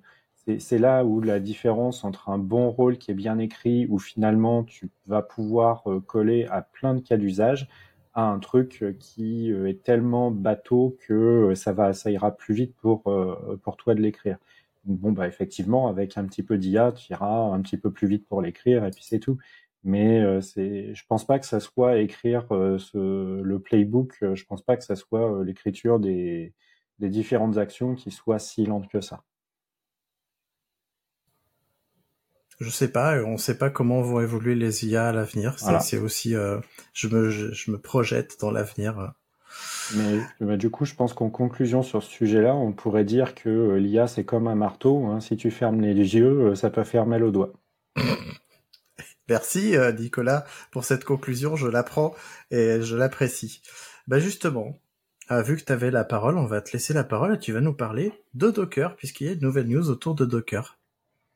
c'est 0.58 0.80
là 0.80 1.06
où 1.06 1.22
la 1.22 1.40
différence 1.40 2.04
entre 2.04 2.30
un 2.30 2.40
bon 2.40 2.72
rôle 2.72 2.98
qui 2.98 3.12
est 3.12 3.14
bien 3.14 3.38
écrit, 3.38 3.86
où 3.90 4.00
finalement 4.00 4.64
tu 4.64 4.90
vas 5.06 5.22
pouvoir 5.22 5.84
euh, 5.92 6.00
coller 6.00 6.46
à 6.50 6.62
plein 6.62 6.96
de 6.96 7.02
cas 7.02 7.18
d'usage, 7.18 7.68
à 8.14 8.24
un 8.24 8.40
truc 8.40 8.84
qui 9.00 9.52
est 9.52 9.84
tellement 9.84 10.32
bateau 10.32 10.98
que 11.08 11.54
ça 11.56 11.74
va, 11.74 11.94
ça 11.94 12.10
ira 12.12 12.36
plus 12.36 12.56
vite 12.56 12.76
pour 12.76 13.04
pour 13.62 13.78
toi 13.78 13.94
de 13.94 14.02
l'écrire. 14.02 14.38
Bon 14.86 15.12
bah 15.12 15.28
effectivement, 15.28 15.88
avec 15.88 16.18
un 16.18 16.26
petit 16.26 16.42
peu 16.44 16.58
d'IA, 16.58 16.92
tu 16.92 17.14
iras 17.14 17.54
un 17.54 17.62
petit 17.62 17.78
peu 17.78 17.92
plus 17.92 18.08
vite 18.08 18.28
pour 18.28 18.42
l'écrire 18.42 18.84
et 18.86 18.92
puis 18.92 19.04
c'est 19.04 19.20
tout. 19.20 19.38
Mais 19.84 20.20
euh, 20.22 20.42
c'est, 20.42 20.94
je 20.94 21.06
pense 21.08 21.26
pas 21.26 21.40
que 21.40 21.46
ça 21.46 21.60
soit 21.60 21.98
écrire 22.00 22.46
euh, 22.52 22.78
le 23.44 23.60
playbook. 23.60 24.18
Euh, 24.24 24.36
je 24.36 24.46
pense 24.46 24.62
pas 24.62 24.76
que 24.78 24.84
ça 24.84 24.96
soit 24.96 25.44
l'écriture 25.44 26.00
des, 26.00 26.54
des 27.00 27.10
différentes 27.10 27.58
actions 27.58 27.96
qui 27.96 28.12
soit 28.12 28.40
si 28.40 28.66
lente 28.66 28.90
que 28.90 29.02
ça. 29.02 29.24
Je 32.60 32.70
sais 32.70 32.90
pas, 32.90 33.22
on 33.24 33.38
sait 33.38 33.58
pas 33.58 33.70
comment 33.70 34.02
vont 34.02 34.20
évoluer 34.20 34.56
les 34.56 34.86
IA 34.86 35.08
à 35.08 35.12
l'avenir. 35.14 35.56
C'est 35.82 35.98
aussi, 35.98 36.34
je, 36.94 37.08
me, 37.08 37.30
je, 37.30 37.72
me 37.72 37.78
projette 37.78 38.38
dans 38.42 38.52
l'avenir. 38.52 39.14
Mais 39.96 40.20
bah, 40.42 40.58
du 40.58 40.70
coup, 40.70 40.84
je 40.84 40.94
pense 40.94 41.14
qu'en 41.14 41.30
conclusion 41.30 41.84
sur 41.84 42.04
ce 42.04 42.10
sujet-là, 42.12 42.54
on 42.54 42.74
pourrait 42.74 43.06
dire 43.06 43.34
que 43.34 43.76
l'IA 43.76 44.08
c'est 44.08 44.26
comme 44.26 44.48
un 44.48 44.56
marteau. 44.56 45.06
Hein. 45.06 45.22
Si 45.22 45.38
tu 45.38 45.52
fermes 45.52 45.80
les 45.80 45.94
yeux, 45.94 46.54
ça 46.56 46.70
peut 46.70 46.84
faire 46.84 47.06
mal 47.06 47.24
aux 47.24 47.32
doigts. 47.32 47.54
Merci 49.30 49.78
euh, 49.78 49.92
Nicolas 49.92 50.46
pour 50.72 50.84
cette 50.84 51.06
conclusion, 51.06 51.56
je 51.56 51.68
l'apprends 51.68 52.16
et 52.50 52.82
je 52.82 52.96
l'apprécie. 52.96 53.62
Bah 54.08 54.18
justement, 54.18 54.80
euh, 55.30 55.44
vu 55.44 55.56
que 55.56 55.64
tu 55.64 55.72
avais 55.72 55.92
la 55.92 56.04
parole, 56.04 56.38
on 56.38 56.48
va 56.48 56.62
te 56.62 56.72
laisser 56.74 56.94
la 56.94 57.04
parole 57.04 57.36
et 57.36 57.40
tu 57.40 57.54
vas 57.54 57.62
nous 57.62 57.76
parler 57.76 58.12
de 58.34 58.50
Docker 58.50 58.96
puisqu'il 58.96 59.28
y 59.28 59.30
a 59.30 59.34
une 59.34 59.42
nouvelle 59.42 59.68
news 59.68 59.90
autour 59.90 60.16
de 60.16 60.26
Docker. 60.26 60.79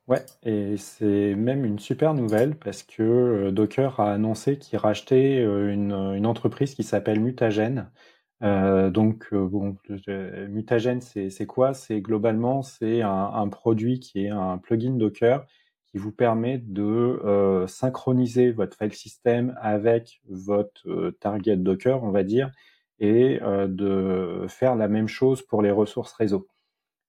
Ouais, 0.08 0.26
et 0.44 0.76
c'est 0.78 1.34
même 1.36 1.64
une 1.64 1.80
super 1.80 2.14
nouvelle 2.14 2.56
parce 2.58 2.84
que 2.84 3.02
euh, 3.02 3.52
Docker 3.52 4.00
a 4.02 4.14
annoncé 4.14 4.58
qu'il 4.58 4.78
rachetait 4.78 5.42
une, 5.44 6.26
entreprise 6.26 6.76
qui 6.76 6.84
s'appelle 6.84 7.20
Mutagen. 7.22 7.90
donc, 8.42 9.34
bon, 9.34 9.78
Mutagen, 10.50 11.00
c'est 11.02 11.46
quoi? 11.46 11.74
C'est 11.74 12.02
globalement, 12.02 12.62
c'est 12.64 13.02
un, 13.02 13.32
un, 13.34 13.48
produit 13.48 14.00
qui 14.00 14.26
est 14.26 14.30
un 14.30 14.58
plugin 14.58 14.98
Docker 14.98 15.46
qui 15.94 16.00
vous 16.00 16.12
permet 16.12 16.58
de 16.58 16.82
euh, 16.84 17.68
synchroniser 17.68 18.52
votre 18.52 18.76
file 18.76 18.94
system 18.94 19.56
avec 19.62 20.22
votre 20.28 20.90
euh, 20.90 21.12
target 21.20 21.58
Docker, 21.58 22.04
on 22.04 22.10
va 22.10 22.24
dire, 22.24 22.52
et 23.00 23.40
euh, 23.44 23.68
de 23.68 24.48
faire 24.50 24.76
la 24.76 24.88
même 24.88 25.08
chose 25.08 25.44
pour 25.44 25.62
les 25.62 25.70
ressources 25.70 26.14
réseau. 26.14 26.48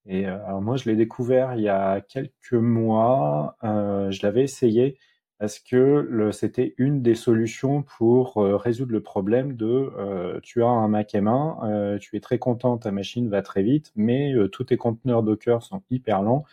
Et 0.06 0.26
alors 0.26 0.60
moi, 0.62 0.76
je 0.76 0.88
l'ai 0.88 0.96
découvert 0.96 1.54
il 1.54 1.62
y 1.62 1.68
a 1.68 2.00
quelques 2.00 2.52
mois. 2.52 3.56
je 3.62 4.22
l'avais 4.22 4.42
essayé 4.42 4.98
parce 5.38 5.58
que 5.58 6.30
c'était 6.32 6.74
une 6.78 7.02
des 7.02 7.14
solutions 7.14 7.82
pour 7.82 8.36
résoudre 8.36 8.92
le 8.92 9.02
problème 9.02 9.56
de 9.56 10.40
tu 10.42 10.62
as 10.62 10.68
un 10.68 10.88
Mac 10.88 11.12
M1, 11.14 11.98
tu 11.98 12.16
es 12.16 12.20
très 12.20 12.38
content, 12.38 12.78
ta 12.78 12.92
machine 12.92 13.28
va 13.28 13.42
très 13.42 13.62
vite, 13.62 13.92
mais 13.96 14.34
tous 14.52 14.64
tes 14.64 14.76
conteneurs 14.76 15.22
Docker 15.22 15.62
sont 15.62 15.82
hyper 15.90 16.22
lents 16.22 16.44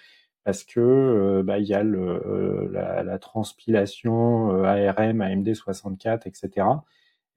parce 0.44 0.64
que 0.64 0.80
euh, 0.80 1.44
bah, 1.44 1.60
il 1.60 1.66
y 1.68 1.74
a 1.74 1.84
le, 1.84 2.00
euh, 2.00 2.70
la, 2.72 3.04
la, 3.04 3.20
transpilation 3.20 4.52
euh, 4.56 4.64
ARM, 4.64 5.22
AMD64, 5.22 6.28
etc. 6.28 6.68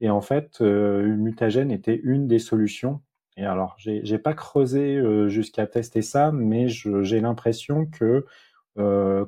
Et 0.01 0.09
en 0.09 0.21
fait, 0.21 0.59
Mutagen 0.61 1.71
était 1.71 1.99
une 2.03 2.27
des 2.27 2.39
solutions. 2.39 3.01
Et 3.37 3.45
alors, 3.45 3.75
j'ai 3.77 4.17
pas 4.17 4.33
creusé 4.33 5.01
jusqu'à 5.29 5.67
tester 5.67 6.01
ça, 6.01 6.31
mais 6.31 6.67
j'ai 6.69 7.19
l'impression 7.19 7.85
que 7.85 8.25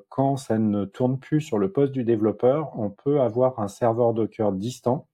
quand 0.10 0.38
ça 0.38 0.58
ne 0.58 0.86
tourne 0.86 1.20
plus 1.20 1.42
sur 1.42 1.58
le 1.58 1.72
poste 1.72 1.92
du 1.92 2.04
développeur, 2.06 2.72
on 2.80 2.90
peut 2.90 3.20
avoir 3.20 3.60
un 3.60 3.68
serveur 3.68 4.14
Docker 4.14 4.54
distant 4.54 5.08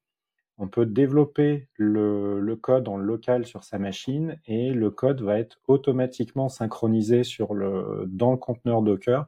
on 0.58 0.68
peut 0.68 0.86
développer 0.86 1.68
le, 1.76 2.56
code 2.62 2.88
en 2.88 2.98
local 2.98 3.46
sur 3.46 3.64
sa 3.64 3.80
machine 3.80 4.40
et 4.46 4.72
le 4.72 4.92
code 4.92 5.22
va 5.22 5.40
être 5.40 5.60
automatiquement 5.68 6.48
synchronisé 6.48 7.24
sur 7.24 7.54
le, 7.54 8.06
dans 8.08 8.32
le 8.32 8.38
conteneur 8.38 8.82
Docker. 8.82 9.28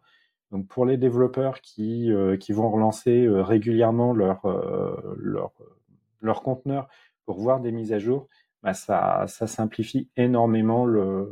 Donc 0.51 0.67
pour 0.67 0.85
les 0.85 0.97
développeurs 0.97 1.61
qui, 1.61 2.11
euh, 2.11 2.37
qui 2.37 2.53
vont 2.53 2.69
relancer 2.69 3.25
euh, 3.25 3.41
régulièrement 3.41 4.13
leur, 4.13 4.45
euh, 4.45 5.15
leur, 5.17 5.51
leur, 6.21 6.43
conteneur 6.43 6.87
pour 7.25 7.39
voir 7.39 7.59
des 7.59 7.71
mises 7.71 7.91
à 7.91 7.99
jour, 7.99 8.27
bah 8.63 8.73
ça, 8.73 9.25
ça 9.27 9.47
simplifie 9.47 10.09
énormément 10.17 10.85
le, 10.85 11.29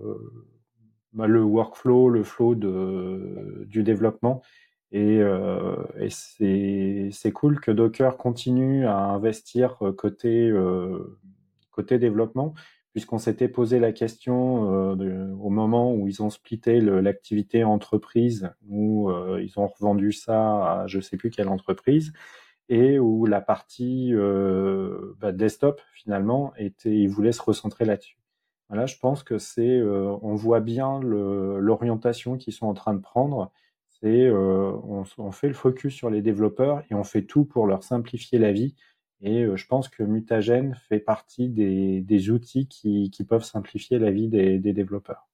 bah 1.13 1.27
le 1.27 1.43
workflow, 1.43 2.09
le 2.09 2.23
flow 2.23 2.55
de, 2.55 3.65
du 3.67 3.83
développement. 3.83 4.41
Et, 4.91 5.17
euh, 5.19 5.75
et 5.99 7.09
c'est 7.11 7.31
cool 7.31 7.59
que 7.59 7.71
Docker 7.71 8.15
continue 8.15 8.85
à 8.85 8.97
investir 8.97 9.75
euh, 9.81 9.91
côté, 9.91 10.47
euh, 10.47 11.17
côté 11.71 11.97
développement, 11.97 12.53
puisqu'on 12.93 13.17
s'était 13.17 13.47
posé 13.47 13.79
la 13.79 13.91
question 13.91 14.93
au 14.93 15.49
moment 15.49 15.95
où 15.95 16.07
ils 16.07 16.21
ont 16.21 16.29
splitté 16.29 16.79
l'activité 16.79 17.63
entreprise, 17.63 18.51
où 18.69 19.11
ils 19.39 19.57
ont 19.57 19.65
revendu 19.65 20.11
ça 20.11 20.81
à 20.81 20.83
je 20.85 20.99
sais 20.99 21.17
plus 21.17 21.31
quelle 21.31 21.47
entreprise, 21.47 22.13
et 22.69 22.99
où 22.99 23.26
la 23.26 23.41
partie 23.41 24.14
bah, 25.19 25.31
desktop 25.31 25.81
finalement 25.94 26.53
était, 26.57 26.95
ils 26.95 27.10
voulaient 27.10 27.31
se 27.31 27.41
recentrer 27.41 27.85
là-dessus. 27.85 28.18
Voilà, 28.69 28.85
je 28.85 28.98
pense 28.98 29.23
que 29.23 29.38
c'est, 29.38 29.81
on 29.84 30.35
voit 30.35 30.61
bien 30.61 30.99
l'orientation 31.02 32.38
qu'ils 32.38 32.53
sont 32.53 32.68
en 32.68 32.73
train 32.73 32.94
de 32.94 33.02
prendre 33.02 33.52
c'est 34.03 34.26
euh, 34.26 34.73
on, 35.18 35.31
fait 35.31 35.48
le 35.48 35.53
focus 35.53 35.94
sur 35.94 36.10
les 36.10 36.22
développeurs 36.22 36.84
et 36.91 36.94
on 36.94 37.06
fait 37.06 37.23
tout 37.23 37.45
pour 37.45 37.68
leur 37.68 37.84
simplifier 37.84 38.38
la 38.38 38.52
vie. 38.52 38.76
Et 39.22 39.44
euh, 39.44 39.56
je 39.56 39.65
pense 39.65 39.88
que 39.88 40.03
Mutagen 40.03 40.76
fait 40.90 40.99
partie 40.99 41.48
des, 41.48 42.30
outils 42.30 42.68
qui, 42.68 43.10
peuvent 43.27 43.45
simplifier 43.45 43.99
la 43.99 44.11
vie 44.11 44.27
des, 44.27 44.60
développeurs. 44.60 45.30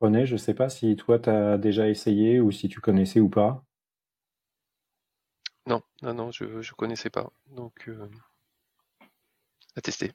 René, 0.00 0.26
je 0.26 0.32
ne 0.32 0.38
sais 0.38 0.54
pas 0.54 0.68
si 0.68 0.96
toi, 0.96 1.20
tu 1.20 1.30
as 1.30 1.58
déjà 1.58 1.88
essayé 1.88 2.40
ou 2.40 2.50
si 2.50 2.68
tu 2.68 2.80
connaissais 2.80 3.20
ou 3.20 3.28
pas. 3.28 3.64
Non, 5.66 5.82
non, 6.02 6.14
non, 6.14 6.30
je 6.30 6.44
ne 6.44 6.76
connaissais 6.76 7.10
pas. 7.10 7.30
Donc, 7.50 7.88
euh, 7.88 8.08
à 9.74 9.80
tester. 9.80 10.12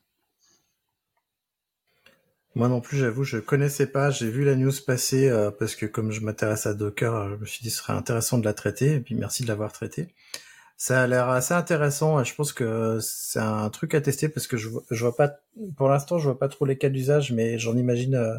Moi 2.54 2.68
non 2.68 2.82
plus, 2.82 2.98
j'avoue, 2.98 3.24
je 3.24 3.38
connaissais 3.38 3.88
pas. 3.88 4.12
J'ai 4.12 4.30
vu 4.30 4.44
la 4.44 4.56
news 4.56 4.72
passer 4.86 5.30
euh, 5.30 5.52
parce 5.52 5.76
que 5.76 5.86
comme 5.86 6.12
je 6.12 6.20
m'intéresse 6.22 6.66
à 6.66 6.74
Docker, 6.74 7.16
euh, 7.16 7.30
je 7.30 7.36
me 7.36 7.46
suis 7.46 7.64
dit 7.64 7.70
ce 7.70 7.78
serait 7.78 7.94
intéressant 7.94 8.38
de 8.38 8.46
la 8.46 8.54
traiter. 8.54 8.96
Et 8.96 9.00
puis 9.00 9.16
merci 9.16 9.44
de 9.44 9.48
l'avoir 9.48 9.72
traité. 9.72 10.14
Ça 10.76 11.04
a 11.04 11.08
l'air 11.08 11.30
assez 11.30 11.54
intéressant. 11.54 12.24
je 12.24 12.36
pense 12.36 12.54
que 12.54 13.00
c'est 13.02 13.40
un 13.40 13.70
truc 13.70 13.94
à 13.94 14.02
tester 14.02 14.28
parce 14.30 14.48
que 14.48 14.58
je, 14.58 14.70
je 14.90 15.02
vois 15.02 15.16
pas, 15.16 15.32
pour 15.78 15.90
l'instant, 15.90 16.18
je 16.18 16.26
vois 16.26 16.40
pas 16.40 16.50
trop 16.50 16.66
les 16.66 16.78
cas 16.78 16.90
d'usage, 16.90 17.32
mais 17.32 17.58
j'en 17.60 17.78
imagine 17.78 18.16
euh, 18.16 18.38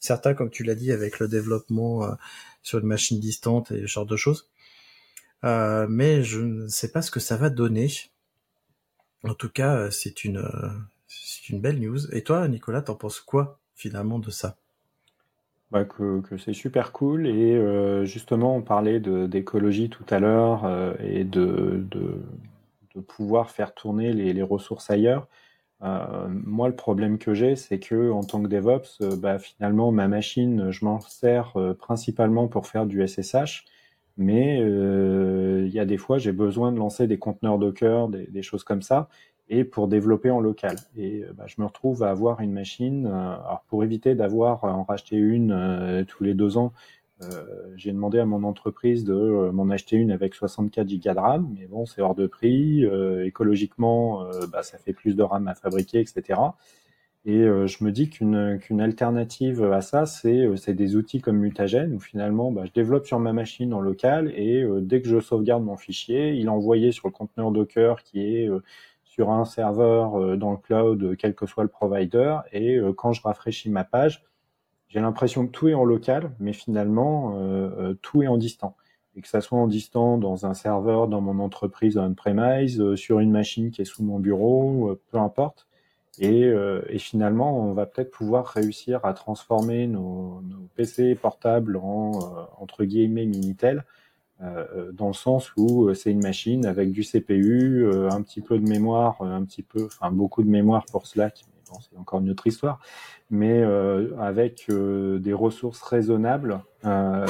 certains, 0.00 0.34
comme 0.34 0.50
tu 0.50 0.64
l'as 0.64 0.74
dit, 0.74 0.92
avec 0.92 1.18
le 1.18 1.28
développement 1.28 2.16
sur 2.62 2.80
une 2.80 2.86
machine 2.86 3.20
distante 3.20 3.70
et 3.70 3.82
ce 3.82 3.86
genre 3.86 4.06
de 4.06 4.16
choses. 4.16 4.50
Mais 5.88 6.22
je 6.22 6.40
ne 6.40 6.68
sais 6.68 6.90
pas 6.90 7.02
ce 7.02 7.10
que 7.10 7.20
ça 7.20 7.36
va 7.36 7.50
donner. 7.50 7.88
En 9.24 9.34
tout 9.34 9.48
cas, 9.48 9.90
c'est 9.90 10.24
une 10.24 10.42
c'est 11.06 11.48
une 11.50 11.60
belle 11.60 11.80
news. 11.80 12.14
Et 12.14 12.22
toi, 12.22 12.46
Nicolas, 12.48 12.82
t'en 12.82 12.94
penses 12.94 13.20
quoi 13.20 13.58
finalement 13.74 14.18
de 14.18 14.30
ça? 14.30 14.56
Bah, 15.70 15.84
que, 15.84 16.22
c'est 16.38 16.52
super 16.52 16.92
cool 16.92 17.26
et 17.26 18.06
justement 18.06 18.56
on 18.56 18.62
parlait 18.62 19.00
d'écologie 19.00 19.90
tout 19.90 20.06
à 20.10 20.20
l'heure 20.20 20.96
et 21.00 21.24
de, 21.24 21.84
de, 21.90 23.00
pouvoir 23.00 23.50
faire 23.50 23.74
tourner 23.74 24.12
les 24.12 24.42
ressources 24.42 24.90
ailleurs. 24.90 25.28
Euh, 25.84 26.28
moi, 26.28 26.68
le 26.68 26.76
problème 26.76 27.18
que 27.18 27.34
j'ai, 27.34 27.56
c'est 27.56 27.78
que 27.78 28.10
en 28.10 28.22
tant 28.22 28.42
que 28.42 28.48
DevOps, 28.48 29.00
euh, 29.02 29.16
bah, 29.16 29.38
finalement, 29.38 29.92
ma 29.92 30.08
machine, 30.08 30.70
je 30.70 30.84
m'en 30.84 31.00
sers 31.00 31.52
euh, 31.56 31.74
principalement 31.74 32.48
pour 32.48 32.66
faire 32.66 32.86
du 32.86 33.06
SSH, 33.06 33.64
mais 34.16 34.58
il 34.58 35.72
y 35.72 35.78
a 35.78 35.84
des 35.84 35.96
fois, 35.98 36.18
j'ai 36.18 36.32
besoin 36.32 36.72
de 36.72 36.78
lancer 36.78 37.06
des 37.06 37.18
conteneurs 37.18 37.58
Docker, 37.58 38.08
des, 38.08 38.42
choses 38.42 38.64
comme 38.64 38.82
ça, 38.82 39.08
et 39.48 39.64
pour 39.64 39.88
développer 39.88 40.30
en 40.30 40.40
local. 40.40 40.76
Et 40.96 41.24
bah, 41.34 41.44
je 41.46 41.60
me 41.60 41.66
retrouve 41.66 42.02
à 42.02 42.10
avoir 42.10 42.40
une 42.40 42.52
machine. 42.52 43.06
alors, 43.06 43.64
pour 43.68 43.84
éviter 43.84 44.14
d'avoir 44.14 44.64
en 44.64 44.84
racheter 44.84 45.16
une 45.16 46.04
tous 46.08 46.24
les 46.24 46.34
deux 46.34 46.56
ans, 46.58 46.72
euh, 47.22 47.72
j'ai 47.76 47.92
demandé 47.92 48.18
à 48.18 48.26
mon 48.26 48.42
entreprise 48.42 49.04
de 49.04 49.14
euh, 49.14 49.52
m'en 49.52 49.70
acheter 49.70 49.96
une 49.96 50.10
avec 50.10 50.34
64 50.34 50.86
Go 50.86 51.12
de 51.14 51.18
RAM, 51.18 51.54
mais 51.56 51.66
bon, 51.66 51.86
c'est 51.86 52.02
hors 52.02 52.14
de 52.14 52.26
prix. 52.26 52.84
Euh, 52.84 53.24
écologiquement, 53.24 54.24
bah, 54.50 54.62
ça 54.62 54.78
fait 54.78 54.92
plus 54.92 55.14
de 55.14 55.22
RAM 55.22 55.46
à 55.48 55.54
fabriquer, 55.54 56.00
etc. 56.00 56.40
Et 57.26 57.42
je 57.42 57.82
me 57.84 57.90
dis 57.90 58.10
qu'une 58.10 58.80
alternative 58.80 59.64
à 59.72 59.80
ça, 59.80 60.04
c'est 60.04 60.46
c'est 60.56 60.74
des 60.74 60.94
outils 60.94 61.22
comme 61.22 61.38
Mutagen 61.38 61.94
où 61.94 61.98
finalement, 61.98 62.52
bah, 62.52 62.64
je 62.66 62.72
développe 62.72 63.06
sur 63.06 63.18
ma 63.18 63.32
machine 63.32 63.72
en 63.72 63.80
local 63.80 64.30
et 64.36 64.62
dès 64.82 65.00
que 65.00 65.08
je 65.08 65.20
sauvegarde 65.20 65.64
mon 65.64 65.78
fichier, 65.78 66.34
il 66.34 66.46
est 66.46 66.50
envoyé 66.50 66.92
sur 66.92 67.08
le 67.08 67.12
conteneur 67.12 67.50
Docker 67.50 68.02
qui 68.02 68.20
est 68.20 68.50
sur 69.04 69.30
un 69.30 69.46
serveur 69.46 70.36
dans 70.36 70.50
le 70.50 70.58
cloud, 70.58 71.16
quel 71.16 71.34
que 71.34 71.46
soit 71.46 71.62
le 71.62 71.70
provider. 71.70 72.36
Et 72.52 72.78
quand 72.96 73.12
je 73.12 73.22
rafraîchis 73.22 73.70
ma 73.70 73.84
page, 73.84 74.22
j'ai 74.94 75.00
l'impression 75.00 75.44
que 75.46 75.50
tout 75.50 75.66
est 75.66 75.74
en 75.74 75.84
local, 75.84 76.30
mais 76.38 76.52
finalement, 76.52 77.34
euh, 77.36 77.68
euh, 77.78 77.94
tout 78.00 78.22
est 78.22 78.28
en 78.28 78.36
distant. 78.36 78.76
Et 79.16 79.22
que 79.22 79.28
ça 79.28 79.40
soit 79.40 79.58
en 79.58 79.66
distant 79.66 80.18
dans 80.18 80.46
un 80.46 80.54
serveur, 80.54 81.08
dans 81.08 81.20
mon 81.20 81.40
entreprise 81.40 81.98
on-premise, 81.98 82.80
euh, 82.80 82.94
sur 82.94 83.18
une 83.18 83.32
machine 83.32 83.72
qui 83.72 83.82
est 83.82 83.86
sous 83.86 84.04
mon 84.04 84.20
bureau, 84.20 84.96
peu 85.10 85.18
importe. 85.18 85.66
Et, 86.18 86.52
finalement, 86.98 87.58
on 87.58 87.72
va 87.72 87.86
peut-être 87.86 88.10
pouvoir 88.10 88.46
réussir 88.46 89.04
à 89.04 89.14
transformer 89.14 89.86
nos, 89.86 90.42
PC 90.76 91.14
portables 91.14 91.76
en, 91.76 92.12
entre 92.58 92.84
guillemets, 92.84 93.26
Minitel, 93.26 93.84
dans 94.40 95.08
le 95.08 95.14
sens 95.14 95.52
où 95.56 95.92
c'est 95.94 96.10
une 96.10 96.22
machine 96.22 96.66
avec 96.66 96.90
du 96.90 97.02
CPU, 97.02 97.88
un 98.10 98.22
petit 98.22 98.40
peu 98.40 98.58
de 98.58 98.68
mémoire, 98.68 99.20
un 99.22 99.44
petit 99.44 99.62
peu, 99.62 99.86
enfin 99.86 100.10
beaucoup 100.10 100.42
de 100.42 100.48
mémoire 100.48 100.84
pour 100.86 101.06
Slack, 101.06 101.44
c'est 101.80 101.96
encore 101.98 102.20
une 102.20 102.30
autre 102.30 102.46
histoire, 102.46 102.80
mais 103.30 103.62
euh, 103.62 104.16
avec 104.18 104.66
euh, 104.70 105.18
des 105.18 105.32
ressources 105.32 105.82
raisonnables. 105.82 106.60
Euh, 106.84 107.26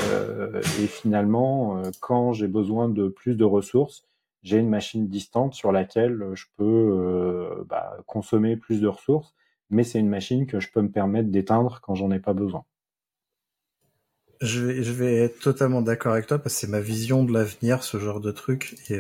et 0.81 0.87
finalement, 0.87 1.83
quand 2.01 2.33
j'ai 2.33 2.49
besoin 2.49 2.89
de 2.89 3.09
plus 3.09 3.37
de 3.37 3.45
ressources, 3.45 4.05
j'ai 4.45 4.59
une 4.59 4.69
machine 4.69 5.09
distante 5.09 5.55
sur 5.55 5.73
laquelle 5.73 6.23
je 6.35 6.45
peux 6.57 7.65
bah, 7.69 7.97
consommer 8.07 8.57
plus 8.57 8.81
de 8.81 8.87
ressources, 8.87 9.35
mais 9.71 9.83
c'est 9.83 9.99
une 9.99 10.09
machine 10.09 10.47
que 10.47 10.61
je 10.61 10.71
peux 10.71 10.83
me 10.83 10.91
permettre 10.91 11.31
d'éteindre 11.31 11.81
quand 11.83 11.95
j'en 11.95 12.11
ai 12.13 12.21
pas 12.21 12.35
besoin. 12.35 12.65
Je 14.41 14.61
vais, 14.61 14.83
je 14.83 14.93
vais 14.93 15.17
être 15.17 15.39
totalement 15.39 15.81
d'accord 15.81 16.13
avec 16.13 16.27
toi 16.27 16.39
parce 16.39 16.55
que 16.55 16.61
c'est 16.61 16.67
ma 16.69 16.81
vision 16.81 17.25
de 17.25 17.33
l'avenir, 17.33 17.83
ce 17.83 17.99
genre 17.99 18.21
de 18.21 18.31
truc. 18.31 18.77
Et 18.91 18.99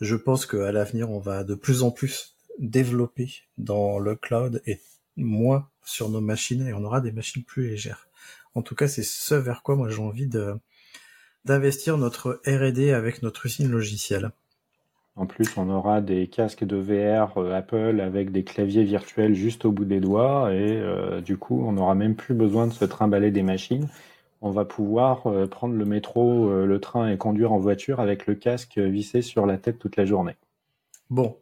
je 0.00 0.16
pense 0.16 0.46
qu'à 0.46 0.70
l'avenir, 0.70 1.10
on 1.10 1.18
va 1.18 1.42
de 1.44 1.54
plus 1.54 1.82
en 1.82 1.90
plus 1.90 2.36
développer 2.58 3.32
dans 3.58 3.98
le 3.98 4.14
cloud 4.14 4.62
et 4.66 4.80
moins 5.16 5.68
sur 5.84 6.08
nos 6.08 6.20
machines 6.20 6.66
et 6.66 6.72
on 6.72 6.84
aura 6.84 7.00
des 7.00 7.12
machines 7.12 7.44
plus 7.44 7.68
légères. 7.68 8.08
En 8.54 8.62
tout 8.62 8.74
cas, 8.74 8.88
c'est 8.88 9.02
ce 9.02 9.34
vers 9.34 9.62
quoi 9.62 9.76
moi 9.76 9.88
j'ai 9.88 10.02
envie 10.02 10.26
de 10.26 10.54
d'investir 11.44 11.98
notre 11.98 12.40
R&D 12.46 12.92
avec 12.92 13.22
notre 13.22 13.46
usine 13.46 13.68
logicielle. 13.68 14.30
En 15.14 15.26
plus, 15.26 15.56
on 15.58 15.68
aura 15.68 16.00
des 16.00 16.26
casques 16.26 16.64
de 16.64 16.76
VR 16.76 17.36
euh, 17.36 17.54
Apple 17.54 18.00
avec 18.00 18.32
des 18.32 18.44
claviers 18.44 18.84
virtuels 18.84 19.34
juste 19.34 19.66
au 19.66 19.72
bout 19.72 19.84
des 19.84 20.00
doigts 20.00 20.52
et 20.52 20.76
euh, 20.76 21.20
du 21.20 21.36
coup, 21.36 21.62
on 21.66 21.72
n'aura 21.72 21.94
même 21.94 22.14
plus 22.14 22.34
besoin 22.34 22.66
de 22.66 22.72
se 22.72 22.84
trimballer 22.86 23.30
des 23.30 23.42
machines. 23.42 23.88
On 24.40 24.50
va 24.50 24.64
pouvoir 24.64 25.26
euh, 25.26 25.46
prendre 25.46 25.74
le 25.74 25.84
métro, 25.84 26.64
le 26.64 26.80
train 26.80 27.10
et 27.10 27.18
conduire 27.18 27.52
en 27.52 27.58
voiture 27.58 28.00
avec 28.00 28.26
le 28.26 28.34
casque 28.34 28.78
vissé 28.78 29.20
sur 29.20 29.44
la 29.44 29.58
tête 29.58 29.78
toute 29.78 29.96
la 29.96 30.06
journée. 30.06 30.36
Bon, 31.10 31.36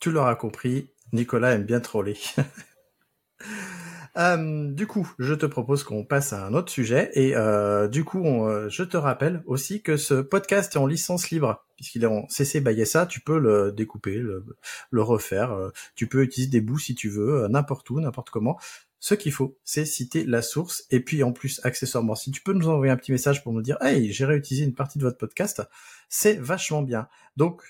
tu 0.00 0.12
l'auras 0.12 0.36
compris, 0.36 0.88
Nicolas 1.12 1.52
aime 1.52 1.64
bien 1.64 1.80
troller. 1.80 2.16
Euh, 4.18 4.70
du 4.70 4.86
coup, 4.86 5.10
je 5.18 5.32
te 5.32 5.46
propose 5.46 5.84
qu'on 5.84 6.04
passe 6.04 6.34
à 6.34 6.44
un 6.46 6.52
autre 6.52 6.70
sujet 6.70 7.10
et 7.14 7.34
euh, 7.34 7.88
du 7.88 8.04
coup, 8.04 8.46
euh, 8.46 8.68
je 8.68 8.82
te 8.82 8.98
rappelle 8.98 9.42
aussi 9.46 9.80
que 9.80 9.96
ce 9.96 10.14
podcast 10.14 10.74
est 10.74 10.78
en 10.78 10.86
licence 10.86 11.30
libre 11.30 11.64
puisqu'il 11.76 12.02
est 12.02 12.06
en 12.06 12.28
CC 12.28 12.60
by 12.60 12.84
SA. 12.84 13.06
Tu 13.06 13.20
peux 13.20 13.38
le 13.38 13.72
découper, 13.72 14.16
le, 14.16 15.02
refaire. 15.02 15.56
tu 15.94 16.06
peux 16.06 16.22
utiliser 16.22 16.50
des 16.50 16.60
bouts 16.60 16.78
si 16.78 16.94
tu 16.94 17.08
veux, 17.08 17.48
n'importe 17.48 17.88
où, 17.90 18.00
n'importe 18.00 18.30
comment. 18.30 18.58
Ce 19.00 19.14
qu'il 19.14 19.32
faut, 19.32 19.58
c'est 19.64 19.84
citer 19.84 20.24
la 20.24 20.42
source 20.42 20.84
et 20.90 21.00
puis 21.00 21.24
en 21.24 21.32
plus, 21.32 21.60
accessoirement, 21.64 22.14
si 22.14 22.30
tu 22.30 22.40
peux 22.40 22.52
nous 22.52 22.68
envoyer 22.68 22.92
un 22.92 22.96
petit 22.96 23.10
message 23.10 23.42
pour 23.42 23.52
nous 23.52 23.62
dire, 23.62 23.76
hey, 23.80 24.12
j'ai 24.12 24.24
réutilisé 24.24 24.64
une 24.64 24.74
partie 24.74 24.98
de 24.98 25.04
votre 25.04 25.18
podcast, 25.18 25.62
c'est 26.08 26.34
vachement 26.34 26.82
bien. 26.82 27.08
Donc, 27.36 27.62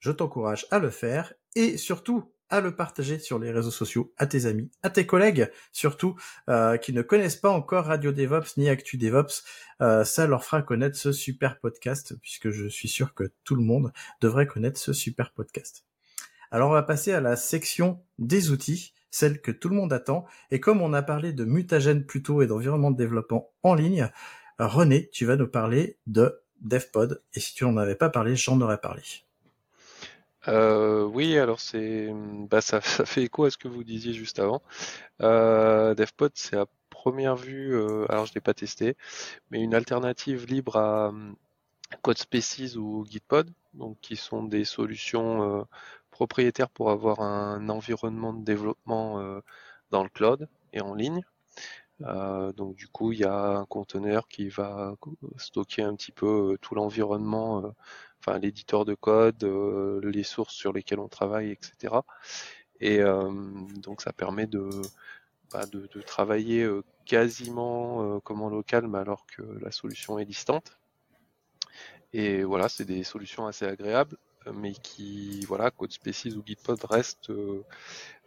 je 0.00 0.10
t'encourage 0.10 0.66
à 0.72 0.80
le 0.80 0.90
faire 0.90 1.34
et 1.54 1.76
surtout 1.76 2.32
à 2.52 2.60
le 2.60 2.76
partager 2.76 3.18
sur 3.18 3.38
les 3.38 3.50
réseaux 3.50 3.70
sociaux 3.70 4.12
à 4.18 4.26
tes 4.26 4.44
amis, 4.44 4.70
à 4.82 4.90
tes 4.90 5.06
collègues 5.06 5.50
surtout 5.72 6.16
euh, 6.50 6.76
qui 6.76 6.92
ne 6.92 7.00
connaissent 7.00 7.36
pas 7.36 7.50
encore 7.50 7.86
Radio 7.86 8.12
DevOps 8.12 8.58
ni 8.58 8.68
Actu 8.68 8.98
DevOps. 8.98 9.42
Euh, 9.80 10.04
ça 10.04 10.26
leur 10.26 10.44
fera 10.44 10.60
connaître 10.60 10.96
ce 10.96 11.12
super 11.12 11.58
podcast 11.58 12.14
puisque 12.20 12.50
je 12.50 12.68
suis 12.68 12.88
sûr 12.88 13.14
que 13.14 13.32
tout 13.44 13.54
le 13.54 13.62
monde 13.62 13.90
devrait 14.20 14.46
connaître 14.46 14.78
ce 14.78 14.92
super 14.92 15.32
podcast. 15.32 15.86
Alors 16.50 16.68
on 16.68 16.74
va 16.74 16.82
passer 16.82 17.14
à 17.14 17.22
la 17.22 17.36
section 17.36 18.02
des 18.18 18.50
outils, 18.50 18.92
celle 19.10 19.40
que 19.40 19.50
tout 19.50 19.70
le 19.70 19.76
monde 19.76 19.94
attend. 19.94 20.26
Et 20.50 20.60
comme 20.60 20.82
on 20.82 20.92
a 20.92 21.00
parlé 21.00 21.32
de 21.32 21.46
mutagène 21.46 22.04
plus 22.04 22.22
tôt 22.22 22.42
et 22.42 22.46
d'environnement 22.46 22.90
de 22.90 22.98
développement 22.98 23.50
en 23.62 23.74
ligne, 23.74 24.10
René, 24.58 25.08
tu 25.10 25.24
vas 25.24 25.36
nous 25.36 25.48
parler 25.48 25.98
de 26.06 26.42
DevPod. 26.60 27.22
Et 27.32 27.40
si 27.40 27.54
tu 27.54 27.64
n'en 27.64 27.78
avais 27.78 27.96
pas 27.96 28.10
parlé, 28.10 28.36
j'en 28.36 28.60
aurais 28.60 28.78
parlé. 28.78 29.02
Euh, 30.48 31.04
oui, 31.04 31.38
alors 31.38 31.60
c'est, 31.60 32.10
bah 32.50 32.60
ça, 32.60 32.80
ça, 32.80 33.04
fait 33.06 33.22
écho 33.24 33.44
à 33.44 33.50
ce 33.50 33.58
que 33.58 33.68
vous 33.68 33.84
disiez 33.84 34.12
juste 34.12 34.38
avant. 34.38 34.62
Euh, 35.20 35.94
DevPod, 35.94 36.32
c'est 36.34 36.56
à 36.56 36.66
première 36.90 37.36
vue, 37.36 37.74
euh, 37.74 38.06
alors 38.10 38.26
je 38.26 38.34
l'ai 38.34 38.40
pas 38.40 38.54
testé, 38.54 38.96
mais 39.50 39.60
une 39.62 39.74
alternative 39.74 40.46
libre 40.46 40.76
à 40.76 41.12
CodeSpaces 42.02 42.76
ou 42.76 43.04
Gitpod, 43.08 43.50
donc 43.74 43.98
qui 44.00 44.16
sont 44.16 44.44
des 44.44 44.64
solutions 44.64 45.60
euh, 45.60 45.64
propriétaires 46.10 46.70
pour 46.70 46.90
avoir 46.90 47.20
un 47.20 47.68
environnement 47.68 48.32
de 48.32 48.44
développement 48.44 49.20
euh, 49.20 49.40
dans 49.90 50.02
le 50.04 50.10
cloud 50.10 50.48
et 50.72 50.80
en 50.80 50.94
ligne. 50.94 51.22
donc 52.56 52.74
du 52.76 52.88
coup, 52.88 53.12
il 53.12 53.20
y 53.20 53.24
a 53.24 53.58
un 53.58 53.64
conteneur 53.66 54.28
qui 54.28 54.48
va 54.48 54.94
stocker 55.36 55.82
un 55.82 55.94
petit 55.94 56.12
peu 56.12 56.56
tout 56.60 56.74
l'environnement 56.74 57.74
enfin 58.24 58.38
l'éditeur 58.38 58.84
de 58.84 58.94
code, 58.94 59.42
euh, 59.44 60.00
les 60.04 60.22
sources 60.22 60.54
sur 60.54 60.72
lesquelles 60.72 61.00
on 61.00 61.08
travaille, 61.08 61.50
etc. 61.50 61.94
Et 62.80 63.00
euh, 63.00 63.30
donc 63.76 64.00
ça 64.02 64.12
permet 64.12 64.46
de, 64.46 64.68
bah, 65.52 65.64
travailler 66.06 66.62
euh, 66.62 66.82
quasiment 67.04 68.20
comme 68.20 68.42
en 68.42 68.48
local, 68.48 68.86
mais 68.88 68.98
alors 68.98 69.26
que 69.26 69.42
la 69.60 69.72
solution 69.72 70.18
est 70.18 70.24
distante. 70.24 70.78
Et 72.12 72.44
voilà, 72.44 72.68
c'est 72.68 72.84
des 72.84 73.04
solutions 73.04 73.46
assez 73.46 73.64
agréables, 73.64 74.16
mais 74.52 74.72
qui, 74.72 75.44
voilà, 75.46 75.70
CodeSpaces 75.70 76.26
ou 76.36 76.42
Gitpod 76.44 76.84
restent, 76.84 77.32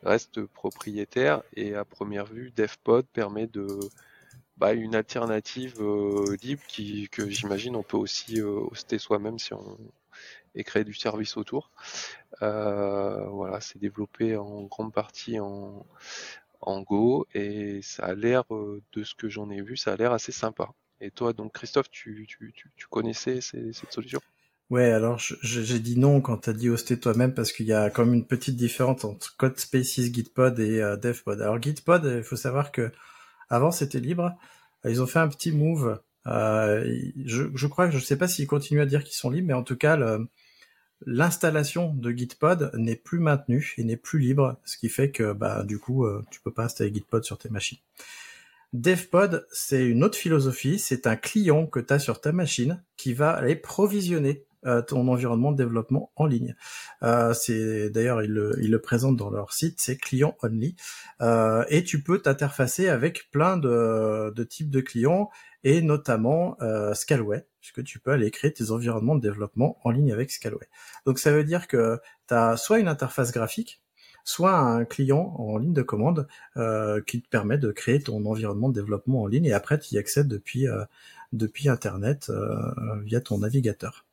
restent 0.03 0.43
propriétaires. 0.45 1.43
Et 1.55 1.76
à 1.76 1.85
première 1.85 2.26
vue, 2.26 2.51
DevPod 2.55 3.05
permet 3.13 3.47
de, 3.47 3.67
bah, 4.57 4.73
une 4.73 4.95
alternative 4.95 5.76
euh, 5.82 6.38
libre 6.41 6.61
qui, 6.68 7.10
que 7.10 7.30
j'imagine 7.30 7.76
on 7.76 7.84
peut 7.84 7.98
aussi 7.98 8.40
euh, 8.40 8.61
hoster 8.72 8.99
soi-même 8.99 9.38
si 9.40 9.53
on 9.53 9.77
et 10.57 10.64
créer 10.64 10.86
du 10.86 10.94
service 10.94 11.36
autour. 11.36 11.69
Euh, 12.41 13.27
voilà, 13.27 13.60
c'est 13.60 13.77
développé 13.77 14.38
en 14.38 14.61
grande 14.64 14.94
partie 14.94 15.38
en, 15.38 15.86
en 16.61 16.82
Go 16.82 17.27
et 17.34 17.82
ça 17.82 18.06
a 18.06 18.14
l'air 18.14 18.45
de 18.49 19.03
ce 19.03 19.14
que 19.15 19.27
j'en 19.27 19.49
ai 19.49 19.61
vu, 19.61 19.76
ça 19.76 19.91
a 19.91 19.98
l'air 19.98 20.14
assez 20.14 20.32
sympa. 20.32 20.69
Et 21.02 21.11
toi, 21.11 21.34
donc 21.34 21.52
Christophe, 21.52 21.90
tu, 21.91 22.26
tu, 22.30 22.53
tu, 22.53 22.88
connaissais 22.88 23.41
cette 23.41 23.91
solution? 23.91 24.22
Ouais, 24.69 24.90
alors 24.91 25.19
j'ai 25.19 25.80
dit 25.80 25.99
non 25.99 26.22
quand 26.22 26.38
tu 26.38 26.49
as 26.52 26.53
dit 26.53 26.69
hoster 26.69 26.98
toi-même 26.98 27.34
parce 27.34 27.52
qu'il 27.52 27.65
y 27.65 27.73
a 27.73 27.91
même 27.98 28.14
une 28.14 28.26
petite 28.26 28.56
différence 28.56 29.03
entre 29.03 29.36
Code 29.36 29.60
Spaces, 29.60 30.14
Gitpod 30.14 30.57
et 30.60 30.80
DevPod. 31.02 31.41
Alors 31.41 31.61
Gitpod, 31.61 32.06
il 32.06 32.23
faut 32.23 32.38
savoir 32.38 32.72
que 32.72 32.94
avant, 33.49 33.72
c'était 33.72 33.99
libre. 33.99 34.35
Ils 34.85 35.01
ont 35.01 35.07
fait 35.07 35.19
un 35.19 35.27
petit 35.27 35.51
move. 35.51 35.99
Euh, 36.27 37.01
je, 37.26 37.67
crois 37.67 37.89
je 37.89 37.97
ne 37.97 38.01
sais 38.01 38.17
pas 38.17 38.27
s'ils 38.27 38.47
continuent 38.47 38.81
à 38.81 38.85
dire 38.85 39.03
qu'ils 39.03 39.15
sont 39.15 39.30
libres, 39.30 39.47
mais 39.47 39.53
en 39.53 39.63
tout 39.63 39.76
cas, 39.76 39.97
l'installation 41.05 41.93
de 41.93 42.11
Gitpod 42.11 42.72
n'est 42.76 42.95
plus 42.95 43.19
maintenue 43.19 43.73
et 43.77 43.84
n'est 43.84 43.97
plus 43.97 44.19
libre, 44.19 44.57
ce 44.65 44.77
qui 44.77 44.89
fait 44.89 45.11
que 45.11 45.34
bah, 45.34 45.63
du 45.63 45.80
coup, 45.80 46.05
euh, 46.05 46.23
tu 46.31 46.41
peux 46.41 46.51
pas 46.51 46.65
installer 46.65 46.93
Gitpod 46.93 47.23
sur 47.23 47.38
tes 47.38 47.49
machines. 47.49 47.80
DevPod, 48.73 49.47
c'est 49.51 49.85
une 49.85 50.03
autre 50.03 50.17
philosophie. 50.17 50.80
C'est 50.80 51.07
un 51.07 51.15
client 51.15 51.65
que 51.65 51.80
tu 51.80 51.93
as 51.93 51.99
sur 51.99 52.19
ta 52.19 52.31
machine 52.31 52.84
qui 52.97 53.13
va 53.13 53.31
aller 53.31 53.55
provisionner 53.55 54.30
euh, 54.31 54.55
ton 54.87 55.07
environnement 55.07 55.51
de 55.51 55.57
développement 55.57 56.11
en 56.15 56.25
ligne. 56.25 56.55
Euh, 57.03 57.33
c'est 57.33 57.89
d'ailleurs 57.89 58.23
ils 58.23 58.31
le, 58.31 58.57
ils 58.61 58.77
présentent 58.79 59.17
dans 59.17 59.29
leur 59.29 59.53
site, 59.53 59.79
c'est 59.79 59.97
client 59.97 60.35
only, 60.43 60.75
euh, 61.21 61.63
et 61.69 61.83
tu 61.83 62.01
peux 62.01 62.19
t'interfacer 62.19 62.89
avec 62.89 63.29
plein 63.31 63.57
de, 63.57 64.33
types 64.49 64.69
de 64.69 64.81
clients 64.81 65.29
et 65.63 65.81
notamment 65.81 66.57
euh, 66.61 66.93
Scalway, 66.93 67.47
puisque 67.59 67.83
tu 67.83 67.99
peux 67.99 68.11
aller 68.11 68.29
créer 68.31 68.53
tes 68.53 68.71
environnements 68.71 69.15
de 69.15 69.21
développement 69.21 69.77
en 69.83 69.91
ligne 69.91 70.11
avec 70.11 70.31
Scalway. 70.31 70.67
Donc 71.05 71.19
ça 71.19 71.31
veut 71.31 71.43
dire 71.43 71.67
que 71.67 71.99
tu 72.27 72.33
as 72.33 72.57
soit 72.57 72.79
une 72.79 72.87
interface 72.87 73.31
graphique, 73.31 73.81
soit 74.23 74.57
un 74.57 74.85
client 74.85 75.35
en 75.37 75.57
ligne 75.57 75.73
de 75.73 75.81
commande 75.83 76.27
euh, 76.57 77.01
qui 77.05 77.21
te 77.21 77.29
permet 77.29 77.57
de 77.57 77.71
créer 77.71 77.99
ton 77.99 78.25
environnement 78.25 78.69
de 78.69 78.73
développement 78.73 79.21
en 79.21 79.27
ligne 79.27 79.45
et 79.45 79.53
après 79.53 79.79
tu 79.79 79.95
y 79.95 79.97
accèdes 79.97 80.27
depuis 80.27 80.67
euh, 80.67 80.83
depuis 81.33 81.69
internet 81.69 82.29
euh, 82.29 82.55
via 83.03 83.21
ton 83.21 83.39
navigateur. 83.39 84.05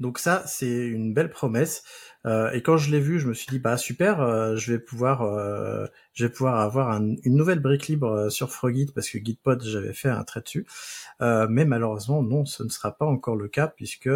Donc 0.00 0.18
ça, 0.18 0.42
c'est 0.46 0.86
une 0.86 1.14
belle 1.14 1.30
promesse. 1.30 1.82
Euh, 2.26 2.50
et 2.52 2.62
quand 2.62 2.76
je 2.76 2.90
l'ai 2.90 3.00
vu, 3.00 3.18
je 3.18 3.28
me 3.28 3.34
suis 3.34 3.46
dit 3.46 3.58
bah 3.58 3.76
super, 3.78 4.20
euh, 4.20 4.56
je 4.56 4.72
vais 4.72 4.78
pouvoir, 4.78 5.22
euh, 5.22 5.86
je 6.12 6.26
vais 6.26 6.32
pouvoir 6.32 6.60
avoir 6.60 6.90
une 6.90 7.18
nouvelle 7.24 7.60
brique 7.60 7.88
libre 7.88 8.28
sur 8.30 8.50
Frogit 8.50 8.86
parce 8.94 9.08
que 9.08 9.18
Gitpod 9.18 9.62
j'avais 9.64 9.92
fait 9.92 10.08
un 10.08 10.24
trait 10.24 10.40
dessus. 10.42 10.66
mais 11.20 11.64
malheureusement 11.64 12.22
non, 12.22 12.44
ce 12.44 12.62
ne 12.62 12.68
sera 12.68 12.92
pas 12.92 13.06
encore 13.06 13.36
le 13.36 13.48
cas 13.48 13.68
puisque 13.68 14.10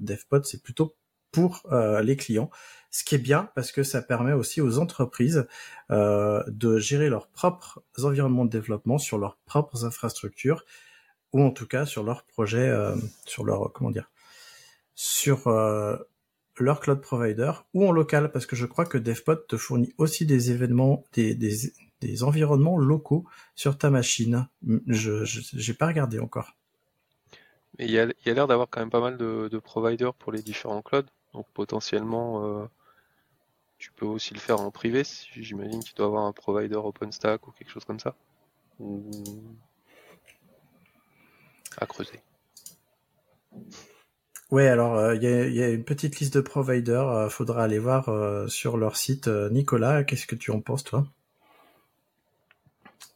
DevPod 0.00 0.44
c'est 0.46 0.62
plutôt 0.62 0.96
pour 1.32 1.62
les 2.02 2.16
clients. 2.16 2.50
Ce 2.90 3.04
qui 3.04 3.14
est 3.16 3.18
bien 3.18 3.50
parce 3.54 3.72
que 3.72 3.82
ça 3.82 4.00
permet 4.02 4.32
aussi 4.32 4.60
aux 4.60 4.78
entreprises 4.78 5.46
de 5.90 6.78
gérer 6.78 7.08
leurs 7.10 7.28
propres 7.28 7.82
environnements 8.02 8.44
de 8.44 8.50
développement 8.50 8.98
sur 8.98 9.18
leurs 9.18 9.36
propres 9.46 9.84
infrastructures 9.84 10.64
ou 11.32 11.42
en 11.42 11.50
tout 11.50 11.66
cas 11.66 11.84
sur 11.86 12.04
leurs 12.04 12.24
projets, 12.24 12.72
sur 13.26 13.44
leur 13.44 13.72
comment 13.72 13.90
dire 13.90 14.10
sur 14.96 15.46
euh, 15.46 15.96
leur 16.58 16.80
cloud 16.80 17.00
provider 17.00 17.52
ou 17.74 17.86
en 17.86 17.92
local, 17.92 18.32
parce 18.32 18.46
que 18.46 18.56
je 18.56 18.66
crois 18.66 18.86
que 18.86 18.98
DevPod 18.98 19.46
te 19.46 19.56
fournit 19.56 19.94
aussi 19.98 20.26
des 20.26 20.50
événements, 20.50 21.04
des, 21.12 21.34
des, 21.34 22.22
environnements 22.22 22.78
locaux 22.78 23.26
sur 23.54 23.78
ta 23.78 23.90
machine. 23.90 24.48
Je 24.86 25.70
n'ai 25.70 25.74
pas 25.74 25.86
regardé 25.86 26.18
encore. 26.18 26.56
Mais 27.78 27.84
il 27.84 27.90
y 27.90 27.98
a, 27.98 28.04
a 28.04 28.32
l'air 28.32 28.46
d'avoir 28.46 28.68
quand 28.70 28.80
même 28.80 28.90
pas 28.90 29.00
mal 29.00 29.18
de, 29.18 29.48
de, 29.48 29.58
providers 29.58 30.14
pour 30.14 30.32
les 30.32 30.42
différents 30.42 30.80
clouds, 30.80 31.02
donc 31.34 31.46
potentiellement 31.52 32.46
euh, 32.46 32.66
tu 33.76 33.92
peux 33.92 34.06
aussi 34.06 34.32
le 34.32 34.40
faire 34.40 34.60
en 34.60 34.70
privé. 34.70 35.02
J'imagine 35.34 35.80
qu'il 35.80 35.94
doit 35.94 36.06
avoir 36.06 36.24
un 36.24 36.32
provider 36.32 36.76
OpenStack 36.76 37.46
ou 37.46 37.50
quelque 37.50 37.70
chose 37.70 37.84
comme 37.84 38.00
ça. 38.00 38.14
À 41.78 41.86
creuser. 41.86 42.20
Ouais, 44.52 44.68
alors 44.68 45.12
il 45.14 45.26
euh, 45.26 45.48
y, 45.50 45.62
a, 45.62 45.70
une 45.70 45.82
petite 45.82 46.20
liste 46.20 46.34
de 46.34 46.40
providers. 46.40 47.08
Euh, 47.08 47.28
faudra 47.28 47.64
aller 47.64 47.80
voir 47.80 48.08
euh, 48.08 48.46
sur 48.46 48.76
leur 48.76 48.96
site. 48.96 49.28
Nicolas, 49.50 50.04
qu'est-ce 50.04 50.26
que 50.26 50.36
tu 50.36 50.52
en 50.52 50.60
penses, 50.60 50.84
toi? 50.84 51.04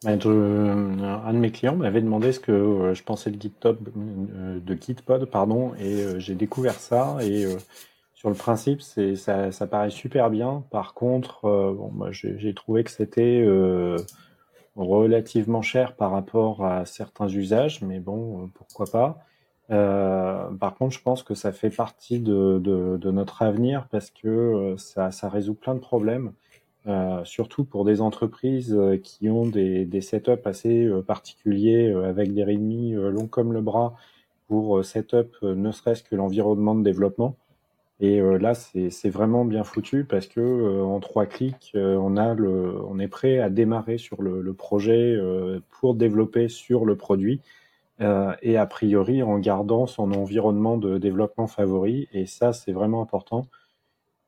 Ben, 0.03 0.19
Un 0.19 1.33
de 1.33 1.37
mes 1.37 1.51
clients 1.51 1.75
m'avait 1.75 2.01
demandé 2.01 2.33
ce 2.33 2.39
que 2.39 2.91
je 2.93 3.03
pensais 3.03 3.31
de 3.31 3.37
de 3.37 4.77
Gitpod, 4.81 5.25
pardon, 5.25 5.73
et 5.75 6.19
j'ai 6.19 6.35
découvert 6.35 6.73
ça. 6.73 7.17
Et 7.21 7.45
sur 8.15 8.29
le 8.29 8.35
principe, 8.35 8.81
c'est 8.81 9.15
ça, 9.15 9.51
ça, 9.51 9.67
paraît 9.67 9.91
super 9.91 10.31
bien. 10.31 10.63
Par 10.71 10.95
contre, 10.95 11.41
bon, 11.43 11.91
moi, 11.93 12.09
j'ai 12.11 12.53
trouvé 12.55 12.83
que 12.83 12.91
c'était 12.91 13.45
relativement 14.75 15.61
cher 15.61 15.95
par 15.95 16.11
rapport 16.11 16.65
à 16.65 16.85
certains 16.85 17.27
usages, 17.27 17.81
mais 17.81 17.99
bon, 17.99 18.49
pourquoi 18.55 18.87
pas. 18.87 19.23
Euh, 19.71 20.49
par 20.59 20.75
contre, 20.75 20.93
je 20.93 21.01
pense 21.01 21.23
que 21.23 21.33
ça 21.33 21.51
fait 21.51 21.69
partie 21.69 22.19
de, 22.19 22.99
notre 23.11 23.41
avenir 23.41 23.87
parce 23.89 24.11
que 24.11 24.27
euh, 24.27 24.77
ça, 24.77 25.29
résout 25.29 25.53
plein 25.53 25.75
de 25.75 25.79
problèmes, 25.79 26.33
euh, 26.87 27.23
surtout 27.23 27.63
pour 27.63 27.85
des 27.85 28.01
entreprises 28.01 28.77
qui 29.03 29.29
ont 29.29 29.45
des, 29.45 30.01
setups 30.01 30.45
assez 30.45 30.89
particuliers 31.07 31.91
avec 31.91 32.33
des 32.33 32.43
readme 32.43 33.09
longs 33.09 33.27
comme 33.27 33.53
le 33.53 33.61
bras 33.61 33.95
pour 34.47 34.83
setup 34.83 35.37
ne 35.43 35.71
serait-ce 35.71 36.03
que 36.03 36.15
l'environnement 36.15 36.75
de 36.75 36.83
développement. 36.83 37.35
Et 38.01 38.19
là, 38.19 38.55
c'est 38.55 39.09
vraiment 39.09 39.45
bien 39.45 39.63
foutu 39.63 40.05
parce 40.05 40.27
que 40.27 40.81
en 40.81 40.99
trois 40.99 41.27
clics, 41.27 41.71
on 41.75 42.99
est 42.99 43.07
prêt 43.07 43.39
à 43.39 43.49
démarrer 43.49 43.97
sur 43.97 44.21
le 44.21 44.53
projet 44.53 45.17
pour 45.69 45.95
développer 45.95 46.49
sur 46.49 46.83
le 46.83 46.97
produit 46.97 47.39
euh, 48.01 48.33
et 48.41 48.57
a 48.57 48.65
priori 48.65 49.21
en 49.21 49.37
gardant 49.37 49.85
son 49.85 50.11
environnement 50.13 50.77
de 50.77 50.97
développement 50.97 51.47
favori. 51.47 52.07
Et 52.13 52.25
ça, 52.25 52.51
c'est 52.51 52.71
vraiment 52.71 53.01
important. 53.01 53.47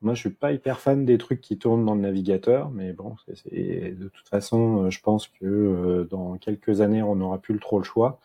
Moi, 0.00 0.14
je 0.14 0.20
suis 0.20 0.30
pas 0.30 0.52
hyper 0.52 0.80
fan 0.80 1.04
des 1.04 1.18
trucs 1.18 1.40
qui 1.40 1.58
tournent 1.58 1.84
dans 1.84 1.94
le 1.94 2.00
navigateur, 2.02 2.70
mais 2.70 2.92
bon, 2.92 3.16
de 3.26 4.08
toute 4.08 4.28
façon, 4.28 4.84
euh, 4.84 4.90
je 4.90 5.00
pense 5.00 5.28
que 5.28 5.44
euh, 5.44 6.04
dans 6.04 6.36
quelques 6.36 6.82
années, 6.82 7.02
on 7.02 7.16
n'aura 7.16 7.38
plus 7.38 7.58
trop 7.58 7.78
le 7.78 7.84
choix. 7.84 8.20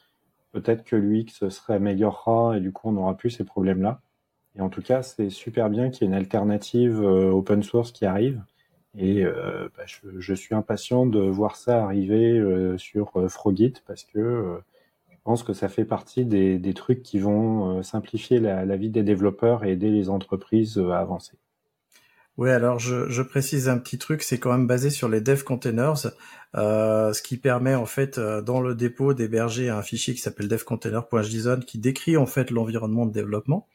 Peut-être 0.51 0.83
que 0.83 0.95
l'UX 0.95 1.49
se 1.49 1.71
améliorera 1.71 2.57
et 2.57 2.59
du 2.59 2.71
coup, 2.71 2.89
on 2.89 2.93
n'aura 2.93 3.15
plus 3.17 3.31
ces 3.31 3.43
problèmes-là. 3.43 4.01
Et 4.55 4.61
en 4.61 4.69
tout 4.69 4.81
cas, 4.81 5.01
c'est 5.03 5.29
super 5.29 5.69
bien 5.69 5.89
qu'il 5.89 6.03
y 6.03 6.05
ait 6.05 6.13
une 6.13 6.19
alternative 6.19 6.99
open 7.01 7.63
source 7.63 7.91
qui 7.91 8.05
arrive. 8.05 8.43
Et 8.97 9.23
bah, 9.23 9.85
je, 9.85 10.33
suis 10.33 10.55
impatient 10.55 11.05
de 11.05 11.19
voir 11.19 11.55
ça 11.55 11.83
arriver 11.83 12.43
sur 12.77 13.11
Frogit 13.29 13.75
parce 13.85 14.03
que 14.03 14.59
pense 15.29 15.43
que 15.43 15.53
ça 15.53 15.69
fait 15.69 15.85
partie 15.85 16.25
des, 16.25 16.57
des 16.57 16.73
trucs 16.73 17.03
qui 17.03 17.19
vont 17.19 17.77
euh, 17.77 17.83
simplifier 17.83 18.39
la, 18.39 18.65
la, 18.65 18.77
vie 18.77 18.89
des 18.89 19.03
développeurs 19.03 19.63
et 19.63 19.73
aider 19.73 19.91
les 19.91 20.09
entreprises 20.09 20.79
euh, 20.79 20.89
à 20.89 20.97
avancer. 20.97 21.33
Oui, 22.37 22.49
alors 22.49 22.79
je, 22.79 23.07
je, 23.09 23.21
précise 23.21 23.69
un 23.69 23.77
petit 23.77 23.99
truc, 23.99 24.23
c'est 24.23 24.39
quand 24.39 24.51
même 24.51 24.65
basé 24.65 24.89
sur 24.89 25.07
les 25.07 25.21
dev 25.21 25.43
containers, 25.43 26.07
euh, 26.55 27.13
ce 27.13 27.21
qui 27.21 27.37
permet 27.37 27.75
en 27.75 27.85
fait 27.85 28.19
dans 28.19 28.59
le 28.59 28.73
dépôt 28.73 29.13
d'héberger 29.13 29.69
un 29.69 29.83
fichier 29.83 30.15
qui 30.15 30.19
s'appelle 30.19 30.47
devcontainer.json 30.47 31.59
qui 31.59 31.77
décrit 31.77 32.17
en 32.17 32.25
fait 32.25 32.49
l'environnement 32.49 33.05
de 33.05 33.13
développement. 33.13 33.67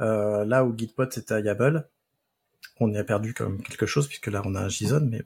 Là 0.00 0.66
où 0.66 0.76
Gitpod 0.76 1.14
c'était 1.14 1.40
YAML, 1.40 1.88
on 2.78 2.92
y 2.92 2.98
a 2.98 3.04
perdu 3.04 3.32
quand 3.32 3.48
même 3.48 3.62
quelque 3.62 3.86
chose 3.86 4.06
puisque 4.06 4.26
là 4.26 4.42
on 4.44 4.54
a 4.54 4.60
un 4.60 4.68
JSON, 4.68 5.08
mais 5.10 5.22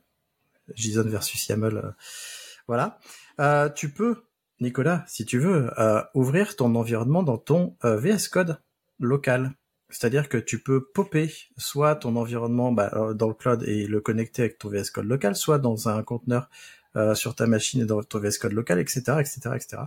JSON 0.76 1.09
versus 1.09 1.48
YAML, 1.48 1.97
voilà. 2.68 3.01
tu 3.74 3.90
peux 3.90 4.22
Nicolas, 4.60 5.05
si 5.06 5.24
tu 5.24 5.39
veux, 5.39 5.70
euh, 5.78 6.02
ouvrir 6.14 6.56
ton 6.56 6.74
environnement 6.74 7.22
dans 7.22 7.39
ton 7.39 7.76
euh, 7.85 7.97
VS 7.97 8.28
Code 8.28 8.59
local. 8.98 9.52
C'est-à-dire 9.90 10.28
que 10.28 10.36
tu 10.36 10.59
peux 10.59 10.85
popper 10.85 11.32
soit 11.56 11.94
ton 11.97 12.16
environnement 12.16 12.72
bah, 12.72 12.90
euh, 12.94 13.14
dans 13.14 13.28
le 13.28 13.35
cloud 13.35 13.62
et 13.66 13.86
le 13.86 14.01
connecter 14.01 14.43
avec 14.43 14.59
ton 14.59 14.68
VS 14.68 14.90
Code 14.93 15.06
local, 15.06 15.36
soit 15.36 15.59
dans 15.59 15.89
un 15.89 16.02
conteneur 16.02 16.48
sur 17.14 17.36
ta 17.36 17.47
machine 17.47 17.82
et 17.82 17.85
dans 17.85 18.02
ton 18.02 18.18
VS 18.18 18.39
Code 18.40 18.55
local, 18.55 18.80
etc., 18.80 19.01
etc., 19.20 19.51
etc. 19.55 19.82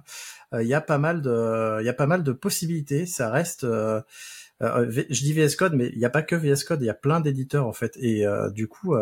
Il 0.62 0.68
y 0.68 0.74
a 0.74 0.80
pas 0.80 0.98
mal 0.98 1.22
de, 1.22 1.82
il 1.82 1.86
y 1.86 1.90
a 1.90 1.94
pas 1.94 2.06
mal 2.06 2.24
de 2.24 2.32
possibilités. 2.32 3.06
Ça 3.06 3.30
reste, 3.30 3.64
je 3.66 5.06
dis 5.10 5.34
VS 5.34 5.58
Code, 5.58 5.74
mais 5.74 5.90
il 5.90 5.98
n'y 5.98 6.06
a 6.06 6.10
pas 6.10 6.22
que 6.22 6.38
VS 6.38 6.64
Code. 6.64 6.82
Il 6.82 6.86
y 6.86 6.90
a 6.90 6.94
plein 6.94 7.20
d'éditeurs 7.20 7.68
en 7.68 7.74
fait, 7.74 7.98
et 7.98 8.26
du 8.54 8.70
coup, 8.70 8.96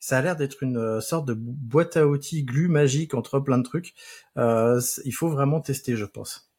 ça 0.00 0.16
a 0.16 0.22
l'air 0.22 0.34
d'être 0.34 0.62
une 0.62 0.78
euh, 0.78 1.00
sorte 1.00 1.26
de 1.26 1.34
boîte 1.34 1.98
à 1.98 2.06
outils 2.06 2.42
glue 2.42 2.68
magique 2.68 3.12
entre 3.12 3.38
plein 3.38 3.58
de 3.58 3.62
trucs. 3.62 3.94
Euh, 4.38 4.80
il 5.04 5.12
faut 5.12 5.28
vraiment 5.28 5.60
tester, 5.60 5.94
je 5.94 6.06
pense. 6.06 6.50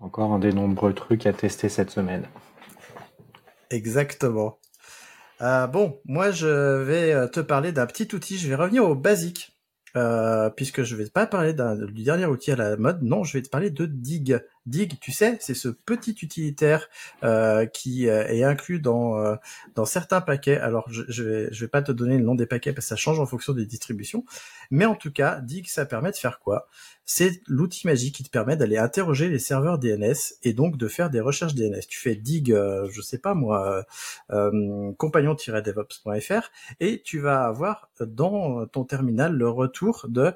Encore 0.00 0.32
un 0.32 0.38
des 0.38 0.52
nombreux 0.52 0.94
trucs 0.94 1.26
à 1.26 1.32
tester 1.34 1.68
cette 1.68 1.90
semaine. 1.90 2.26
Exactement. 3.70 4.58
Euh, 5.42 5.66
bon, 5.66 6.00
moi 6.06 6.30
je 6.30 6.82
vais 6.82 7.28
te 7.28 7.40
parler 7.40 7.70
d'un 7.72 7.86
petit 7.86 8.14
outil. 8.14 8.38
Je 8.38 8.48
vais 8.48 8.54
revenir 8.54 8.84
au 8.84 8.94
basique. 8.94 9.54
puisque 10.56 10.84
je 10.84 10.96
vais 10.96 11.10
pas 11.10 11.26
parler 11.26 11.52
du 11.52 12.04
dernier 12.04 12.26
outil 12.26 12.52
à 12.52 12.56
la 12.56 12.76
mode, 12.76 13.02
non, 13.02 13.24
je 13.24 13.36
vais 13.36 13.42
te 13.42 13.50
parler 13.50 13.70
de 13.70 13.84
Dig. 13.84 14.40
Dig, 14.68 14.98
tu 15.00 15.12
sais, 15.12 15.38
c'est 15.40 15.54
ce 15.54 15.68
petit 15.68 16.14
utilitaire 16.22 16.90
euh, 17.24 17.64
qui 17.64 18.08
euh, 18.08 18.26
est 18.26 18.44
inclus 18.44 18.80
dans 18.80 19.18
euh, 19.18 19.36
dans 19.74 19.86
certains 19.86 20.20
paquets. 20.20 20.58
Alors, 20.58 20.90
je, 20.90 21.04
je 21.08 21.22
vais 21.22 21.48
je 21.52 21.64
vais 21.64 21.68
pas 21.68 21.80
te 21.80 21.90
donner 21.90 22.18
le 22.18 22.24
nom 22.24 22.34
des 22.34 22.46
paquets 22.46 22.74
parce 22.74 22.86
que 22.86 22.90
ça 22.90 22.96
change 22.96 23.18
en 23.18 23.24
fonction 23.24 23.54
des 23.54 23.64
distributions, 23.64 24.26
mais 24.70 24.84
en 24.84 24.94
tout 24.94 25.10
cas, 25.10 25.40
Dig, 25.40 25.66
ça 25.68 25.86
permet 25.86 26.10
de 26.10 26.16
faire 26.16 26.38
quoi? 26.38 26.68
C'est 27.06 27.40
l'outil 27.46 27.86
magique 27.86 28.16
qui 28.16 28.22
te 28.22 28.28
permet 28.28 28.56
d'aller 28.56 28.76
interroger 28.76 29.30
les 29.30 29.38
serveurs 29.38 29.78
DNS 29.78 30.14
et 30.42 30.52
donc 30.52 30.76
de 30.76 30.88
faire 30.88 31.08
des 31.08 31.20
recherches 31.20 31.54
DNS. 31.54 31.80
Tu 31.88 31.98
fais 31.98 32.14
Dig, 32.14 32.54
je 32.54 33.00
sais 33.00 33.16
pas 33.16 33.32
moi, 33.32 33.86
compagnon-devops.fr 34.28 36.50
et 36.80 37.00
tu 37.02 37.18
vas 37.18 37.44
avoir 37.44 37.88
dans 37.98 38.66
ton 38.66 38.84
terminal 38.84 39.34
le 39.34 39.48
retour 39.48 40.04
de 40.10 40.34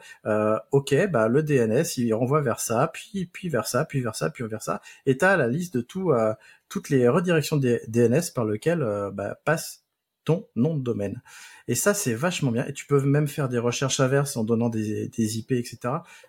OK, 0.70 0.94
bah 1.10 1.28
le 1.28 1.42
DNS 1.42 1.84
il 1.98 2.14
renvoie 2.14 2.40
vers 2.40 2.60
ça, 2.60 2.90
puis 2.90 3.28
puis 3.30 3.50
vers 3.50 3.66
ça, 3.66 3.84
puis 3.84 4.00
vers 4.00 4.14
ça 4.14 4.21
puis 4.30 4.44
vers 4.44 4.62
ça, 4.62 4.80
et 5.06 5.16
tu 5.16 5.24
as 5.24 5.36
la 5.36 5.48
liste 5.48 5.74
de 5.76 5.80
tout, 5.80 6.10
euh, 6.12 6.34
toutes 6.68 6.88
les 6.88 7.08
redirections 7.08 7.56
des 7.56 7.80
DNS 7.88 8.32
par 8.34 8.44
lesquelles 8.44 8.82
euh, 8.82 9.10
bah, 9.10 9.38
passe 9.44 9.84
ton 10.24 10.46
nom 10.54 10.76
de 10.76 10.82
domaine. 10.82 11.20
Et 11.66 11.74
ça, 11.74 11.94
c'est 11.94 12.14
vachement 12.14 12.52
bien. 12.52 12.64
Et 12.66 12.72
tu 12.72 12.86
peux 12.86 13.00
même 13.00 13.26
faire 13.26 13.48
des 13.48 13.58
recherches 13.58 13.98
inverses 13.98 14.36
en 14.36 14.44
donnant 14.44 14.68
des, 14.68 15.10
IP, 15.38 15.52
etc. 15.52 15.78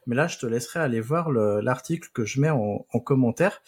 Mais 0.07 0.15
là, 0.15 0.27
je 0.27 0.39
te 0.39 0.47
laisserai 0.47 0.79
aller 0.79 0.99
voir 0.99 1.31
l'article 1.31 2.09
que 2.11 2.25
je 2.25 2.41
mets 2.41 2.49
en, 2.49 2.87
en, 2.91 2.99
commentaire. 2.99 3.61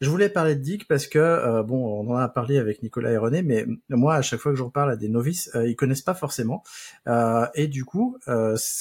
Je 0.00 0.08
voulais 0.08 0.28
parler 0.28 0.54
de 0.54 0.60
Dig 0.60 0.84
parce 0.86 1.08
que, 1.08 1.18
euh, 1.18 1.64
bon, 1.64 1.84
on 1.84 2.12
en 2.12 2.16
a 2.16 2.28
parlé 2.28 2.58
avec 2.58 2.82
Nicolas 2.84 3.10
et 3.10 3.16
René, 3.16 3.42
mais 3.42 3.66
moi, 3.88 4.14
à 4.14 4.22
chaque 4.22 4.38
fois 4.38 4.52
que 4.52 4.58
j'en 4.58 4.70
parle 4.70 4.92
à 4.92 4.96
des 4.96 5.08
novices, 5.08 5.50
ils 5.54 5.74
connaissent 5.74 6.02
pas 6.02 6.14
forcément. 6.14 6.62
Et 7.54 7.66
du 7.66 7.84
coup, 7.84 8.18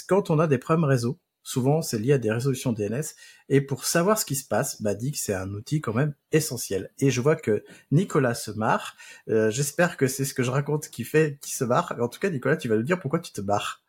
quand 0.07 0.29
on 0.29 0.37
a 0.37 0.45
des 0.45 0.59
problèmes 0.59 0.85
réseau, 0.85 1.17
Souvent, 1.45 1.83
c'est 1.83 1.99
lié 1.99 2.13
à 2.13 2.17
des 2.17 2.31
résolutions 2.31 2.73
DNS. 2.73 3.03
Et 3.49 3.61
pour 3.61 3.85
savoir 3.85 4.17
ce 4.17 4.25
qui 4.25 4.33
se 4.33 4.47
passe, 4.47 4.81
bah, 4.81 4.95
que 4.95 5.01
c'est 5.13 5.35
un 5.35 5.51
outil 5.51 5.79
quand 5.79 5.93
même 5.93 6.15
essentiel. 6.31 6.89
Et 6.97 7.11
je 7.11 7.21
vois 7.21 7.35
que 7.35 7.63
Nicolas 7.91 8.33
se 8.33 8.49
marre. 8.49 8.95
Euh, 9.29 9.51
j'espère 9.51 9.95
que 9.95 10.07
c'est 10.07 10.25
ce 10.25 10.33
que 10.33 10.41
je 10.41 10.49
raconte 10.49 10.89
qui 10.89 11.03
fait 11.03 11.37
qui 11.41 11.51
se 11.51 11.63
marre. 11.63 11.95
En 12.01 12.07
tout 12.07 12.19
cas, 12.19 12.31
Nicolas, 12.31 12.57
tu 12.57 12.67
vas 12.67 12.75
nous 12.75 12.81
dire 12.81 12.99
pourquoi 12.99 13.19
tu 13.19 13.31
te 13.31 13.41
marres. 13.41 13.83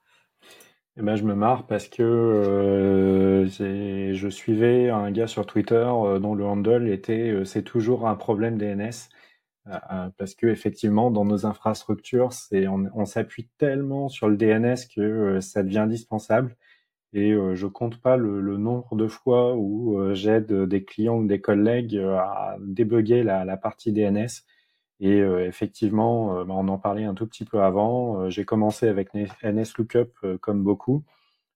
Eh 0.99 1.03
ben, 1.03 1.17
je 1.17 1.25
me 1.25 1.35
marre 1.35 1.67
parce 1.67 1.89
que 1.89 2.03
euh, 2.03 3.47
je 3.49 4.29
suivais 4.29 4.91
un 4.91 5.11
gars 5.11 5.27
sur 5.27 5.47
Twitter 5.47 5.87
euh, 5.89 6.19
dont 6.19 6.35
le 6.35 6.45
handle 6.45 6.89
était 6.91 7.43
c'est 7.45 7.63
toujours 7.63 8.07
un 8.07 8.17
problème 8.17 8.59
DNS 8.59 8.93
parce 10.17 10.35
que 10.35 10.47
effectivement 10.47 11.11
dans 11.11 11.25
nos 11.25 11.45
infrastructures 11.45 12.31
on 12.53 13.05
s'appuie 13.05 13.49
tellement 13.59 14.09
sur 14.09 14.29
le 14.29 14.37
DNS 14.37 14.77
que 14.95 15.41
ça 15.41 15.63
devient 15.65 15.79
indispensable 15.79 16.57
et 17.17 17.33
euh, 17.33 17.55
je 17.55 17.67
compte 17.67 17.97
pas 17.97 18.19
le, 18.19 18.59
nombre 18.59 18.95
de 18.95 19.09
fois 19.09 19.55
où 19.57 19.99
euh, 19.99 20.15
j'aide 20.15 20.53
des 20.53 20.85
clients 20.85 21.17
ou 21.17 21.27
des 21.27 21.41
collègues 21.41 21.97
euh, 21.97 22.19
à 22.19 22.57
débugger 22.61 23.23
la, 23.23 23.47
la 23.47 23.57
partie 23.57 23.91
DNS. 23.91 24.45
Et 25.01 25.19
effectivement, 25.19 26.43
bah, 26.47 26.55
on 26.57 26.69
en 26.69 26.79
parlait 26.79 27.05
un 27.05 27.13
tout 27.15 27.27
petit 27.27 27.45
peu 27.45 27.61
avant. 27.61 28.31
j'ai 28.31 28.47
commencé 28.47 28.89
avec 28.89 29.11
NSLookup 29.43 30.39
comme 30.41 30.65
beaucoup. 30.65 31.05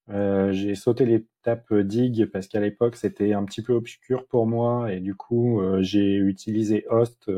j'ai 0.09 0.74
sauté 0.74 1.07
l'étape 1.07 1.73
dig 1.73 2.27
parce 2.27 2.49
qu'à 2.49 2.61
l'époque 2.61 2.97
c'était 2.97 3.32
un 3.32 3.45
petit 3.47 3.62
peu 3.62 3.73
obscur 3.73 4.27
pour 4.27 4.47
moi 4.47 4.93
et 4.93 5.01
du 5.01 5.15
coup 5.15 5.62
j'ai 5.81 6.16
utilisé 6.16 6.85
Host 6.91 7.31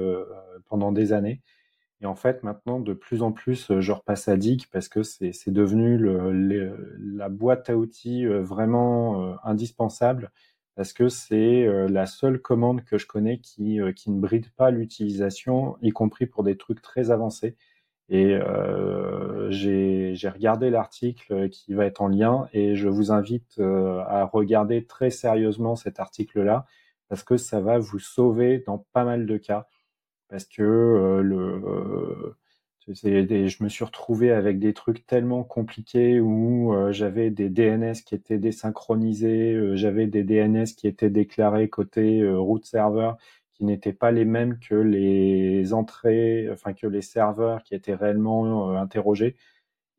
pendant 0.69 0.91
des 0.91 1.13
années. 1.13 1.41
Et 2.03 2.07
en 2.07 2.17
fait, 2.17 2.43
maintenant, 2.43 2.81
de 2.81 2.95
plus 2.95 3.23
en 3.23 3.31
plus, 3.31 3.71
euh, 3.71 3.81
je 3.81 3.93
repasse 3.93 4.29
à 4.29 4.37
Dig 4.37 4.67
parce 4.73 4.89
que 4.89 5.03
c'est 5.05 5.51
devenu 5.51 5.99
la 6.99 7.29
boîte 7.29 7.71
à 7.71 7.77
outils 7.77 8.27
euh, 8.27 8.43
vraiment 8.43 9.23
euh, 9.23 9.35
indispensable 9.45 10.33
parce 10.75 10.93
que 10.93 11.09
c'est 11.09 11.67
la 11.91 12.07
seule 12.07 12.41
commande 12.41 12.83
que 12.85 12.97
je 12.97 13.07
connais 13.07 13.41
qui, 13.41 13.79
qui 13.95 14.11
ne 14.11 14.19
bride 14.19 14.49
pas 14.57 14.71
l'utilisation, 14.71 15.77
y 15.83 15.91
compris 15.91 16.25
pour 16.25 16.45
des 16.45 16.57
trucs 16.57 16.81
très 16.81 17.11
avancés. 17.11 17.57
Et 18.09 18.39
j'ai 19.51 20.29
regardé 20.31 20.71
l'article 20.71 21.51
qui 21.51 21.75
va 21.75 21.85
être 21.85 22.01
en 22.01 22.09
lien 22.09 22.49
et 22.55 22.75
je 22.75 22.89
vous 22.89 23.13
invite 23.13 23.61
à 23.61 24.25
regarder 24.25 24.87
très 24.87 25.11
sérieusement 25.11 25.77
cet 25.77 26.01
article-là 26.01 26.65
parce 27.11 27.23
que 27.23 27.37
ça 27.37 27.61
va 27.61 27.79
vous 27.79 27.99
sauver 27.99 28.65
dans 28.67 28.87
pas 28.95 29.05
mal 29.05 29.27
de 29.27 29.37
cas 29.37 29.67
parce 30.33 30.47
que 30.47 30.63
euh, 30.63 31.23
le 31.23 32.37
je 32.89 33.63
me 33.63 33.69
suis 33.69 33.85
retrouvé 33.85 34.33
avec 34.33 34.59
des 34.59 34.73
trucs 34.73 35.07
tellement 35.07 35.45
compliqués 35.45 36.21
où 36.21 36.75
euh, 36.75 36.91
j'avais 36.91 37.31
des 37.31 37.49
DNS 37.49 37.93
qui 38.05 38.15
étaient 38.17 38.39
désynchronisés, 38.39 39.53
euh, 39.53 39.77
j'avais 39.77 40.07
des 40.07 40.25
DNS 40.25 40.65
qui 40.77 40.89
étaient 40.89 41.11
déclarés 41.11 41.69
côté 41.69 42.27
root 42.27 42.63
server 42.65 43.13
qui 43.53 43.65
n'étaient 43.65 43.93
pas 43.93 44.11
les 44.11 44.25
mêmes 44.25 44.59
que 44.59 44.75
les 44.75 45.75
entrées, 45.75 46.49
enfin 46.51 46.73
que 46.73 46.87
les 46.87 47.03
serveurs 47.03 47.63
qui 47.63 47.75
étaient 47.75 47.95
réellement 47.95 48.71
interrogés. 48.77 49.37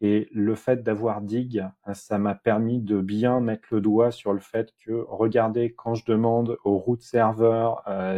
Et 0.02 0.28
le 0.34 0.56
fait 0.56 0.84
d'avoir 0.84 1.22
Dig, 1.22 1.64
ça 1.94 2.18
m'a 2.18 2.36
permis 2.36 2.82
de 2.82 3.00
bien 3.00 3.40
mettre 3.40 3.68
le 3.72 3.82
doigt 3.82 4.12
sur 4.12 4.34
le 4.34 4.40
fait 4.40 4.74
que, 4.84 5.06
regardez, 5.08 5.72
quand 5.74 5.96
je 5.96 6.06
demande 6.06 6.58
au 6.66 6.78
root 6.78 6.98
server, 7.00 7.70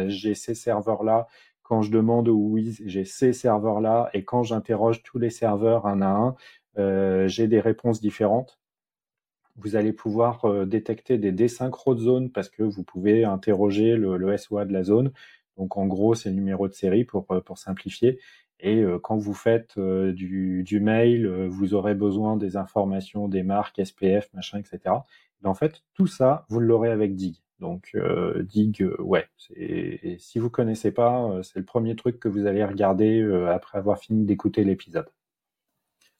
j'ai 0.08 0.34
ces 0.34 0.54
serveurs-là, 0.54 1.28
quand 1.66 1.82
je 1.82 1.90
demande 1.90 2.28
oui, 2.28 2.78
j'ai 2.84 3.04
ces 3.04 3.32
serveurs-là, 3.32 4.08
et 4.14 4.24
quand 4.24 4.44
j'interroge 4.44 5.02
tous 5.02 5.18
les 5.18 5.30
serveurs 5.30 5.86
un 5.86 6.00
à 6.00 6.10
un, 6.10 6.36
euh, 6.78 7.26
j'ai 7.26 7.48
des 7.48 7.58
réponses 7.58 8.00
différentes. 8.00 8.60
Vous 9.56 9.74
allez 9.74 9.92
pouvoir 9.92 10.44
euh, 10.44 10.64
détecter 10.64 11.18
des 11.18 11.32
désynchros 11.32 11.96
de 11.96 12.00
zone 12.00 12.30
parce 12.30 12.50
que 12.50 12.62
vous 12.62 12.84
pouvez 12.84 13.24
interroger 13.24 13.96
le, 13.96 14.36
SOA 14.36 14.64
de 14.64 14.72
la 14.72 14.84
zone. 14.84 15.10
Donc 15.56 15.76
en 15.76 15.86
gros, 15.86 16.14
c'est 16.14 16.28
le 16.28 16.36
numéro 16.36 16.68
de 16.68 16.72
série 16.72 17.04
pour, 17.04 17.26
euh, 17.32 17.40
pour 17.40 17.58
simplifier. 17.58 18.20
Et 18.60 18.82
quand 19.02 19.18
vous 19.18 19.34
faites 19.34 19.78
du, 19.78 20.62
du, 20.64 20.80
mail, 20.80 21.28
vous 21.46 21.74
aurez 21.74 21.94
besoin 21.94 22.38
des 22.38 22.56
informations, 22.56 23.28
des 23.28 23.42
marques, 23.42 23.84
SPF, 23.84 24.32
machin, 24.32 24.58
etc. 24.58 24.94
Et 25.44 25.46
en 25.46 25.52
fait, 25.52 25.82
tout 25.92 26.06
ça, 26.06 26.46
vous 26.48 26.58
l'aurez 26.60 26.88
avec 26.88 27.16
Dig. 27.16 27.42
Donc 27.60 27.90
euh, 27.94 28.42
Dig, 28.42 28.82
euh, 28.82 28.96
ouais. 29.00 29.26
Si 29.38 30.38
vous 30.38 30.50
connaissez 30.50 30.90
pas, 30.90 31.30
euh, 31.30 31.42
c'est 31.42 31.58
le 31.58 31.64
premier 31.64 31.96
truc 31.96 32.20
que 32.20 32.28
vous 32.28 32.46
allez 32.46 32.64
regarder 32.64 33.22
après 33.48 33.78
avoir 33.78 33.98
fini 33.98 34.24
d'écouter 34.24 34.64
l'épisode. 34.64 35.08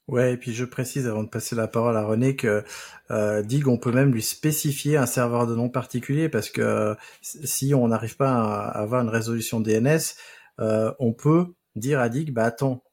Ouais, 0.07 0.33
et 0.33 0.37
puis 0.37 0.53
je 0.53 0.63
précise 0.63 1.05
avant 1.05 1.23
de 1.23 1.29
passer 1.29 1.53
la 1.53 1.67
parole 1.67 1.97
à 1.97 2.05
René 2.05 2.37
que 2.37 2.63
Dig, 3.43 3.67
on 3.67 3.77
peut 3.77 3.91
même 3.91 4.13
lui 4.13 4.21
spécifier 4.21 4.95
un 4.95 5.05
serveur 5.05 5.47
de 5.47 5.53
nom 5.53 5.67
particulier 5.67 6.29
parce 6.29 6.49
que 6.49 6.95
si 7.21 7.73
on 7.73 7.89
n'arrive 7.89 8.15
pas 8.15 8.31
à 8.31 8.69
avoir 8.69 9.01
une 9.01 9.09
résolution 9.09 9.59
DNS, 9.59 10.15
on 10.59 11.11
peut 11.11 11.47
dire 11.75 11.99
à 11.99 12.07
Dig, 12.07 12.31
bah 12.31 12.45
attends, 12.45 12.85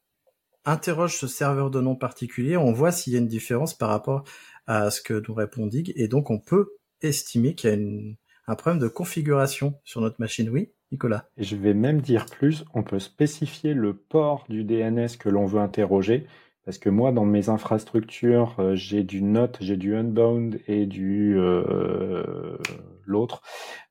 interroge 0.65 1.17
ce 1.17 1.29
serveur 1.29 1.71
de 1.71 1.81
nom 1.81 1.95
particulier, 1.95 2.57
on 2.57 2.73
voit 2.73 2.91
s'il 2.91 3.13
y 3.13 3.17
a 3.17 3.21
une 3.21 3.29
différence 3.29 3.75
par 3.79 3.91
rapport 3.91 4.25
à 4.67 4.91
ce 4.91 5.01
que 5.01 5.23
nous 5.29 5.35
répond 5.35 5.69
Dig, 5.69 5.93
et 5.95 6.09
donc 6.09 6.31
on 6.31 6.41
peut 6.41 6.73
estimer 7.01 7.55
qu'il 7.55 7.71
y 7.71 7.73
a 7.73 7.77
une, 7.77 8.17
un 8.47 8.55
problème 8.55 8.81
de 8.81 8.89
configuration 8.89 9.75
sur 9.85 10.01
notre 10.01 10.21
machine. 10.21 10.49
Oui, 10.51 10.73
Nicolas. 10.93 11.29
Je 11.39 11.57
vais 11.57 11.75
même 11.75 12.01
dire 12.01 12.27
plus, 12.27 12.65
on 12.75 12.83
peut 12.83 12.99
spécifier 12.99 13.75
le 13.75 13.95
port 13.95 14.45
du 14.49 14.65
DNS 14.65 15.17
que 15.19 15.29
l'on 15.29 15.47
veut 15.47 15.61
interroger. 15.61 16.27
Parce 16.65 16.79
que 16.79 16.89
moi, 16.89 17.13
dans 17.13 17.27
mes 17.27 17.51
infrastructures, 17.51 18.57
euh, 18.59 18.75
j'ai 18.75 19.03
du 19.03 19.23
NOT, 19.23 19.53
j'ai 19.61 19.77
du 19.77 19.95
Unbound 19.95 20.61
et 20.67 20.87
du 20.87 21.37
euh, 21.37 22.57
l'autre 23.05 23.43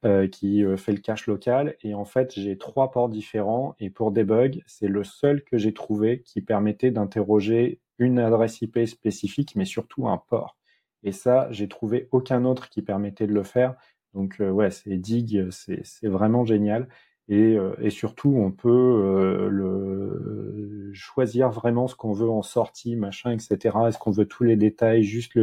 euh, 0.05 0.27
qui 0.27 0.63
fait 0.77 0.91
le 0.91 0.97
cache 0.97 1.27
local. 1.27 1.75
Et 1.83 1.93
en 1.93 2.05
fait, 2.05 2.33
j'ai 2.35 2.57
trois 2.57 2.89
ports 2.89 3.09
différents. 3.09 3.75
Et 3.79 3.91
pour 3.91 4.11
debug, 4.11 4.63
c'est 4.65 4.87
le 4.87 5.03
seul 5.03 5.43
que 5.43 5.57
j'ai 5.57 5.73
trouvé 5.73 6.23
qui 6.23 6.41
permettait 6.41 6.91
d'interroger 6.91 7.79
une 7.99 8.17
adresse 8.17 8.61
IP 8.61 8.85
spécifique, 8.87 9.55
mais 9.55 9.65
surtout 9.65 10.07
un 10.07 10.17
port. 10.17 10.57
Et 11.03 11.11
ça, 11.11 11.47
j'ai 11.51 11.67
trouvé 11.67 12.07
aucun 12.11 12.45
autre 12.45 12.69
qui 12.69 12.81
permettait 12.81 13.27
de 13.27 13.33
le 13.33 13.43
faire. 13.43 13.75
Donc 14.13 14.41
euh, 14.41 14.49
ouais, 14.49 14.71
c'est 14.71 14.97
Dig, 14.97 15.49
c'est 15.51 16.07
vraiment 16.07 16.45
génial. 16.45 16.87
Et, 17.29 17.55
euh, 17.57 17.73
et, 17.79 17.89
surtout, 17.89 18.35
on 18.35 18.51
peut 18.51 18.69
euh, 18.69 20.91
choisir 20.93 21.49
vraiment 21.49 21.87
ce 21.87 21.95
qu'on 21.95 22.11
veut 22.11 22.29
en 22.29 22.41
sortie, 22.41 22.97
machin, 22.97 23.31
etc. 23.31 23.77
Est-ce 23.87 23.97
qu'on 23.97 24.11
veut 24.11 24.25
tous 24.25 24.43
les 24.43 24.57
détails, 24.57 25.03
juste, 25.03 25.35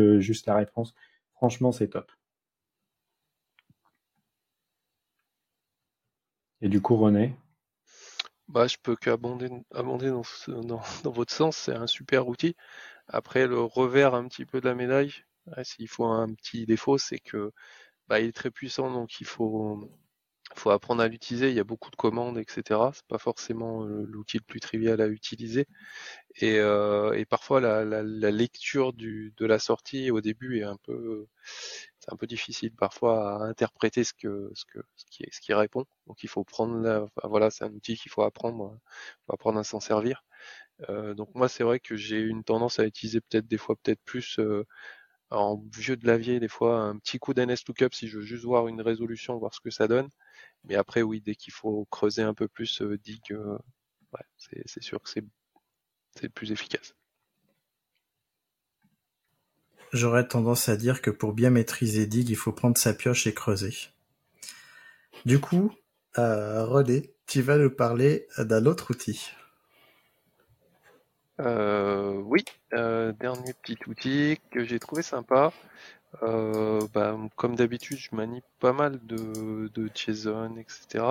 la 0.47 0.57
réponse? 0.57 0.95
Franchement, 1.35 1.73
c'est 1.73 1.89
top. 1.89 2.13
Et 6.61 6.69
du 6.69 6.83
coup, 6.83 6.97
René? 6.97 7.35
Bah, 8.49 8.67
Je 8.67 8.77
peux 8.83 8.97
qu'abonder 8.97 9.49
abonder 9.75 10.11
dans, 10.11 10.23
votre 11.11 11.33
sens, 11.33 11.57
c'est 11.57 11.75
un 11.75 11.87
super 11.87 12.29
outil. 12.29 12.57
Après, 13.09 13.47
le 13.47 13.61
revers 13.61 14.15
un 14.15 14.29
petit 14.29 14.45
peu 14.45 14.61
de 14.61 14.69
la 14.69 14.75
médaille, 14.75 15.13
s'il 15.63 15.89
faut 15.89 16.05
un 16.05 16.35
petit 16.35 16.67
défaut, 16.67 16.99
c'est 16.99 17.19
que 17.19 17.53
bah, 18.11 18.20
il 18.20 18.28
est 18.28 18.32
très 18.32 18.51
puissant, 18.51 18.91
donc 18.93 19.20
il 19.20 19.27
faut, 19.27 19.89
faut 20.57 20.70
apprendre 20.70 21.03
à 21.03 21.09
l'utiliser. 21.09 21.51
Il 21.51 21.55
y 21.57 21.61
a 21.61 21.65
beaucoup 21.65 21.91
de 21.91 21.97
commandes, 21.97 22.39
etc. 22.39 22.91
C'est 22.93 23.07
pas 23.07 23.19
forcément 23.19 23.85
euh, 23.85 24.05
l'outil 24.09 24.39
le 24.39 24.45
plus 24.45 24.61
trivial 24.61 25.01
à 25.01 25.09
utiliser. 25.09 25.66
Et, 26.37 26.59
euh, 26.59 27.12
et 27.15 27.24
parfois 27.27 27.61
la, 27.61 27.85
la, 27.85 28.03
la, 28.03 28.31
lecture 28.32 28.93
du, 28.93 29.32
de 29.37 29.47
la 29.47 29.59
sortie 29.61 30.11
au 30.11 30.20
début 30.20 30.59
est 30.61 30.65
un 30.65 30.77
peu, 30.85 31.27
c'est 32.01 32.12
un 32.12 32.16
peu 32.16 32.27
difficile 32.27 32.73
parfois 32.74 33.43
à 33.45 33.47
interpréter 33.47 34.05
ce 34.05 34.12
que, 34.15 34.51
ce 34.55 34.65
que, 34.66 34.81
ce 34.97 35.05
qui, 35.11 35.24
ce 35.31 35.41
qui 35.41 35.55
répond. 35.55 35.85
Donc 36.07 36.23
il 36.24 36.28
faut 36.28 36.45
prendre, 36.45 36.77
la, 36.81 37.07
voilà, 37.24 37.51
c'est 37.51 37.65
un 37.65 37.73
outil 37.73 37.97
qu'il 37.97 38.11
faut 38.11 38.23
apprendre, 38.23 38.78
faut 39.27 39.35
apprendre 39.35 39.59
à 39.61 39.65
s'en 39.65 39.81
servir. 39.81 40.24
Euh, 40.89 41.15
donc 41.15 41.35
moi 41.35 41.49
c'est 41.49 41.65
vrai 41.65 41.81
que 41.81 41.97
j'ai 41.97 42.20
une 42.20 42.45
tendance 42.45 42.78
à 42.78 42.87
utiliser 42.87 43.20
peut-être 43.20 43.47
des 43.47 43.59
fois 43.59 43.77
peut-être 43.82 44.01
plus 44.05 44.39
euh, 44.39 44.66
en 45.31 45.62
vieux 45.77 45.97
de 45.97 46.07
lavier, 46.07 46.40
des 46.40 46.48
fois, 46.48 46.81
un 46.81 46.98
petit 46.98 47.19
coup 47.19 47.35
d'NS 47.35 47.65
lookup 47.69 47.94
si 47.94 48.09
je 48.09 48.19
veux 48.19 48.24
juste 48.24 48.44
voir 48.44 48.69
une 48.69 48.81
résolution, 48.81 49.39
voir 49.39 49.55
ce 49.55 49.61
que 49.61 49.70
ça 49.70 49.89
donne. 49.89 50.09
Mais 50.65 50.74
après, 50.74 51.02
oui, 51.02 51.20
dès 51.20 51.35
qu'il 51.35 51.52
faut 51.52 51.86
creuser 51.90 52.23
un 52.23 52.35
peu 52.35 52.48
plus 52.48 52.82
euh, 52.82 52.98
dig, 52.98 53.23
euh, 53.31 53.59
c'est 54.36 54.82
sûr 54.82 55.01
que 55.01 55.09
c'est 55.09 56.28
plus 56.28 56.52
efficace. 56.52 56.94
J'aurais 59.93 60.27
tendance 60.27 60.69
à 60.69 60.77
dire 60.77 61.02
que 61.02 61.11
pour 61.11 61.32
bien 61.32 61.51
maîtriser 61.51 62.07
dig, 62.07 62.28
il 62.28 62.36
faut 62.36 62.52
prendre 62.52 62.78
sa 62.78 62.94
pioche 62.94 63.27
et 63.27 63.35
creuser. 63.35 63.74
Du 65.24 65.40
coup, 65.40 65.73
euh, 66.19 66.65
René, 66.65 67.15
tu 67.27 67.43
vas 67.43 67.57
nous 67.57 67.70
parler 67.70 68.27
d'un 68.39 68.66
autre 68.66 68.93
outil. 68.93 69.31
Euh, 71.41 72.21
oui, 72.27 72.45
euh, 72.75 73.12
dernier 73.12 73.55
petit 73.55 73.79
outil 73.87 74.39
que 74.51 74.65
j'ai 74.65 74.79
trouvé 74.79 75.03
sympa. 75.03 75.53
Euh, 76.23 76.81
bah, 76.93 77.17
comme 77.37 77.57
d'habitude, 77.57 77.99
je 77.99 78.15
manie 78.15 78.43
pas 78.59 78.73
mal 78.73 78.99
de, 79.05 79.69
de 79.75 79.91
JSON, 79.95 80.57
etc. 80.59 81.05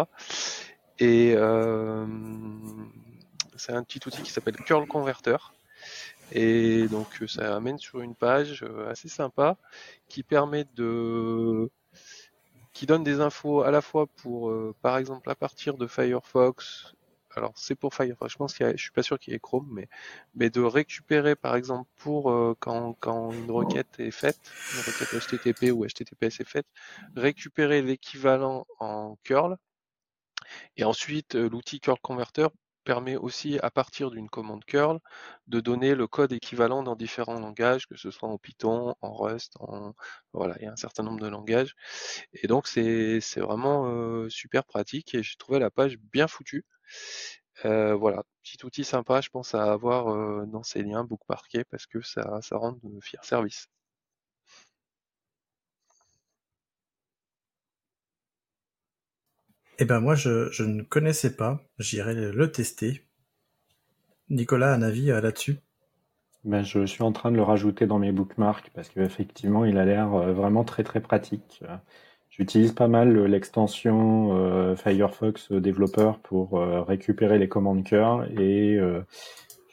Et 1.00 1.34
euh, 1.36 2.06
c'est 3.58 3.74
un 3.74 3.84
petit 3.84 4.02
outil 4.06 4.22
qui 4.22 4.32
s'appelle 4.32 4.58
Curl 4.58 4.88
Converter. 4.88 5.38
Et 6.32 6.88
donc 6.90 7.24
ça 7.28 7.56
amène 7.56 7.80
sur 7.80 8.02
une 8.02 8.14
page 8.16 8.64
assez 8.90 9.10
sympa 9.10 9.58
qui 10.10 10.22
permet 10.24 10.66
de 10.76 11.72
qui 12.74 12.86
donne 12.86 13.04
des 13.04 13.20
infos 13.22 13.64
à 13.64 13.72
la 13.72 13.82
fois 13.82 14.06
pour 14.08 14.54
par 14.82 14.98
exemple 14.98 15.30
à 15.32 15.36
partir 15.36 15.78
de 15.78 15.88
Firefox 15.88 16.94
alors 17.40 17.54
c'est 17.56 17.76
pour 17.76 17.96
Firefox, 17.96 18.32
je 18.34 18.38
pense 18.38 18.54
qu'il 18.54 18.72
je 18.76 18.82
suis 18.82 18.92
pas 18.92 19.04
sûr 19.04 19.18
qu'il 19.18 19.34
y 19.34 19.36
ait 19.36 19.40
Chrome, 19.40 19.86
mais, 20.36 20.50
de 20.50 20.62
récupérer 20.62 21.36
par 21.36 21.56
exemple 21.56 21.90
pour 21.96 22.32
euh, 22.32 22.56
quand, 22.60 22.94
quand 23.00 23.32
une 23.32 23.50
requête 23.50 24.00
est 24.00 24.12
faite, 24.12 24.40
une 24.74 24.82
requête 24.82 25.14
HTTP 25.14 25.72
ou 25.72 25.86
HTTPS 25.86 26.42
est 26.42 26.48
faite, 26.48 26.68
récupérer 27.16 27.82
l'équivalent 27.82 28.68
en 28.80 29.18
curl, 29.24 29.58
et 30.76 30.84
ensuite 30.84 31.36
euh, 31.36 31.50
l'outil 31.50 31.80
curl 31.80 31.98
converter 32.02 32.48
permet 32.84 33.16
aussi 33.16 33.60
à 33.62 33.70
partir 33.70 34.10
d'une 34.12 34.30
commande 34.30 34.66
curl 34.66 35.00
de 35.48 35.60
donner 35.60 35.96
le 35.96 36.08
code 36.08 36.32
équivalent 36.34 36.84
dans 36.84 36.96
différents 36.96 37.40
langages, 37.40 37.88
que 37.88 37.96
ce 37.96 38.10
soit 38.12 38.30
en 38.30 38.38
Python, 38.38 38.96
en 39.02 39.14
Rust, 39.14 39.54
en 39.60 39.94
voilà, 40.34 40.56
il 40.60 40.64
y 40.66 40.68
a 40.68 40.72
un 40.72 40.76
certain 40.76 41.04
nombre 41.04 41.20
de 41.20 41.28
langages. 41.28 41.76
Et 42.34 42.48
donc 42.48 42.68
c'est 42.68 43.20
vraiment 43.38 43.86
euh, 43.88 44.28
super 44.30 44.66
pratique 44.66 45.14
et 45.16 45.24
j'ai 45.24 45.36
trouvé 45.38 45.60
la 45.60 45.70
page 45.72 45.98
bien 46.12 46.28
foutue. 46.28 46.66
Euh, 47.66 47.96
voilà, 47.96 48.24
petit 48.44 48.66
outil 48.66 48.84
sympa, 48.84 49.22
je 49.22 49.30
pense 49.30 49.54
à 49.56 49.72
avoir 49.72 50.10
euh, 50.10 50.46
dans 50.48 50.64
ces 50.64 50.82
liens 50.84 51.04
bookmarkés 51.04 51.64
parce 51.66 51.86
que 51.88 52.02
ça, 52.02 52.40
ça 52.42 52.58
rend 52.58 52.74
de 52.84 53.00
fiers 53.02 53.20
services. 53.24 53.68
Eh 59.80 59.86
ben 59.86 60.00
moi 60.00 60.14
je, 60.14 60.52
je 60.52 60.62
ne 60.62 60.84
connaissais 60.84 61.36
pas, 61.36 61.64
j'irai 61.80 62.14
le 62.14 62.52
tester. 62.52 63.04
Nicolas, 64.30 64.74
un 64.74 64.82
avis 64.82 65.12
euh, 65.12 65.20
là-dessus? 65.20 65.58
Ben, 66.44 66.64
Je 66.64 66.86
suis 66.86 67.04
en 67.04 67.12
train 67.14 67.32
de 67.32 67.38
le 67.38 67.44
rajouter 67.44 67.88
dans 67.88 68.00
mes 68.00 68.12
bookmarks 68.12 68.70
parce 68.74 68.90
qu'effectivement 68.90 69.66
il 69.66 69.78
a 69.78 69.86
l'air 69.86 70.10
vraiment 70.10 70.64
très 70.64 70.84
très 70.84 71.02
pratique. 71.02 71.64
J'utilise 72.40 72.72
pas 72.72 72.88
mal 72.88 73.26
l'extension 73.26 74.30
euh, 74.32 74.74
Firefox 74.78 75.52
Developer 75.52 76.14
pour 76.24 76.58
euh, 76.58 76.82
récupérer 76.84 77.38
les 77.38 77.50
commandes 77.50 77.84
curl 77.84 78.32
et 78.40 78.78
euh, 78.78 79.02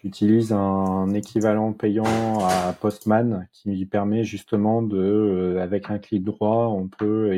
j'utilise 0.03 0.53
un 0.53 1.15
équivalent 1.15 1.73
payant 1.73 2.41
à 2.45 2.73
Postman 2.73 3.47
qui 3.53 3.87
permet 3.87 4.25
justement 4.25 4.83
de, 4.83 5.59
avec 5.61 5.91
un 5.91 6.01
clic 6.01 6.25
droit, 6.25 6.67
on 6.67 6.89
peut 6.89 7.31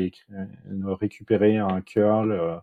récupérer 0.99 1.57
un 1.57 1.81
curl 1.81 2.61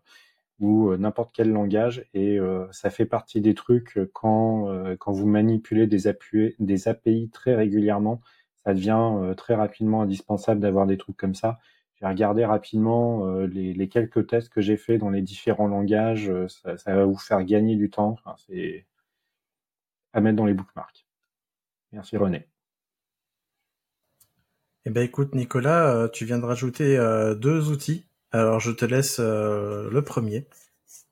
ou 0.58 0.96
n'importe 0.96 1.30
quel 1.32 1.52
langage 1.52 2.04
et 2.14 2.40
ça 2.72 2.90
fait 2.90 3.06
partie 3.06 3.40
des 3.40 3.54
trucs 3.54 3.98
quand, 4.12 4.68
quand 4.98 5.12
vous 5.12 5.26
manipulez 5.26 5.86
des, 5.86 6.12
des 6.58 6.88
API 6.88 7.30
très 7.32 7.54
régulièrement, 7.54 8.20
ça 8.64 8.74
devient 8.74 9.34
très 9.36 9.54
rapidement 9.54 10.02
indispensable 10.02 10.60
d'avoir 10.60 10.86
des 10.86 10.98
trucs 10.98 11.16
comme 11.16 11.36
ça 11.36 11.58
j'ai 12.00 12.06
regardé 12.06 12.44
rapidement 12.44 13.26
euh, 13.26 13.46
les, 13.46 13.88
quelques 13.88 14.26
tests 14.26 14.50
que 14.50 14.60
j'ai 14.60 14.76
fait 14.76 14.98
dans 14.98 15.08
les 15.08 15.22
différents 15.22 15.66
langages. 15.66 16.28
Euh, 16.28 16.46
ça, 16.48 16.94
va 16.94 17.04
vous 17.04 17.16
faire 17.16 17.42
gagner 17.44 17.76
du 17.76 17.90
temps. 17.90 18.16
c'est 18.46 18.86
à 20.12 20.20
mettre 20.20 20.36
dans 20.36 20.46
les 20.46 20.54
bookmarks. 20.54 21.06
Merci 21.92 22.16
René. 22.16 22.48
Eh 24.84 24.90
ben 24.90 25.02
écoute 25.02 25.34
Nicolas, 25.34 25.92
euh, 25.94 26.08
tu 26.08 26.24
viens 26.24 26.38
de 26.38 26.44
rajouter 26.44 26.96
deux 27.38 27.70
outils. 27.70 28.06
Alors 28.30 28.60
je 28.60 28.70
te 28.70 28.84
laisse 28.84 29.18
le 29.18 30.00
premier. 30.00 30.46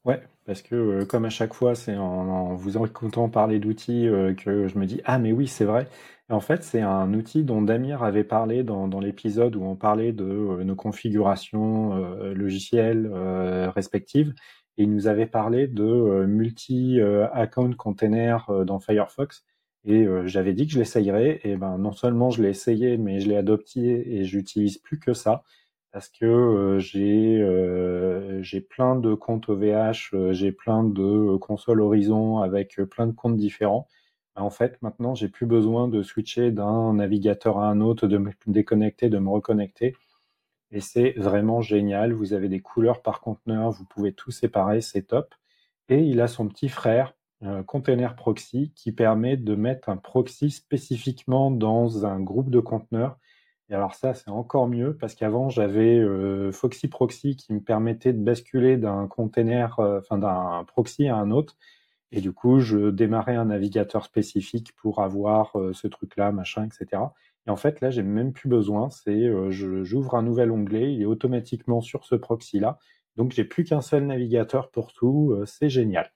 Ouais, 0.05 0.23
parce 0.45 0.63
que 0.63 1.05
comme 1.05 1.25
à 1.25 1.31
chaque 1.31 1.55
fois, 1.55 1.75
c'est 1.75 1.97
en, 1.97 2.55
vous 2.55 2.77
écoutant 2.77 3.29
parler 3.29 3.59
d'outils 3.59 4.09
que 4.37 4.69
je 4.69 4.79
me 4.79 4.87
dis 4.87 5.01
ah 5.05 5.19
mais 5.19 5.33
oui 5.33 5.47
c'est 5.47 5.65
vrai 5.65 5.89
en 6.31 6.41
fait, 6.41 6.63
c'est 6.65 6.81
un 6.81 7.13
outil 7.13 7.45
dont 7.45 7.61
Damir 7.61 8.03
avait 8.03 8.25
parlé 8.25 8.63
dans, 8.63 9.01
l'épisode 9.01 9.57
où 9.57 9.65
on 9.65 9.77
parlait 9.77 10.13
de 10.13 10.25
euh, 10.25 10.65
nos 10.65 10.75
configurations 10.75 11.95
euh, 11.97 12.33
logicielles 12.33 13.11
euh, 13.13 13.71
respectives. 13.71 14.35
Et 14.79 14.85
il 14.85 14.91
nous 14.91 15.07
avait 15.07 15.27
parlé 15.27 15.69
de 15.69 16.25
multi-account 16.27 17.75
container 17.75 18.51
dans 18.67 18.81
Firefox. 18.81 19.45
Et 19.85 20.05
j'avais 20.25 20.53
dit 20.53 20.67
que 20.67 20.73
je 20.73 20.79
l'essayerais. 20.81 21.41
Et 21.45 21.57
ben, 21.57 21.79
non 21.79 21.93
seulement 21.93 22.31
je 22.31 22.43
l'ai 22.43 22.49
essayé, 22.49 22.97
mais 22.97 23.21
je 23.21 23.29
l'ai 23.29 23.37
adopté 23.37 24.17
et 24.17 24.25
j'utilise 24.25 24.79
plus 24.79 24.99
que 24.99 25.15
ça. 25.15 25.45
Parce 25.95 26.09
que 26.09 26.79
j'ai 26.81 27.39
j'ai 28.43 28.61
plein 28.61 28.97
de 28.97 29.15
comptes 29.15 29.49
OVH, 29.49 30.33
j'ai 30.33 30.51
plein 30.51 30.83
de 30.83 31.37
consoles 31.37 31.81
Horizon 31.81 32.39
avec 32.39 32.81
plein 32.91 33.07
de 33.07 33.13
comptes 33.13 33.37
différents. 33.37 33.87
Bah, 34.35 34.43
en 34.43 34.51
fait, 34.51 34.83
maintenant, 34.83 35.15
j'ai 35.15 35.29
plus 35.29 35.47
besoin 35.47 35.87
de 35.87 36.03
switcher 36.03 36.51
d'un 36.51 36.95
navigateur 36.95 37.59
à 37.59 37.69
un 37.71 37.81
autre, 37.81 38.09
de 38.09 38.19
me 38.19 38.33
déconnecter, 38.49 39.09
de 39.09 39.19
me 39.19 39.31
reconnecter. 39.31 39.95
Et 40.73 40.81
c'est 40.81 41.13
vraiment 41.13 41.61
génial. 41.61 42.13
Vous 42.13 42.33
avez 42.33 42.49
des 42.49 42.61
couleurs 42.61 43.01
par 43.01 43.21
conteneur, 43.21 43.71
vous 43.71 43.85
pouvez 43.85 44.13
tout 44.13 44.33
séparer, 44.33 44.81
c'est 44.81 45.03
top. 45.03 45.33
Et 45.89 46.01
il 46.01 46.21
a 46.21 46.27
son 46.27 46.49
petit 46.49 46.69
frère, 46.69 47.15
euh, 47.45 47.63
Container 47.63 48.17
Proxy, 48.17 48.73
qui 48.75 48.91
permet 48.91 49.37
de 49.37 49.55
mettre 49.55 49.91
un 49.91 49.97
proxy 49.97 50.51
spécifiquement 50.51 51.53
dans 51.53 52.05
un 52.05 52.21
groupe 52.21 52.51
de 52.51 52.61
conteneurs. 52.61 53.17
Et 53.71 53.75
alors 53.75 53.95
ça, 53.95 54.15
c'est 54.15 54.31
encore 54.31 54.69
mieux 54.69 54.97
parce 54.97 55.15
qu'avant, 55.15 55.49
j'avais 55.49 55.99
euh, 55.99 56.53
Foxy 56.53 56.89
Proxy 56.89 57.37
qui 57.37 57.53
me 57.55 57.61
permettait 57.61 58.13
de 58.13 58.23
basculer 58.23 58.77
d'un 58.77 59.07
container, 59.07 59.79
euh, 59.81 60.01
enfin 60.01 60.19
d'un 60.19 60.65
proxy 60.65 61.09
à 61.09 61.17
un 61.17 61.31
autre. 61.31 61.57
Et 62.13 62.21
du 62.21 62.33
coup, 62.33 62.61
je 62.61 62.91
démarrais 62.91 63.37
un 63.37 63.47
navigateur 63.47 64.05
spécifique 64.05 64.75
pour 64.77 65.01
avoir 65.03 65.59
euh, 65.59 65.73
ce 65.73 65.89
truc-là, 65.89 66.31
machin, 66.33 66.67
etc. 66.67 67.03
Et 67.47 67.51
en 67.51 67.57
fait, 67.57 67.81
là, 67.81 67.91
j'ai 67.91 68.03
même 68.03 68.33
plus 68.33 68.49
besoin. 68.49 68.91
C'est, 68.91 69.31
j'ouvre 69.51 70.15
un 70.15 70.23
nouvel 70.23 70.51
onglet, 70.51 70.95
il 70.95 71.03
est 71.03 71.07
automatiquement 71.07 71.81
sur 71.81 72.05
ce 72.05 72.15
proxy-là. 72.15 72.79
Donc, 73.17 73.33
j'ai 73.33 73.45
plus 73.45 73.65
qu'un 73.65 73.83
seul 73.83 74.07
navigateur 74.07 74.71
pour 74.71 74.93
tout. 74.93 75.37
C'est 75.47 75.69
génial. 75.69 76.11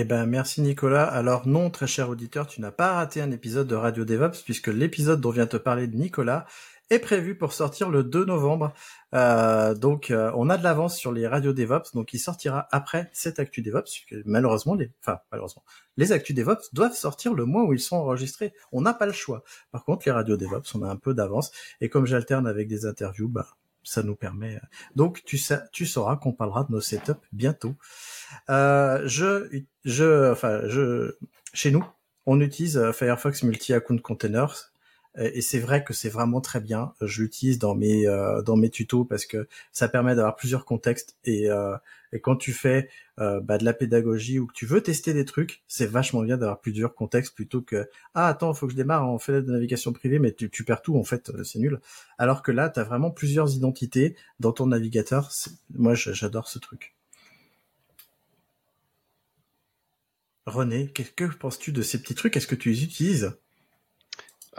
Eh 0.00 0.04
ben, 0.04 0.26
merci 0.26 0.60
Nicolas. 0.60 1.02
Alors 1.02 1.48
non, 1.48 1.70
très 1.70 1.88
cher 1.88 2.08
auditeur, 2.08 2.46
tu 2.46 2.60
n'as 2.60 2.70
pas 2.70 2.92
raté 2.92 3.20
un 3.20 3.32
épisode 3.32 3.66
de 3.66 3.74
Radio 3.74 4.04
DevOps 4.04 4.44
puisque 4.44 4.68
l'épisode 4.68 5.20
dont 5.20 5.32
vient 5.32 5.48
te 5.48 5.56
parler 5.56 5.88
Nicolas 5.88 6.46
est 6.88 7.00
prévu 7.00 7.36
pour 7.36 7.52
sortir 7.52 7.90
le 7.90 8.04
2 8.04 8.24
novembre. 8.24 8.72
Euh, 9.12 9.74
donc 9.74 10.12
euh, 10.12 10.30
on 10.36 10.50
a 10.50 10.56
de 10.56 10.62
l'avance 10.62 10.96
sur 10.96 11.10
les 11.10 11.26
radios 11.26 11.52
DevOps, 11.52 11.94
donc 11.94 12.12
il 12.12 12.20
sortira 12.20 12.68
après 12.70 13.10
cette 13.12 13.40
Actu 13.40 13.60
DevOps. 13.60 13.90
malheureusement, 14.24 14.76
les, 14.76 14.92
enfin 15.02 15.18
malheureusement, 15.32 15.64
les 15.96 16.12
Actu 16.12 16.32
DevOps 16.32 16.72
doivent 16.72 16.94
sortir 16.94 17.34
le 17.34 17.44
mois 17.44 17.64
où 17.64 17.72
ils 17.72 17.80
sont 17.80 17.96
enregistrés. 17.96 18.52
On 18.70 18.82
n'a 18.82 18.94
pas 18.94 19.06
le 19.06 19.12
choix. 19.12 19.42
Par 19.72 19.84
contre, 19.84 20.04
les 20.06 20.12
radios 20.12 20.36
DevOps, 20.36 20.76
on 20.76 20.82
a 20.84 20.88
un 20.88 20.96
peu 20.96 21.12
d'avance. 21.12 21.50
Et 21.80 21.88
comme 21.88 22.06
j'alterne 22.06 22.46
avec 22.46 22.68
des 22.68 22.86
interviews, 22.86 23.28
bah 23.28 23.48
ça 23.88 24.02
nous 24.02 24.16
permet. 24.16 24.56
Euh, 24.56 24.60
donc 24.94 25.22
tu 25.24 25.38
sauras 25.38 26.16
qu'on 26.16 26.32
parlera 26.32 26.64
de 26.64 26.72
nos 26.72 26.80
setups 26.80 27.12
bientôt. 27.32 27.74
Euh, 28.50 29.02
je, 29.06 29.62
je, 29.84 31.16
chez 31.52 31.70
nous, 31.70 31.84
on 32.26 32.40
utilise 32.40 32.90
Firefox 32.92 33.42
Multi 33.42 33.72
Account 33.72 33.98
Containers 33.98 34.72
et 35.18 35.40
c'est 35.40 35.58
vrai 35.58 35.84
que 35.84 35.92
c'est 35.92 36.08
vraiment 36.08 36.40
très 36.40 36.60
bien. 36.60 36.94
Je 37.00 37.22
l'utilise 37.22 37.58
dans 37.58 37.74
mes 37.74 38.06
euh, 38.06 38.42
dans 38.42 38.56
mes 38.56 38.70
tutos 38.70 39.04
parce 39.04 39.26
que 39.26 39.48
ça 39.72 39.88
permet 39.88 40.14
d'avoir 40.14 40.36
plusieurs 40.36 40.64
contextes 40.64 41.16
et, 41.24 41.50
euh, 41.50 41.76
quand 42.22 42.36
tu 42.36 42.52
fais 42.52 42.88
euh, 43.18 43.40
bah, 43.40 43.58
de 43.58 43.64
la 43.64 43.74
pédagogie 43.74 44.38
ou 44.38 44.46
que 44.46 44.52
tu 44.54 44.64
veux 44.64 44.82
tester 44.82 45.12
des 45.12 45.24
trucs, 45.24 45.62
c'est 45.66 45.86
vachement 45.86 46.22
bien 46.22 46.38
d'avoir 46.38 46.60
plusieurs 46.60 46.94
contextes 46.94 47.34
plutôt 47.34 47.62
que 47.62 47.88
ah 48.14 48.28
attends 48.28 48.54
faut 48.54 48.66
que 48.66 48.72
je 48.72 48.76
démarre 48.76 49.08
on 49.10 49.18
fait 49.18 49.42
de 49.42 49.52
navigation 49.52 49.92
privée 49.92 50.18
mais 50.18 50.32
tu, 50.32 50.48
tu 50.50 50.64
perds 50.64 50.82
tout 50.82 50.96
en 50.96 51.04
fait 51.04 51.30
c'est 51.44 51.58
nul. 51.58 51.80
Alors 52.18 52.42
que 52.42 52.52
là 52.52 52.70
tu 52.70 52.80
as 52.80 52.84
vraiment 52.84 53.10
plusieurs 53.10 53.54
identités 53.54 54.16
dans 54.40 54.52
ton 54.52 54.66
navigateur. 54.66 55.30
Moi 55.74 55.94
j'adore 55.94 56.48
ce 56.48 56.58
truc. 56.58 56.94
René, 60.46 60.88
que 60.88 61.24
penses-tu 61.36 61.72
de 61.72 61.82
ces 61.82 62.00
petits 62.00 62.14
trucs? 62.14 62.36
Est-ce 62.36 62.46
que 62.46 62.54
tu 62.54 62.70
les 62.70 62.82
utilises? 62.84 63.24
euh, 63.24 63.47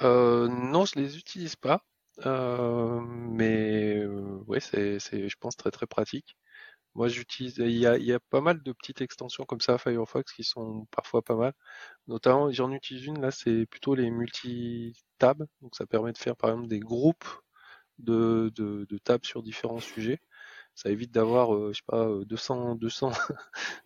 non, 0.01 0.85
je 0.85 0.95
les 0.99 1.17
utilise 1.17 1.55
pas. 1.55 1.83
Euh, 2.25 2.99
mais 3.01 3.95
euh, 3.97 4.43
ouais, 4.47 4.59
c'est, 4.59 4.99
je 4.99 5.35
pense, 5.39 5.55
très 5.57 5.71
très 5.71 5.87
pratique. 5.87 6.37
Moi, 6.95 7.09
j'utilise. 7.09 7.57
Il 7.59 7.71
y 7.77 7.87
a, 7.87 7.97
y 7.99 8.13
a 8.13 8.19
pas 8.19 8.41
mal 8.41 8.63
de 8.63 8.73
petites 8.73 9.01
extensions 9.01 9.45
comme 9.45 9.61
ça 9.61 9.75
à 9.75 9.79
Firefox 9.79 10.33
qui 10.33 10.43
sont 10.45 10.87
parfois 10.91 11.23
pas 11.23 11.35
mal. 11.35 11.53
Notamment, 12.07 12.51
j'en 12.51 12.71
utilise 12.73 13.05
une 13.07 13.21
là, 13.21 13.31
c'est 13.31 13.65
plutôt 13.67 13.95
les 13.95 14.11
multi-tabs. 14.11 15.45
Donc, 15.61 15.75
ça 15.75 15.87
permet 15.87 16.13
de 16.13 16.19
faire 16.19 16.37
par 16.37 16.51
exemple 16.51 16.69
des 16.69 16.79
groupes 16.81 17.27
de, 17.99 18.51
de, 18.55 18.85
de 18.89 18.97
tabs 18.99 19.25
sur 19.25 19.43
différents 19.43 19.79
sujets. 19.79 20.19
Ça 20.79 20.89
évite 20.89 21.11
d'avoir, 21.11 21.53
euh, 21.53 21.73
je 21.73 21.79
sais 21.79 21.83
pas, 21.85 22.07
200, 22.25 22.75
200, 22.75 23.11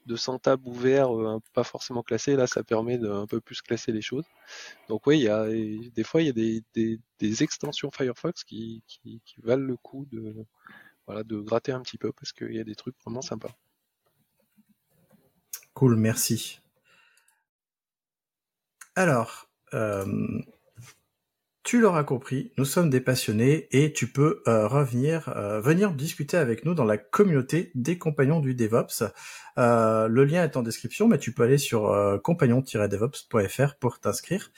200 0.05 0.37
tabs 0.37 0.67
ouverts, 0.67 1.09
pas 1.53 1.63
forcément 1.63 2.03
classés. 2.03 2.35
Là, 2.35 2.45
ça 2.45 2.63
permet 2.63 2.99
d'un 2.99 3.25
peu 3.25 3.41
plus 3.41 3.63
classer 3.63 3.91
les 3.91 4.03
choses. 4.03 4.25
Donc 4.89 5.07
oui, 5.07 5.17
il 5.17 5.23
y 5.23 5.27
a 5.27 5.47
des 5.47 6.03
fois 6.03 6.21
il 6.21 6.27
y 6.27 6.29
a 6.29 6.93
des, 7.19 7.43
extensions 7.43 7.89
Firefox 7.89 8.43
qui, 8.43 8.83
valent 9.41 9.65
le 9.65 9.75
coup 9.77 10.05
de 10.11 10.45
voilà 11.07 11.23
de 11.23 11.39
gratter 11.39 11.71
un 11.71 11.81
petit 11.81 11.97
peu 11.97 12.11
parce 12.11 12.31
qu'il 12.31 12.53
y 12.53 12.59
a 12.59 12.63
des 12.63 12.75
trucs 12.75 12.95
vraiment 13.03 13.23
sympas. 13.23 13.55
Cool, 15.73 15.95
merci. 15.95 16.61
Alors, 18.95 19.49
euh, 19.73 20.05
tu 21.63 21.79
l'auras 21.79 22.03
compris, 22.03 22.51
nous 22.57 22.65
sommes 22.65 22.89
des 22.89 22.99
passionnés 22.99 23.69
et 23.71 23.93
tu 23.93 24.11
peux 24.11 24.43
euh, 24.49 24.67
revenir, 24.67 25.29
euh, 25.29 25.61
venir 25.61 25.93
discuter 25.93 26.35
avec 26.35 26.65
nous 26.65 26.73
dans 26.73 26.83
la 26.83 26.97
communauté 26.97 27.71
des 27.73 27.97
compagnons 27.97 28.41
du 28.41 28.53
DevOps. 28.53 29.03
Euh, 29.57 30.09
le 30.09 30.25
lien 30.25 30.43
est 30.43 30.57
en 30.57 30.61
description, 30.61 31.07
mais 31.07 31.17
tu 31.19 31.31
peux 31.31 31.43
aller 31.43 31.57
sur 31.57 32.19
compagnon-devops.fr 32.21 33.75
pour 33.75 33.99
t'inscrire 33.99 34.51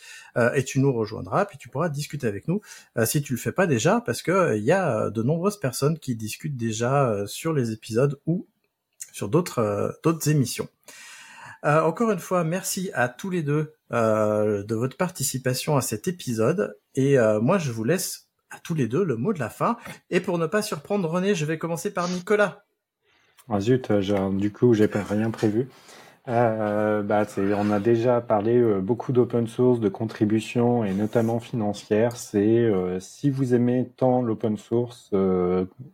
et 0.55 0.63
tu 0.63 0.79
nous 0.79 0.91
rejoindras, 0.91 1.45
puis 1.45 1.59
tu 1.59 1.69
pourras 1.69 1.89
discuter 1.89 2.25
avec 2.25 2.47
nous 2.47 2.61
si 3.03 3.21
tu 3.21 3.33
le 3.33 3.39
fais 3.39 3.51
pas 3.51 3.67
déjà, 3.67 4.01
parce 4.01 4.21
que 4.21 4.57
il 4.57 4.63
y 4.63 4.71
a 4.71 5.09
de 5.09 5.21
nombreuses 5.21 5.59
personnes 5.59 5.99
qui 5.99 6.15
discutent 6.15 6.57
déjà 6.57 7.23
sur 7.27 7.53
les 7.53 7.71
épisodes 7.71 8.19
ou 8.25 8.47
sur 9.11 9.29
d'autres 9.29 10.29
émissions. 10.29 10.69
Encore 11.63 12.11
une 12.11 12.19
fois, 12.19 12.43
merci 12.43 12.89
à 12.93 13.09
tous 13.09 13.29
les 13.29 13.43
deux 13.43 13.75
de 13.91 14.75
votre 14.75 14.97
participation 14.97 15.77
à 15.77 15.81
cet 15.81 16.07
épisode. 16.07 16.75
Et 16.95 17.17
euh, 17.17 17.39
moi, 17.39 17.57
je 17.57 17.71
vous 17.71 17.83
laisse 17.83 18.29
à 18.49 18.59
tous 18.59 18.73
les 18.73 18.87
deux 18.87 19.03
le 19.03 19.15
mot 19.15 19.33
de 19.33 19.39
la 19.39 19.49
fin. 19.49 19.77
Et 20.09 20.19
pour 20.19 20.37
ne 20.37 20.47
pas 20.47 20.61
surprendre 20.61 21.09
René, 21.09 21.35
je 21.35 21.45
vais 21.45 21.57
commencer 21.57 21.93
par 21.93 22.07
Nicolas. 22.09 22.63
Ah 23.49 23.59
zut, 23.59 23.91
du 23.91 24.51
coup, 24.51 24.73
j'ai 24.73 24.85
rien 24.85 25.29
prévu. 25.29 25.67
bah, 26.25 27.25
on 27.37 27.71
a 27.71 27.79
déjà 27.79 28.21
parlé 28.21 28.59
beaucoup 28.81 29.11
d'open 29.11 29.45
source, 29.45 29.79
de 29.79 29.89
contributions 29.89 30.83
et 30.83 30.93
notamment 30.93 31.39
financières. 31.39 32.15
C'est 32.15 32.71
si 32.99 33.29
vous 33.29 33.53
aimez 33.53 33.91
tant 33.97 34.23
l'open 34.23 34.57
source, 34.57 35.11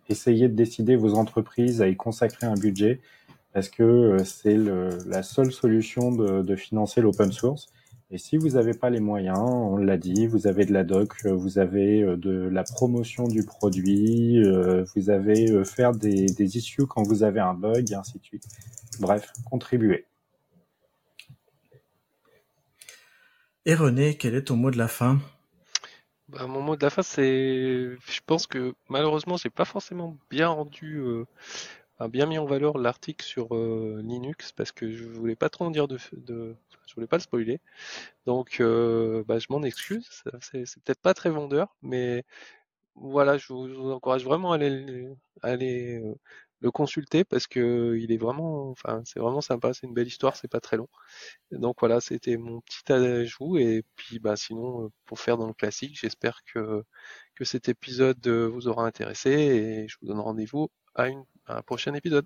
essayez 0.07 0.47
de 0.47 0.55
décider 0.55 0.95
vos 0.95 1.15
entreprises 1.15 1.81
à 1.81 1.89
y 1.89 1.97
consacrer 1.97 2.47
un 2.47 2.55
budget 2.55 3.01
parce 3.53 3.69
que 3.69 3.83
euh, 3.83 4.23
c'est 4.23 4.57
la 4.57 5.23
seule 5.23 5.51
solution 5.51 6.11
de, 6.11 6.55
financer 6.55 7.01
l'open 7.01 7.31
source. 7.31 7.67
Et 8.13 8.17
si 8.17 8.35
vous 8.35 8.49
n'avez 8.49 8.73
pas 8.73 8.89
les 8.89 8.99
moyens, 8.99 9.39
on 9.39 9.77
l'a 9.77 9.97
dit, 9.97 10.27
vous 10.27 10.45
avez 10.45 10.65
de 10.65 10.73
la 10.73 10.83
doc, 10.83 11.13
euh, 11.25 11.33
vous 11.33 11.59
avez 11.59 12.03
euh, 12.03 12.17
de 12.17 12.49
la 12.51 12.63
promotion 12.63 13.25
du 13.25 13.45
produit, 13.45 14.43
vous 14.95 15.09
avez 15.09 15.63
faire 15.63 15.93
des, 15.93 16.25
des 16.25 16.57
issues 16.57 16.85
quand 16.85 17.03
vous 17.03 17.23
avez 17.23 17.39
un 17.39 17.53
bug, 17.53 17.89
et 17.89 17.95
ainsi 17.95 18.19
de 18.19 18.23
suite. 18.23 18.43
Bref, 18.99 19.31
contribuez. 19.49 20.05
Et 23.65 23.75
René, 23.75 24.17
quel 24.17 24.35
est 24.35 24.43
ton 24.43 24.57
mot 24.57 24.71
de 24.71 24.77
la 24.77 24.89
fin? 24.89 25.19
Bah, 26.27 26.47
Mon 26.47 26.61
mot 26.61 26.75
de 26.75 26.83
la 26.83 26.89
fin, 26.89 27.03
c'est, 27.03 27.25
je 27.25 28.19
pense 28.25 28.45
que 28.45 28.73
malheureusement, 28.89 29.37
j'ai 29.37 29.49
pas 29.49 29.65
forcément 29.65 30.17
bien 30.29 30.49
rendu 30.49 31.01
bien 32.07 32.25
mis 32.25 32.37
en 32.37 32.45
valeur 32.45 32.77
l'article 32.77 33.25
sur 33.25 33.55
euh, 33.55 34.01
Linux 34.03 34.51
parce 34.51 34.71
que 34.71 34.91
je 34.91 35.03
voulais 35.05 35.35
pas 35.35 35.49
trop 35.49 35.65
en 35.65 35.71
dire 35.71 35.87
de, 35.87 35.97
de 36.13 36.55
je 36.87 36.95
voulais 36.95 37.07
pas 37.07 37.17
le 37.17 37.21
spoiler. 37.21 37.59
Donc 38.25 38.59
euh, 38.61 39.23
bah, 39.27 39.39
je 39.39 39.47
m'en 39.49 39.63
excuse, 39.63 40.23
c'est, 40.41 40.63
peut-être 40.83 41.01
pas 41.01 41.13
très 41.13 41.29
vendeur, 41.29 41.75
mais 41.81 42.23
voilà, 42.95 43.37
je 43.37 43.47
vous, 43.53 43.91
encourage 43.91 44.25
vraiment 44.25 44.53
à 44.53 44.55
aller, 44.55 45.09
aller 45.43 45.99
euh, 46.03 46.15
le 46.61 46.71
consulter 46.71 47.23
parce 47.25 47.47
que 47.47 47.97
il 47.99 48.11
est 48.11 48.17
vraiment, 48.17 48.69
enfin 48.71 49.01
c'est 49.05 49.19
vraiment 49.19 49.41
sympa, 49.41 49.73
c'est 49.73 49.87
une 49.87 49.93
belle 49.93 50.07
histoire, 50.07 50.35
c'est 50.35 50.47
pas 50.49 50.61
très 50.61 50.77
long. 50.77 50.89
Donc 51.51 51.77
voilà, 51.81 52.01
c'était 52.01 52.37
mon 52.37 52.61
petit 52.61 52.91
ajout 52.93 53.57
et 53.57 53.83
puis 53.95 54.19
bah 54.19 54.35
sinon 54.35 54.91
pour 55.05 55.19
faire 55.19 55.37
dans 55.37 55.47
le 55.47 55.53
classique, 55.53 55.99
j'espère 55.99 56.41
que 56.45 56.83
que 57.35 57.45
cet 57.45 57.69
épisode 57.69 58.27
vous 58.27 58.67
aura 58.67 58.85
intéressé 58.85 59.31
et 59.31 59.87
je 59.87 59.97
vous 60.01 60.07
donne 60.07 60.19
rendez-vous 60.19 60.69
à, 60.95 61.09
une, 61.09 61.23
un 61.47 61.61
prochain 61.61 61.93
épisode. 61.93 62.25